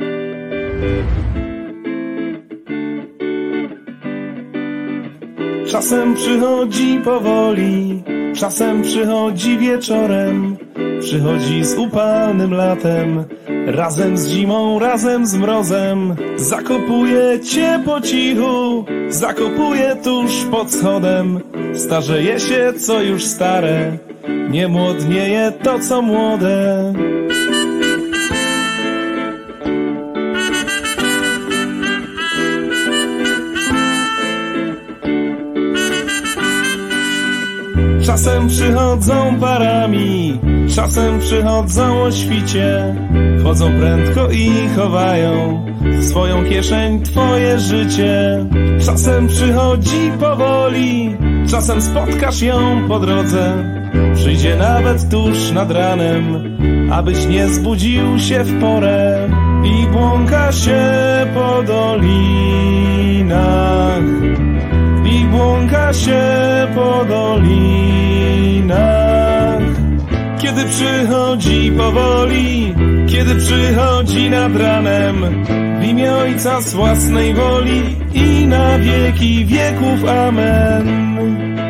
[5.67, 8.03] Czasem przychodzi powoli,
[8.35, 10.57] czasem przychodzi wieczorem,
[11.01, 13.25] przychodzi z upalnym latem,
[13.67, 16.17] razem z zimą, razem z mrozem.
[16.37, 21.41] Zakopuje cię po cichu, zakopuje tuż pod schodem.
[21.75, 23.99] Starzeje się, co już stare,
[24.51, 26.93] nie młodnieje to, co młode.
[38.17, 40.41] Czasem przychodzą parami,
[40.75, 42.95] czasem przychodzą o świcie.
[43.41, 48.45] Wchodzą prędko i chowają w swoją kieszeń twoje życie.
[48.87, 51.17] Czasem przychodzi powoli,
[51.51, 53.53] czasem spotkasz ją po drodze.
[54.15, 56.57] Przyjdzie nawet tuż nad ranem,
[56.93, 59.29] abyś nie zbudził się w porę.
[59.65, 60.81] I błąka się
[61.35, 61.97] po dolinach,
[65.27, 66.23] błąka się
[66.75, 68.77] po dolinach.
[70.39, 72.75] Kiedy przychodzi powoli,
[73.07, 75.45] kiedy przychodzi nad ranem,
[75.81, 77.83] w imię Ojca z własnej woli
[78.15, 80.05] i na wieki wieków.
[80.05, 81.66] Amen.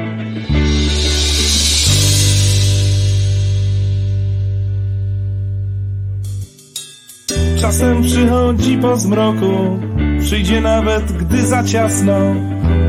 [7.66, 9.78] Czasem przychodzi po zmroku,
[10.20, 12.18] przyjdzie nawet gdy za ciasno.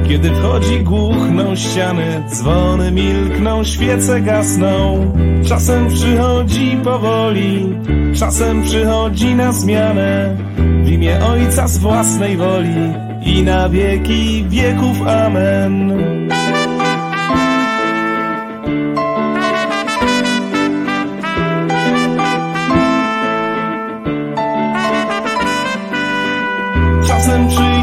[0.07, 5.05] Kiedy wchodzi głuchną ściany, dzwony milkną, świece gasną.
[5.47, 7.75] Czasem przychodzi powoli,
[8.19, 10.37] czasem przychodzi na zmianę.
[10.83, 12.93] W imię Ojca z własnej woli
[13.25, 15.01] i na wieki wieków.
[15.07, 15.91] Amen.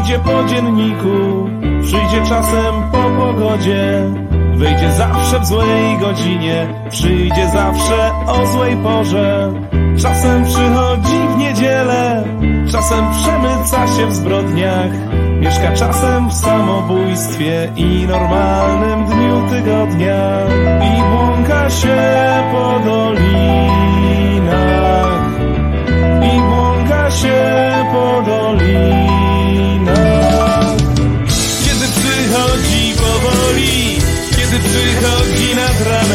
[0.05, 1.49] Przyjdzie po dzienniku,
[1.83, 4.03] przyjdzie czasem po pogodzie.
[4.55, 9.53] Wyjdzie zawsze w złej godzinie, przyjdzie zawsze o złej porze.
[9.97, 12.23] Czasem przychodzi w niedzielę,
[12.71, 14.91] czasem przemyca się w zbrodniach.
[15.39, 20.47] Mieszka czasem w samobójstwie i normalnym dniu tygodnia.
[20.81, 21.97] I błąka się
[22.51, 23.19] po dolinach,
[26.35, 27.33] i błąka się
[27.93, 29.24] po dolinach.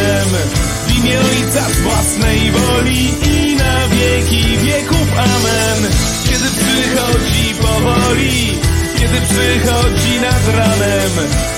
[0.01, 0.49] Nad ranem,
[0.87, 5.13] w imię Ojca własnej woli i na wieki wieków.
[5.19, 5.91] Amen.
[6.25, 8.59] Kiedy przychodzi powoli,
[8.99, 11.11] kiedy przychodzi nad ranem,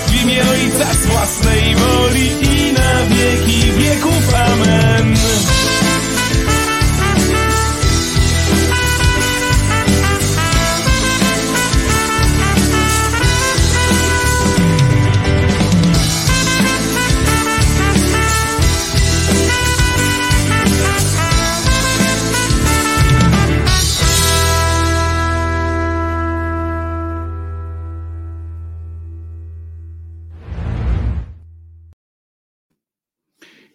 [0.06, 4.34] w imię Ojca własnej woli i na wieki wieków.
[4.34, 5.14] Amen.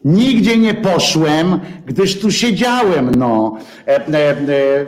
[0.08, 3.58] Nigdzie nie poszłem, gdyż tu siedziałem, no.
[3.88, 4.36] E, e, e,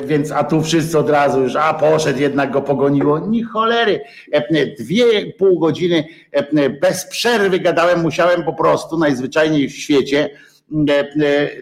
[0.06, 3.20] więc, a tu wszyscy od razu już, a poszedł, jednak go pogoniło.
[3.20, 4.02] Ni cholery.
[4.32, 10.30] E, dwie pół godziny e, bez przerwy gadałem, musiałem po prostu najzwyczajniej w świecie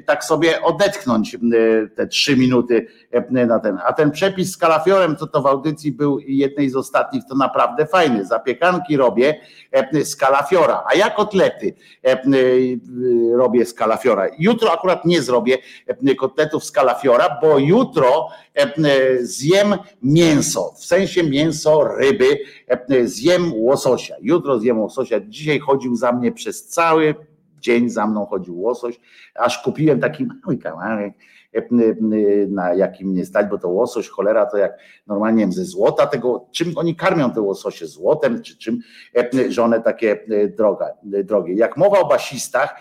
[0.06, 1.38] tak sobie odetchnąć
[1.96, 2.88] te trzy minuty
[3.30, 3.78] na ten.
[3.86, 7.86] A ten przepis z kalafiorem, co to w audycji był jednej z ostatnich, to naprawdę
[7.86, 8.26] fajny.
[8.26, 9.40] Zapiekanki robię
[10.04, 11.74] z kalafiora, a ja kotlety
[13.36, 14.28] robię z kalafiora.
[14.40, 15.58] Jutro akurat nie zrobię
[16.18, 18.30] kotletów z kalafiora, bo jutro
[19.22, 22.40] zjem mięso, w sensie mięso ryby,
[23.04, 24.16] zjem łososia.
[24.22, 25.20] Jutro zjem łososia.
[25.28, 27.16] Dzisiaj chodził za mnie przez cały
[27.60, 29.00] dzień za mną chodził łosoś,
[29.36, 31.14] aż kupiłem taki mały kawałek,
[31.54, 31.64] e,
[32.48, 34.78] na jakim nie stać, bo to łosoś, cholera, to jak
[35.08, 38.80] normalnie ze złota tego, czym oni karmią te łososie, złotem, czy czym,
[39.16, 41.54] e, że one takie e, droga, drogie.
[41.54, 42.76] Jak mowa o basistach,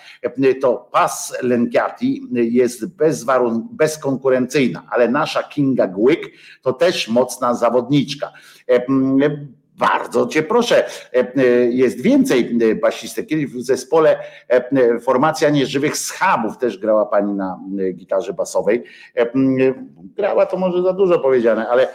[0.60, 6.20] to Pas Lenkiati jest bezwarun, bezkonkurencyjna, ale nasza Kinga Głyk
[6.62, 8.32] to też mocna zawodniczka
[9.78, 13.26] bardzo cię proszę, e, e, jest więcej e, basistek.
[13.26, 14.18] Kiedyś w zespole
[15.02, 17.60] formacja nieżywych schabów też grała pani na
[17.94, 18.84] gitarze basowej.
[20.16, 21.88] Grała to może za dużo powiedziane, ale,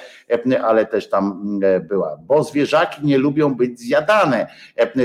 [0.64, 2.18] ale też tam była.
[2.22, 4.48] Bo zwierzaki nie lubią być zjadane.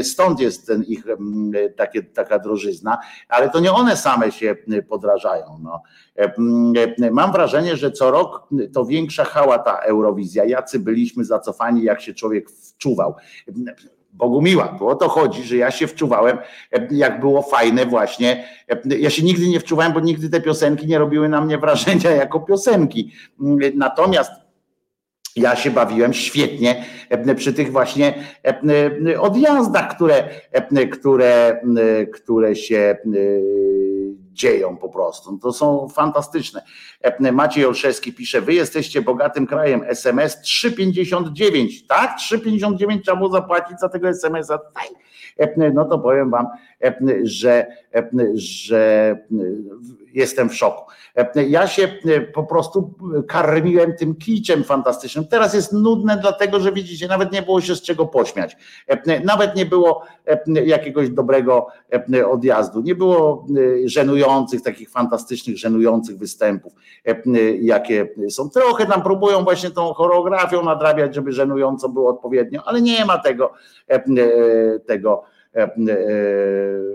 [0.02, 1.04] Stąd jest ten ich
[1.76, 2.98] takie, taka drożyzna,
[3.28, 4.56] ale to nie one same się
[4.88, 5.58] podrażają.
[5.62, 5.82] No.
[7.12, 10.44] Mam wrażenie, że co rok to większa hała ta Eurowizja.
[10.44, 13.14] Jacy byliśmy zacofani, jak się człowiek wczuwał.
[14.12, 16.38] Bogu miła, bo o to chodzi, że ja się wczuwałem,
[16.90, 18.48] jak było fajne właśnie.
[18.98, 22.40] Ja się nigdy nie wczuwałem, bo nigdy te piosenki nie robiły na mnie wrażenia jako
[22.40, 23.12] piosenki.
[23.74, 24.30] Natomiast
[25.36, 26.84] ja się bawiłem świetnie
[27.36, 28.14] przy tych właśnie
[29.20, 30.28] odjazdach, które,
[30.92, 31.60] które,
[32.12, 32.96] które się
[34.36, 35.38] dzieją po prostu.
[35.38, 36.62] To są fantastyczne.
[37.32, 42.16] Maciej Olszewski pisze, wy jesteście bogatym krajem, SMS 3,59, tak?
[42.18, 44.58] 3,59 trzeba było zapłacić za tego SMS-a.
[45.74, 46.46] No to powiem wam,
[47.22, 47.66] że,
[48.34, 49.16] że
[50.12, 50.90] jestem w szoku.
[51.48, 51.88] Ja się
[52.34, 52.94] po prostu
[53.28, 55.26] karmiłem tym kiczem fantastycznym.
[55.26, 58.56] Teraz jest nudne, dlatego że widzicie, nawet nie było się z czego pośmiać.
[59.24, 60.04] Nawet nie było
[60.46, 61.66] jakiegoś dobrego
[62.30, 62.80] odjazdu.
[62.80, 63.46] Nie było
[63.84, 66.72] żenujących, takich fantastycznych, żenujących występów,
[67.60, 68.50] jakie są.
[68.50, 73.52] Trochę tam próbują właśnie tą choreografią nadrabiać, żeby żenująco było odpowiednio, ale nie ma tego,
[74.86, 75.35] tego E, e,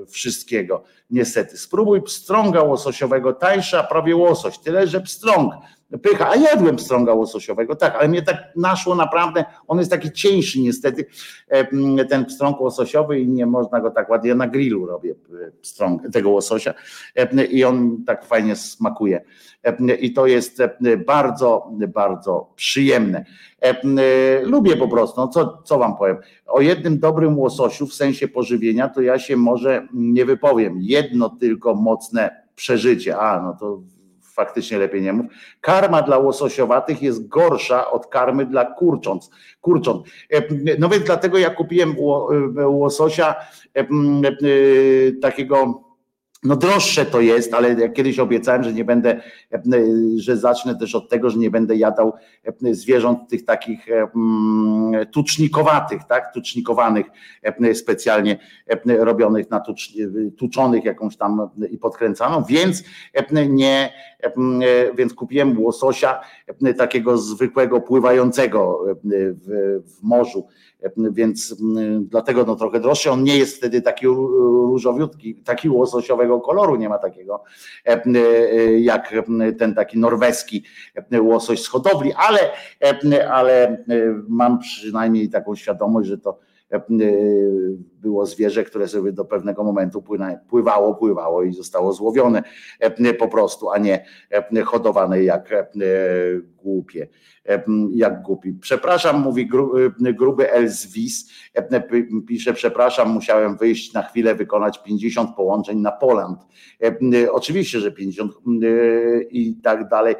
[0.09, 0.83] wszystkiego.
[1.09, 1.57] Niestety.
[1.57, 5.53] Spróbuj pstrąga łososiowego, tańsza prawie łosoś, tyle że pstrąg
[5.98, 10.60] pycha, a jadłem pstrąga łososiowego, tak, ale mnie tak naszło naprawdę, on jest taki cieńszy
[10.60, 11.06] niestety,
[11.48, 15.16] e, ten pstrąg łososiowy i nie można go tak ładnie, ja na grillu robię
[15.61, 16.74] pstrąg tego łososia
[17.52, 19.22] i on tak fajnie smakuje
[20.00, 20.61] i to jest
[21.06, 23.26] bardzo, bardzo przyjemne.
[24.44, 28.90] Lubię po prostu, no co, co wam powiem, o jednym dobrym łososiu w sensie pożywienia
[28.90, 33.82] to ja się może nie wypowiem, jedno tylko mocne przeżycie, a no to
[34.45, 35.26] faktycznie lepiej nie mów.
[35.61, 39.30] Karma dla łososiowatych jest gorsza od karmy dla kurcząt.
[39.61, 40.08] kurcząt.
[40.80, 41.95] No więc dlatego ja kupiłem
[42.66, 43.36] łososia
[45.22, 45.84] takiego
[46.44, 49.22] no droższe to jest, ale jak kiedyś obiecałem, że nie będę,
[50.16, 52.14] że zacznę też od tego, że nie będę jadał
[52.72, 53.88] zwierząt tych takich
[55.11, 57.06] tucznikowatych, tak, tucznikowanych,
[57.74, 58.38] specjalnie
[58.86, 59.90] robionych na tucz,
[60.38, 62.84] tuczonych jakąś tam i podkręcaną, więc
[63.50, 63.94] nie,
[64.95, 66.22] więc kupiłem łososia
[66.78, 70.48] takiego zwykłego, pływającego w, w morzu,
[71.11, 71.56] więc
[72.01, 73.11] dlatego no trochę droższy.
[73.11, 77.43] On nie jest wtedy taki różowiutki, taki łososiowego koloru, nie ma takiego
[78.80, 79.14] jak
[79.60, 80.64] ten taki norweski
[81.22, 82.40] łosoś z hodowli, ale,
[83.32, 83.85] ale
[84.30, 86.40] mam przynajmniej taką świadomość, że to
[88.01, 90.03] było zwierzę, które sobie do pewnego momentu
[90.50, 92.43] pływało, pływało i zostało złowione
[93.19, 94.06] po prostu, a nie
[94.66, 95.50] hodowane jak
[96.56, 97.08] głupie,
[97.91, 98.53] jak głupi.
[98.53, 99.50] Przepraszam, mówi
[100.17, 101.32] gruby Elswis,
[102.27, 106.40] pisze, przepraszam, musiałem wyjść na chwilę, wykonać 50 połączeń na Poland.
[107.32, 108.32] Oczywiście, że 50
[109.30, 110.16] i tak dalej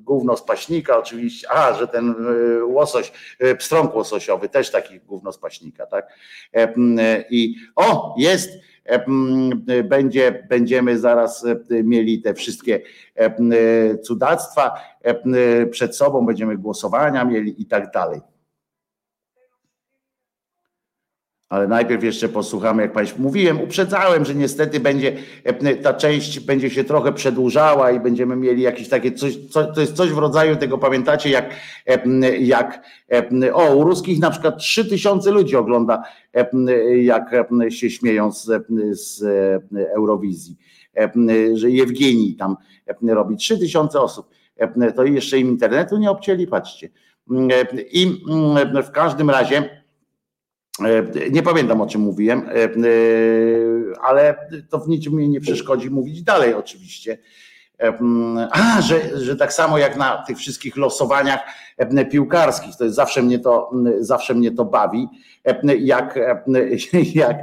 [0.00, 5.32] gówno z paśnika oczywiście, a, że ten e, łosoś, e, pstrąg łososiowy, też taki gówno
[5.32, 6.08] z paśnika, tak?
[6.54, 6.74] E,
[7.30, 8.50] I o, jest,
[9.84, 12.80] będzie, będziemy zaraz mieli te wszystkie
[14.02, 14.74] cudactwa
[15.70, 18.20] przed sobą, będziemy głosowania mieli i tak dalej.
[21.50, 25.16] Ale najpierw jeszcze posłuchamy, jak Państwu mówiłem, uprzedzałem, że niestety będzie
[25.82, 29.92] ta część będzie się trochę przedłużała i będziemy mieli jakieś takie coś, co, to jest
[29.92, 31.54] coś w rodzaju tego, pamiętacie, jak,
[32.40, 32.82] jak
[33.52, 36.02] o, u ruskich na przykład 3000 ludzi ogląda,
[37.02, 37.34] jak
[37.68, 38.50] się śmieją z,
[38.92, 39.22] z
[39.96, 40.56] Eurowizji,
[41.54, 42.56] że Jewgenii tam
[43.02, 44.28] robi 3000 osób.
[44.96, 46.88] To jeszcze im internetu nie obcięli, patrzcie.
[47.92, 48.22] I
[48.84, 49.79] w każdym razie E,
[51.30, 52.70] nie pamiętam o czym mówiłem, e, e,
[54.02, 57.18] ale to w niczym mi nie przeszkodzi mówić dalej, oczywiście.
[58.50, 61.40] A, że, że tak samo jak na tych wszystkich losowaniach
[62.10, 65.08] piłkarskich, to jest zawsze mnie to, zawsze mnie to bawi,
[65.78, 66.18] jak,
[67.14, 67.36] jak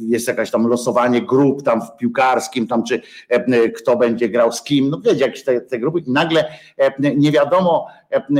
[0.00, 3.02] jest jakaś tam losowanie grup tam w piłkarskim, tam czy
[3.76, 6.44] kto będzie grał z kim, no wiecie, jakieś te, te grupy i nagle
[7.16, 7.86] nie wiadomo,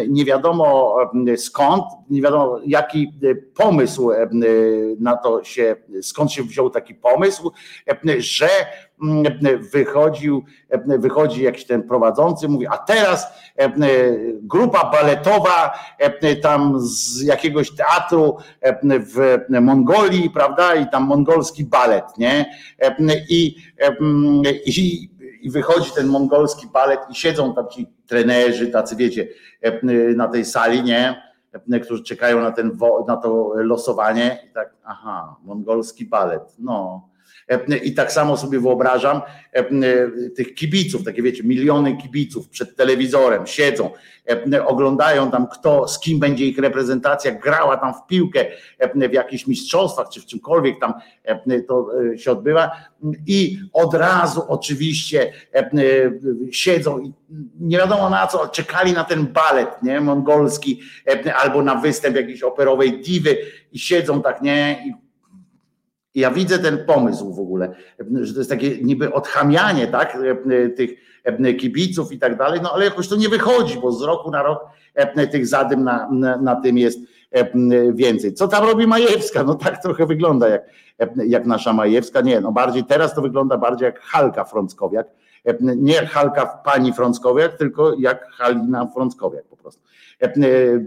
[0.08, 0.97] nie wiadomo
[1.36, 3.12] skąd, nie wiadomo jaki
[3.55, 4.10] pomysł
[5.00, 7.52] na to się, skąd się wziął taki pomysł,
[8.18, 8.49] że
[9.73, 10.44] wychodził,
[10.99, 13.26] wychodzi jakiś ten prowadzący, mówi, a teraz
[14.42, 15.78] grupa baletowa
[16.42, 18.36] tam z jakiegoś teatru
[18.82, 22.55] w Mongolii, prawda, i tam mongolski balet, nie?
[23.28, 23.57] I,
[24.66, 25.10] i,
[25.42, 29.28] i wychodzi ten mongolski balet i siedzą tam ci trenerzy, tacy wiecie,
[30.16, 31.31] na tej sali, nie?
[31.82, 37.10] Którzy czekają na, ten, na to losowanie i tak, aha, mongolski balet, no,
[37.83, 39.20] i tak samo sobie wyobrażam
[40.37, 43.91] tych kibiców, takie wiecie, miliony kibiców przed telewizorem siedzą,
[44.67, 48.45] oglądają tam kto, z kim będzie ich reprezentacja grała tam w piłkę,
[48.95, 50.95] w jakichś mistrzostwach czy w czymkolwiek tam
[51.69, 52.70] to e, się odbywa.
[53.27, 55.33] I od razu oczywiście
[56.53, 57.12] siedzą i
[57.61, 60.81] nie wiadomo na co, czekali na ten balet, nie, mongolski
[61.43, 63.37] albo na występ jakiejś operowej diwy
[63.73, 65.10] i siedzą tak, nie, i
[66.15, 67.75] ja widzę ten pomysł w ogóle,
[68.21, 70.19] że to jest takie niby odchamianie tak,
[70.77, 70.91] tych
[71.59, 74.67] kibiców i tak dalej, no ale jakoś to nie wychodzi, bo z roku na rok
[75.31, 76.99] tych zadym na, na, na tym jest
[77.95, 78.35] więcej.
[78.35, 79.43] Co tam robi Majewska?
[79.43, 80.63] No tak trochę wygląda jak,
[81.27, 82.21] jak nasza Majewska.
[82.21, 85.07] Nie, no bardziej teraz to wygląda bardziej jak Halka Frąckowiak.
[85.77, 89.83] Nie jak Halka pani Frąckowiak, tylko jak Halina Frąckowiak po prostu.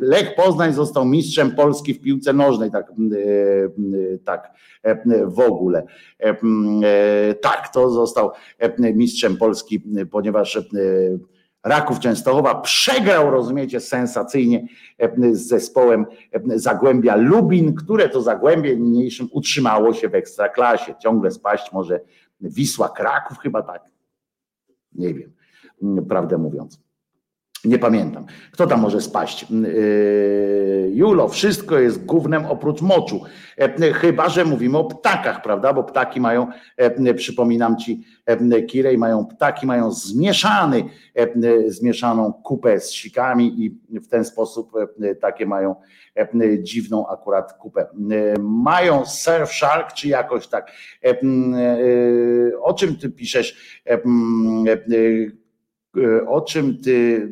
[0.02, 2.92] Lech Poznań został mistrzem Polski w piłce nożnej, tak,
[4.26, 4.52] tak
[5.26, 5.84] w ogóle.
[7.42, 8.32] Tak, to został
[8.78, 10.60] mistrzem Polski, ponieważ
[11.64, 14.68] Raków Częstochowa przegrał, rozumiecie, sensacyjnie
[15.32, 16.06] z zespołem
[16.56, 20.96] Zagłębia Lubin, które to Zagłębie niniejszym utrzymało się w ekstraklasie.
[21.00, 22.00] Ciągle spaść może
[22.42, 23.93] Wisła Kraków, chyba tak.
[24.96, 25.32] Nie wiem,
[26.08, 26.83] prawdę mówiąc.
[27.66, 28.26] Nie pamiętam.
[28.52, 29.46] Kto tam może spaść?
[29.52, 33.22] Yy, Julo, wszystko jest głównym oprócz moczu.
[33.58, 35.74] E, chyba, że mówimy o ptakach, prawda?
[35.74, 40.84] Bo ptaki mają, e, przypominam ci, e, Kirej, mają ptaki, mają zmieszany,
[41.68, 44.72] zmieszaną kupę z sikami i w ten sposób
[45.22, 45.76] takie mają
[46.60, 47.88] dziwną akurat kupę.
[48.40, 50.72] Mają Surfshark, czy jakoś tak.
[52.62, 53.82] O czym ty piszesz?
[55.98, 57.30] E, o czym ty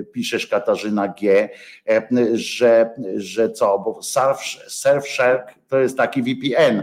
[0.00, 1.48] e, piszesz, Katarzyna G.,
[1.88, 6.82] e, że, że co, bo Surf, Surfshark to jest taki VPN,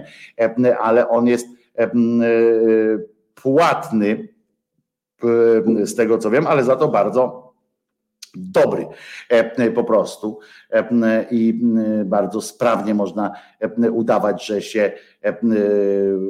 [0.80, 1.48] ale on jest
[3.36, 4.28] płatny,
[5.84, 7.54] z tego co wiem, ale za to bardzo
[8.36, 8.88] dobry
[9.76, 10.40] po prostu
[11.32, 11.62] i
[12.06, 13.32] bardzo sprawnie można
[13.92, 14.92] udawać, że się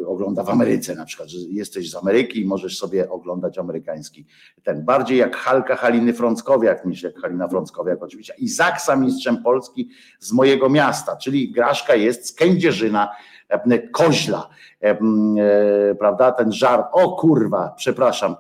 [0.05, 4.25] ogląda w Ameryce na przykład, że jesteś z Ameryki i możesz sobie oglądać amerykański.
[4.63, 4.85] Ten.
[4.85, 8.33] Bardziej jak Halka Haliny Frąckowiak niż jak Halina Frąckowiak oczywiście.
[8.37, 9.89] I Zaksa mistrzem Polski
[10.19, 13.09] z mojego miasta, czyli Graszka jest z Kędzierzyna
[13.91, 14.49] Koźla,
[14.81, 14.95] e,
[15.95, 18.35] prawda, ten żart, o kurwa, przepraszam,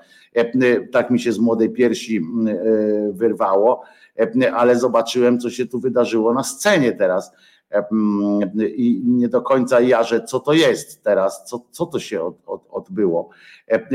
[0.91, 2.21] tak mi się z młodej piersi e,
[3.11, 3.81] wyrwało,
[4.55, 7.31] ale zobaczyłem, co się tu wydarzyło na scenie teraz
[8.77, 12.67] i nie do końca jarzę, co to jest teraz, co, co to się od, od,
[12.69, 13.29] odbyło.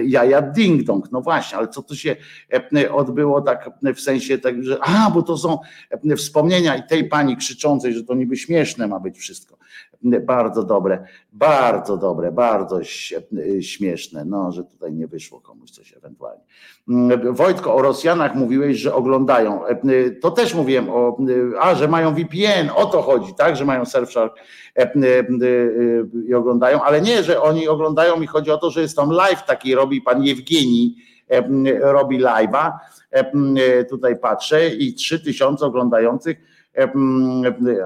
[0.06, 2.16] Jaja ding dong, no właśnie, ale co to się
[2.90, 5.58] odbyło tak w sensie tak, że a, bo to są
[6.16, 9.57] wspomnienia i tej pani krzyczącej, że to niby śmieszne ma być wszystko.
[10.02, 12.80] Bardzo dobre, bardzo dobre, bardzo
[13.60, 16.42] śmieszne, no, że tutaj nie wyszło komuś coś ewentualnie.
[17.30, 19.60] Wojtko, o Rosjanach mówiłeś, że oglądają.
[20.20, 21.16] To też mówiłem o,
[21.60, 24.36] a, że mają VPN, o to chodzi, tak, że mają Surfshark
[26.28, 29.44] i oglądają, ale nie, że oni oglądają i chodzi o to, że jest tam live
[29.46, 30.96] taki, robi pan Jewgeni,
[31.80, 32.72] robi live'a,
[33.90, 36.47] tutaj patrzę i trzy tysiące oglądających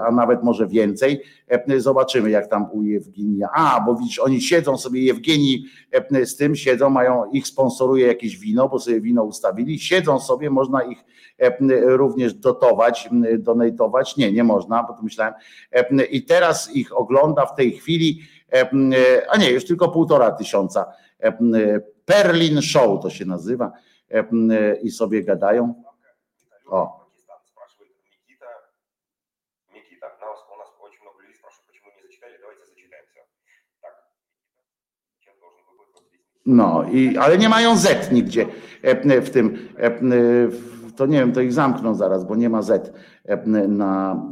[0.07, 1.23] a nawet może więcej.
[1.77, 3.49] Zobaczymy, jak tam u Jewgenia.
[3.55, 5.65] A, bo widzisz, oni siedzą sobie, Jewgenii
[6.25, 10.83] z tym siedzą, mają, ich sponsoruje jakieś wino, bo sobie wino ustawili, siedzą sobie, można
[10.83, 11.05] ich
[11.87, 14.17] również dotować, donatować.
[14.17, 15.35] Nie, nie można, bo to myślałem.
[16.11, 18.21] I teraz ich ogląda w tej chwili,
[19.31, 20.87] a nie, już tylko półtora tysiąca.
[22.05, 23.73] Perlin Show to się nazywa
[24.83, 25.75] i sobie gadają.
[26.67, 27.02] O.
[36.47, 38.47] No, i, ale nie mają Z nigdzie
[38.83, 39.59] e, w tym.
[39.79, 39.91] E,
[40.97, 42.93] to nie wiem, to ich zamkną zaraz, bo nie ma Z
[43.25, 43.37] e,
[43.69, 44.23] na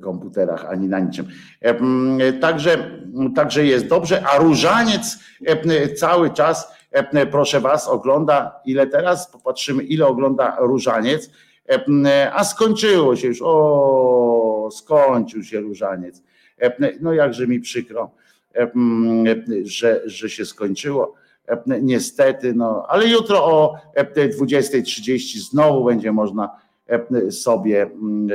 [0.00, 1.26] komputerach ani na niczym.
[2.40, 2.90] Także,
[3.34, 5.18] także jest dobrze, a różaniec
[5.96, 6.72] cały czas,
[7.30, 9.30] proszę Was, ogląda, ile teraz?
[9.30, 11.30] Popatrzymy, ile ogląda różaniec,
[12.32, 16.22] a skończyło się już, o, skończył się różaniec.
[17.00, 18.10] No jakże mi przykro
[19.64, 21.14] że, że się skończyło.
[21.66, 26.56] Niestety, no, ale jutro o 20.30 znowu będzie można
[27.30, 27.90] sobie,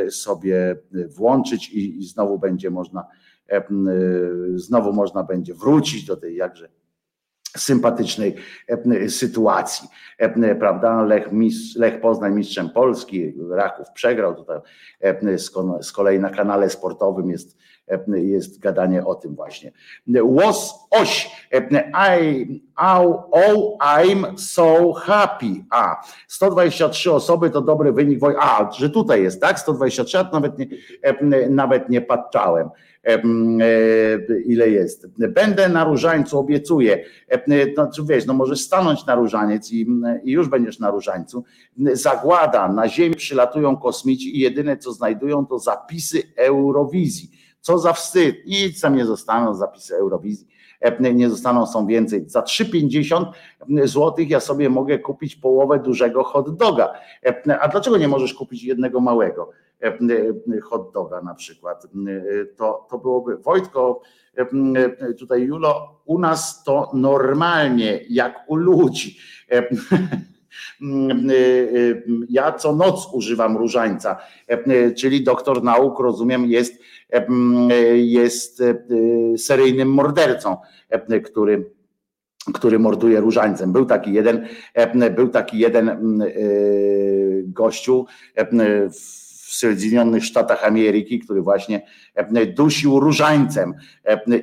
[0.10, 0.76] sobie
[1.08, 3.08] włączyć i, i znowu będzie można,
[4.56, 6.70] znowu można będzie wrócić do tej jakże
[7.58, 8.36] sympatycznej
[9.08, 9.90] sytuacji,
[10.60, 11.04] prawda?
[11.04, 14.60] Lech, mistrz, Lech Poznań mistrzem Polski, Raków przegrał tutaj
[15.82, 17.58] z kolei na kanale sportowym jest
[18.08, 19.72] jest gadanie o tym właśnie.
[20.08, 21.32] Was oś,
[22.20, 23.24] I, oh,
[23.80, 25.66] I'm so happy.
[25.70, 28.40] A, 123 osoby to dobry wynik wojny.
[28.42, 29.60] A, że tutaj jest, tak?
[29.60, 30.68] 123, nawet nie,
[31.50, 32.70] nawet nie patrzałem
[34.46, 35.08] ile jest.
[35.30, 37.06] Będę na różańcu, obiecuję.
[37.78, 39.88] No, wiesz, no możesz stanąć na różaniec i,
[40.24, 41.44] i już będziesz na różańcu.
[41.94, 47.35] Zagłada, na ziemi przylatują kosmici i jedyne co znajdują to zapisy Eurowizji
[47.66, 48.36] co za wstyd.
[48.46, 50.48] Nic tam nie zostaną zapisy Eurowizji.
[50.82, 52.30] E, nie zostaną, są więcej.
[52.30, 53.26] Za 3,50
[53.88, 56.94] zł ja sobie mogę kupić połowę dużego hot doga.
[57.26, 59.50] E, a dlaczego nie możesz kupić jednego małego
[59.82, 61.88] e, hot doga na przykład?
[62.58, 64.02] To, to byłoby, Wojtko,
[65.20, 69.18] tutaj Julo, u nas to normalnie, jak u ludzi.
[72.30, 74.18] Ja co noc używam różańca,
[74.98, 76.82] czyli doktor nauk, rozumiem, jest
[77.96, 78.76] jest e,
[79.38, 80.58] seryjnym mordercą,
[81.24, 81.76] który
[82.54, 83.74] który morduje różańcem.
[83.74, 84.48] Był taki jeden,
[85.16, 85.96] był taki jeden e,
[87.44, 88.06] gościu
[88.92, 89.25] w
[89.58, 91.88] Soedzinionych Sztatach Ameryki, który właśnie
[92.56, 93.74] dusił różańcem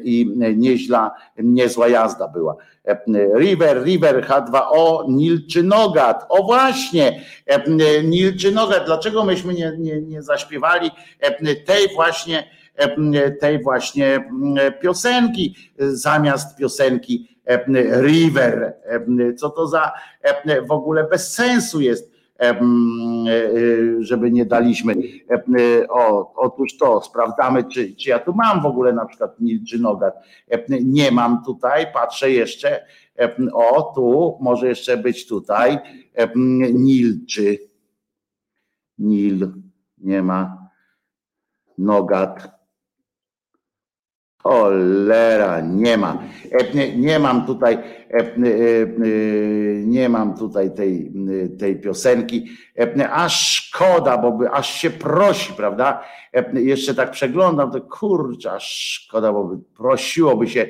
[0.05, 2.57] i nieźla, niezła jazda była.
[3.39, 6.26] River, River, H2O, Nil czy Nogat.
[6.28, 7.20] O właśnie,
[8.05, 8.86] Nil czy Nogat.
[8.86, 10.91] Dlaczego myśmy nie, nie, nie zaśpiewali
[11.66, 12.44] tej właśnie
[13.41, 14.31] tej właśnie
[14.82, 17.39] piosenki zamiast piosenki
[18.00, 18.74] River.
[19.36, 19.92] Co to za
[20.68, 22.11] w ogóle bez sensu jest
[23.99, 24.95] żeby nie daliśmy.
[25.89, 29.79] O, otóż to, sprawdzamy, czy, czy ja tu mam w ogóle na przykład Nil czy
[29.79, 30.15] Nogat.
[30.69, 32.85] Nie mam tutaj, patrzę jeszcze.
[33.53, 35.79] O, tu może jeszcze być tutaj
[36.75, 37.59] Nil czy
[38.99, 39.53] Nil,
[39.99, 40.69] nie ma
[41.79, 42.61] Nogat.
[44.43, 46.23] Cholera, nie ma.
[46.75, 47.79] Nie, nie mam tutaj,
[49.85, 51.12] nie mam tutaj tej,
[51.59, 52.49] tej piosenki.
[53.11, 56.05] Aż szkoda, bo by, aż się prosi, prawda?
[56.53, 60.67] Jeszcze tak przeglądam, to kurczę, aż szkoda, bo by, prosiłoby się,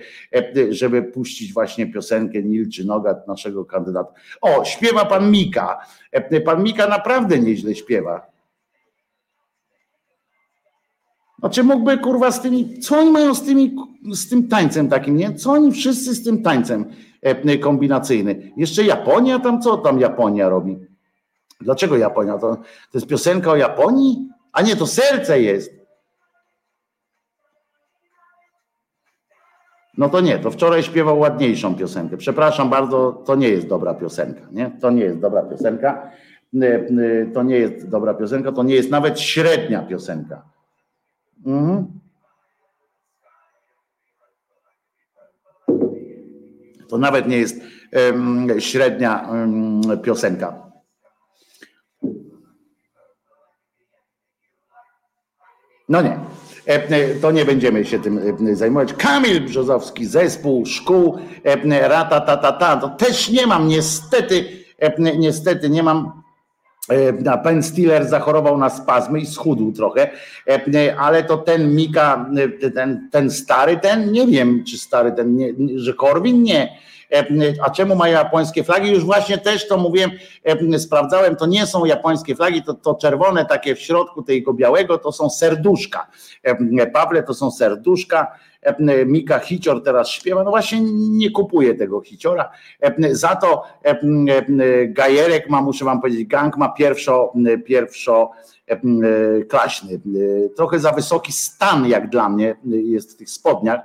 [0.70, 4.12] żeby puścić właśnie piosenkę Nilczy Nogat, naszego kandydata.
[4.40, 5.78] O, śpiewa pan Mika.
[6.44, 8.31] Pan Mika naprawdę nieźle śpiewa.
[11.42, 13.76] Znaczy mógłby kurwa z tymi, co oni mają z tymi,
[14.12, 15.34] z tym tańcem takim, nie?
[15.34, 16.84] Co oni wszyscy z tym tańcem
[17.22, 18.52] e, kombinacyjny?
[18.56, 20.78] Jeszcze Japonia tam, co tam Japonia robi?
[21.60, 22.38] Dlaczego Japonia?
[22.38, 22.64] To, to
[22.94, 24.28] jest piosenka o Japonii?
[24.52, 25.72] A nie, to serce jest.
[29.98, 32.16] No to nie, to wczoraj śpiewał ładniejszą piosenkę.
[32.16, 34.70] Przepraszam bardzo, to nie jest dobra piosenka, nie?
[34.80, 36.10] To nie jest dobra piosenka.
[36.62, 40.52] E, e, to nie jest dobra piosenka, to nie jest nawet średnia piosenka.
[41.46, 42.00] Mhm.
[46.88, 47.56] To nawet nie jest
[47.92, 50.72] um, średnia um, piosenka.
[55.88, 56.20] No nie,
[56.66, 58.20] e, to nie będziemy się tym
[58.56, 58.94] zajmować.
[58.94, 61.18] Kamil Brzozowski, zespół szkół,
[61.70, 62.76] rata, ta, ta, ta.
[62.76, 64.44] To też nie mam, niestety,
[65.18, 66.21] niestety nie mam
[67.44, 70.10] Ben Stiller zachorował na spazmy i schudł trochę,
[70.98, 72.30] ale to ten Mika,
[72.74, 76.78] ten, ten stary, ten nie wiem, czy stary ten, nie, że Korwin nie.
[77.64, 78.90] A czemu ma japońskie flagi?
[78.90, 80.10] Już właśnie też to mówiłem,
[80.78, 85.12] sprawdzałem, to nie są japońskie flagi, to, to czerwone takie w środku tego białego to
[85.12, 86.06] są serduszka.
[86.92, 88.38] Pawle to są serduszka
[89.06, 92.50] Mika Hicior teraz śpiewa, no właśnie nie kupuje tego Hiciora.
[93.10, 93.64] Za to
[94.88, 97.32] Gajerek ma, muszę wam powiedzieć, gang ma pierwszo,
[97.64, 98.30] pierwszo
[99.48, 100.00] klaśny.
[100.56, 103.80] Trochę za wysoki stan, jak dla mnie, jest w tych spodniach,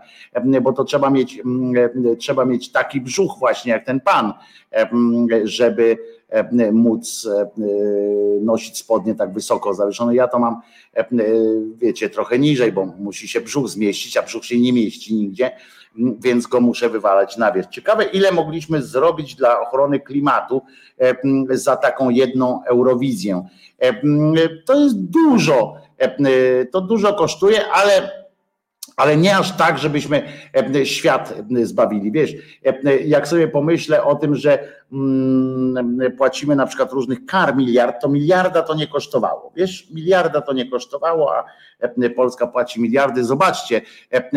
[0.62, 1.42] bo to trzeba mieć,
[2.20, 4.34] trzeba mieć taki brzuch właśnie jak ten pan,
[5.44, 5.98] żeby
[6.30, 7.52] E, móc e,
[8.42, 10.16] nosić spodnie tak wysoko zawieszone.
[10.16, 10.62] Ja to mam,
[10.94, 11.06] e,
[11.76, 15.52] wiecie, trochę niżej, bo musi się brzuch zmieścić, a brzuch się nie mieści nigdzie,
[16.20, 17.70] więc go muszę wywalać na wierzch.
[17.70, 20.62] Ciekawe, ile mogliśmy zrobić dla ochrony klimatu
[21.50, 23.48] za taką jedną Eurowizję.
[24.66, 25.76] To jest dużo,
[26.72, 28.27] to dużo kosztuje, ale
[28.98, 30.24] ale nie aż tak, żebyśmy
[30.84, 32.12] świat zbawili.
[32.12, 32.34] Wiesz,
[33.06, 38.62] jak sobie pomyślę o tym, że mm, płacimy na przykład różnych kar miliard, to miliarda
[38.62, 39.52] to nie kosztowało.
[39.56, 41.44] Wiesz, miliarda to nie kosztowało, a
[42.16, 43.24] Polska płaci miliardy.
[43.24, 43.82] Zobaczcie,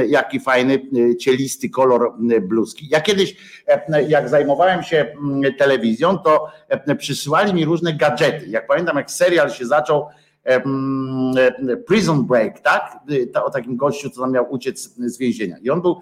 [0.09, 0.81] jaki fajny,
[1.19, 2.89] cielisty kolor bluzki.
[2.91, 3.37] Ja kiedyś,
[4.09, 6.47] jak zajmowałem się mm, telewizją, to
[6.99, 8.47] przysyłali mi różne gadżety.
[8.47, 10.07] Jak pamiętam, jak serial się zaczął,
[11.87, 12.99] Prison Break, tak?
[13.45, 15.57] O takim gościu, co tam miał uciec z więzienia.
[15.63, 16.01] I on był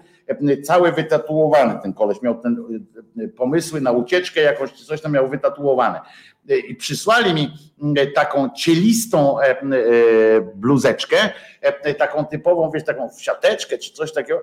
[0.63, 2.85] cały wytatuowany, ten koleś miał ten
[3.37, 5.99] pomysły na ucieczkę jakoś, coś tam miał wytatuowane.
[6.67, 7.51] I przysłali mi
[8.15, 9.55] taką cielistą e,
[10.55, 11.17] bluzeczkę,
[11.97, 14.41] taką typową, wiesz, taką siateczkę czy coś takiego,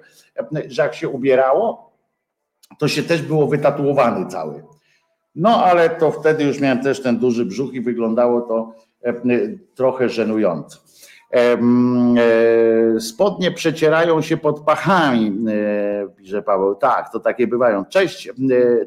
[0.68, 1.92] że jak się ubierało,
[2.78, 4.64] to się też było wytatuowany cały.
[5.34, 8.74] No ale to wtedy już miałem też ten duży brzuch i wyglądało to
[9.74, 10.78] trochę żenujące.
[11.32, 16.74] E, spodnie przecierają się pod pachami, e, pisze Paweł.
[16.74, 17.84] Tak, to takie bywają.
[17.84, 18.28] Cześć,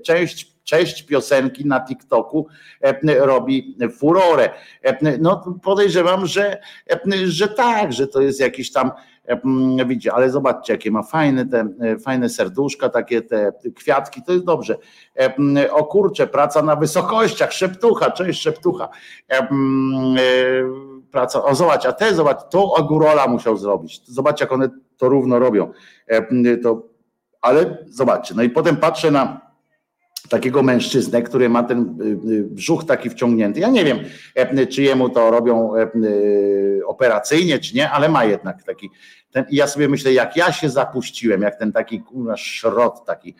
[0.04, 2.48] cześć, cześć piosenki na TikToku
[3.20, 4.50] robi furorę.
[5.20, 6.58] No podejrzewam, że,
[7.26, 8.92] że tak, że to jest jakiś tam
[9.85, 14.77] widzicie, ale zobaczcie, jakie ma fajne te fajne serduszka, takie te kwiatki, to jest dobrze.
[15.72, 18.90] O kurcze, praca na wysokościach, szeptucha, cześć szeptucha.
[19.32, 19.48] E,
[21.11, 24.01] praca, o zobacz, a te zobacz, to Agurola musiał zrobić.
[24.06, 25.72] Zobacz, jak one to równo robią.
[26.64, 26.83] To,
[27.41, 29.49] ale zobaczcie, no i potem patrzę na
[30.30, 33.60] takiego mężczyznę, który ma ten y, y, brzuch taki wciągnięty.
[33.60, 34.00] Ja nie wiem,
[34.70, 38.90] czy jemu to robią y, operacyjnie, czy nie, ale ma jednak taki.
[39.32, 43.36] Ten, I ja sobie myślę, jak ja się zapuściłem, jak ten taki kurwa szrot taki.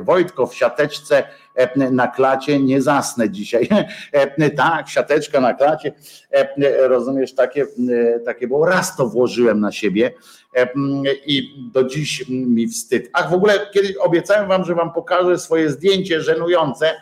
[0.00, 1.22] Wojtko w siateczce
[1.90, 3.68] na klacie, nie zasnę dzisiaj.
[4.56, 5.92] Tak, siateczka na klacie,
[6.78, 7.66] rozumiesz, takie,
[8.24, 10.12] takie, bo raz to włożyłem na siebie
[11.26, 13.10] i do dziś mi wstyd.
[13.12, 16.94] Ach, w ogóle kiedyś obiecałem wam, że wam pokażę swoje zdjęcie żenujące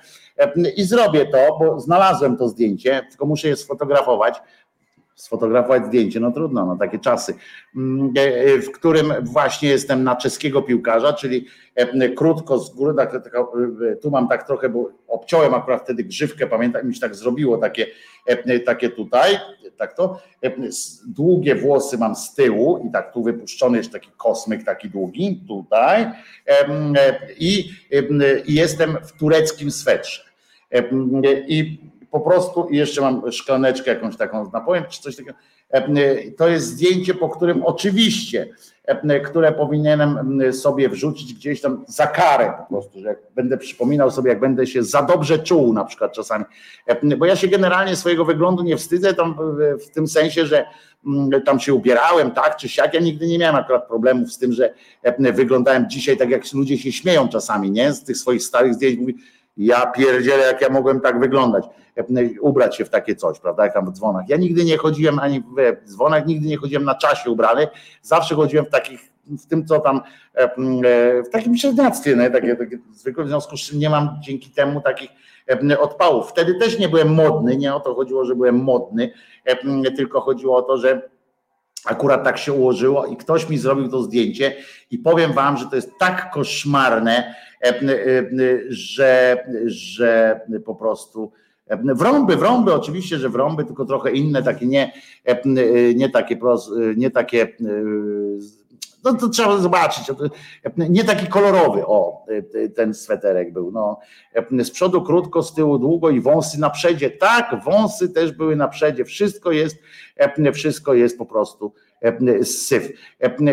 [0.76, 4.34] i zrobię to, bo znalazłem to zdjęcie, tylko muszę je sfotografować
[5.18, 7.34] sfotografować zdjęcie, no trudno, no takie czasy,
[7.76, 12.94] mm, e, e, w którym właśnie jestem na czeskiego piłkarza, czyli e, krótko z góry,
[12.96, 13.32] tak, tak,
[14.02, 17.86] tu mam tak trochę, bo obciąłem akurat wtedy grzywkę, pamiętam, mi się tak zrobiło, takie,
[18.66, 19.38] takie tutaj,
[19.76, 20.18] tak to,
[21.06, 26.06] długie włosy mam z tyłu i tak tu wypuszczony jest taki kosmyk taki długi, tutaj
[27.38, 27.70] i,
[28.46, 30.22] i jestem w tureckim swetrze.
[31.48, 31.78] I
[32.10, 35.36] po prostu i jeszcze mam szklaneczkę jakąś taką z napojem, czy coś takiego.
[35.70, 38.48] E, to jest zdjęcie, po którym oczywiście,
[38.84, 44.10] e, które powinienem sobie wrzucić gdzieś tam za karę po prostu, że jak będę przypominał
[44.10, 46.44] sobie, jak będę się za dobrze czuł na przykład czasami,
[46.86, 49.36] e, bo ja się generalnie swojego wyglądu nie wstydzę tam
[49.86, 50.66] w tym sensie, że
[51.44, 54.74] tam się ubierałem tak czy siak, ja nigdy nie miałem akurat problemów z tym, że
[55.18, 59.14] wyglądałem dzisiaj tak jak ludzie się śmieją czasami, nie, z tych swoich starych zdjęć, mówi
[59.58, 61.64] ja pierdzielę, jak ja mogłem tak wyglądać,
[62.40, 64.28] ubrać się w takie coś, prawda, jak tam w dzwonach.
[64.28, 67.68] Ja nigdy nie chodziłem ani w dzwonach, nigdy nie chodziłem na czasie ubrany,
[68.02, 70.00] zawsze chodziłem w takich, w tym co tam,
[70.34, 70.48] e,
[71.22, 72.30] w takim średniactwie, nie?
[72.30, 75.10] Takie, takie zwykłe, w związku z czym nie mam dzięki temu takich
[75.80, 76.30] odpałów.
[76.30, 79.12] Wtedy też nie byłem modny, nie o to chodziło, że byłem modny,
[79.96, 81.10] tylko chodziło o to, że
[81.84, 84.56] akurat tak się ułożyło i ktoś mi zrobił to zdjęcie
[84.90, 87.47] i powiem wam, że to jest tak koszmarne, E, e,
[88.68, 91.32] że, że po prostu
[91.84, 94.92] wrąby, wrąby oczywiście, że wrąby, tylko trochę inne, takie nie,
[95.94, 96.38] nie takie,
[96.96, 97.48] nie takie
[99.04, 100.04] No to trzeba zobaczyć.
[100.76, 102.26] Nie taki kolorowy, o,
[102.76, 103.72] ten sweterek był.
[103.72, 103.98] No,
[104.50, 107.10] z przodu krótko, z tyłu długo i wąsy na przedzie.
[107.10, 109.04] Tak, wąsy też były na przedzie.
[109.04, 109.76] Wszystko jest,
[110.52, 111.72] wszystko jest po prostu
[112.42, 112.88] syf.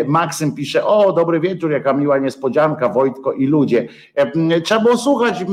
[0.05, 3.87] Maksym pisze, o dobry wieczór, jaka miła niespodzianka, Wojtko i ludzie.
[4.63, 5.45] Trzeba było słuchać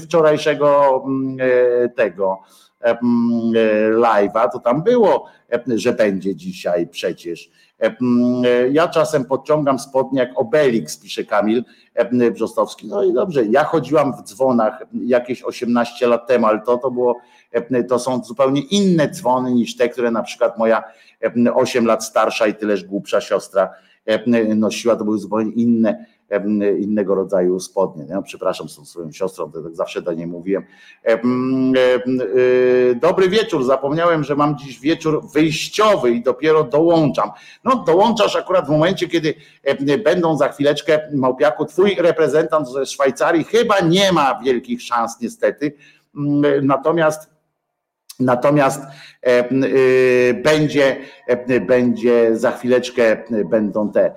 [0.00, 1.02] wczorajszego
[1.96, 2.38] tego
[3.94, 5.26] live'a, to tam było,
[5.74, 7.50] że będzie dzisiaj przecież.
[8.70, 11.64] Ja czasem podciągam spodnie jak Obelix, pisze Kamil
[12.32, 12.86] Brzostowski.
[12.86, 17.16] No i dobrze, ja chodziłam w dzwonach jakieś 18 lat temu, ale to, to było,
[17.88, 20.84] to są zupełnie inne dzwony niż te, które na przykład moja
[21.54, 23.70] 8 lat starsza i tyleż głupsza siostra
[24.56, 26.06] nosiła, to były zupełnie inne
[26.78, 28.06] innego rodzaju spodnie.
[28.08, 30.64] No, przepraszam z tą swoją siostrą, to tak zawsze do niej mówiłem.
[31.04, 31.18] E,
[32.94, 37.30] dobry wieczór, zapomniałem, że mam dziś wieczór wyjściowy i dopiero dołączam.
[37.64, 39.34] No dołączasz akurat w momencie, kiedy
[40.04, 45.72] będą za chwileczkę, Małpiaku, twój reprezentant ze Szwajcarii chyba nie ma wielkich szans niestety,
[46.62, 47.35] natomiast
[48.20, 48.82] Natomiast
[49.22, 50.96] e, będzie,
[51.66, 53.16] będzie za chwileczkę
[53.50, 54.14] będą te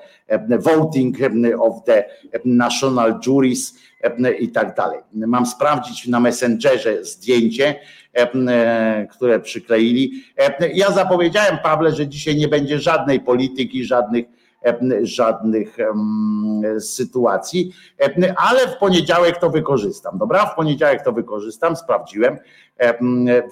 [0.60, 1.18] voting
[1.60, 2.06] of the
[2.46, 3.74] national juries
[4.40, 5.00] i tak dalej.
[5.14, 7.76] Mam sprawdzić na Messengerze zdjęcie,
[9.12, 10.24] które przykleili.
[10.74, 14.26] Ja zapowiedziałem Pawle, że dzisiaj nie będzie żadnej polityki, żadnych
[15.02, 15.78] żadnych
[16.80, 17.74] sytuacji,
[18.38, 20.18] ale w poniedziałek to wykorzystam.
[20.18, 22.38] Dobra, w poniedziałek to wykorzystam, sprawdziłem,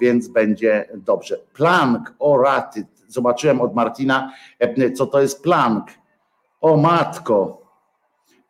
[0.00, 1.38] więc będzie dobrze.
[1.54, 4.32] Plank, o raty, zobaczyłem od Martina,
[4.96, 5.86] co to jest plank.
[6.60, 7.62] O matko,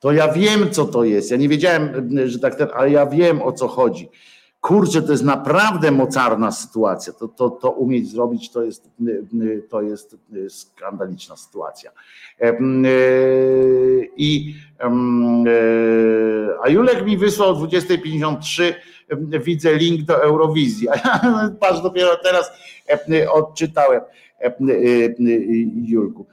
[0.00, 1.30] to ja wiem, co to jest.
[1.30, 4.10] Ja nie wiedziałem, że tak ten, ale ja wiem o co chodzi
[4.60, 7.12] kurczę, to jest naprawdę mocarna sytuacja.
[7.12, 8.90] To, to, to umieć zrobić to jest,
[9.68, 10.16] to jest
[10.50, 11.90] skandaliczna sytuacja.
[14.16, 14.54] I
[16.62, 18.74] a Julek mi wysłał o 20.53
[19.40, 20.88] widzę link do Eurowizji.
[20.88, 21.20] A ja
[21.60, 22.50] patrz, dopiero teraz
[23.32, 24.00] odczytałem
[25.74, 26.26] Julku.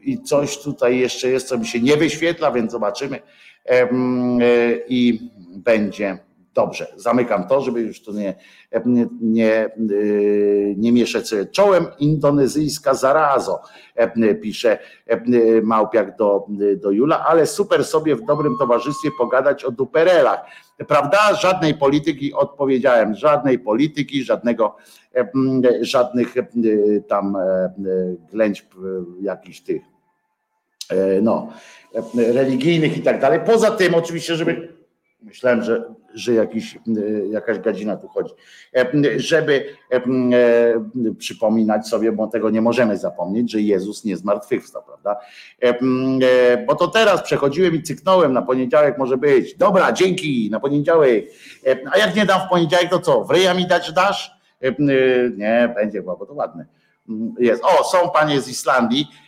[0.00, 3.20] I coś tutaj jeszcze jest, co mi się nie wyświetla, więc zobaczymy
[4.88, 6.18] i będzie
[6.54, 6.86] dobrze.
[6.96, 8.34] Zamykam to, żeby już tu nie,
[8.86, 9.70] nie, nie,
[10.76, 11.86] nie mieszać sobie czołem.
[11.98, 13.60] Indonezyjska zarazo,
[14.42, 14.78] pisze
[15.62, 20.40] Małpiak do, do Jula, ale super sobie w dobrym towarzystwie pogadać o duperelach.
[20.88, 21.34] Prawda?
[21.34, 24.76] Żadnej polityki, odpowiedziałem, żadnej polityki, żadnego,
[25.80, 26.34] żadnych
[27.08, 27.36] tam
[28.32, 28.66] ględź
[29.20, 29.97] jakichś tych E,
[31.22, 31.52] no,
[31.94, 33.40] e, religijnych i tak dalej.
[33.46, 34.78] Poza tym oczywiście, żeby
[35.22, 35.84] myślałem, że,
[36.14, 36.80] że jakiś, e,
[37.30, 38.32] jakaś gadzina tu chodzi,
[39.16, 39.64] żeby
[41.18, 45.16] przypominać sobie, bo tego nie możemy zapomnieć, że Jezus nie zmartwychwstał, prawda?
[46.66, 49.54] Bo to teraz przechodziłem i cyknąłem, na poniedziałek może być.
[49.54, 51.24] Dobra, dzięki, na poniedziałek.
[51.92, 53.24] A jak nie dam w poniedziałek, to co?
[53.24, 54.30] Wryja mi dać dasz?
[55.36, 56.66] Nie, będzie, bo to ładne.
[57.38, 57.62] Jest.
[57.64, 59.06] O, są panie z Islandii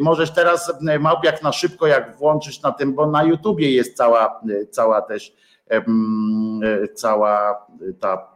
[0.00, 4.40] możesz teraz e, Małpiak na szybko, jak włączyć na tym, bo na YouTubie jest cała,
[4.50, 5.32] e, cała też
[6.94, 7.66] cała
[8.00, 8.28] ta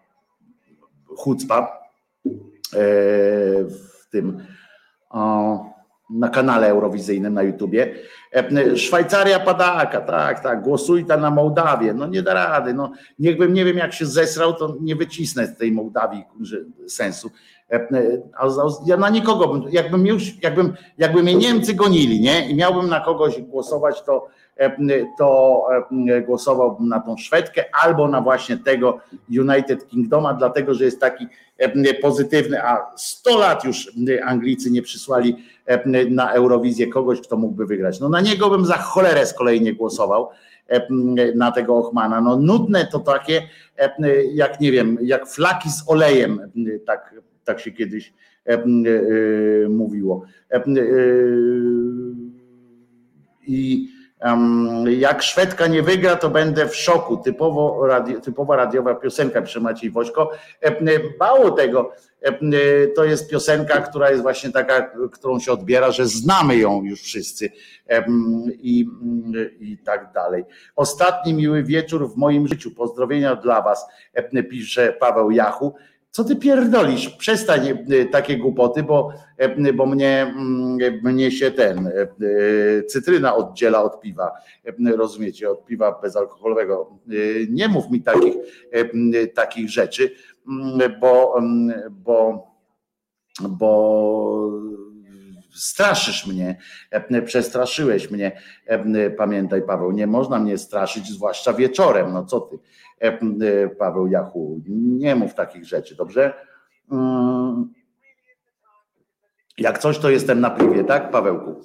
[1.17, 1.81] chucpa
[3.69, 4.43] w tym
[6.11, 7.95] na kanale eurowizyjnym na YouTubie.
[8.77, 11.95] Szwajcaria padaka, tak, tak, głosuj ta na Mołdawię.
[11.95, 12.75] No nie da rady.
[12.75, 16.25] No, niechbym nie wiem, jak się zesrał, to nie wycisnę z tej Mołdawii
[16.89, 17.31] sensu.
[18.87, 22.49] Ja na nikogo, jakbym już, jakbym, jakby mnie Niemcy gonili, nie?
[22.49, 24.27] I miałbym na kogoś głosować, to,
[25.19, 25.67] to
[26.27, 29.01] głosowałbym na tą Szwedkę albo na właśnie tego
[29.31, 31.27] United Kingdoma, dlatego że jest taki
[32.03, 33.93] pozytywny, a 100 lat już
[34.25, 35.37] Anglicy nie przysłali
[36.11, 38.01] na Eurowizję kogoś, kto mógłby wygrać.
[38.01, 40.29] No na niego bym za cholerę z kolei nie głosował
[41.35, 42.21] na tego Ochmana.
[42.21, 43.43] No nudne to takie,
[44.33, 46.41] jak nie wiem, jak flaki z olejem,
[46.87, 47.15] tak
[47.51, 48.13] tak się kiedyś
[48.47, 48.63] e, e,
[49.69, 50.25] mówiło.
[50.51, 50.63] E,
[53.47, 53.89] I
[54.87, 57.17] jak Szwedka nie wygra, to będę w szoku.
[57.17, 60.31] Typowo radio, typowa radiowa piosenka, pisze Maciej Wośko.
[61.21, 61.93] Mało tego,
[62.97, 67.51] to jest piosenka, która jest właśnie taka, którą się odbiera, że znamy ją już wszyscy
[68.49, 68.87] i,
[69.61, 70.45] i tak dalej.
[70.77, 72.71] Ostatni miły wieczór w moim życiu.
[72.71, 73.87] Pozdrowienia dla Was,
[74.51, 75.75] pisze Paweł Jachu
[76.11, 77.09] co ty pierdolisz?
[77.09, 83.83] Przestań e, takie głupoty, bo, e, bo mnie, mm, mnie się ten e, cytryna oddziela
[83.83, 84.33] od piwa.
[84.97, 86.99] Rozumiecie, od piwa bezalkoholowego.
[87.49, 88.35] Nie mów mi takich,
[89.35, 90.15] takich rzeczy,
[91.01, 91.41] bo,
[91.91, 92.47] bo,
[93.49, 94.51] bo
[95.55, 96.57] straszysz mnie,
[97.25, 98.41] przestraszyłeś mnie.
[99.19, 102.13] Pamiętaj, Paweł, nie można mnie straszyć, zwłaszcza wieczorem.
[102.13, 102.59] No co ty,
[103.79, 106.35] Paweł Jachu, nie mów takich rzeczy, dobrze?
[106.93, 107.73] Mm.
[109.59, 111.61] Jak coś, to jestem na pliwie, tak, Pawełku?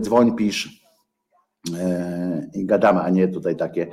[0.00, 0.84] Dzwoń, pisz
[1.78, 3.86] e, i gadamy, a nie tutaj takie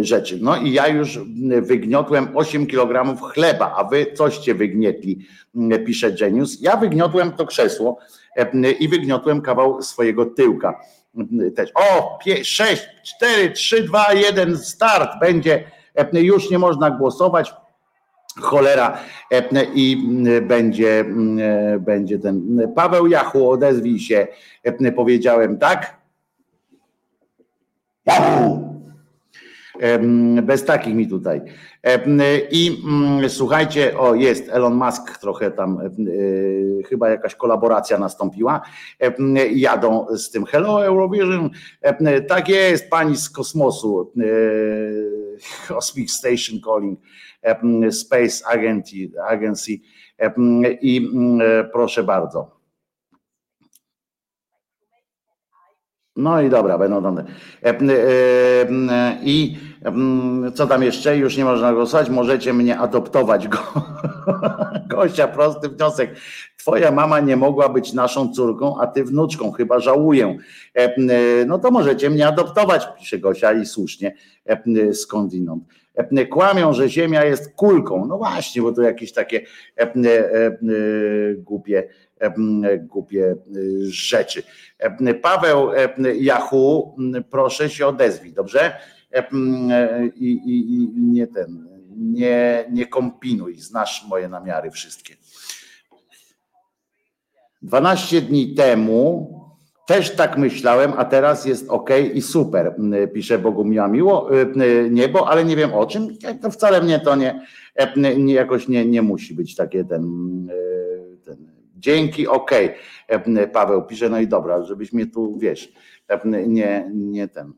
[0.00, 0.38] rzeczy.
[0.42, 1.20] No i ja już
[1.62, 5.26] wygniotłem 8 kg chleba, a wy coście wygnietli,
[5.86, 6.60] pisze Genius.
[6.60, 7.98] Ja wygniotłem to krzesło
[8.80, 10.80] i wygniotłem kawał swojego tyłka.
[11.56, 11.70] Też.
[11.74, 15.64] O, 6, 4, 3, 2, 1, start będzie.
[16.12, 17.54] Już nie można głosować
[18.40, 18.98] cholera
[19.30, 20.08] e, i
[20.42, 24.26] będzie, e, będzie ten Paweł Jachu, odezwij się,
[24.62, 25.96] e, powiedziałem tak?
[28.06, 28.73] Jachu!
[30.42, 31.40] Bez takich mi tutaj.
[32.50, 32.82] I
[33.28, 35.78] słuchajcie, o jest Elon Musk trochę tam,
[36.88, 38.60] chyba jakaś kolaboracja nastąpiła.
[39.54, 41.50] Jadą z tym Hello Eurovision.
[42.28, 44.12] Tak jest, pani z kosmosu.
[45.68, 47.00] Cosmic Station Calling.
[47.90, 49.72] Space Agency, Agency
[50.80, 51.10] i
[51.72, 52.53] proszę bardzo.
[56.24, 57.24] No i dobra, będą dane.
[59.22, 59.56] I
[60.54, 61.16] co tam jeszcze?
[61.16, 62.10] Już nie można głosować.
[62.10, 63.48] Możecie mnie adoptować.
[63.48, 63.58] Go.
[64.96, 66.14] Gościa, prosty wniosek.
[66.56, 70.38] Twoja mama nie mogła być naszą córką, a ty wnuczką, chyba żałuję.
[71.46, 74.14] No to możecie mnie adoptować, pisze Gosia i słusznie
[74.92, 75.64] skądinąd.
[76.30, 78.06] Kłamią, że Ziemia jest kulką.
[78.06, 79.44] No właśnie, bo to jakieś takie
[81.36, 81.88] głupie,
[82.78, 83.36] głupie
[83.82, 84.42] rzeczy.
[85.22, 85.70] Paweł
[86.20, 86.96] Jachu,
[87.30, 88.76] proszę się odezwij, dobrze?
[90.16, 92.86] I, i, i nie ten, nie, nie
[93.62, 95.14] znasz moje namiary wszystkie.
[97.62, 99.30] 12 dni temu
[99.86, 102.76] też tak myślałem, a teraz jest ok i super,
[103.14, 104.28] pisze Bogumiła Miło,
[104.90, 106.08] niebo, ale nie wiem o czym.
[106.42, 107.40] To wcale mnie to nie,
[108.26, 110.04] jakoś nie, nie musi być takie ten,
[111.84, 112.50] dzięki, ok.
[113.52, 115.72] Paweł pisze, no i dobra, żebyś mnie tu, wiesz,
[116.46, 117.52] nie, nie ten,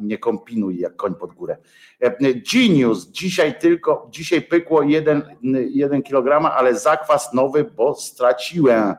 [0.00, 1.56] nie kombinuj jak koń pod górę.
[2.52, 5.22] Genius, dzisiaj tylko, dzisiaj pykło jeden,
[5.70, 8.94] jeden kilogram, ale zakwas nowy, bo straciłem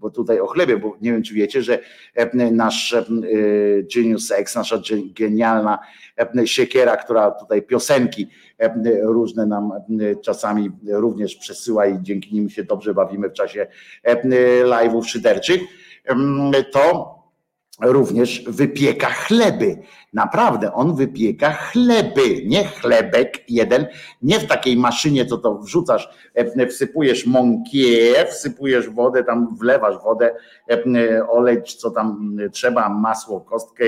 [0.00, 1.78] bo tutaj o chlebie, bo nie wiem, czy wiecie, że
[2.52, 2.96] nasz
[3.94, 4.78] Genius X, nasza
[5.14, 5.78] genialna
[6.44, 8.28] siekiera, która tutaj piosenki
[9.02, 9.72] różne nam
[10.22, 13.66] czasami również przesyła i dzięki nim się dobrze bawimy w czasie
[14.64, 15.60] live'ów szyderczych,
[16.72, 17.18] to
[17.82, 19.78] również wypieka chleby.
[20.12, 23.86] Naprawdę, on wypieka chleby, nie chlebek jeden,
[24.22, 30.34] nie w takiej maszynie, co to wrzucasz, e, wsypujesz mąkię, wsypujesz wodę, tam wlewasz wodę,
[30.70, 33.84] e, olej, co tam trzeba, masło, kostkę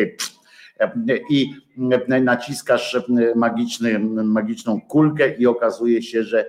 [1.31, 1.55] i
[2.23, 2.97] naciskasz
[3.37, 6.47] magiczny, magiczną kulkę i okazuje się, że,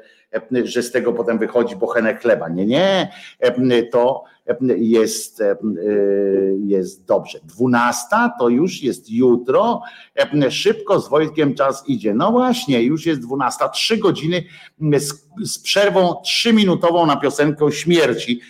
[0.63, 2.49] że z tego potem wychodzi bochenek chleba.
[2.49, 3.11] Nie, nie,
[3.83, 4.23] to
[4.77, 5.43] jest,
[6.57, 7.39] jest dobrze.
[7.43, 9.81] Dwunasta to już jest jutro.
[10.49, 12.13] Szybko z Wojtkiem czas idzie.
[12.13, 13.69] No właśnie, już jest dwunasta.
[13.69, 14.43] Trzy godziny
[14.97, 18.41] z, z przerwą trzyminutową na piosenkę śmierci.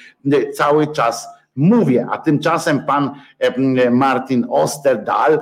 [0.54, 3.12] Cały czas mówię, a tymczasem pan
[3.92, 5.40] Martin Osterdal,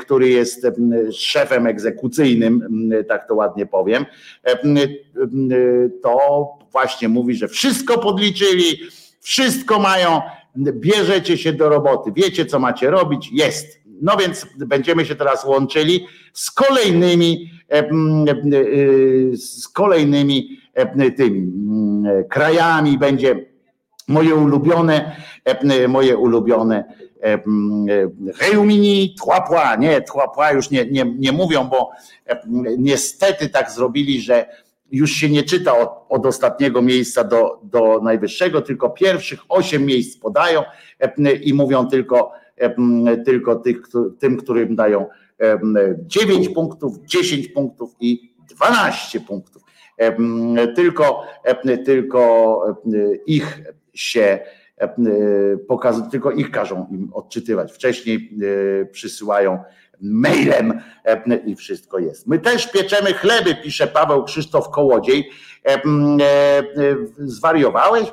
[0.00, 0.66] który jest
[1.12, 4.06] szefem egzekucyjnym, tak to ładnie powiem,
[6.02, 8.78] to właśnie mówi, że wszystko podliczyli,
[9.20, 10.20] wszystko mają,
[10.56, 13.78] bierzecie się do roboty, wiecie co macie robić, jest.
[14.02, 17.90] No więc będziemy się teraz łączyli z kolejnymi, e, e,
[19.36, 21.52] z kolejnymi e, tymi
[22.30, 22.98] krajami.
[22.98, 23.47] Będzie
[24.08, 25.16] moje ulubione,
[25.88, 26.84] moje ulubione
[28.40, 31.90] Reumini, Trois nie, Trois już nie, nie, nie mówią, bo
[32.78, 34.46] niestety tak zrobili, że
[34.90, 40.18] już się nie czyta od, od, ostatniego miejsca do, do najwyższego, tylko pierwszych osiem miejsc
[40.18, 40.62] podają
[41.00, 43.82] e, i mówią tylko, e, tylko tych,
[44.18, 45.06] tym, którym dają
[46.06, 49.62] 9 punktów, 10 punktów i 12 punktów.
[49.98, 50.16] E,
[50.74, 51.22] tylko,
[51.84, 52.62] tylko
[53.26, 53.62] ich
[54.00, 54.38] się
[55.68, 57.72] pokazują, tylko ich każą im odczytywać.
[57.72, 58.30] Wcześniej
[58.92, 59.58] przysyłają
[60.00, 62.26] mailem e, i wszystko jest.
[62.26, 65.30] My też pieczemy chleby, pisze Paweł Krzysztof Kołodziej.
[65.66, 65.80] E, e,
[67.18, 68.12] zwariowałeś?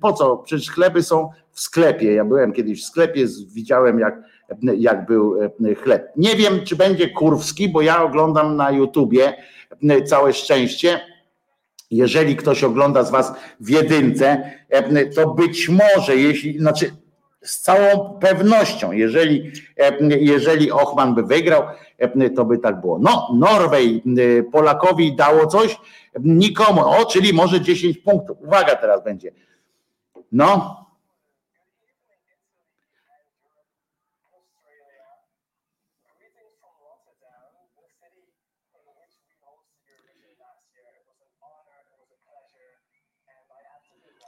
[0.00, 0.36] Po co?
[0.36, 2.12] Przecież chleby są w sklepie.
[2.12, 4.22] Ja byłem kiedyś w sklepie, widziałem jak,
[4.62, 5.36] jak był
[5.82, 6.08] chleb.
[6.16, 9.34] Nie wiem, czy będzie kurwski, bo ja oglądam na YouTubie
[10.06, 11.00] całe szczęście
[11.90, 14.50] jeżeli ktoś ogląda z Was w jedynce,
[15.14, 16.90] to być może, jeśli, znaczy
[17.42, 19.52] z całą pewnością, jeżeli,
[20.20, 21.62] jeżeli Ochman by wygrał,
[22.36, 22.98] to by tak było.
[22.98, 24.02] No, Norwej
[24.52, 25.78] Polakowi dało coś,
[26.20, 28.38] nikomu, o, czyli może 10 punktów.
[28.40, 29.32] Uwaga teraz będzie.
[30.32, 30.85] No,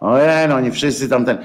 [0.00, 1.38] Ojej, no nie wszyscy tam ten.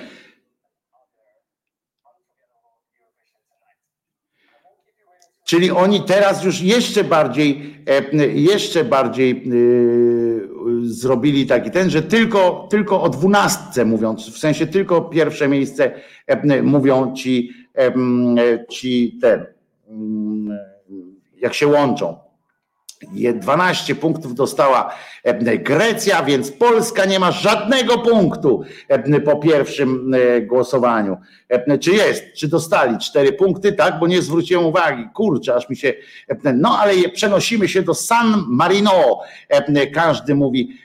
[5.44, 7.76] Czyli oni teraz już jeszcze bardziej,
[8.14, 10.50] e, jeszcze bardziej yy,
[10.84, 15.92] zrobili taki ten, że tylko, tylko o dwunastce mówiąc, w sensie tylko pierwsze miejsce
[16.44, 17.52] yy, mówią ci,
[18.70, 19.46] ci ten,
[19.90, 20.60] mm,
[21.38, 22.18] jak się łączą.
[23.34, 30.42] 12 punktów dostała e, Grecja, więc Polska nie ma żadnego punktu e, po pierwszym e,
[30.42, 31.18] głosowaniu.
[31.82, 32.24] Czy jest?
[32.36, 33.74] Czy dostali cztery punkty?
[33.74, 35.04] Tak, bo nie zwróciłem uwagi.
[35.14, 35.94] Kurczę, aż mi się.
[36.54, 39.20] No ale przenosimy się do San Marino.
[39.94, 40.78] Każdy mówi,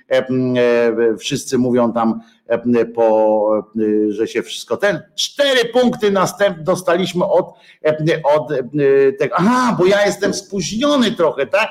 [1.19, 2.21] wszyscy mówią tam
[2.95, 3.51] po,
[4.09, 5.03] że się wszystko ten.
[5.15, 7.55] Cztery punkty następne dostaliśmy od,
[8.25, 8.49] od
[9.19, 9.35] tego.
[9.39, 11.69] Aha, bo ja jestem spóźniony trochę, tak?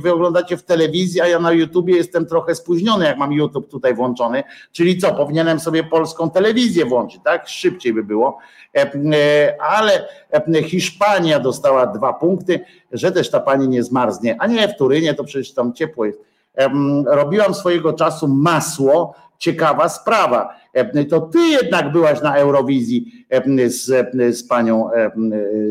[0.00, 3.94] Wy oglądacie w telewizji, a ja na YouTubie jestem trochę spóźniony, jak mam YouTube tutaj
[3.94, 4.42] włączony.
[4.72, 7.48] Czyli co, powinienem sobie polską telewizję włączyć, tak?
[7.48, 8.38] Szybciej by było.
[9.60, 10.08] Ale
[10.64, 12.60] Hiszpania dostała dwa punkty,
[12.92, 14.36] że też ta pani nie zmarznie.
[14.38, 16.18] A nie w Turynie, to przecież tam ciepło jest.
[17.06, 20.54] Robiłam swojego czasu masło ciekawa sprawa.
[20.72, 25.10] E, to ty jednak byłaś na Eurowizji e, z, z panią, e,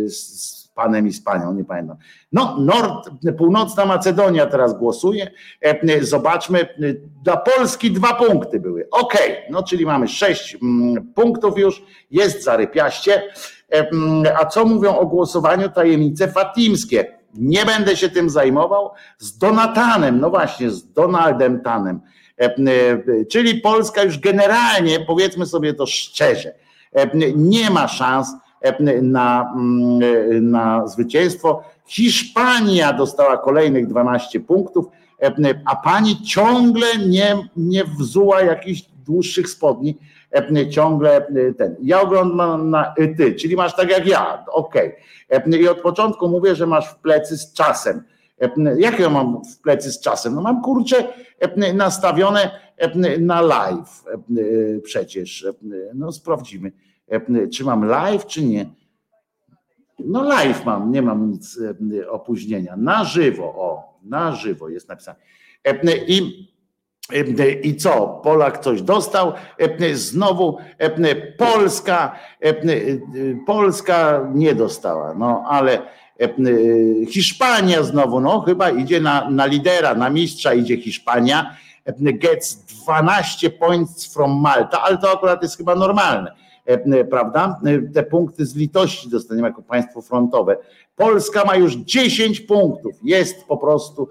[0.09, 1.97] z panem i z panią, nie pamiętam.
[2.31, 5.31] No, Nord, północna Macedonia teraz głosuje.
[6.01, 6.67] Zobaczmy,
[7.23, 8.87] dla Polski dwa punkty były.
[8.91, 9.35] Okay.
[9.49, 13.23] no czyli mamy sześć mm, punktów już, jest zarypiaście.
[14.39, 17.17] A co mówią o głosowaniu tajemnice fatimskie?
[17.33, 18.91] Nie będę się tym zajmował.
[19.17, 22.20] Z Donatanem, no właśnie, z Donaldem Tanem E, e,
[23.29, 26.53] czyli Polska już generalnie, powiedzmy sobie to szczerze,
[26.93, 28.27] e, nie ma szans
[29.01, 29.53] na,
[30.41, 31.63] na zwycięstwo.
[31.85, 34.85] Hiszpania dostała kolejnych 12 punktów,
[35.65, 39.97] a pani ciągle nie, nie wzuła jakichś dłuższych spodni,
[40.69, 41.75] ciągle ten.
[41.81, 44.95] Ja oglądam na ty, czyli masz tak jak ja, okej.
[45.29, 45.59] Okay.
[45.59, 48.03] I od początku mówię, że masz w plecy z czasem.
[48.77, 50.35] Jak ja mam w plecy z czasem?
[50.35, 51.07] No mam kurczę
[51.73, 52.59] nastawione
[53.19, 54.03] na live
[54.83, 55.47] przecież.
[55.93, 56.71] No sprawdzimy,
[57.53, 58.65] czy mam live, czy nie.
[59.99, 61.59] No live mam, nie mam nic
[62.09, 62.75] opóźnienia.
[62.77, 65.19] Na żywo, o, na żywo jest napisane.
[66.07, 66.47] I,
[67.63, 68.21] i co?
[68.23, 69.33] Polak coś dostał,
[69.93, 70.57] znowu
[71.37, 72.19] Polska,
[73.45, 76.10] Polska nie dostała, no ale E, e,
[77.09, 81.55] Hiszpania znowu, no chyba idzie na, na lidera, na mistrza idzie Hiszpania.
[81.85, 86.31] E, gets 12 points from Malta, ale to akurat jest chyba normalne,
[87.09, 87.59] prawda?
[87.93, 90.57] Te punkty z litości dostaniemy jako państwo frontowe.
[90.95, 94.09] Polska ma już 10 punktów, jest po prostu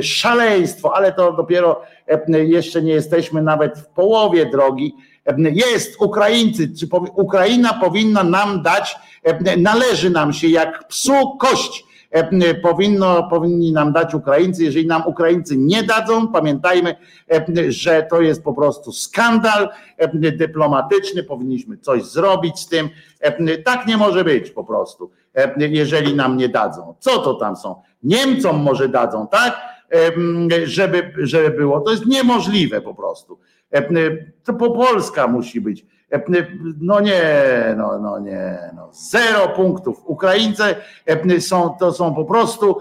[0.00, 1.82] szaleństwo, ale to dopiero
[2.28, 4.94] jeszcze nie jesteśmy nawet w połowie drogi.
[5.52, 8.96] Jest Ukraińcy, czy Ukraina powinna nam dać
[9.56, 11.84] należy nam się jak psu kość.
[12.62, 14.64] Powinno, powinni nam dać Ukraińcy.
[14.64, 16.96] Jeżeli nam Ukraińcy nie dadzą, pamiętajmy,
[17.68, 19.68] że to jest po prostu skandal
[20.12, 21.22] dyplomatyczny.
[21.22, 22.88] Powinniśmy coś zrobić z tym.
[23.64, 25.10] Tak nie może być po prostu,
[25.58, 26.94] jeżeli nam nie dadzą.
[26.98, 27.82] Co to tam są?
[28.02, 29.60] Niemcom może dadzą, tak?
[30.64, 31.80] Żeby, żeby było.
[31.80, 33.38] To jest niemożliwe po prostu.
[34.44, 35.86] To po Polska musi być
[36.80, 37.22] no nie,
[37.76, 38.90] no, no nie, no.
[38.92, 40.02] zero punktów.
[40.04, 40.62] Ukraińcy
[41.40, 42.78] są, to są po prostu,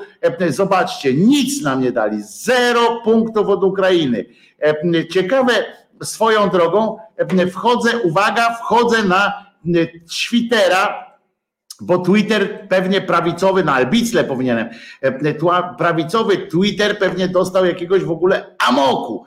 [0.49, 2.23] zobaczcie, nic nam nie dali.
[2.23, 4.25] Zero punktów od Ukrainy.
[5.11, 5.53] Ciekawe
[6.03, 6.97] swoją drogą,
[7.51, 9.33] wchodzę, uwaga, wchodzę na
[10.09, 11.12] Twittera,
[11.81, 14.69] bo Twitter pewnie prawicowy, na Albicle powinienem,
[15.77, 19.25] prawicowy Twitter pewnie dostał jakiegoś w ogóle amoku,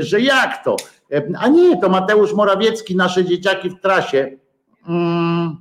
[0.00, 0.76] że jak to?
[1.38, 4.36] A nie, to Mateusz Morawiecki, nasze dzieciaki w trasie
[4.88, 5.56] mm,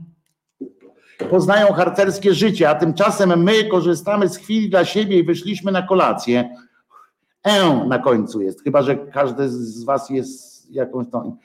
[1.29, 6.49] poznają harcerskie życie, a tymczasem my korzystamy z chwili dla siebie i wyszliśmy na kolację.
[7.43, 11.37] E na końcu jest, chyba że każdy z Was jest jakąś tą.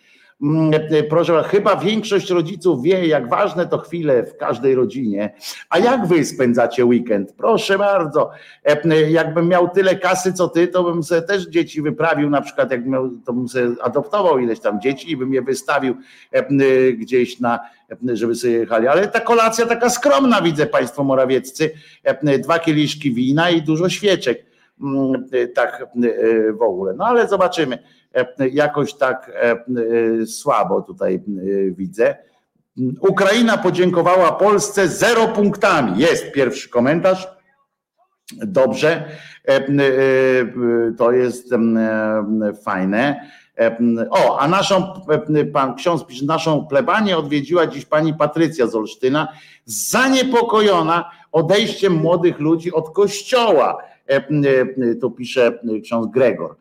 [0.43, 0.71] Mm,
[1.09, 5.35] proszę, chyba większość rodziców wie, jak ważne to chwile w każdej rodzinie.
[5.71, 7.33] A jak wy spędzacie weekend?
[7.33, 8.31] Proszę bardzo.
[9.09, 12.87] Jakbym miał tyle kasy co ty, to bym sobie też dzieci wyprawił, na przykład jak
[12.87, 15.95] miał, to bym sobie adoptował ileś tam dzieci i bym je wystawił
[16.99, 17.61] gdzieś na,
[18.13, 18.89] żeby sobie jechali.
[18.89, 21.71] Ale ta kolacja taka skromna, widzę Państwo Morawieccy.
[22.43, 24.51] Dwa kieliszki wina i dużo świeczek.
[24.83, 25.87] Mm, tak
[26.59, 26.95] w ogóle.
[26.95, 27.79] No ale zobaczymy.
[28.53, 29.33] Jakoś tak
[30.27, 31.23] słabo tutaj
[31.71, 32.17] widzę.
[33.01, 35.99] Ukraina podziękowała Polsce zero punktami.
[35.99, 37.29] Jest pierwszy komentarz.
[38.33, 39.05] Dobrze,
[40.99, 41.55] to jest
[42.65, 43.31] fajne.
[44.11, 44.95] O, a naszą,
[45.53, 49.29] pan ksiądz pisze, naszą plebanię odwiedziła dziś pani Patrycja z Olsztyna,
[49.65, 53.83] zaniepokojona odejściem młodych ludzi od kościoła.
[55.01, 56.57] To pisze ksiądz Gregor.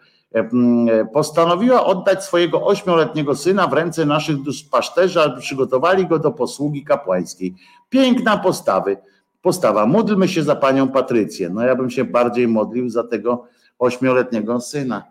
[1.13, 7.55] Postanowiła oddać swojego ośmioletniego syna w ręce naszych duszpaszterzy, aby przygotowali go do posługi kapłańskiej.
[7.89, 8.97] Piękna postawy,
[9.41, 9.85] postawa.
[9.85, 11.49] Módlmy się za panią Patrycję.
[11.49, 13.45] No ja bym się bardziej modlił za tego
[13.79, 15.03] ośmioletniego syna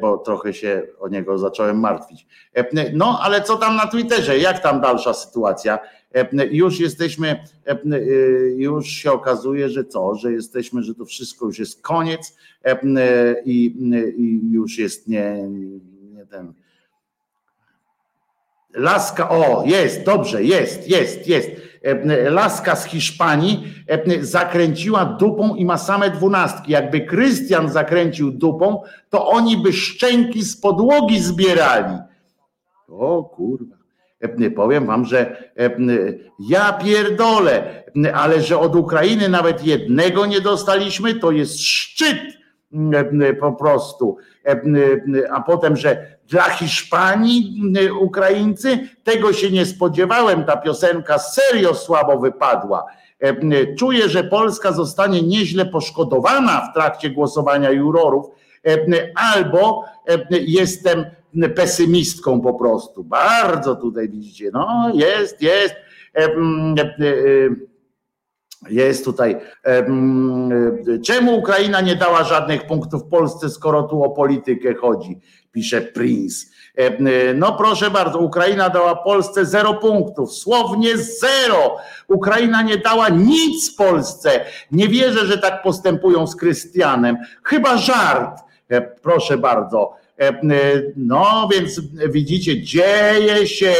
[0.00, 2.26] bo trochę się o niego zacząłem martwić.
[2.92, 4.38] No, ale co tam na Twitterze?
[4.38, 5.78] Jak tam dalsza sytuacja?
[6.50, 7.44] Już jesteśmy,
[8.56, 12.36] już się okazuje, że co, że jesteśmy, że to wszystko już jest koniec
[13.44, 13.74] i,
[14.16, 15.48] i już jest nie,
[16.14, 16.52] nie ten.
[18.74, 21.50] Laska, o, jest, dobrze, jest, jest, jest
[21.82, 26.72] E, laska z Hiszpanii e, zakręciła dupą i ma same dwunastki.
[26.72, 31.98] Jakby Krystian zakręcił dupą, to oni by szczęki z podłogi zbierali.
[32.88, 33.81] O kurwa.
[34.22, 35.52] E, powiem wam, że
[36.38, 37.84] ja pierdolę,
[38.14, 42.18] ale że od Ukrainy nawet jednego nie dostaliśmy, to jest szczyt
[43.40, 44.16] po prostu.
[45.30, 47.62] A potem, że dla Hiszpanii
[48.00, 48.88] Ukraińcy.
[49.04, 50.44] Tego się nie spodziewałem.
[50.44, 52.86] Ta piosenka serio słabo wypadła.
[53.20, 58.26] E, czuję, że Polska zostanie nieźle poszkodowana w trakcie głosowania jurorów,
[58.66, 58.76] e,
[59.14, 61.04] albo e, jestem
[61.54, 63.04] pesymistką po prostu.
[63.04, 65.74] Bardzo tutaj widzicie, no jest, jest.
[68.70, 69.36] Jest tutaj.
[71.04, 75.20] Czemu Ukraina nie dała żadnych punktów Polsce, skoro tu o politykę chodzi?
[75.52, 76.46] pisze Prince.
[77.34, 81.76] No proszę bardzo, Ukraina dała Polsce zero punktów, słownie zero.
[82.08, 84.44] Ukraina nie dała nic Polsce.
[84.70, 87.16] Nie wierzę, że tak postępują z Krystianem.
[87.44, 88.40] Chyba żart.
[89.02, 89.94] Proszę bardzo.
[90.96, 93.74] No więc widzicie, dzieje się,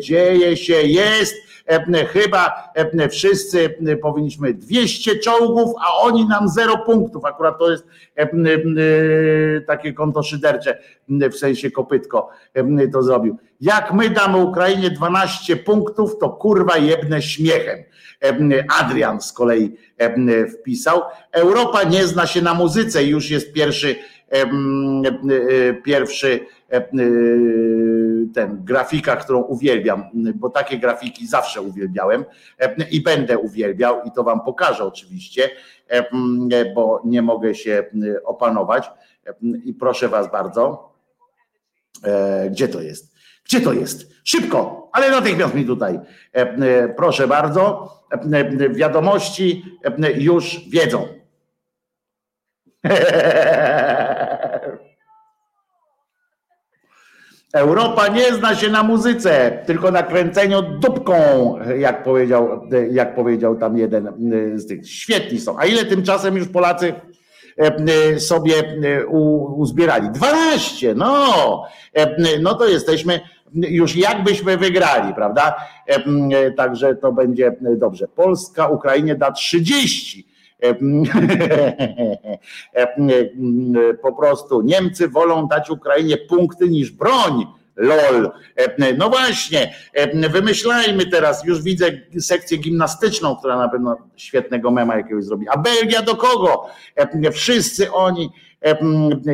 [0.00, 1.34] dzieje się, jest
[1.70, 7.24] E, chyba e, wszyscy powinniśmy 200 czołgów, a oni nam zero punktów.
[7.24, 12.28] Akurat to jest e, takie konto szydercze, w sensie kopytko
[12.92, 13.36] to zrobił.
[13.60, 17.78] Jak my damy Ukrainie 12 punktów, to kurwa jebne śmiechem.
[18.80, 19.76] Adrian z kolei
[20.54, 21.00] wpisał.
[21.32, 23.96] Europa nie zna się na muzyce, już jest pierwszy
[25.84, 26.40] pierwszy
[28.34, 32.24] ten grafika, którą uwielbiam, bo takie grafiki zawsze uwielbiałem
[32.90, 35.50] i będę uwielbiał i to wam pokażę oczywiście,
[36.74, 37.84] bo nie mogę się
[38.24, 38.90] opanować
[39.64, 40.92] i proszę was bardzo,
[42.04, 43.14] e, gdzie to jest?
[43.44, 44.10] Gdzie to jest?
[44.24, 46.00] Szybko, ale natychmiast mi tutaj.
[46.96, 47.92] Proszę bardzo,
[48.70, 49.64] wiadomości
[50.14, 51.19] już wiedzą.
[57.52, 61.14] Europa nie zna się na muzyce, tylko na kręceniu dupką,
[61.78, 64.12] jak powiedział, jak powiedział tam jeden
[64.54, 64.90] z tych.
[64.90, 65.58] Świetni są.
[65.58, 66.94] A ile tymczasem już Polacy
[67.56, 70.10] e, sobie e, uzbierali?
[70.10, 71.64] 12, no,
[72.40, 73.20] no to jesteśmy
[73.54, 75.56] już jakbyśmy wygrali, prawda?
[76.56, 78.08] Także to będzie dobrze.
[78.08, 80.29] Polska Ukrainie da 30
[84.02, 87.46] po prostu Niemcy wolą dać Ukrainie punkty niż broń.
[87.76, 88.30] LOL.
[88.98, 89.74] No właśnie,
[90.30, 91.86] wymyślajmy teraz, już widzę
[92.20, 95.48] sekcję gimnastyczną, która na pewno świetnego mema jakiegoś zrobi.
[95.48, 96.66] A Belgia do kogo?
[97.32, 98.30] Wszyscy oni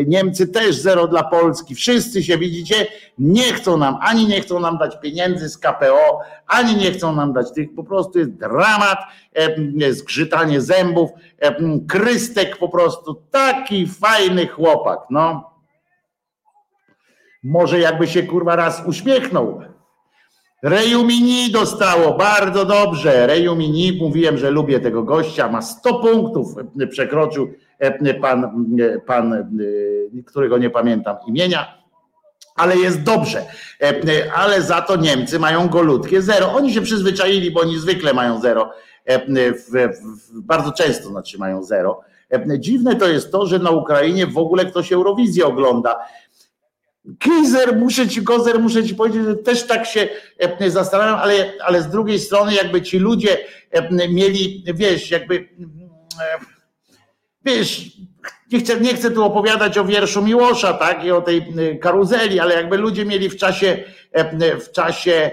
[0.07, 1.75] Niemcy też zero dla Polski.
[1.75, 2.87] Wszyscy się widzicie,
[3.19, 7.33] nie chcą nam, ani nie chcą nam dać pieniędzy z KPO, ani nie chcą nam
[7.33, 7.75] dać tych.
[7.75, 8.99] Po prostu jest dramat,
[9.91, 11.11] zgrzytanie zębów.
[11.89, 14.99] Krystek po prostu taki fajny chłopak.
[15.11, 15.51] No.
[17.43, 19.61] Może jakby się kurwa raz uśmiechnął.
[20.63, 23.27] Rejumini dostało, bardzo dobrze.
[23.27, 26.55] Rejumini, mówiłem, że lubię tego gościa, ma 100 punktów,
[26.91, 27.49] przekroczył
[28.21, 28.51] pan,
[29.07, 29.49] pan,
[30.27, 31.83] którego nie pamiętam imienia,
[32.57, 33.43] ale jest dobrze.
[34.35, 36.53] Ale za to Niemcy mają golutkie zero.
[36.53, 38.73] Oni się przyzwyczaili, bo oni zwykle mają zero.
[40.33, 42.01] Bardzo często znaczy mają zero.
[42.59, 45.99] Dziwne to jest to, że na Ukrainie w ogóle ktoś Eurowizję ogląda.
[47.19, 50.09] Kizer, muszę ci, Kozer, muszę ci powiedzieć, że też tak się
[50.69, 53.39] zastanawiam, ale, ale z drugiej strony jakby ci ludzie
[54.09, 55.49] mieli, wiesz, jakby
[57.47, 57.93] wiesz,
[58.53, 61.47] nie chcę, nie chcę tu opowiadać o wierszu Miłosza, tak, i o tej
[61.81, 63.85] karuzeli, ale jakby ludzie mieli w czasie,
[64.61, 65.31] w czasie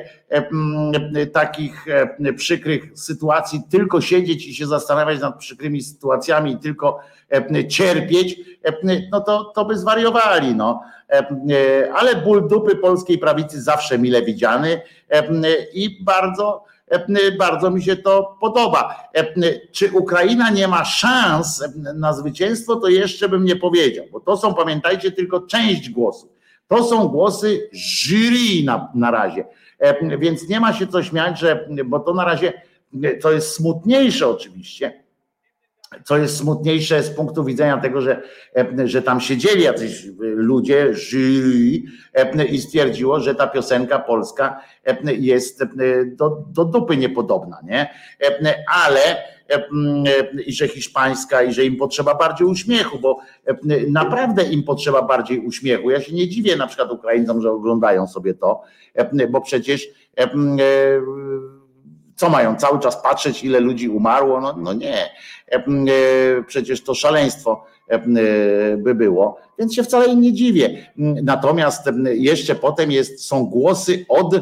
[1.33, 1.85] takich
[2.35, 7.00] przykrych sytuacji tylko siedzieć i się zastanawiać nad przykrymi sytuacjami i tylko
[7.69, 8.40] cierpieć,
[9.11, 10.82] no to, to by zwariowali, no.
[11.95, 14.82] Ale ból dupy polskiej prawicy zawsze mile widziany
[15.74, 16.64] i bardzo
[17.40, 18.95] bardzo mi się to podoba.
[19.72, 21.64] Czy Ukraina nie ma szans
[21.95, 26.30] na zwycięstwo, to jeszcze bym nie powiedział, bo to są, pamiętajcie, tylko część głosów.
[26.68, 29.45] To są głosy jury na, na razie.
[30.20, 32.53] Więc nie ma się co śmiać, że, bo to na razie
[33.22, 35.02] to jest smutniejsze oczywiście,
[36.04, 38.22] co jest smutniejsze z punktu widzenia tego, że,
[38.86, 41.84] że tam siedzieli jacyś ludzie, jury
[42.50, 44.62] i stwierdziło, że ta piosenka polska
[45.04, 45.64] jest
[46.06, 47.90] do, do dupy niepodobna, nie?
[48.86, 49.00] Ale
[50.46, 53.20] i że hiszpańska, i że im potrzeba bardziej uśmiechu, bo
[53.90, 55.90] naprawdę im potrzeba bardziej uśmiechu.
[55.90, 58.62] Ja się nie dziwię na przykład Ukraińcom, że oglądają sobie to,
[59.30, 59.88] bo przecież
[62.24, 64.42] co mają cały czas patrzeć, ile ludzi umarło?
[64.42, 65.10] No, no nie.
[65.48, 65.64] E,
[66.48, 67.66] przecież to szaleństwo
[68.77, 70.93] by było, więc się wcale nie dziwię.
[71.24, 74.35] Natomiast jeszcze potem jest, są głosy od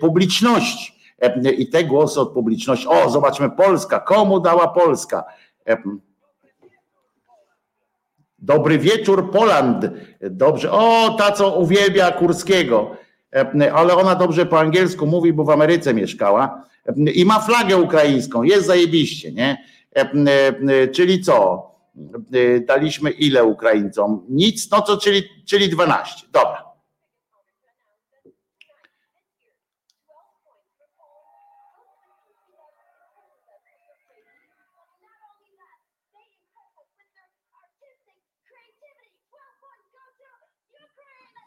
[0.00, 0.94] publiczności.
[1.58, 5.24] I te głosy od publiczności, o, zobaczmy, Polska, komu dała Polska?
[8.38, 9.86] Dobry wieczór, Poland.
[10.20, 10.72] Dobrze.
[10.72, 12.96] O, ta, co uwielbia Kurskiego.
[13.74, 16.64] Ale ona dobrze po angielsku mówi, bo w Ameryce mieszkała
[17.14, 19.64] i ma flagę ukraińską, jest zajebiście, nie?
[20.92, 21.70] Czyli co?
[22.66, 24.26] Daliśmy ile Ukraińcom?
[24.28, 26.26] Nic, no co, czyli, czyli 12.
[26.32, 26.63] Dobra.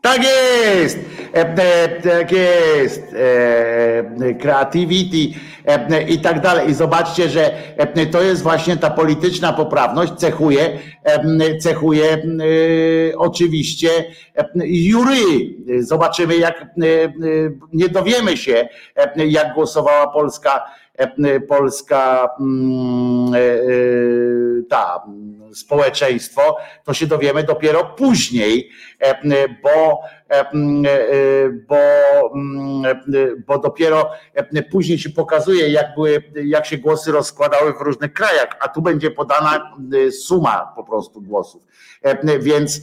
[0.08, 1.00] Tak jest,
[1.34, 5.18] e, e, tak jest, e, creativity
[6.08, 6.69] i tak dalej.
[6.69, 7.52] I zobaczcie, że
[8.11, 10.80] to jest właśnie ta polityczna poprawność, cechuje,
[11.60, 12.24] cechuje
[13.18, 13.90] oczywiście
[14.66, 15.16] jury.
[15.80, 16.66] Zobaczymy, jak
[17.74, 18.68] nie dowiemy się,
[19.16, 20.64] jak głosowała Polska,
[21.48, 23.34] Polska mm,
[24.69, 25.03] ta
[25.53, 28.69] społeczeństwo, to się dowiemy dopiero później,
[29.00, 30.17] e, bo, e, e,
[31.68, 31.78] bo,
[33.48, 34.12] bo dopiero
[34.72, 39.12] później się pokazuje, jak, były, jak się głosy rozkładały w różnych krajach, a tu będzie
[39.12, 39.78] podana
[40.12, 41.64] suma po prostu głosów.
[42.40, 42.82] Więc,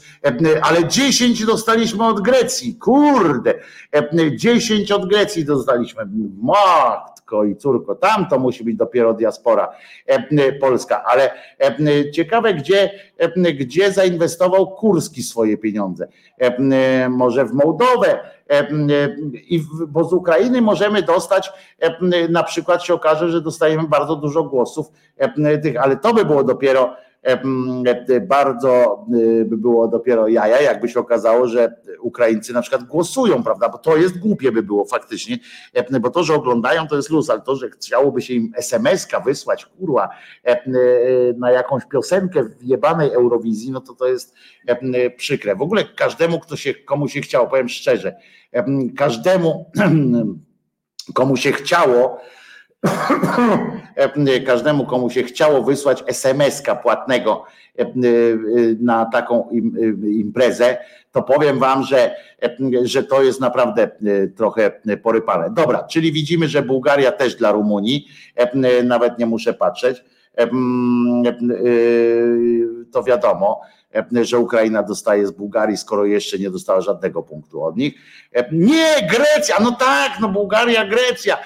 [0.63, 3.55] ale 10 dostaliśmy od Grecji, kurde,
[4.37, 6.03] 10 od Grecji dostaliśmy.
[6.43, 9.73] Matko i córko, tam to musi być dopiero diaspora
[10.61, 11.31] polska, ale
[12.13, 12.91] ciekawe, gdzie,
[13.55, 16.09] gdzie zainwestował Kurski swoje pieniądze.
[17.09, 18.19] Może w Mołdowę,
[19.89, 21.53] bo z Ukrainy możemy dostać,
[22.29, 24.87] na przykład się okaże, że dostajemy bardzo dużo głosów
[25.63, 26.97] tych, ale to by było dopiero
[28.21, 33.69] bardzo y, by było dopiero jaja, jakby się okazało, że Ukraińcy na przykład głosują, prawda?
[33.69, 35.39] Bo to jest głupie by było faktycznie,
[36.01, 39.67] bo to, że oglądają, to jest luz, ale to, że chciałoby się im SMS-ka wysłać,
[39.67, 40.09] kurwa,
[40.49, 44.35] y, na jakąś piosenkę w jebanej Eurowizji, no to to jest
[45.17, 45.57] przykre.
[45.57, 48.17] W ogóle każdemu, kto się, komu się chciało, powiem szczerze,
[48.97, 49.71] każdemu,
[51.15, 52.21] komu się chciało,
[54.47, 57.45] każdemu, komu się chciało wysłać SMS-ka płatnego
[58.81, 59.49] na taką
[60.03, 60.79] imprezę,
[61.13, 62.17] to powiem wam, że,
[62.83, 63.91] że to jest naprawdę
[64.37, 65.51] trochę porypane.
[65.51, 68.09] Dobra, czyli widzimy, że Bułgaria też dla Rumunii,
[68.85, 70.05] nawet nie muszę patrzeć,
[72.93, 73.61] to wiadomo,
[74.23, 77.95] że Ukraina dostaje z Bułgarii, skoro jeszcze nie dostała żadnego punktu od nich.
[78.53, 81.37] Nie, Grecja, no tak, no Bułgaria, Grecja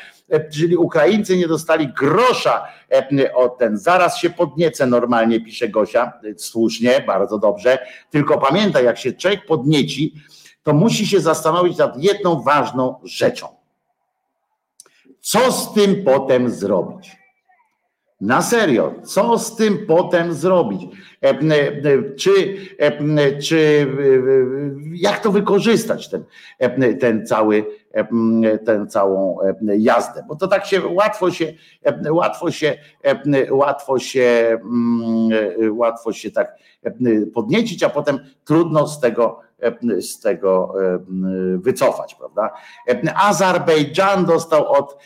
[0.53, 3.79] czyli Ukraińcy nie dostali grosza e, od ten.
[3.79, 7.79] Zaraz się podniecę normalnie, pisze Gosia, słusznie, bardzo dobrze.
[8.11, 10.15] Tylko pamiętaj, jak się człowiek podnieci,
[10.63, 13.49] to musi się zastanowić nad jedną ważną rzeczą.
[15.21, 17.17] Co z tym potem zrobić?
[18.21, 20.83] Na serio, co z tym potem zrobić?
[22.19, 22.57] Czy,
[23.43, 23.87] czy
[24.95, 26.25] jak to wykorzystać, ten,
[26.99, 27.65] ten cały,
[28.67, 29.39] ten całą
[29.79, 30.25] jazdę?
[30.29, 31.53] Bo to tak się łatwo się,
[32.11, 32.79] łatwo się,
[33.51, 34.59] łatwo się,
[35.71, 36.57] łatwo się tak
[37.35, 39.41] podniecić, a potem trudno z tego
[40.01, 40.75] z tego
[41.57, 42.51] wycofać, prawda?
[43.17, 44.99] Azerbejdżan dostał od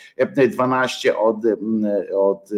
[0.48, 1.36] 12 od,
[2.14, 2.50] od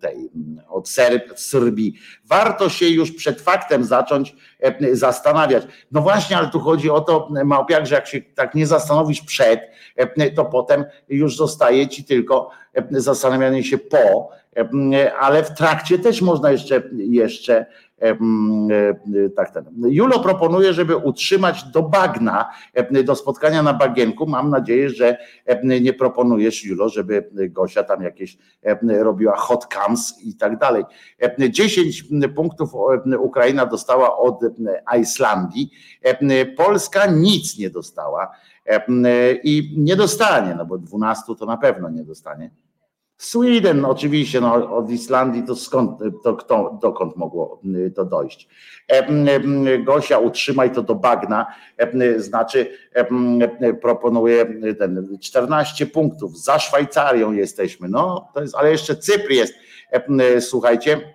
[0.00, 0.30] tej,
[0.68, 0.88] od
[1.36, 1.94] Serbii.
[2.24, 4.36] Warto się już przed faktem zacząć
[4.92, 5.66] zastanawiać.
[5.92, 9.60] No właśnie, ale tu chodzi o to, Małpiak, że jak się tak nie zastanowisz przed,
[10.36, 12.50] to potem już zostaje ci tylko
[12.90, 14.28] zastanawianie się po,
[15.20, 17.66] ale w trakcie też można jeszcze, jeszcze E,
[19.36, 19.64] tak ten.
[19.76, 22.50] Julo proponuje, żeby utrzymać do bagna,
[23.04, 24.26] do spotkania na bagienku.
[24.26, 25.16] Mam nadzieję, że
[25.62, 28.38] nie proponujesz, Julo, żeby Gosia tam jakieś
[29.00, 30.84] robiła hot cams i tak dalej.
[31.50, 32.04] 10
[32.36, 32.70] punktów
[33.18, 34.40] Ukraina dostała od
[35.00, 35.70] Islandii.
[36.56, 38.30] Polska nic nie dostała
[39.42, 42.50] i nie dostanie, no bo 12 to na pewno nie dostanie.
[43.16, 48.48] Sweden oczywiście, no, od Islandii to skąd, to kto, dokąd mogło y, to dojść.
[49.84, 51.46] Gosia, utrzymaj to do bagna,
[52.16, 52.70] znaczy
[53.82, 54.46] proponuje
[54.78, 59.54] ten 14 punktów, za Szwajcarią jesteśmy, no to jest, ale jeszcze Cypr jest,
[60.40, 61.14] słuchajcie,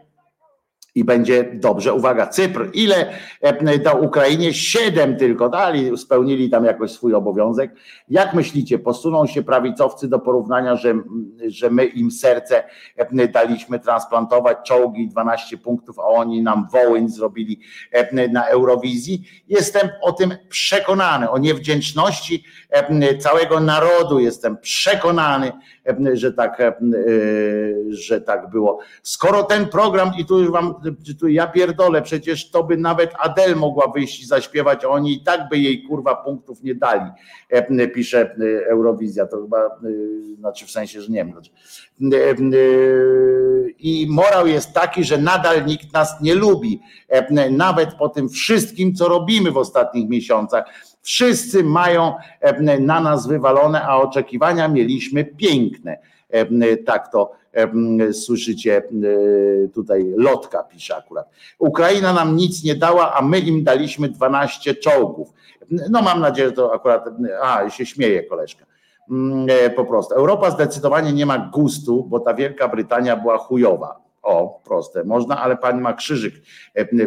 [0.99, 1.93] i będzie dobrze.
[1.93, 4.53] Uwaga, Cypr, ile e, dał Ukrainie?
[4.53, 7.71] Siedem tylko dali, spełnili tam jakoś swój obowiązek.
[8.09, 10.93] Jak myślicie, posuną się prawicowcy do porównania, że,
[11.47, 12.63] że my im serce
[12.95, 17.59] e, daliśmy transplantować, czołgi 12 punktów, a oni nam Wołyń zrobili
[17.91, 19.23] e, na Eurowizji?
[19.47, 22.43] Jestem o tym przekonany, o niewdzięczności
[23.19, 25.51] całego narodu jestem przekonany,
[26.13, 26.61] że tak,
[27.89, 28.79] że tak było.
[29.03, 30.75] Skoro ten program, i tu już wam
[31.19, 35.49] tu ja pierdolę, przecież to by nawet Adel mogła wyjść i zaśpiewać, oni i tak
[35.49, 37.11] by jej kurwa punktów nie dali,
[37.49, 39.69] e, pisze e, Eurowizja, to chyba, e,
[40.39, 41.31] znaczy w sensie, że nie wiem.
[41.31, 41.51] Znaczy.
[43.79, 46.81] I morał jest taki, że nadal nikt nas nie lubi,
[47.51, 50.65] nawet po tym wszystkim, co robimy w ostatnich miesiącach.
[51.01, 52.13] Wszyscy mają
[52.79, 55.97] na nas wywalone, a oczekiwania mieliśmy piękne.
[56.85, 57.31] Tak to
[58.11, 58.83] słyszycie
[59.73, 61.29] tutaj lotka pisze akurat.
[61.59, 65.33] Ukraina nam nic nie dała, a my im daliśmy 12 czołgów.
[65.89, 67.05] No mam nadzieję, że to akurat,
[67.41, 68.65] a się śmieje koleżka.
[69.47, 70.15] E, po prostu.
[70.15, 74.08] Europa zdecydowanie nie ma gustu, bo ta Wielka Brytania była chujowa.
[74.21, 76.33] O, proste, można, ale pani ma krzyżyk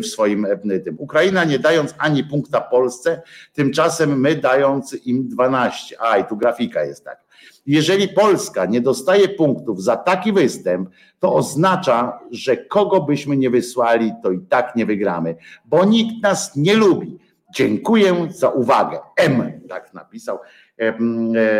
[0.03, 0.47] w swoim
[0.85, 0.97] tym.
[0.99, 6.03] Ukraina nie dając ani punkta Polsce, tymczasem my dając im 12.
[6.03, 7.23] A, i tu grafika jest tak.
[7.67, 14.13] Jeżeli Polska nie dostaje punktów za taki występ, to oznacza, że kogo byśmy nie wysłali,
[14.23, 17.19] to i tak nie wygramy, bo nikt nas nie lubi.
[17.53, 18.99] Dziękuję za uwagę.
[19.17, 20.39] M, tak napisał.
[20.79, 20.95] E,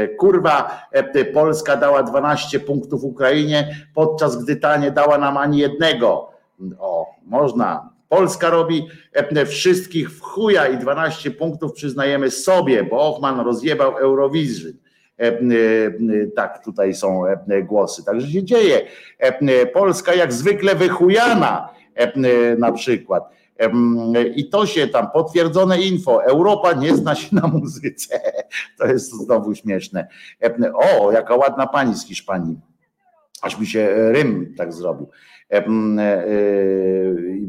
[0.09, 6.31] kurwa, e, Polska dała 12 punktów Ukrainie, podczas gdy ta nie dała nam ani jednego.
[6.79, 7.91] O, można.
[8.09, 14.73] Polska robi e, wszystkich w chuja i 12 punktów przyznajemy sobie, bo Ochman rozjebał Eurowizję.
[15.23, 15.41] E, e,
[16.37, 18.05] tak, tutaj są e, głosy.
[18.05, 18.87] Także się dzieje.
[19.75, 21.69] Polska jak zwykle wychujana
[22.59, 23.25] na przykład.
[24.37, 26.25] I to się tam potwierdzone info.
[26.25, 28.21] Europa nie zna się na muzyce.
[28.79, 30.09] To jest znowu śmieszne.
[30.75, 32.61] O, jaka ładna pani z Hiszpanii.
[33.43, 35.09] Aż mi się rym tak zrobił.
[35.53, 35.65] E, e,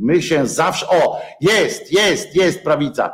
[0.02, 3.14] my się zawsze, o, jest, jest, jest prawica.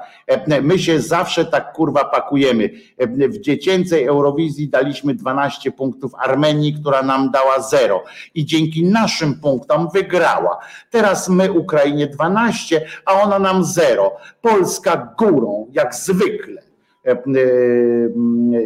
[0.61, 2.69] My się zawsze tak kurwa pakujemy.
[3.08, 8.03] W dziecięcej Eurowizji daliśmy 12 punktów Armenii, która nam dała 0
[8.35, 10.59] i dzięki naszym punktom wygrała.
[10.90, 14.18] Teraz my Ukrainie 12, a ona nam 0.
[14.42, 16.68] Polska górą, jak zwykle.
[17.09, 17.19] E, e,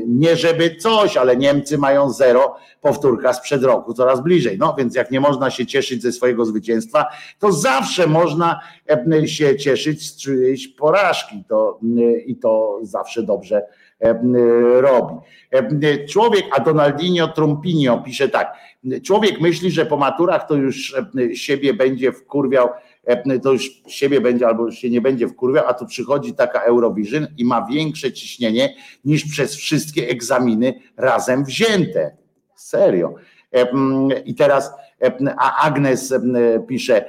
[0.07, 4.57] nie żeby coś, ale Niemcy mają zero, powtórka sprzed roku, coraz bliżej.
[4.57, 7.05] No więc jak nie można się cieszyć ze swojego zwycięstwa,
[7.39, 11.80] to zawsze można e, się cieszyć z czyjejś porażki to,
[12.25, 13.61] i to zawsze dobrze
[14.80, 15.15] robi.
[16.09, 18.53] Człowiek, a Donaldinho Trumpinio pisze tak,
[19.03, 20.95] człowiek myśli, że po maturach to już
[21.33, 22.69] siebie będzie wkurwiał
[23.43, 27.45] to już siebie będzie albo się nie będzie wkurwiał, a tu przychodzi taka Eurovision i
[27.45, 28.75] ma większe ciśnienie
[29.06, 32.17] niż przez wszystkie egzaminy razem wzięte.
[32.56, 33.15] Serio.
[34.25, 34.72] I teraz,
[35.38, 36.14] a Agnes
[36.67, 37.06] pisze,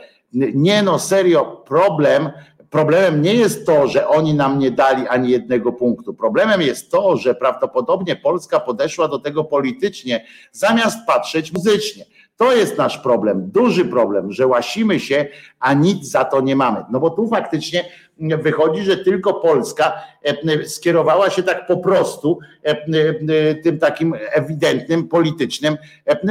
[0.55, 2.31] nie no, serio, problem,
[2.75, 6.15] Problemem nie jest to, że oni nam nie dali ani jednego punktu.
[6.15, 12.05] Problemem jest to, że prawdopodobnie Polska podeszła do tego politycznie, zamiast patrzeć muzycznie.
[12.37, 15.27] To jest nasz problem, duży problem, że łasimy się,
[15.61, 16.85] a nic za to nie mamy.
[16.91, 17.85] No bo tu faktycznie
[18.19, 25.09] wychodzi, że tylko Polska e, skierowała się tak po prostu e, e, tym takim ewidentnym
[25.09, 25.77] politycznym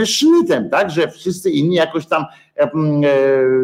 [0.06, 2.26] sznitem, tak, że wszyscy inni jakoś tam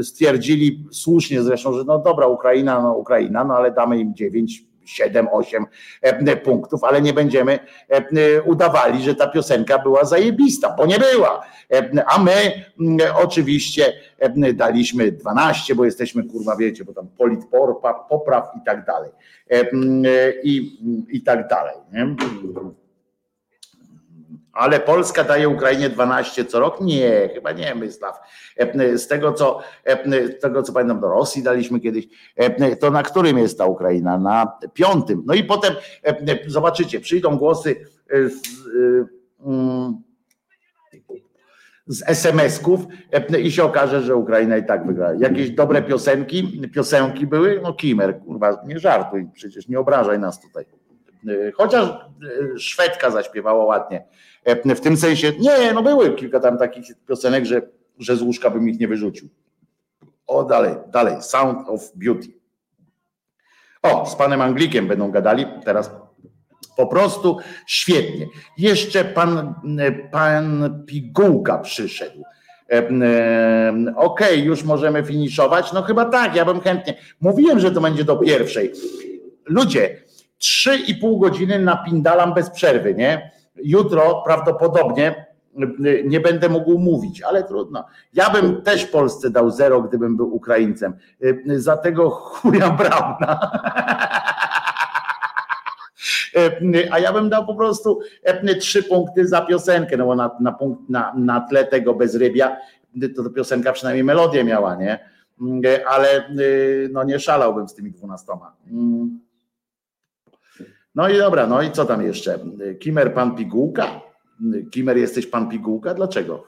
[0.01, 4.68] stwierdzili słusznie zresztą, że no dobra, Ukraina, no Ukraina, no ale damy im dziewięć
[4.99, 5.63] 7-8
[6.01, 7.59] e, punktów, ale nie będziemy
[7.89, 11.45] e, udawali, że ta piosenka była zajebista, bo nie była.
[11.73, 12.65] E, a my
[13.23, 13.93] oczywiście
[14.53, 19.11] daliśmy 12, bo jesteśmy kurwa, wiecie, bo tam politpor, popraw i tak dalej.
[20.43, 21.75] I, i tak dalej.
[21.93, 22.15] Nie?
[24.59, 26.81] Ale Polska daje Ukrainie 12 co rok?
[26.81, 28.19] Nie, chyba nie, Mysław.
[28.95, 29.59] Z tego, co,
[30.05, 32.07] z tego, co pamiętam, do Rosji daliśmy kiedyś,
[32.79, 34.17] to na którym jest ta Ukraina?
[34.17, 35.23] Na piątym.
[35.25, 35.73] No i potem
[36.47, 37.75] zobaczycie, przyjdą głosy
[38.09, 38.33] z,
[39.45, 40.01] mm,
[41.87, 42.79] z SMS-ków
[43.39, 45.13] i się okaże, że Ukraina i tak wygra.
[45.13, 47.59] Jakieś dobre piosenki, piosenki były?
[47.63, 50.65] No Kimer, kurwa, nie żartuj, przecież nie obrażaj nas tutaj.
[51.53, 51.89] Chociaż
[52.57, 57.61] Szwedka zaśpiewała ładnie E, w tym sensie, nie, no były kilka tam takich piosenek, że,
[57.99, 59.29] że z łóżka bym ich nie wyrzucił.
[60.27, 62.27] O, dalej, dalej, Sound of Beauty.
[63.81, 65.91] O, z panem Anglikiem będą gadali teraz.
[66.77, 67.37] Po prostu
[67.67, 68.27] świetnie.
[68.57, 69.53] Jeszcze pan,
[70.11, 72.23] pan Pigułka przyszedł.
[72.71, 75.73] E, e, okej, okay, już możemy finiszować.
[75.73, 76.95] No chyba tak, ja bym chętnie.
[77.21, 78.71] Mówiłem, że to będzie do pierwszej.
[79.45, 80.03] Ludzie,
[80.37, 83.31] trzy i pół godziny napindalam bez przerwy, nie?
[83.63, 85.25] Jutro prawdopodobnie
[85.85, 87.85] y, nie będę mógł mówić, ale trudno.
[88.13, 90.93] Ja bym też Polsce dał zero, gdybym był Ukraińcem.
[91.23, 93.39] Y, y, za tego chuja Brauna.
[96.91, 97.99] A ja bym dał po prostu
[98.59, 102.57] trzy punkty za piosenkę, no bo na, na, punkt, na, na tle tego bezrybia
[103.15, 105.09] to, to piosenka przynajmniej melodię miała, nie?
[105.87, 106.29] Ale
[106.91, 108.55] no nie szalałbym z tymi dwunastoma.
[110.95, 112.39] No i dobra, no i co tam jeszcze?
[112.79, 114.01] Kimer pan pigułka?
[114.71, 115.93] Kimer jesteś pan pigułka?
[115.93, 116.43] Dlaczego?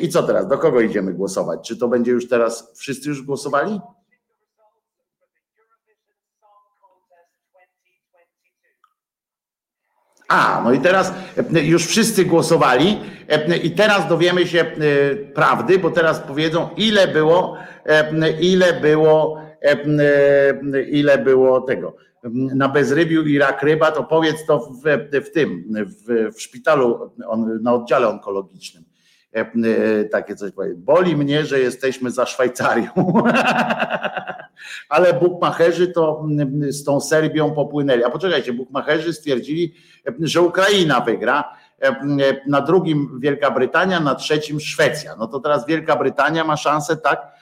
[0.00, 0.48] I co teraz?
[0.48, 1.68] Do kogo idziemy głosować?
[1.68, 3.80] Czy to będzie już teraz, wszyscy już głosowali?
[10.28, 11.12] A, no i teraz
[11.62, 13.00] już wszyscy głosowali
[13.62, 14.64] i teraz dowiemy się
[15.34, 17.56] prawdy, bo teraz powiedzą ile było,
[18.40, 19.40] ile było,
[20.90, 21.96] ile było tego
[22.32, 24.82] na bezrybiu i rak ryba, to powiedz to w,
[25.24, 28.84] w tym, w, w szpitalu, on, na oddziale onkologicznym.
[29.34, 30.74] E, e, takie coś powie.
[30.74, 32.90] Boli mnie, że jesteśmy za Szwajcarią.
[34.88, 36.26] Ale bukmacherzy to
[36.68, 38.04] z tą Serbią popłynęli.
[38.04, 39.74] A poczekajcie, bukmacherzy stwierdzili,
[40.20, 41.56] że Ukraina wygra.
[41.82, 41.94] E,
[42.46, 45.16] na drugim Wielka Brytania, na trzecim Szwecja.
[45.18, 47.32] No to teraz Wielka Brytania ma szansę, tak?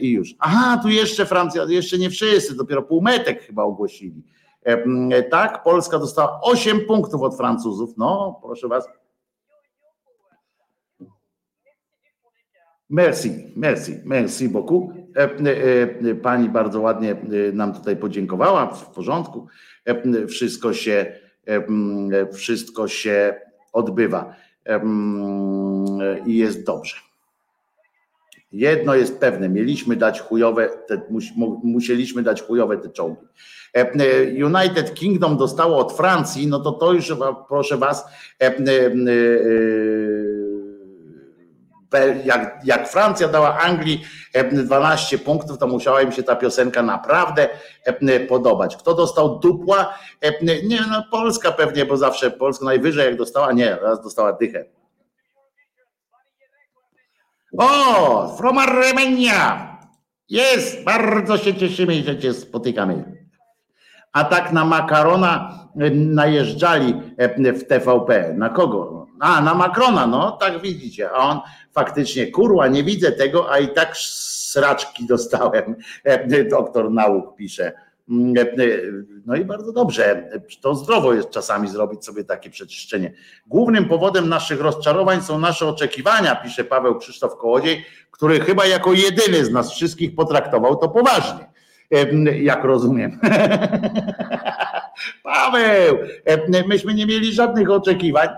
[0.00, 0.34] I już.
[0.38, 4.22] Aha, tu jeszcze Francja, jeszcze nie wszyscy, dopiero półmetek chyba ogłosili.
[5.30, 7.96] Tak, Polska dostała 8 punktów od Francuzów.
[7.96, 8.88] No, proszę was.
[12.90, 14.92] Merci, merci, merci beaucoup.
[16.22, 17.16] Pani bardzo ładnie
[17.52, 19.46] nam tutaj podziękowała, w porządku.
[20.28, 21.12] Wszystko się,
[22.32, 23.40] wszystko się
[23.72, 24.34] odbywa
[26.26, 26.96] i jest dobrze.
[28.52, 31.02] Jedno jest pewne, mieliśmy dać chujowe, te,
[31.62, 33.26] musieliśmy dać chujowe te czołgi.
[33.76, 37.12] E, e, United Kingdom dostało od Francji, no to to już
[37.48, 38.06] proszę was,
[38.38, 38.52] e,
[42.24, 44.04] jak, jak Francja dała Anglii
[44.52, 47.48] 12 punktów, to musiała im się ta piosenka naprawdę
[48.28, 48.76] podobać.
[48.76, 49.94] Kto dostał dupła?
[50.64, 54.64] Nie, no Polska pewnie, bo zawsze Polska najwyżej jak dostała, nie, raz dostała dychę.
[57.58, 59.70] O, from Armenia!
[60.28, 63.26] Jest, bardzo się cieszymy, że cię spotykamy.
[64.12, 68.34] A tak na makarona e, najeżdżali e, w TVP.
[68.34, 69.00] Na kogo?
[69.20, 71.10] A, na Makrona, no tak widzicie.
[71.10, 71.40] A on
[71.72, 75.76] faktycznie, kurwa, nie widzę tego, a i tak sraczki dostałem.
[76.04, 77.72] E, doktor nauk pisze.
[78.08, 78.46] Mm, e, e,
[79.26, 80.30] no i bardzo dobrze.
[80.60, 83.12] To zdrowo jest czasami zrobić sobie takie przeczyszczenie.
[83.46, 89.44] Głównym powodem naszych rozczarowań są nasze oczekiwania, pisze Paweł Krzysztof Kołodziej, który chyba jako jedyny
[89.44, 91.50] z nas wszystkich potraktował to poważnie.
[91.90, 93.18] E, jak rozumiem.
[95.22, 95.98] Paweł,
[96.66, 98.28] myśmy nie mieli żadnych oczekiwań.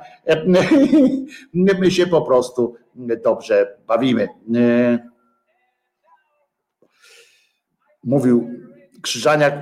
[1.54, 2.76] My się po prostu
[3.24, 4.28] dobrze bawimy.
[8.04, 8.61] Mówił
[9.02, 9.54] Krzyżaniak,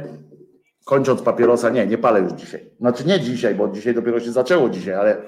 [0.85, 2.70] kończąc papierosa, nie, nie palę już dzisiaj.
[2.81, 5.23] Znaczy nie dzisiaj, bo dzisiaj dopiero się zaczęło dzisiaj, ale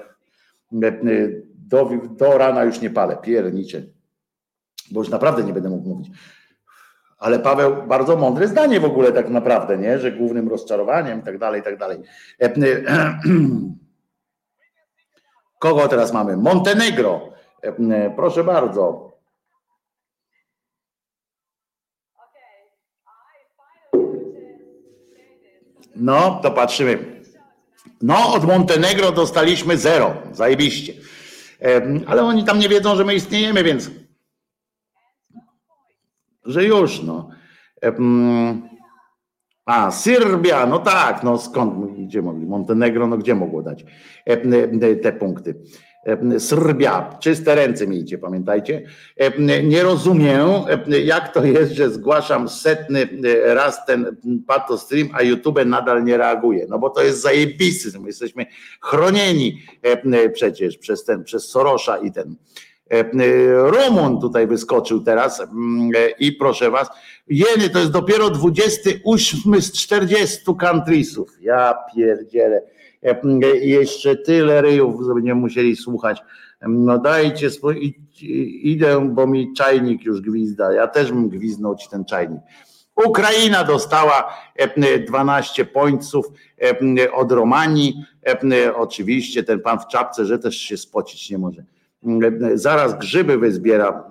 [1.57, 3.81] Do, do rana już nie palę, piernicze,
[4.91, 6.09] bo już naprawdę nie będę mógł mówić.
[7.17, 9.99] Ale Paweł, bardzo mądre zdanie w ogóle tak naprawdę, nie?
[9.99, 11.99] że głównym rozczarowaniem i tak dalej, i tak dalej.
[15.59, 16.37] Kogo teraz mamy?
[16.37, 17.29] Montenegro.
[18.15, 19.02] Proszę bardzo.
[25.95, 27.21] No, to patrzymy.
[28.01, 30.13] No, od Montenegro dostaliśmy zero.
[30.31, 30.93] Zajebiście.
[32.07, 33.91] Ale oni tam nie wiedzą, że my istniejemy, więc
[36.45, 37.29] że już, no.
[39.65, 42.45] A, Serbia, no tak, no skąd, gdzie mogli?
[42.45, 43.85] Montenegro, no gdzie mogło dać
[45.03, 45.55] te punkty?
[46.39, 48.81] Serbia, czyste ręce miejcie, pamiętajcie.
[49.63, 50.49] Nie rozumiem,
[51.03, 53.07] jak to jest, że zgłaszam setny
[53.43, 54.17] raz ten
[54.47, 56.65] pato stream, a YouTube nadal nie reaguje.
[56.69, 58.45] No bo to jest zajebisty, my jesteśmy
[58.81, 59.61] chronieni
[60.33, 62.35] przecież przez ten, przez Sorosza i ten.
[63.55, 65.43] Rumun tutaj wyskoczył teraz
[66.19, 66.89] i proszę was,
[67.27, 71.29] jeny to jest dopiero 28 z 40 countriesów.
[71.41, 72.61] Ja pierdzielę
[73.61, 76.21] jeszcze tyle ryjów będziemy musieli słuchać.
[76.67, 77.49] No dajcie,
[78.61, 80.73] idę, bo mi czajnik już gwizda.
[80.73, 82.41] Ja też bym gwiznął ci ten czajnik.
[83.05, 84.33] Ukraina dostała
[85.07, 86.25] 12 pońców
[87.13, 88.03] od Romanii.
[88.75, 91.63] Oczywiście ten pan w czapce, że też się spocić nie może.
[92.53, 94.03] Zaraz grzyby wyzbiera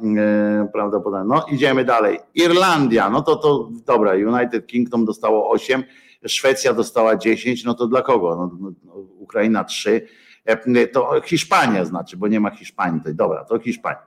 [0.73, 1.29] prawdopodobnie.
[1.29, 2.19] No idziemy dalej.
[2.35, 5.85] Irlandia, no to to dobra, United Kingdom dostało 8
[6.26, 8.36] Szwecja dostała 10, no to dla kogo?
[8.36, 10.07] No, no, no Ukraina 3,
[10.44, 13.15] e, to Hiszpania znaczy, bo nie ma Hiszpanii tutaj.
[13.15, 14.07] Dobra, to Hiszpania.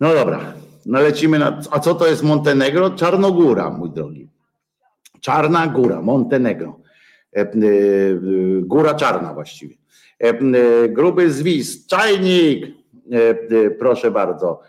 [0.00, 0.52] No dobra,
[0.86, 1.60] no lecimy na.
[1.70, 2.90] A co to jest Montenegro?
[2.90, 4.28] Czarnogóra, mój drogi.
[5.20, 6.80] Czarna Góra, Montenegro.
[7.36, 7.46] E, e,
[8.60, 9.76] góra czarna właściwie.
[10.88, 12.66] Gruby zwis, czajnik,
[13.78, 14.60] proszę bardzo.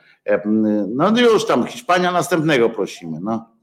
[0.90, 3.20] No już tam, Hiszpania następnego prosimy.
[3.22, 3.55] No.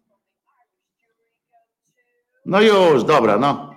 [2.46, 3.72] No już, dobra, no.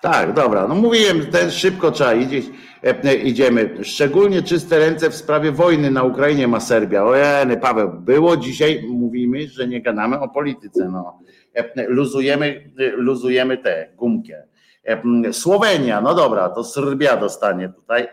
[0.00, 0.68] Tak, dobra.
[0.68, 2.50] No mówiłem, ten szybko trzeba iść,
[2.82, 3.84] e, idziemy.
[3.84, 7.04] Szczególnie czyste ręce w sprawie wojny na Ukrainie ma Serbia.
[7.04, 10.88] Ojeny, Paweł, było dzisiaj, mówimy, że nie gadamy o polityce.
[10.92, 11.18] No.
[11.54, 14.42] E, luzujemy, luzujemy tę gumkę.
[14.84, 18.08] E, Słowenia, no dobra, to Serbia dostanie tutaj.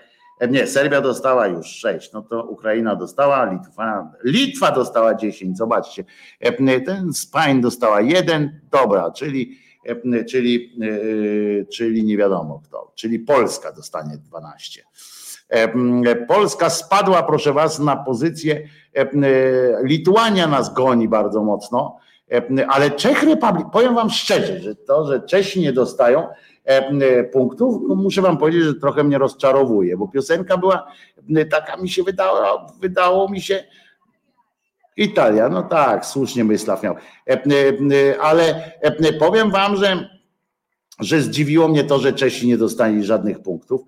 [0.50, 6.04] Nie, Serbia dostała już 6, no to Ukraina dostała, Litwa, Litwa dostała 10, zobaczcie.
[6.86, 9.67] Ten Spain dostała 1, dobra, czyli E,
[10.30, 10.80] czyli,
[11.62, 14.84] e, czyli nie wiadomo kto, czyli Polska dostanie 12.
[15.50, 18.68] E, Polska spadła, proszę Was, na pozycję.
[19.84, 22.00] Lituania nas goni bardzo mocno,
[22.68, 26.28] ale Czech Republic, powiem Wam szczerze, że to, że Czesi nie dostają
[27.32, 30.88] punktów, no muszę Wam powiedzieć, że trochę mnie rozczarowuje, bo piosenka była
[31.50, 33.64] taka, mi się wydało, wydało mi się,
[34.98, 36.96] Italia, no tak, słusznie Mysław miał.
[37.30, 40.10] E, e, ale e, powiem wam, że,
[41.00, 43.82] że zdziwiło mnie to, że Czesi nie dostali żadnych punktów.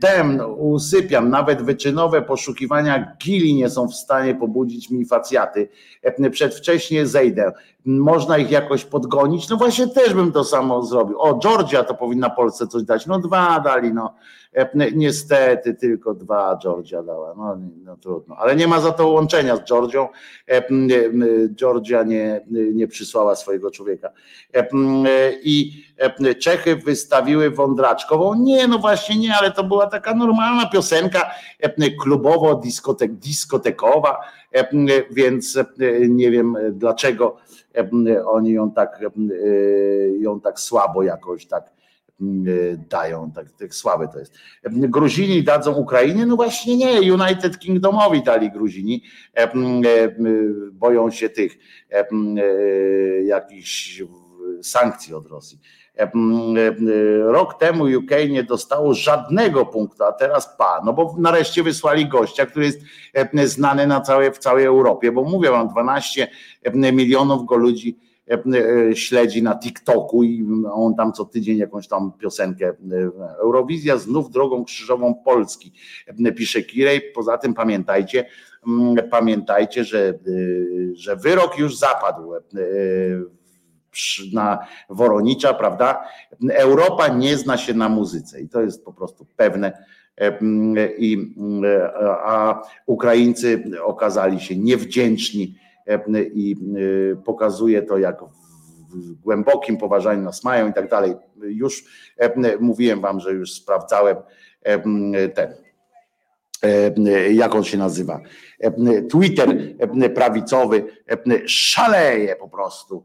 [0.00, 5.68] Dem, usypiam, nawet wyczynowe poszukiwania gili nie są w stanie pobudzić mi facjaty.
[6.30, 7.52] Przedwcześnie zejdę.
[7.88, 9.48] Można ich jakoś podgonić?
[9.48, 11.20] No właśnie też bym to samo zrobił.
[11.20, 13.06] O, Georgia to powinna Polsce coś dać.
[13.06, 14.14] No dwa dali, no.
[14.94, 17.34] Niestety tylko dwa Georgia dała.
[17.36, 18.36] No, no trudno.
[18.36, 20.08] Ale nie ma za to łączenia z Georgią.
[21.54, 24.10] Georgia nie, nie przysłała swojego człowieka.
[25.42, 25.84] I
[26.40, 28.34] Czechy wystawiły wądraczkową.
[28.34, 31.30] Nie, no właśnie nie, ale to była taka normalna piosenka
[32.02, 34.18] klubowo, diskotek, diskotekowa,
[35.10, 35.58] więc
[36.08, 37.36] nie wiem dlaczego
[38.26, 39.00] oni ją tak,
[40.18, 41.78] ją tak słabo jakoś tak
[42.88, 44.32] dają, tak, tak słabe to jest.
[44.64, 46.26] Gruzini dadzą Ukrainie?
[46.26, 49.02] No właśnie nie, United Kingdomowi dali Gruzini,
[50.72, 51.58] boją się tych
[53.24, 54.02] jakichś
[54.62, 55.58] sankcji od Rosji.
[57.24, 62.46] Rok temu UK nie dostało żadnego punktu, a teraz pa, no bo nareszcie wysłali gościa,
[62.46, 62.80] który jest
[63.44, 66.28] znany na całej, w całej Europie, bo mówię wam, 12
[66.74, 67.98] milionów go ludzi
[68.94, 72.72] śledzi na TikToku i on tam co tydzień jakąś tam piosenkę.
[73.42, 75.72] Eurowizja znów drogą krzyżową Polski,
[76.36, 77.00] pisze Kirej.
[77.14, 78.26] Poza tym pamiętajcie,
[79.10, 80.18] pamiętajcie, że,
[80.92, 82.32] że wyrok już zapadł
[84.32, 84.58] na
[84.90, 86.04] Woronicza, prawda?
[86.50, 89.72] Europa nie zna się na muzyce i to jest po prostu pewne.
[90.98, 91.34] I,
[92.24, 95.54] a Ukraińcy okazali się niewdzięczni
[96.34, 96.56] i
[97.24, 98.20] pokazuje to, jak
[98.94, 101.14] w głębokim poważaniu nas mają i tak dalej.
[101.42, 101.84] Już
[102.60, 104.16] mówiłem wam, że już sprawdzałem
[105.34, 105.54] ten
[107.30, 108.20] jak on się nazywa.
[109.10, 109.56] Twitter
[110.14, 110.84] prawicowy
[111.46, 113.04] szaleje po prostu.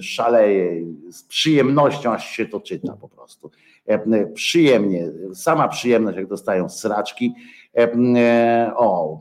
[0.00, 3.50] Szaleje z przyjemnością, aż się to czyta po prostu.
[4.34, 7.34] Przyjemnie, sama przyjemność, jak dostają sraczki.
[8.76, 9.20] O,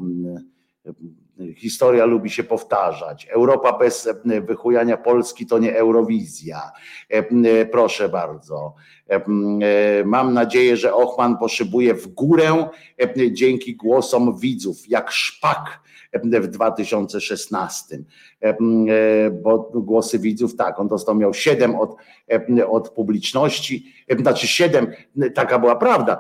[1.55, 3.27] historia lubi się powtarzać.
[3.31, 4.09] Europa bez
[4.41, 6.71] wychujania Polski to nie Eurowizja.
[7.71, 8.75] Proszę bardzo.
[10.05, 12.67] Mam nadzieję, że Ochman poszybuje w górę
[13.31, 15.83] dzięki głosom widzów, jak szpak
[16.23, 18.03] w 2016.
[18.41, 18.55] E,
[19.31, 21.95] bo głosy widzów, tak, on dostał, miał 7 od,
[22.67, 24.87] od publiczności, znaczy 7,
[25.35, 26.19] taka była prawda,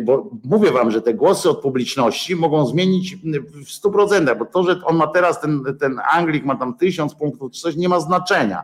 [0.00, 4.80] bo mówię wam, że te głosy od publiczności mogą zmienić w 100%, bo to, że
[4.84, 8.62] on ma teraz, ten, ten Anglik ma tam tysiąc punktów, czy coś, nie ma znaczenia,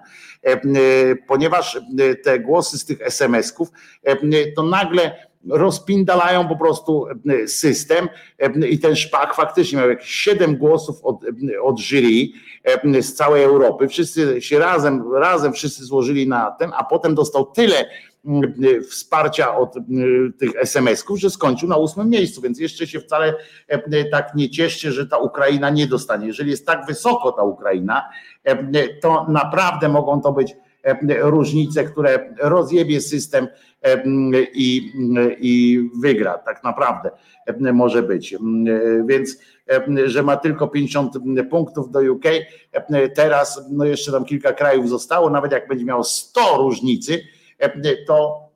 [1.27, 1.81] ponieważ
[2.25, 3.01] te głosy z tych
[3.43, 3.69] SMS-ków,
[4.57, 5.17] to nagle
[5.49, 11.25] rozpindalają po prostu e, system e, i ten szpak faktycznie miał jakieś siedem głosów od,
[11.25, 12.29] e, od jury
[13.01, 13.89] z całej Europy.
[13.89, 17.85] Wszyscy się razem, razem wszyscy złożyli na ten, a potem dostał tyle
[18.91, 19.75] wsparcia od
[20.39, 23.35] tych SMS-ków, że skończył na ósmym miejscu, więc jeszcze się wcale
[24.11, 26.27] tak nie cieszcie, że ta Ukraina nie dostanie.
[26.27, 28.09] Jeżeli jest tak wysoko ta Ukraina,
[29.01, 30.55] to naprawdę mogą to być
[31.21, 33.49] różnice, które rozjebie system
[34.55, 34.93] i,
[35.39, 36.39] i wygra.
[36.39, 37.11] Tak naprawdę
[37.73, 38.37] może być.
[39.07, 39.39] Więc,
[40.05, 41.15] że ma tylko 50
[41.51, 42.25] punktów do UK,
[43.15, 47.21] teraz no jeszcze tam kilka krajów zostało, nawet jak będzie miał 100 różnicy,
[48.07, 48.49] to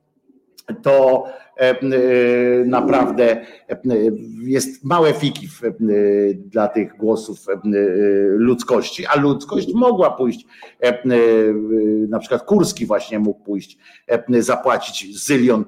[0.83, 1.46] to E, e,
[2.65, 3.31] naprawdę
[3.69, 3.77] e,
[4.43, 5.47] jest małe fiki
[6.35, 7.37] dla tych głosów
[8.27, 10.45] ludzkości, a ludzkość mogła pójść,
[12.09, 13.77] na przykład Kurski właśnie mógł pójść,
[14.39, 15.65] zapłacić zylion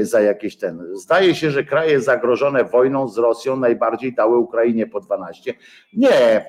[0.00, 0.82] za jakieś ten.
[0.94, 5.54] Zdaje się, że kraje zagrożone wojną z Rosją najbardziej dały Ukrainie po 12.
[5.92, 6.46] Nie,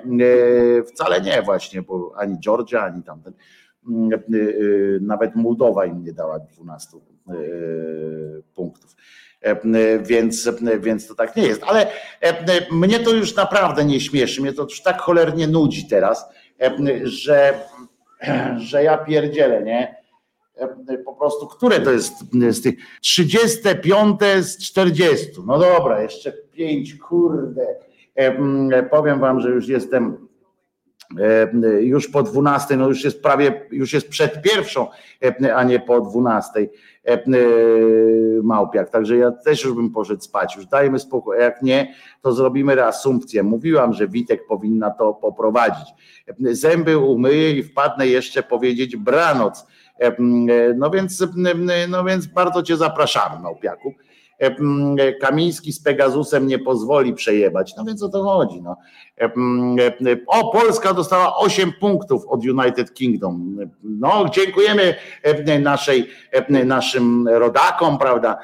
[0.85, 3.33] wcale nie właśnie, bo ani Georgia, ani tamten
[5.01, 7.16] nawet Mołdowa im nie dała 12 E,
[8.55, 8.95] punktów.
[9.41, 10.49] E, więc,
[10.79, 11.63] więc to tak nie jest.
[11.63, 11.87] Ale
[12.21, 14.41] e, mnie to już naprawdę nie śmieszy.
[14.41, 16.25] Mnie to już tak cholernie nudzi teraz,
[17.03, 17.59] że,
[18.57, 19.97] że ja pierdzielę, nie?
[21.05, 22.13] Po prostu, które to jest
[22.49, 25.27] z tych 35 z 40.
[25.45, 27.65] No dobra, jeszcze 5, kurde.
[28.91, 30.26] Powiem wam, że już jestem
[31.79, 34.87] już po 12, no już jest prawie, już jest przed pierwszą,
[35.55, 36.69] a nie po 12.
[37.07, 37.19] E, e,
[38.43, 38.89] małpiak.
[38.89, 40.55] Także ja też już bym poszedł spać.
[40.55, 41.37] Już dajmy spokój.
[41.37, 43.43] Jak nie, to zrobimy reasumpcję.
[43.43, 45.87] Mówiłam, że Witek powinna to poprowadzić.
[46.27, 49.67] E, zęby umyję i wpadnę jeszcze powiedzieć branoc.
[50.75, 51.27] No więc,
[51.89, 53.93] no więc bardzo cię zapraszamy, małpiaku.
[55.21, 57.73] Kamiński z Pegasusem nie pozwoli przejebać.
[57.77, 58.61] No więc o to chodzi.
[58.61, 58.77] No.
[60.27, 63.57] O, Polska dostała 8 punktów od United Kingdom.
[63.83, 64.95] No, dziękujemy
[65.61, 66.09] naszej,
[66.65, 68.39] naszym rodakom, prawda,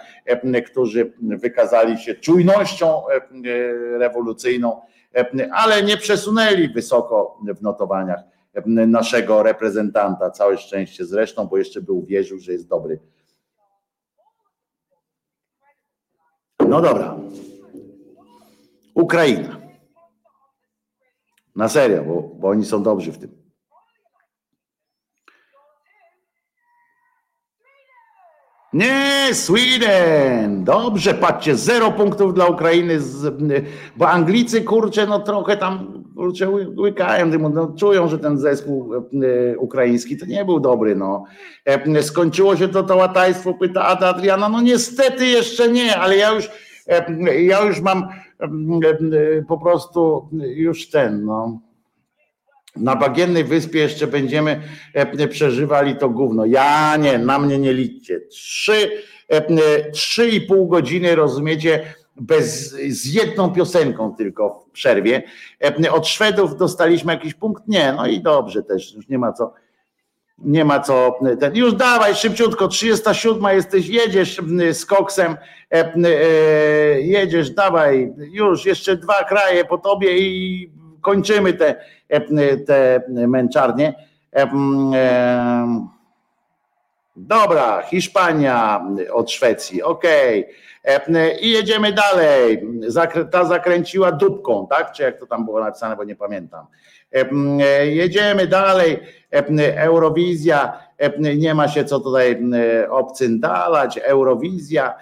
[0.65, 3.01] którzy wykazali się czujnością
[3.97, 4.81] rewolucyjną,
[5.53, 8.19] ale nie przesunęli wysoko w notowaniach
[8.65, 10.29] naszego reprezentanta.
[10.29, 12.99] Całe szczęście zresztą, bo jeszcze był wierzył, że jest dobry
[16.73, 17.15] No dobra.
[18.93, 19.57] Ukraina.
[21.55, 23.43] Na serio, bo, bo oni są dobrzy w tym.
[28.73, 30.63] Nie, Sweden!
[30.63, 33.41] Dobrze, patrzcie, zero punktów dla Ukrainy, z,
[33.95, 36.02] bo Anglicy, kurczę, no trochę tam,
[36.77, 39.01] łykają, no, czują, że ten zespół e,
[39.57, 41.23] ukraiński to nie był dobry, no.
[41.65, 46.31] E, skończyło się to to łatajstwo, pyta Ada Adriana, no niestety jeszcze nie, ale ja
[46.31, 46.49] już,
[46.87, 48.07] e, ja już mam
[49.47, 51.59] po prostu już ten, no
[52.75, 54.61] na bagiennej wyspie jeszcze będziemy
[55.29, 56.45] przeżywali to gówno.
[56.45, 58.19] Ja nie, na mnie nie liczcie.
[58.19, 58.91] Trzy,
[59.93, 65.23] trzy i pół godziny, rozumiecie, bez, z jedną piosenką tylko w przerwie.
[65.85, 67.63] E, od Szwedów dostaliśmy jakiś punkt?
[67.67, 69.53] Nie, no i dobrze też, już nie ma co.
[70.37, 71.19] Nie ma co.
[71.39, 74.41] Ten, już dawaj szybciutko, 37 jesteś, jedziesz
[74.73, 75.37] z koksem,
[76.99, 81.75] jedziesz, dawaj, już jeszcze dwa kraje po tobie i kończymy te,
[82.65, 83.93] te męczarnie.
[87.15, 90.41] Dobra, Hiszpania od Szwecji, okej.
[90.41, 90.55] Okay.
[91.41, 92.67] I jedziemy dalej.
[93.31, 94.91] Ta zakręciła dupką, tak?
[94.91, 96.65] Czy jak to tam było napisane, bo nie pamiętam.
[97.83, 98.99] Jedziemy dalej.
[99.75, 100.79] Eurowizja,
[101.37, 102.43] nie ma się co tutaj
[102.89, 103.97] obcyndalać.
[103.97, 104.95] Eurowizja.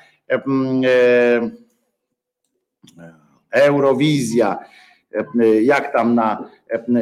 [3.52, 4.60] Eurowizja.
[5.62, 6.50] Jak tam na,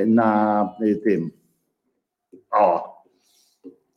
[0.05, 1.31] na tym.
[2.51, 2.98] O,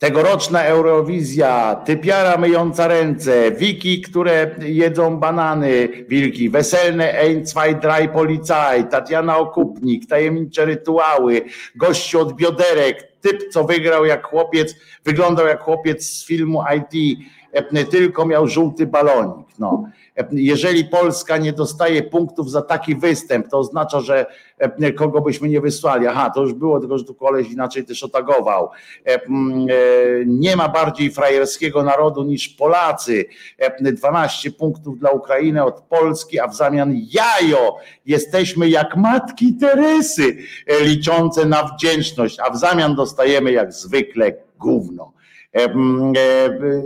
[0.03, 8.83] Tegoroczna Eurowizja, typiara myjąca ręce, wiki, które jedzą banany, wilki, weselne ein, zwei, drei Polizei,
[8.91, 11.41] Tatiana Okupnik, tajemnicze rytuały,
[11.75, 14.75] gościu od bioderek, typ, co wygrał jak chłopiec,
[15.05, 17.19] wyglądał jak chłopiec z filmu IT,
[17.91, 19.47] tylko miał żółty balonik.
[19.59, 19.89] No
[20.31, 24.25] jeżeli Polska nie dostaje punktów za taki występ, to oznacza, że
[24.57, 26.07] e, kogo byśmy nie wysłali.
[26.07, 28.69] Aha, to już było, tylko że tu koleś inaczej też otagował.
[29.05, 29.19] E, e,
[30.25, 33.25] nie ma bardziej frajerskiego narodu niż Polacy.
[33.93, 37.77] 12 punktów dla Ukrainy od Polski, a w zamian jajo.
[38.05, 40.37] Jesteśmy jak matki Teresy,
[40.81, 45.13] liczące na wdzięczność, a w zamian dostajemy jak zwykle gówno.
[45.53, 45.73] E,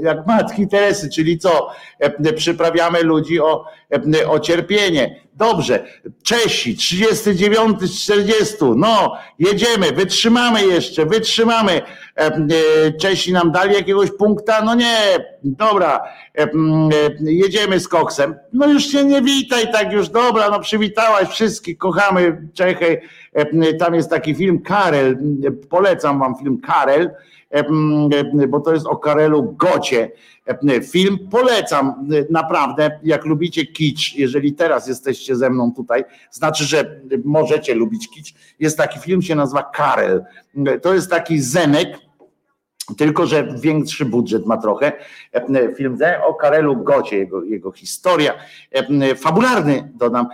[0.02, 1.70] jak matki Teresy, czyli co?
[2.36, 3.66] Przyprawiamy ludzi o,
[4.28, 5.28] o cierpienie.
[5.34, 5.86] Dobrze,
[6.24, 11.82] Czesi, 39 z 40, no jedziemy, wytrzymamy jeszcze, wytrzymamy.
[12.16, 14.98] E, Czesi nam dali jakiegoś punkta, no nie,
[15.44, 16.04] dobra,
[17.20, 18.36] jedziemy z koksem.
[18.54, 23.02] No już się nie witaj tak już, dobra, no przywitałaś wszystkich, kochamy Czechy.
[23.80, 25.18] Tam jest taki film Karel,
[25.70, 27.12] polecam wam film Karel
[28.48, 30.12] bo to jest o Karelu Gocie.
[30.92, 37.76] Film polecam naprawdę, jak lubicie kicz, jeżeli teraz jesteście ze mną tutaj, znaczy, że możecie
[37.76, 38.34] lubić kicz.
[38.60, 40.24] Jest taki film, się nazywa Karel.
[40.82, 41.88] To jest taki Zenek,
[42.98, 44.92] tylko, że większy budżet ma trochę.
[45.78, 48.34] Film o Karelu Gocie, jego, jego historia,
[49.16, 50.28] fabularny dodam,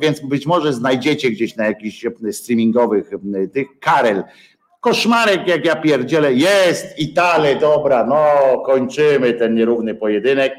[0.00, 3.10] więc być może znajdziecie gdzieś na jakichś streamingowych
[3.52, 4.24] tych Karel
[4.80, 8.24] Koszmarek jak ja pierdzielę, jest Itale, dobra, no
[8.66, 10.52] kończymy ten nierówny pojedynek.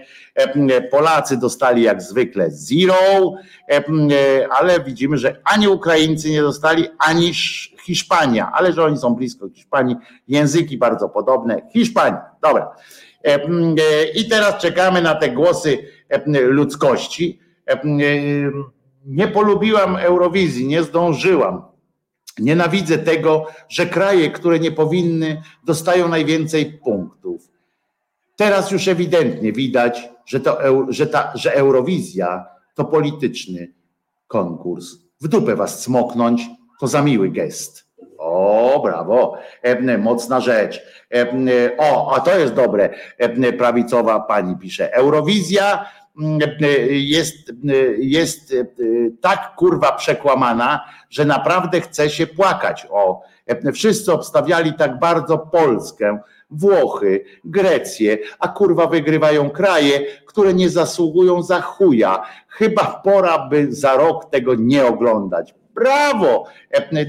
[0.92, 3.34] Polacy dostali jak zwykle zero,
[4.60, 7.32] ale widzimy, że ani Ukraińcy nie dostali, ani
[7.84, 9.96] Hiszpania, ale że oni są blisko Hiszpanii,
[10.28, 11.62] języki bardzo podobne.
[11.74, 12.72] Hiszpania, dobra.
[14.16, 15.78] I teraz czekamy na te głosy
[16.34, 17.40] ludzkości.
[19.06, 21.71] Nie polubiłam Eurowizji, nie zdążyłam
[22.40, 27.52] Nienawidzę tego, że kraje, które nie powinny, dostają najwięcej punktów.
[28.36, 30.58] Teraz już ewidentnie widać, że, to,
[30.90, 32.46] że, ta, że Eurowizja
[32.76, 33.74] to polityczny
[34.28, 34.86] konkurs.
[35.22, 37.86] W dupę was smoknąć to za miły gest.
[38.18, 39.38] O, brawo,
[40.00, 40.82] mocna rzecz.
[41.78, 42.90] O, a to jest dobre,
[43.58, 44.94] prawicowa pani pisze.
[44.94, 45.86] Eurowizja
[46.90, 47.54] jest,
[47.98, 48.56] jest
[49.22, 52.88] tak kurwa przekłamana, że naprawdę chce się płakać.
[52.90, 53.22] O,
[53.74, 61.62] wszyscy obstawiali tak bardzo Polskę, Włochy, Grecję, a kurwa wygrywają kraje, które nie zasługują za
[61.62, 62.24] chuja.
[62.48, 65.56] Chyba pora by za rok tego nie oglądać.
[65.76, 66.46] Brawo!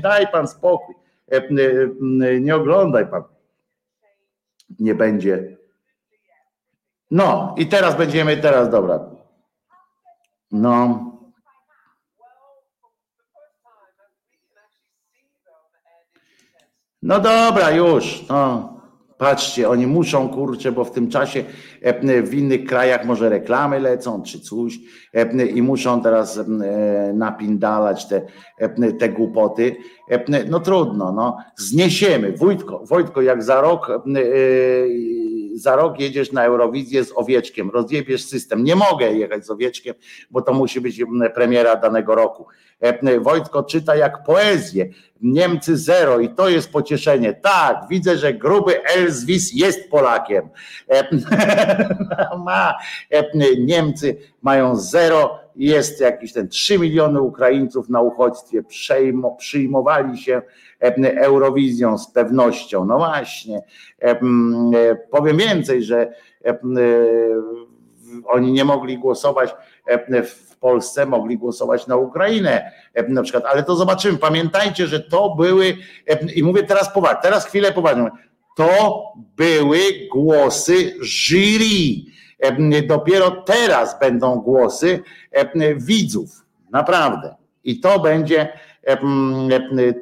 [0.02, 0.94] Daj pan spokój.
[2.40, 3.22] Nie oglądaj pan.
[4.80, 5.56] Nie będzie
[7.12, 9.00] no i teraz będziemy, teraz dobra.
[10.52, 11.04] No.
[17.02, 18.28] No dobra, już.
[18.28, 18.72] No.
[19.18, 21.44] Patrzcie, oni muszą, kurczę, bo w tym czasie
[22.22, 24.78] w innych krajach może reklamy lecą czy coś
[25.14, 26.42] e, i muszą teraz e,
[27.14, 28.22] napindalać te,
[28.98, 29.76] te głupoty.
[30.50, 31.36] No trudno, no.
[31.56, 32.32] Zniesiemy.
[32.32, 34.02] Wojtko, Wojtko jak za rok
[35.54, 38.64] za rok jedziesz na Eurowizję z owieczkiem, rozjebiesz system.
[38.64, 39.94] Nie mogę jechać z owieczkiem,
[40.30, 41.02] bo to musi być
[41.34, 42.46] premiera danego roku.
[42.80, 44.88] E, Wojtko czyta jak poezję.
[45.22, 47.34] Niemcy zero i to jest pocieszenie.
[47.34, 50.48] Tak, widzę, że gruby Elzwis jest Polakiem.
[51.72, 52.74] E, ma.
[53.10, 53.24] E,
[53.58, 58.62] Niemcy mają zero, jest jakiś ten 3 miliony Ukraińców na uchodźstwie,
[59.38, 60.42] przyjmowali się
[61.20, 62.84] Eurowizją z pewnością.
[62.84, 63.62] No właśnie,
[65.10, 66.12] powiem więcej, że
[68.26, 69.54] oni nie mogli głosować
[70.24, 72.72] w Polsce, mogli głosować na Ukrainę
[73.08, 74.18] na przykład, ale to zobaczymy.
[74.18, 75.76] Pamiętajcie, że to były,
[76.34, 78.10] i mówię teraz poważnie, teraz chwilę poważnie,
[78.56, 79.02] to
[79.36, 79.78] były
[80.12, 82.12] głosy jury.
[82.86, 85.02] Dopiero teraz będą głosy
[85.76, 87.34] widzów, naprawdę.
[87.64, 88.52] I to będzie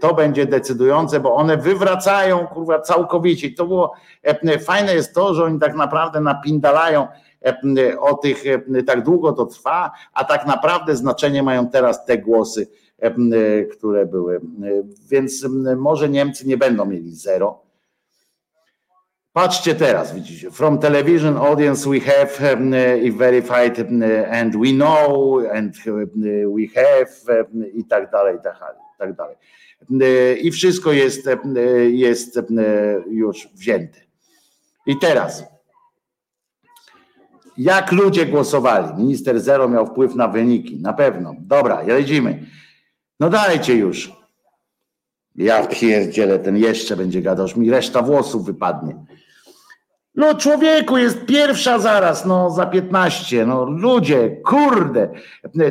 [0.01, 3.51] to będzie decydujące, bo one wywracają kurwa całkowicie.
[3.51, 3.93] To było
[4.61, 7.07] fajne jest to, że oni tak naprawdę napindalają
[8.01, 8.45] o tych,
[8.87, 12.69] tak długo to trwa, a tak naprawdę znaczenie mają teraz te głosy,
[13.73, 14.41] które były.
[15.11, 15.47] Więc
[15.77, 17.59] może Niemcy nie będą mieli zero.
[19.41, 20.51] Patrzcie teraz, widzicie.
[20.51, 22.71] From television audience we have um,
[23.19, 26.11] verified um, and we know and um,
[26.57, 28.43] we have um, i tak dalej, i
[28.99, 29.37] tak dalej.
[30.43, 31.29] I wszystko jest,
[31.91, 32.39] jest
[33.11, 33.99] już wzięte.
[34.87, 35.45] I teraz
[37.59, 39.03] jak ludzie głosowali?
[39.03, 41.35] Minister Zero miał wpływ na wyniki, na pewno.
[41.39, 42.47] Dobra, jedziemy.
[43.21, 44.13] No dajcie już.
[45.37, 49.05] Ja pierdzielę, ten jeszcze będzie gadał, mi reszta włosów wypadnie.
[50.15, 55.09] No człowieku, jest pierwsza zaraz, no za 15, no ludzie, kurde,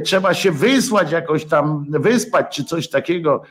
[0.04, 3.42] trzeba się wysłać jakoś tam, wyspać czy coś takiego,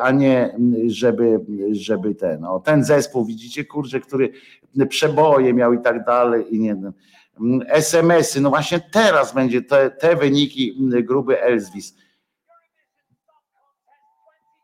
[0.00, 0.56] a nie
[0.86, 1.40] żeby,
[1.72, 4.32] żeby ten, no, ten zespół, widzicie, kurczę, który
[4.88, 6.76] przeboje miał i tak dalej i nie,
[7.68, 11.94] SMS-y, no właśnie teraz będzie te, te wyniki gruby Elzwis.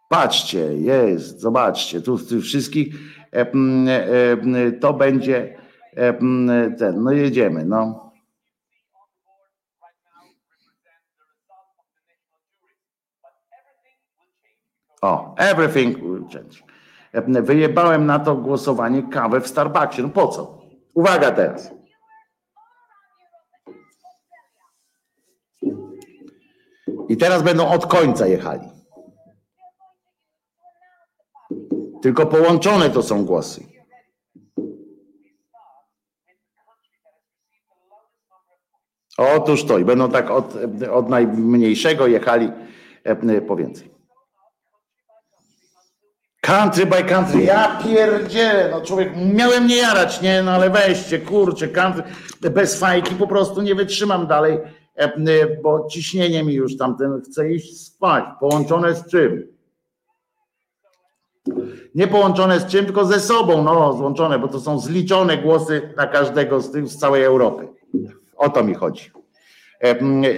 [0.09, 3.22] Patrzcie, jest, zobaczcie, tu, tu wszystkich e, e,
[4.81, 5.59] to będzie
[6.79, 8.13] ten, no jedziemy, no.
[15.03, 16.59] O, everything will change.
[17.43, 20.03] Wyjebałem na to głosowanie kawę w Starbucksie.
[20.03, 20.63] No po co?
[20.95, 21.71] Uwaga teraz.
[27.09, 28.69] I teraz będą od końca jechali.
[32.03, 33.67] Tylko połączone to są głosy.
[39.19, 40.55] Otóż to i będą tak od,
[40.93, 42.53] od najmniejszego jechali
[43.05, 43.93] e, po więcej.
[46.41, 51.69] Country by country, ja pierdzielę, no człowiek, miałem nie jarać, nie, no ale weźcie, kurczę,
[51.69, 52.03] country,
[52.51, 54.59] bez fajki po prostu nie wytrzymam dalej
[54.97, 58.25] E, e, bo ciśnienie mi już tamten chce iść spać.
[58.41, 59.53] Połączone z czym?
[61.95, 66.07] Nie połączone z czym, tylko ze sobą, no złączone, bo to są zliczone głosy na
[66.07, 67.69] każdego z tych z całej Europy.
[68.37, 69.11] O to mi chodzi.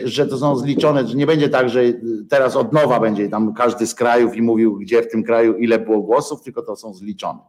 [0.05, 1.81] Że to są zliczone, że nie będzie tak, że
[2.29, 5.79] teraz od nowa będzie tam każdy z krajów i mówił, gdzie w tym kraju ile
[5.79, 7.41] było głosów, tylko to są zliczone.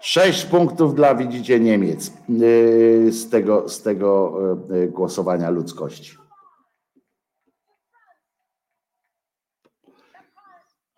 [0.00, 4.38] Sześć punktów dla, widzicie, Niemiec yy, z tego, z tego
[4.70, 6.21] yy, głosowania ludzkości.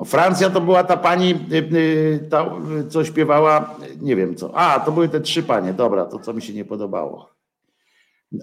[0.04, 2.50] Francja to była ta pani, yy, ta,
[2.88, 4.56] co śpiewała, nie wiem co.
[4.56, 7.34] A, to były te trzy panie, dobra, to co mi się nie podobało.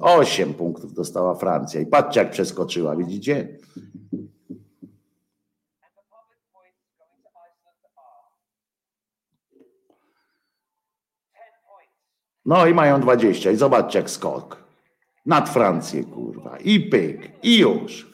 [0.01, 3.57] Osiem punktów dostała Francja i patrzcie jak przeskoczyła, widzicie?
[12.45, 14.63] No i mają 20 i zobaczcie jak skok.
[15.25, 16.57] Nad Francję, kurwa.
[16.57, 18.10] I pyk, i już.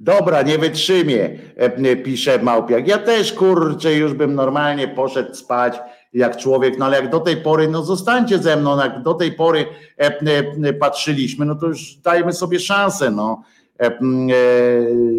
[0.00, 2.88] Dobra, nie wytrzymie, e, pisze Małpiak.
[2.88, 5.80] Ja też, kurczę, już bym normalnie poszedł spać
[6.12, 9.32] jak człowiek, no ale jak do tej pory, no zostańcie ze mną, jak do tej
[9.32, 9.66] pory
[9.98, 10.20] e,
[10.64, 13.42] e, patrzyliśmy, no to już dajmy sobie szansę, no.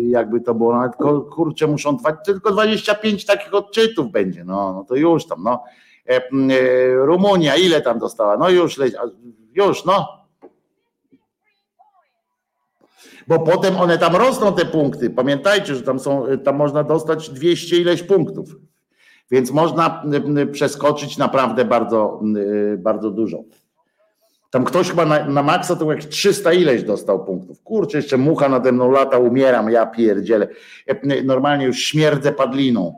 [0.09, 0.95] Jakby to było, nawet
[1.31, 5.63] kurczę, muszą trwać, tylko 25 takich odczytów będzie, no, no to już tam, no.
[6.95, 8.37] Rumunia, ile tam dostała?
[8.37, 8.79] No już,
[9.53, 10.16] już, no.
[13.27, 15.09] Bo potem one tam rosną te punkty.
[15.09, 18.55] Pamiętajcie, że tam są, tam można dostać 200 ileś punktów.
[19.31, 20.03] Więc można
[20.51, 22.21] przeskoczyć naprawdę bardzo,
[22.77, 23.43] bardzo dużo.
[24.49, 27.63] Tam ktoś chyba na, na maksa to jak 300 ileś dostał punktów.
[27.63, 30.47] Kurczę, jeszcze mucha nade mną lata, umieram, ja pierdzielę.
[30.87, 32.93] E, normalnie już śmierdzę padliną.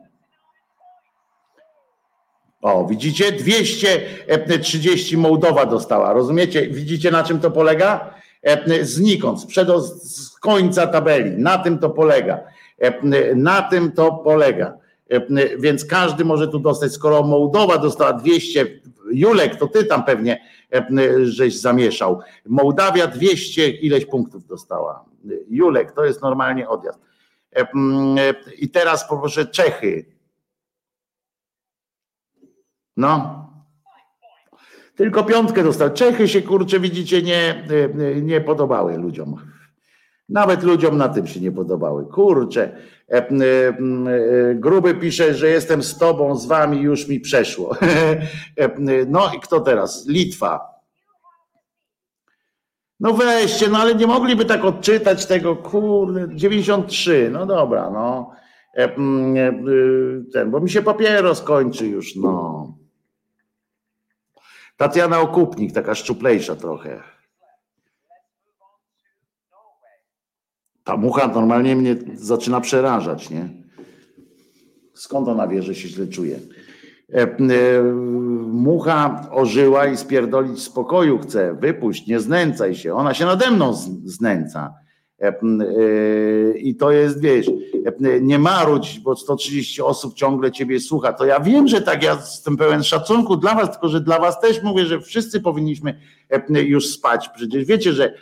[2.61, 3.31] O, widzicie?
[3.31, 6.13] 230 Mołdowa dostała.
[6.13, 6.67] Rozumiecie?
[6.67, 8.18] Widzicie na czym to polega?
[8.41, 9.69] E, znikąd, sprzed
[10.03, 11.37] z końca tabeli.
[11.37, 12.39] Na tym to polega.
[12.77, 14.77] E, na tym to polega.
[15.09, 16.91] E, więc każdy może tu dostać.
[16.91, 18.67] Skoro Mołdowa dostała 200,
[19.11, 20.49] Julek, to ty tam pewnie
[21.23, 22.19] żeś zamieszał.
[22.45, 25.05] Mołdawia 200 ileś punktów dostała.
[25.49, 26.99] Julek, to jest normalnie odjazd.
[28.57, 30.05] I teraz poproszę Czechy
[32.99, 33.38] no.
[34.99, 35.89] Tylko piątkę dostał.
[35.89, 37.63] Czechy się kurczę, widzicie, nie,
[38.21, 39.35] nie podobały ludziom.
[40.29, 42.05] Nawet ludziom na tym się nie podobały.
[42.05, 42.77] Kurczę.
[43.11, 43.29] E, e,
[44.55, 47.75] gruby pisze, że jestem z tobą, z wami, już mi przeszło.
[48.57, 50.07] E, no i kto teraz?
[50.07, 50.79] Litwa.
[52.99, 58.31] No weźcie, no ale nie mogliby tak odczytać tego, kurde, 93, no dobra, no.
[58.77, 62.78] E, y, ten, bo mi się papieros kończy już, no.
[64.79, 67.03] Tatiana Okupnik, taka szczuplejsza trochę.
[70.83, 73.49] Ta mucha normalnie mnie zaczyna przerażać, nie?
[74.93, 76.39] Skąd ona wie, że się źle czuje?
[77.13, 77.83] E, e,
[78.47, 81.53] mucha ożyła i spierdolić spokoju chce.
[81.53, 82.93] Wypuść, nie znęcaj się.
[82.93, 84.73] Ona się nade mną znęca.
[85.21, 87.51] E, I to jest, wiesz,
[88.21, 91.13] nie marudź, bo 130 osób ciągle ciebie słucha.
[91.13, 94.39] To ja wiem, że tak, ja jestem pełen szacunku dla was, tylko że dla was
[94.39, 95.99] też mówię, że wszyscy powinniśmy
[96.49, 97.29] już spać.
[97.35, 98.13] Przecież wiecie, że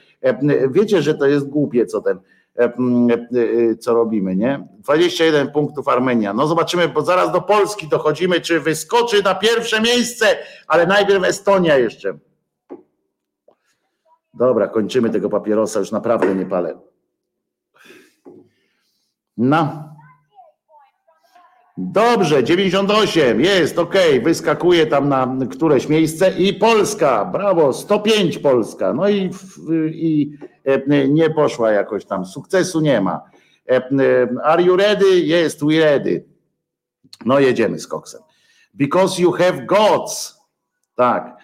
[0.72, 2.20] wiecie, że to jest głupie, co ten
[2.58, 4.68] e, co robimy, nie?
[4.80, 6.34] 21 punktów Armenia.
[6.34, 10.26] No zobaczymy, bo zaraz do Polski dochodzimy, czy wyskoczy na pierwsze miejsce,
[10.68, 12.18] ale najpierw Estonia jeszcze.
[14.38, 16.80] Dobra, kończymy tego papierosa, już naprawdę nie palę.
[19.38, 19.88] No.
[21.78, 28.94] Dobrze, 98, jest, ok, wyskakuje tam na któreś miejsce i Polska, brawo, 105 Polska.
[28.94, 29.30] No i,
[29.92, 33.22] i E, nie poszła jakoś tam, sukcesu nie ma.
[33.70, 35.20] E, e, are you ready?
[35.20, 36.26] Jest, we ready.
[37.26, 38.22] No jedziemy z koksem.
[38.74, 40.42] Because you have gods.
[40.96, 41.37] Tak.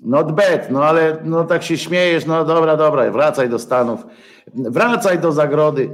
[0.00, 4.06] Not bad, no ale no tak się śmiejesz, no dobra, dobra, wracaj do Stanów,
[4.54, 5.90] wracaj do zagrody,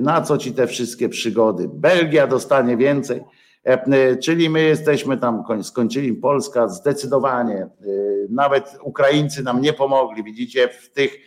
[0.00, 1.68] na co ci te wszystkie przygody?
[1.72, 3.20] Belgia dostanie więcej.
[3.66, 7.68] E, e, czyli my jesteśmy tam, skończyli Polska zdecydowanie, e,
[8.30, 11.18] nawet Ukraińcy nam nie pomogli, widzicie, w, tych,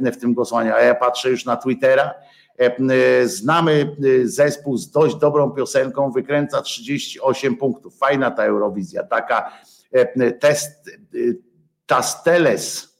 [0.00, 2.14] w tym głosowaniu, a ja patrzę już na Twittera,
[3.24, 9.52] znamy zespół z dość dobrą piosenką, wykręca 38 punktów, fajna ta Eurowizja, taka
[10.40, 10.90] test,
[11.86, 12.94] Tasteles,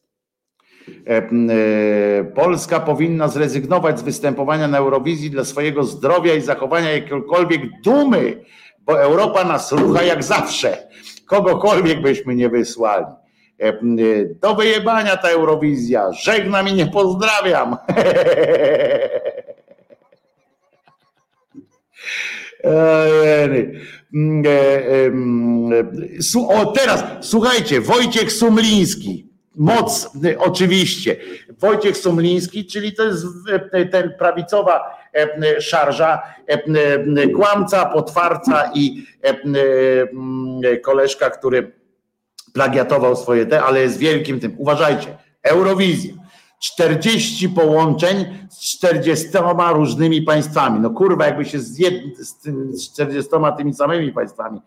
[2.34, 8.44] Polska powinna zrezygnować z występowania na Eurowizji dla swojego zdrowia i zachowania jakiejkolwiek dumy
[8.86, 10.88] bo Europa nas rucha jak zawsze.
[11.26, 13.06] Kogokolwiek byśmy nie wysłali.
[13.58, 13.72] E,
[14.40, 16.12] do wyjebania ta Eurowizja.
[16.12, 17.76] Żegnam i nie pozdrawiam.
[26.48, 29.28] O, teraz słuchajcie, Wojciech Sumliński.
[29.56, 31.16] Moc, oczywiście.
[31.58, 33.26] Wojciech Sumliński, czyli to jest
[33.92, 34.80] ten prawicowa
[35.60, 36.22] szarża,
[37.36, 39.06] kłamca, potwarca i
[40.82, 41.72] koleżka, który
[42.52, 44.54] plagiatował swoje te, ale jest wielkim tym.
[44.58, 46.14] Uważajcie, Eurowizja.
[46.72, 49.28] 40 połączeń z 40
[49.72, 50.80] różnymi państwami.
[50.80, 52.18] No kurwa, jakby się z, jed,
[52.72, 54.60] z 40 tymi samymi państwami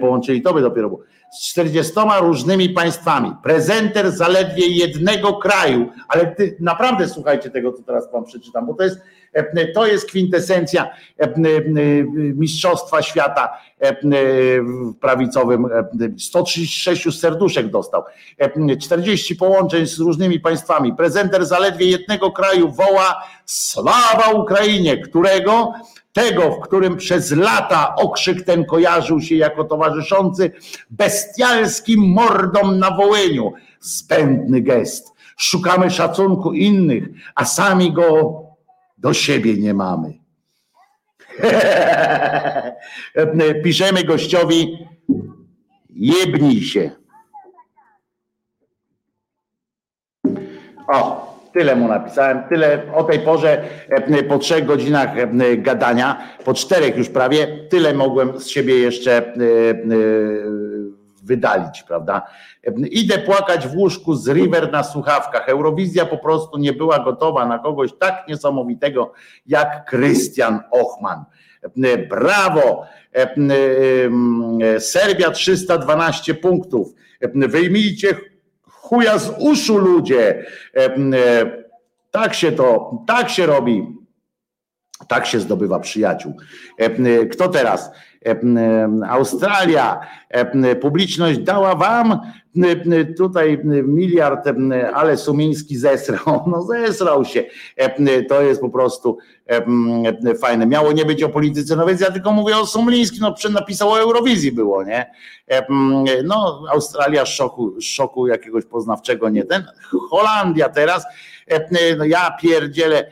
[0.00, 1.00] połączyli, to by dopiero było.
[1.40, 3.32] Z 40 różnymi państwami.
[3.42, 8.84] Prezenter zaledwie jednego kraju, ale ty, naprawdę słuchajcie tego, co teraz wam przeczytam, bo to
[8.84, 9.00] jest
[9.74, 10.90] to jest kwintesencja
[11.20, 11.32] e, e,
[12.14, 13.58] Mistrzostwa Świata
[15.00, 15.66] prawicowym.
[16.18, 18.02] 136 serduszek dostał.
[18.80, 20.94] 40 połączeń z różnymi państwami.
[20.94, 25.72] Prezenter zaledwie jednego kraju woła Sława Ukrainie, którego
[26.16, 30.52] tego, w którym przez lata okrzyk ten kojarzył się jako towarzyszący
[30.90, 33.52] bestialskim mordom na Wołyniu.
[33.80, 35.12] Zbędny gest.
[35.36, 38.45] Szukamy szacunku innych, a sami go
[38.98, 40.12] do siebie nie mamy.
[43.64, 44.78] Piszemy gościowi,
[45.90, 46.90] jebnij się.
[50.88, 56.54] O, tyle mu napisałem, tyle o tej porze, e, po trzech godzinach e, gadania, po
[56.54, 59.32] czterech już prawie, tyle mogłem z siebie jeszcze e,
[61.26, 62.26] wydalić, prawda?
[62.90, 65.48] Idę płakać w łóżku z River na słuchawkach.
[65.48, 69.12] Eurowizja po prostu nie była gotowa na kogoś tak niesamowitego
[69.46, 71.24] jak Krystian Ochman.
[72.08, 72.86] Brawo!
[74.78, 76.94] Serbia 312 punktów.
[77.34, 78.08] Wyjmijcie
[78.68, 80.46] chuja z uszu ludzie.
[82.10, 83.96] Tak się to, tak się robi.
[85.08, 86.36] Tak się zdobywa przyjaciół.
[87.32, 87.90] Kto teraz?
[89.08, 90.00] Australia,
[90.80, 92.20] publiczność dała wam
[93.16, 94.48] tutaj miliard,
[94.94, 97.44] ale Sumiński zesrał, no zesrał się.
[98.28, 99.18] To jest po prostu
[100.40, 100.66] fajne.
[100.66, 104.00] Miało nie być o polityce, no więc ja tylko mówię o Sumlińskim, no napisał o
[104.00, 105.10] Eurowizji było, nie?
[106.24, 109.64] No Australia szoku, szoku jakiegoś poznawczego, nie ten.
[110.10, 111.04] Holandia teraz,
[111.98, 113.10] no ja pierdzielę,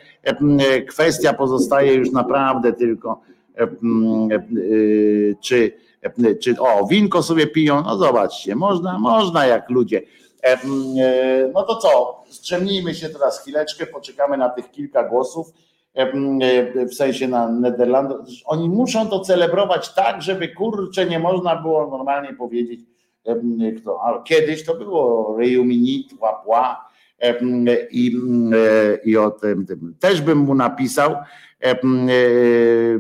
[0.89, 3.21] kwestia pozostaje już naprawdę tylko
[5.41, 5.73] czy
[6.41, 10.03] czy o, winko sobie piją, no zobaczcie, można, można jak ludzie.
[11.55, 15.53] No to co, strzemnijmy się teraz chwileczkę, poczekamy na tych kilka głosów
[16.91, 18.19] w sensie na Nederlandach.
[18.45, 22.81] Oni muszą to celebrować tak, żeby kurczę nie można było normalnie powiedzieć,
[23.81, 24.01] kto.
[24.05, 26.89] Ale kiedyś to było Reunit, łapła
[27.91, 28.17] i,
[29.05, 31.17] i o tym, tym też bym mu napisał,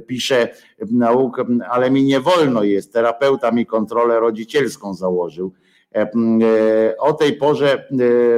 [0.07, 0.49] pisze
[0.91, 5.52] nauk, ale mi nie wolno jest, terapeuta mi kontrolę rodzicielską założył.
[6.99, 7.89] O tej porze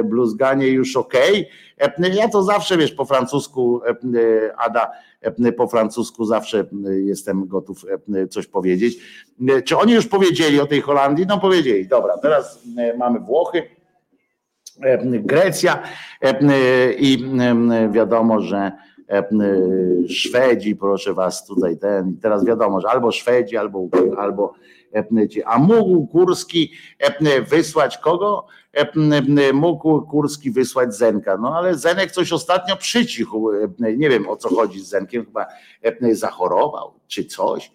[0.03, 1.13] bluzganie już ok.
[2.13, 3.81] Ja to zawsze wiesz po francusku,
[4.57, 4.91] Ada,
[5.57, 6.65] po francusku zawsze
[7.05, 7.85] jestem gotów
[8.29, 8.97] coś powiedzieć.
[9.65, 11.25] Czy oni już powiedzieli o tej Holandii?
[11.27, 11.87] No powiedzieli.
[11.87, 12.63] Dobra, teraz
[12.97, 13.63] mamy Włochy.
[15.05, 15.83] Grecja
[16.97, 17.25] i
[17.91, 18.71] wiadomo, że
[20.09, 23.87] Szwedzi, proszę was tutaj ten, teraz wiadomo, że albo Szwedzi, albo,
[24.17, 24.53] albo
[25.45, 26.71] a mógł Kurski
[27.49, 28.45] wysłać kogo?
[29.53, 31.37] Mógł Kurski wysłać Zenka.
[31.37, 33.51] No ale Zenek coś ostatnio przycichł.
[33.97, 35.45] Nie wiem o co chodzi z Zenkiem, chyba
[36.11, 37.71] zachorował czy coś,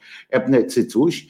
[0.75, 1.27] czy coś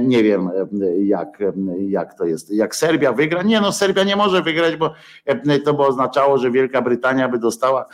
[0.00, 0.50] nie wiem,
[0.98, 1.38] jak,
[1.78, 2.50] jak to jest.
[2.50, 3.42] Jak Serbia wygra?
[3.42, 4.92] Nie, no Serbia nie może wygrać, bo
[5.64, 7.86] to by oznaczało, że Wielka Brytania by dostała,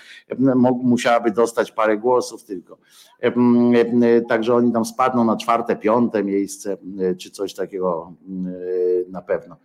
[0.83, 2.79] musiałaby dostać parę głosów tylko.
[4.29, 6.77] Także oni tam spadną na czwarte, piąte miejsce,
[7.21, 8.13] czy coś takiego
[9.09, 9.57] na pewno.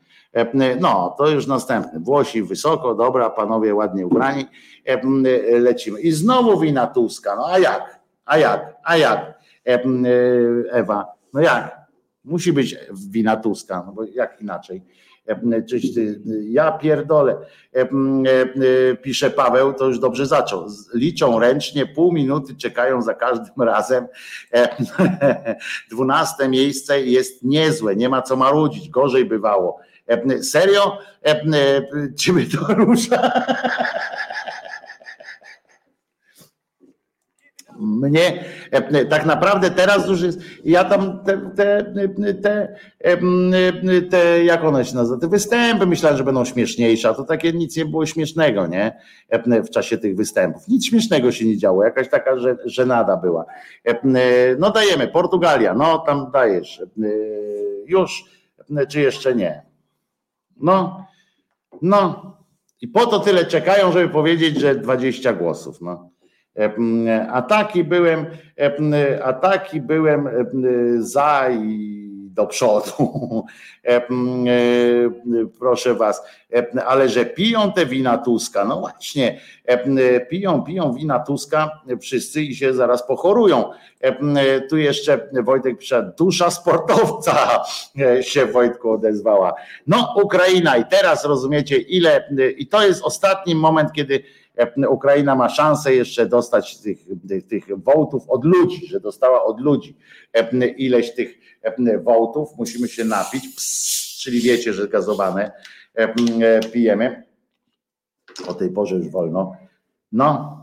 [0.79, 1.99] No, to już następny.
[1.99, 4.45] Włosi wysoko, dobra, panowie ładnie ubrani,
[5.51, 6.01] lecimy.
[6.01, 7.35] I znowu wina Tuska.
[7.35, 7.99] No a jak?
[8.25, 8.75] A jak?
[8.83, 9.39] A jak?
[10.71, 11.83] Ewa, no jak?
[12.23, 12.75] Musi być
[13.09, 14.83] wina Tuska, no bo jak inaczej?
[15.69, 15.85] Czyś
[16.49, 17.37] ja pierdolę,
[19.01, 20.67] pisze Paweł, to już dobrze zaczął.
[20.93, 24.07] Liczą ręcznie, pół minuty czekają za każdym razem.
[25.91, 29.79] Dwunaste miejsce jest niezłe, nie ma co marudzić, gorzej bywało.
[30.41, 30.97] Serio?
[32.19, 33.31] Czy my to rusza?
[37.83, 41.93] Mnie e, tak naprawdę teraz już jest, ja tam te, te,
[42.41, 42.75] te,
[44.09, 47.77] te, jak one się nazywa, te występy myślałem, że będą śmieszniejsze, a to takie nic
[47.77, 48.99] nie było śmiesznego, nie?
[49.65, 50.67] W czasie tych występów.
[50.67, 53.45] Nic śmiesznego się nie działo, jakaś taka że, żenada była.
[54.59, 56.81] No dajemy, Portugalia, no tam dajesz.
[57.85, 58.23] Już,
[58.89, 59.65] czy jeszcze nie?
[60.57, 61.05] No,
[61.81, 62.33] no.
[62.81, 66.12] I po to tyle czekają, żeby powiedzieć, że 20 głosów, no.
[67.31, 68.25] Ataki byłem,
[69.23, 70.29] ataki byłem
[70.99, 73.45] za i do przodu.
[75.59, 76.23] Proszę was,
[76.85, 79.39] ale że piją te wina Tuska, no właśnie,
[80.29, 83.71] piją, piją wina Tuska wszyscy i się zaraz pochorują.
[84.69, 87.63] Tu jeszcze Wojtek pisze, dusza sportowca
[88.21, 89.53] się Wojtku odezwała.
[89.87, 94.23] No Ukraina i teraz rozumiecie ile, i to jest ostatni moment, kiedy
[94.89, 96.97] Ukraina ma szansę jeszcze dostać tych,
[97.49, 99.97] tych, wołtów od ludzi, że dostała od ludzi
[100.77, 101.37] ileś tych
[102.03, 103.43] wołtów, musimy się napić,
[104.23, 105.51] czyli wiecie, że gazowane
[106.73, 107.23] pijemy.
[108.47, 109.55] O tej porze już wolno.
[110.11, 110.59] No.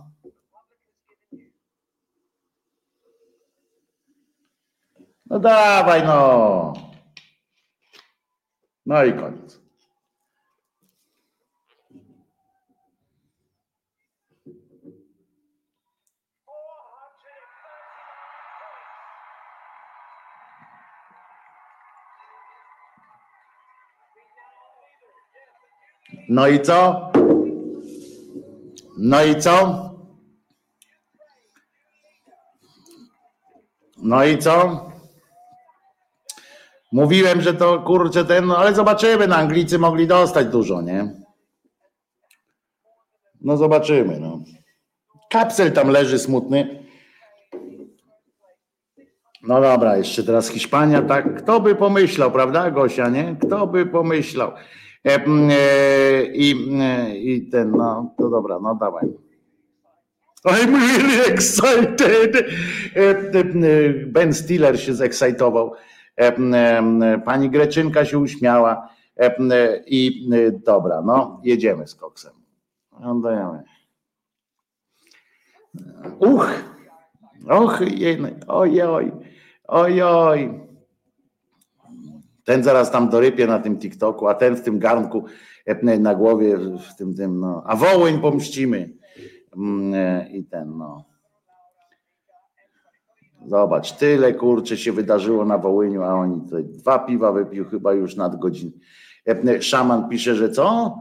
[5.26, 6.72] No dawaj, no.
[8.86, 9.59] No i koniec.
[26.30, 27.10] No i co?
[28.98, 29.90] No i co?
[34.02, 34.86] No i co?
[36.92, 41.12] Mówiłem, że to kurczę ten, no ale zobaczymy, no Anglicy mogli dostać dużo, nie?
[43.40, 44.38] No zobaczymy, no.
[45.30, 46.84] Kapsel tam leży smutny.
[49.42, 51.42] No dobra, jeszcze teraz Hiszpania, tak?
[51.42, 53.36] Kto by pomyślał, prawda, Gosia, nie?
[53.40, 54.52] Kto by pomyślał?
[55.04, 59.08] E, e, I, e, I ten, no to dobra, no dawaj.
[60.44, 62.46] I'm really excited.
[64.06, 65.72] Ben Stiller się zekscytował.
[67.24, 68.88] Pani Greczynka się uśmiała.
[69.86, 70.30] I
[70.64, 72.32] dobra, no jedziemy z koksem.
[73.00, 73.62] No, dajemy.
[76.18, 76.48] Uch,
[77.48, 77.80] och,
[78.46, 79.12] oj, oj,
[79.68, 80.69] oj, oj.
[82.50, 85.24] Ten zaraz tam dorypie na tym TikToku, a ten w tym garnku
[85.98, 87.62] na głowie, w tym, tym, no.
[87.66, 88.90] A wołyń pomścimy.
[89.56, 91.04] Mm, e, I ten, no.
[93.46, 98.16] Zobacz, tyle kurczę się wydarzyło na Wołyniu, a oni tutaj dwa piwa wypił chyba już
[98.16, 98.72] nad godzinę.
[99.60, 100.98] Szaman pisze, że co?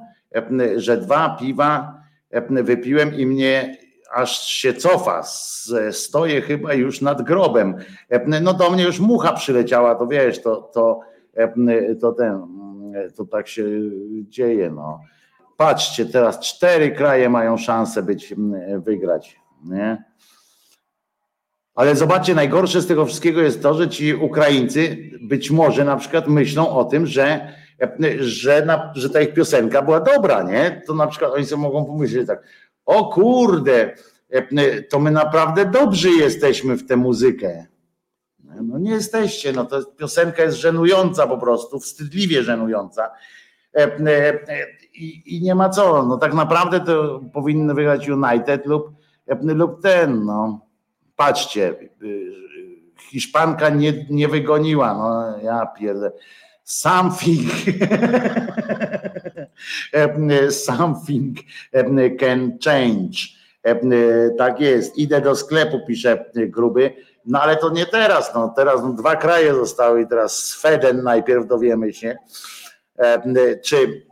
[0.75, 2.01] Że dwa piwa
[2.49, 3.77] wypiłem i mnie
[4.13, 5.23] aż się cofa.
[5.91, 7.75] Stoję chyba już nad grobem.
[8.41, 10.99] No do mnie już mucha przyleciała, to wiesz, to, to,
[12.01, 12.47] to ten,
[13.15, 13.65] to tak się
[14.23, 14.71] dzieje.
[14.71, 14.99] No.
[15.57, 18.33] Patrzcie, teraz cztery kraje mają szansę być,
[18.77, 19.39] wygrać.
[19.63, 20.03] Nie?
[21.75, 26.27] Ale zobaczcie, najgorsze z tego wszystkiego jest to, że ci Ukraińcy być może na przykład
[26.27, 27.53] myślą o tym, że,
[28.19, 30.81] że, na, że ta ich piosenka była dobra, nie?
[30.87, 32.43] To na przykład oni sobie mogą pomyśleć tak,
[32.85, 33.93] o kurde,
[34.89, 37.67] to my naprawdę dobrzy jesteśmy w tę muzykę.
[38.63, 43.11] No nie jesteście, no to piosenka jest żenująca po prostu, wstydliwie żenująca.
[44.93, 48.91] I, I, nie ma co, no tak naprawdę to powinny wygrać United lub,
[49.43, 50.65] lub ten, no
[51.15, 51.75] patrzcie,
[53.09, 56.11] Hiszpanka nie, nie wygoniła, no ja pierdolę.
[56.63, 57.51] Something,
[60.67, 61.37] something
[62.19, 63.17] can change.
[64.37, 64.97] Tak jest.
[64.97, 66.93] Idę do sklepu, pisze gruby.
[67.25, 68.33] No ale to nie teraz.
[68.35, 72.17] No, teraz no, dwa kraje zostały i teraz Sweden najpierw dowiemy się,
[73.63, 74.05] czy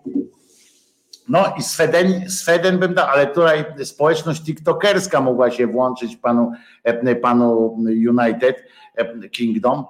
[1.29, 6.51] no i Sweden, Sweden bym dał, ale tutaj społeczność tiktokerska mogła się włączyć panu,
[6.83, 7.77] e, panu
[8.09, 8.63] United
[8.95, 9.85] e, Kingdom,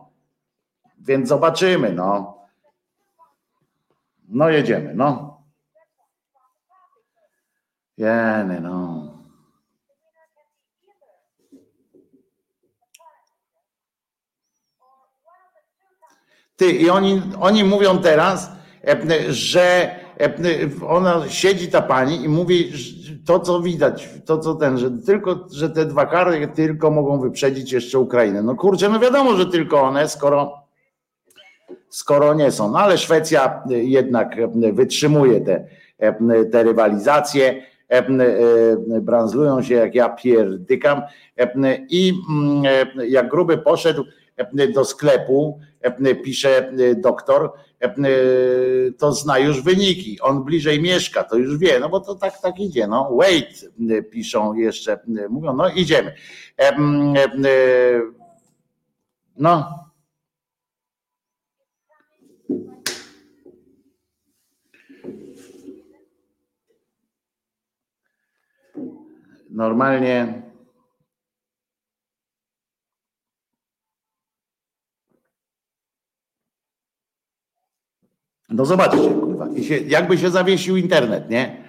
[1.00, 2.38] więc zobaczymy, no.
[4.30, 5.38] No jedziemy, no.
[7.98, 9.07] Jeny, no.
[16.58, 18.52] Ty, i oni, oni mówią teraz,
[18.88, 19.96] e, że
[20.88, 22.72] ona siedzi ta pani i mówi
[23.26, 27.72] to, co widać, to co ten, że tylko, że te dwa kary tylko mogą wyprzedzić
[27.72, 28.44] jeszcze Ukrainę.
[28.44, 30.64] No kurczę, no wiadomo, że tylko one, skoro,
[31.90, 32.72] skoro nie są.
[32.72, 34.36] No ale Szwecja jednak
[34.74, 35.68] wytrzymuje te,
[36.52, 37.64] te rywalizacje
[39.02, 41.02] branzlują się jak ja pierdykam
[41.90, 42.14] i
[43.08, 44.04] jak gruby poszedł
[44.74, 45.60] do sklepu,
[46.24, 47.54] pisze doktor,
[48.98, 50.20] to zna już wyniki.
[50.22, 52.88] On bliżej mieszka, to już wie, no bo to tak, tak idzie.
[52.88, 53.70] No, wait,
[54.12, 55.00] piszą jeszcze,
[55.30, 56.14] mówią, no idziemy.
[59.38, 59.84] No.
[69.50, 70.42] Normalnie
[78.50, 79.48] No zobaczcie, kurwa.
[79.88, 81.64] Jakby się zawiesił internet, nie?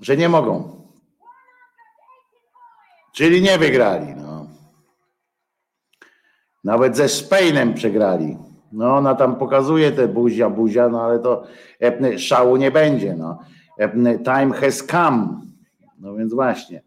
[0.00, 0.80] Że nie mogą.
[3.14, 4.46] Czyli nie wygrali, no.
[6.64, 8.36] Nawet ze Spainem przegrali.
[8.72, 11.44] No ona tam pokazuje te buzia, buzia, no ale to
[11.82, 13.38] e, szału nie będzie, no.
[13.78, 15.40] E, time has come.
[15.98, 16.82] No więc właśnie.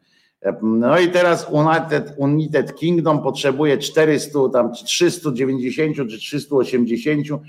[0.61, 7.41] No i teraz United, United Kingdom potrzebuje 400, tam 390 czy 380 E, e,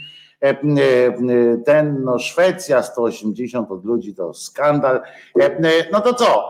[1.66, 5.00] ten, no Szwecja 180 od ludzi to skandal.
[5.40, 5.50] E,
[5.92, 6.48] no to co?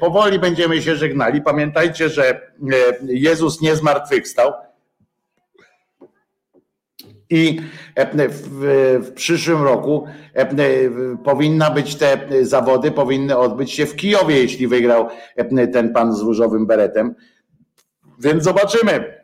[0.00, 1.42] Powoli będziemy się żegnali.
[1.42, 2.50] Pamiętajcie, że
[3.02, 4.52] Jezus nie zmartwychwstał.
[7.30, 7.60] I
[8.28, 10.06] w, przyszłym roku
[11.24, 15.08] powinna być te zawody, powinny odbyć się w Kijowie, jeśli wygrał
[15.72, 17.14] ten pan z różowym beretem.
[18.18, 19.19] Więc zobaczymy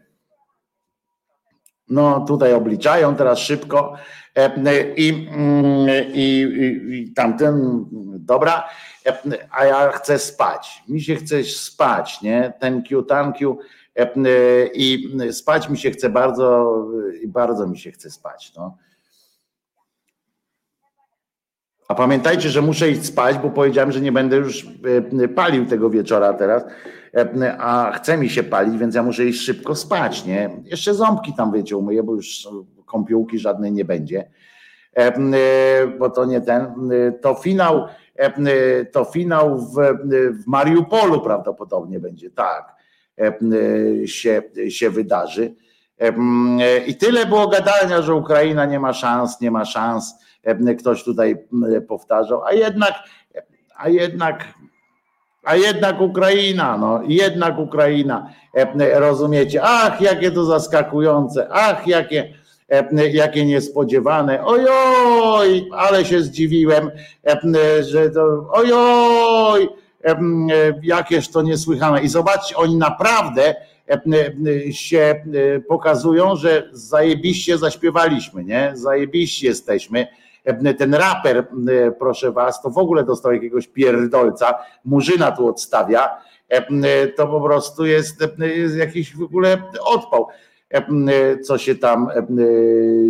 [1.89, 3.94] no tutaj obliczają teraz szybko
[4.34, 6.47] e, i, mm, i,
[6.90, 7.84] i tamten,
[8.18, 8.68] dobra,
[9.06, 9.18] e,
[9.50, 10.82] a ja chcę spać.
[10.89, 12.52] Mi się chce spać, nie?
[12.60, 13.58] Thank you, thank you.
[13.97, 14.10] E,
[14.74, 16.76] I spać mi się chce bardzo,
[17.23, 18.52] i bardzo mi się chce spać.
[18.56, 18.76] No.
[21.89, 24.66] A pamiętajcie, że muszę iść spać, bo powiedziałem, że nie będę już
[25.34, 26.65] palił tego wieczora teraz
[27.06, 27.06] E,
[27.59, 30.51] a chce mi się palić, więc ja muszę iść szybko spać, nie?
[30.65, 32.49] Jeszcze ząbki tam, wiecie, umyję, bo już
[32.86, 34.31] kąpiółki żadnej nie będzie,
[35.99, 37.86] bo to nie ten, to finał,
[38.93, 39.75] to finał w,
[40.45, 42.75] w Mariupolu prawdopodobnie będzie, tak,
[44.07, 45.55] się, się wydarzy.
[46.86, 50.15] I tyle było gadania, że Ukraina nie ma szans, nie ma szans.
[50.78, 51.47] Ktoś tutaj
[51.89, 52.95] powtarzał, a jednak,
[53.77, 54.45] a jednak
[55.47, 59.60] a jednak Ukraina, no jednak Ukraina, e, rozumiecie?
[59.62, 62.34] Ach, jakie to zaskakujące, ach, jakie,
[62.68, 66.91] e, jakie niespodziewane, ojoj, ale się zdziwiłem,
[67.26, 69.68] e, że to, ojoj,
[70.83, 72.02] jakież to niesłychane.
[72.02, 73.55] I zobaczcie, oni naprawdę
[74.70, 75.25] się
[75.68, 78.73] pokazują, że zajebiście zaśpiewaliśmy, nie?
[78.75, 80.07] Zajebiście jesteśmy.
[80.78, 81.47] Ten raper,
[81.99, 86.20] proszę was, to w ogóle dostał jakiegoś pierdolca, murzyna tu odstawia,
[87.16, 90.26] to po prostu jest, jest jakiś w ogóle odpał
[91.42, 92.08] co się tam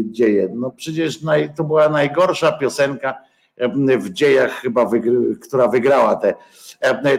[0.04, 0.48] dzieje.
[0.54, 1.20] No przecież
[1.56, 3.14] to była najgorsza piosenka
[3.98, 4.90] w dziejach chyba,
[5.42, 6.34] która wygrała te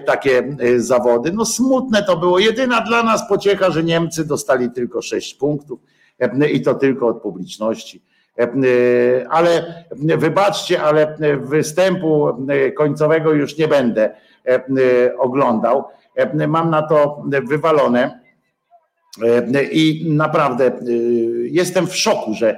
[0.05, 1.31] takie zawody.
[1.33, 2.39] No smutne to było.
[2.39, 5.79] Jedyna dla nas pociecha, że Niemcy dostali tylko 6 punktów
[6.51, 8.03] i to tylko od publiczności.
[9.29, 9.83] Ale
[10.17, 12.27] wybaczcie, ale występu
[12.77, 14.15] końcowego już nie będę
[15.17, 15.85] oglądał.
[16.47, 18.19] Mam na to wywalone.
[19.71, 20.71] I naprawdę
[21.43, 22.57] jestem w szoku, że,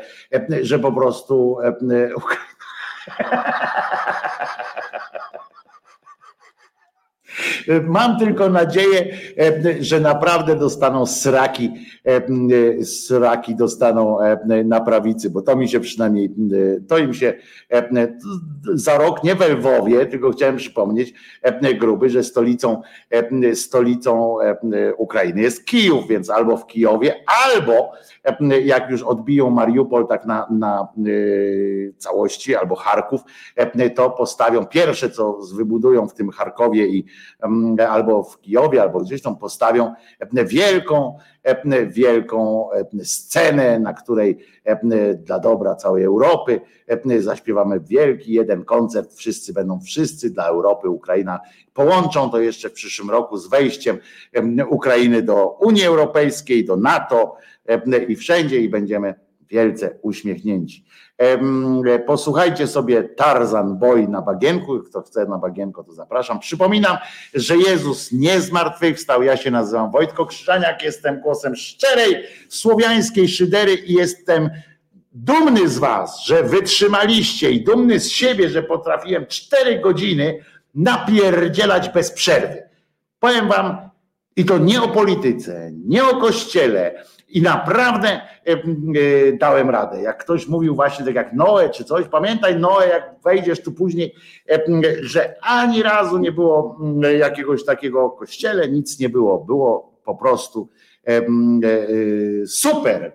[0.62, 1.58] że po prostu
[7.88, 11.72] Mam tylko nadzieję, e, że naprawdę dostaną sraki,
[12.06, 16.32] e, sraki dostaną e, na prawicy, bo to mi się przynajmniej,
[16.88, 17.34] to im się
[18.74, 21.14] za rok nie we Lwowie, tylko chciałem przypomnieć
[21.80, 22.82] gruby, że stolicą,
[23.54, 24.38] stolicą
[24.98, 27.92] Ukrainy jest Kijów, więc albo w Kijowie, albo
[28.64, 30.88] jak już odbiją Mariupol tak na, na
[31.98, 33.22] całości, albo Charków,
[33.96, 37.06] to postawią pierwsze, co wybudują w tym Charkowie i
[37.90, 39.94] albo w Kijowie, albo gdzieś tam postawią
[40.32, 41.18] wielką,
[41.88, 42.70] wielką
[43.04, 44.38] scenę, na której
[45.18, 46.62] dla dobra całej Europy
[47.20, 51.40] zaśpiewamy wielki jeden koncert, wszyscy będą wszyscy dla Europy, Ukraina
[51.74, 53.98] połączą to jeszcze w przyszłym roku z wejściem
[54.70, 57.36] Ukrainy do Unii Europejskiej, do NATO
[58.08, 59.14] i wszędzie i będziemy
[59.50, 60.86] wielce uśmiechnięci.
[62.08, 64.80] Posłuchajcie sobie Tarzan Boy na bagienku.
[64.80, 66.40] Kto chce na bagienko, to zapraszam.
[66.40, 66.98] Przypominam,
[67.34, 69.24] że Jezus nie zmartwychwstał.
[69.24, 74.50] Ja się nazywam Wojtko Krzyżaniak, jestem głosem szczerej słowiańskiej szydery i jestem
[75.12, 80.40] dumny z was, że wytrzymaliście i dumny z siebie, że potrafiłem cztery godziny
[80.76, 82.64] napierdzielać bez przerwy.
[83.20, 83.78] Powiem wam,
[84.36, 88.58] i to nie o polityce, nie o kościele, i naprawdę e, e,
[89.38, 90.02] dałem radę.
[90.02, 94.16] Jak ktoś mówił właśnie tak jak Noe czy coś, pamiętaj Noe, jak wejdziesz tu później,
[94.50, 94.60] e,
[95.02, 96.80] że ani razu nie było
[97.20, 99.40] jakiegoś takiego kościele, nic nie było.
[99.40, 100.70] Było po prostu
[102.46, 103.12] super.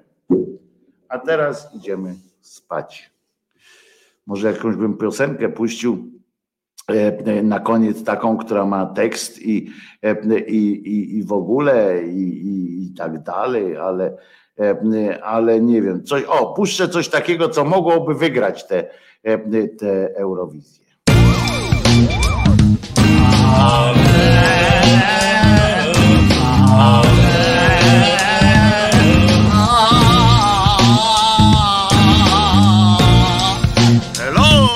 [1.09, 3.11] A teraz idziemy spać.
[4.27, 6.14] Może jakąś bym piosenkę puścił
[7.43, 9.71] na koniec taką, która ma tekst i,
[10.47, 14.17] i, i, i w ogóle i, i, i tak dalej, ale,
[15.23, 18.85] ale nie wiem, coś, o, puszczę coś takiego, co mogłoby wygrać te,
[19.79, 20.85] te Eurowizję.
[34.19, 34.69] Hello!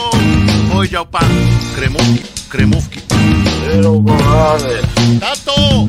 [0.73, 1.38] Powiedział pan
[1.79, 3.01] kremówki, kremówki.
[5.21, 5.89] Tato!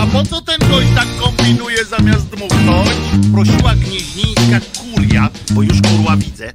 [0.00, 2.88] A po co ten gość tak kombinuje zamiast dmuchnąć?
[3.32, 6.52] Prosiła gnieźnieńska kuria, bo już kurła widzę.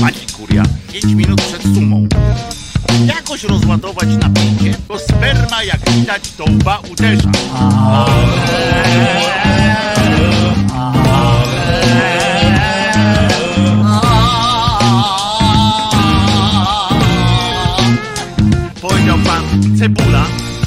[0.00, 2.08] Pani kuria, 5 minut przed sumą.
[3.06, 7.30] Jakoś rozładować napięcie, bo sperma jak widać to łba uderza.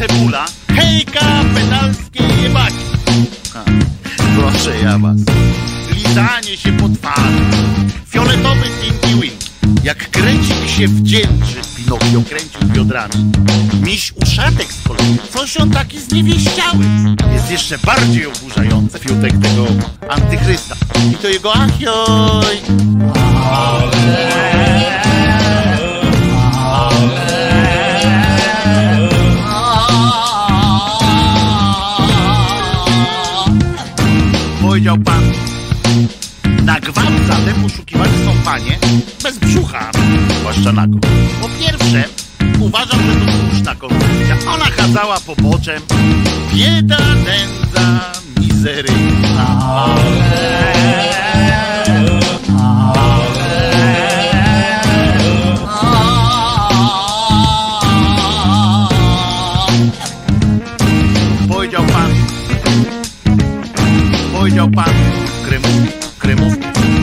[0.01, 2.85] Cebula, hejka, pedalskie jebaki.
[3.53, 3.63] Ha,
[4.35, 5.17] Proszę ja was.
[5.95, 7.41] Lizanie się po twarzy.
[8.07, 9.51] Fioletowy Tinky Winky.
[9.83, 13.31] Jak kręcik się wdzięczy, Pinokio kręcił biodrami.
[13.83, 15.17] Miś uszatek z kolei.
[15.33, 16.85] Coś on taki zniewieściały.
[17.33, 19.67] Jest jeszcze bardziej oburzający fiutek tego
[20.09, 20.75] antychrysta.
[21.11, 22.57] I to jego achioj.
[23.13, 25.10] Powiedział
[36.65, 38.80] na gwałt zatem poszukiwani są panie
[39.23, 39.91] bez brzucha,
[40.40, 40.99] zwłaszcza nago.
[41.41, 42.03] Po pierwsze,
[42.59, 44.38] uważam, że to słuszna koncepcja.
[44.53, 45.81] Ona kazała poboczem
[46.53, 49.95] bieda, nędza, mizeryjna.
[61.49, 62.11] Powiedział pan,
[64.33, 64.93] powiedział pan,
[65.45, 66.00] kremówki, kremówki.
[66.22, 67.00] Powiedział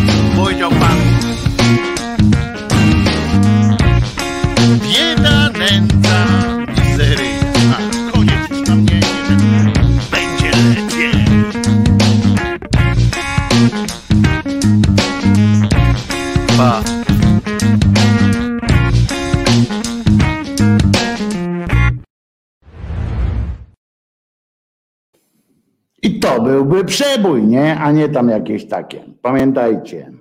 [26.69, 27.79] byłby przebój, nie?
[27.79, 29.05] A nie tam jakieś takie.
[29.23, 30.13] Pamiętajcie,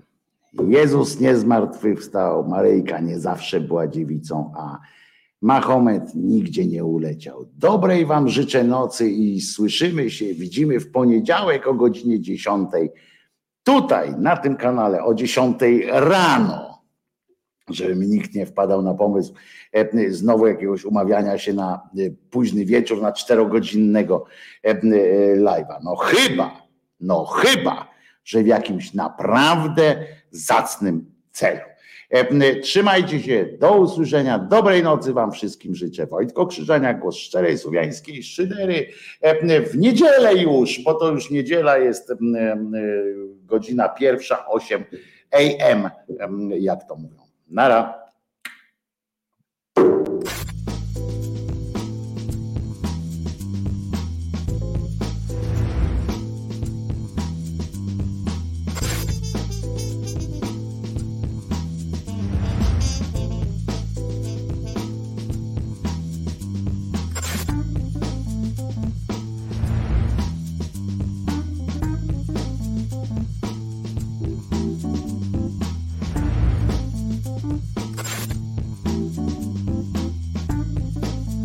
[0.68, 4.80] Jezus nie zmartwychwstał, Maryjka nie zawsze była dziewicą, a
[5.42, 7.46] Mahomet nigdzie nie uleciał.
[7.58, 12.70] Dobrej Wam życzę nocy i słyszymy się, widzimy w poniedziałek o godzinie 10.
[13.64, 15.58] Tutaj, na tym kanale o 10
[15.92, 16.67] rano,
[17.70, 19.34] żeby mi nikt nie wpadał na pomysł
[19.74, 24.26] e, znowu jakiegoś umawiania się na e, późny wieczór, na czterogodzinnego
[24.64, 24.76] e,
[25.36, 25.80] live'a.
[25.84, 26.62] No chyba,
[27.00, 27.88] no chyba,
[28.24, 31.60] że w jakimś naprawdę zacnym celu.
[32.64, 36.08] Trzymajcie się, do usłyszenia, dobrej nocy Wam wszystkim życzę.
[36.08, 38.88] Wojtko Krzyżania, głos szczerej słowiańskiej szydery.
[39.72, 42.14] W niedzielę już, bo to już niedziela jest
[43.46, 44.84] godzina pierwsza, 8
[45.32, 45.90] AM,
[46.60, 47.27] jak to mówią.
[47.50, 48.07] Nara.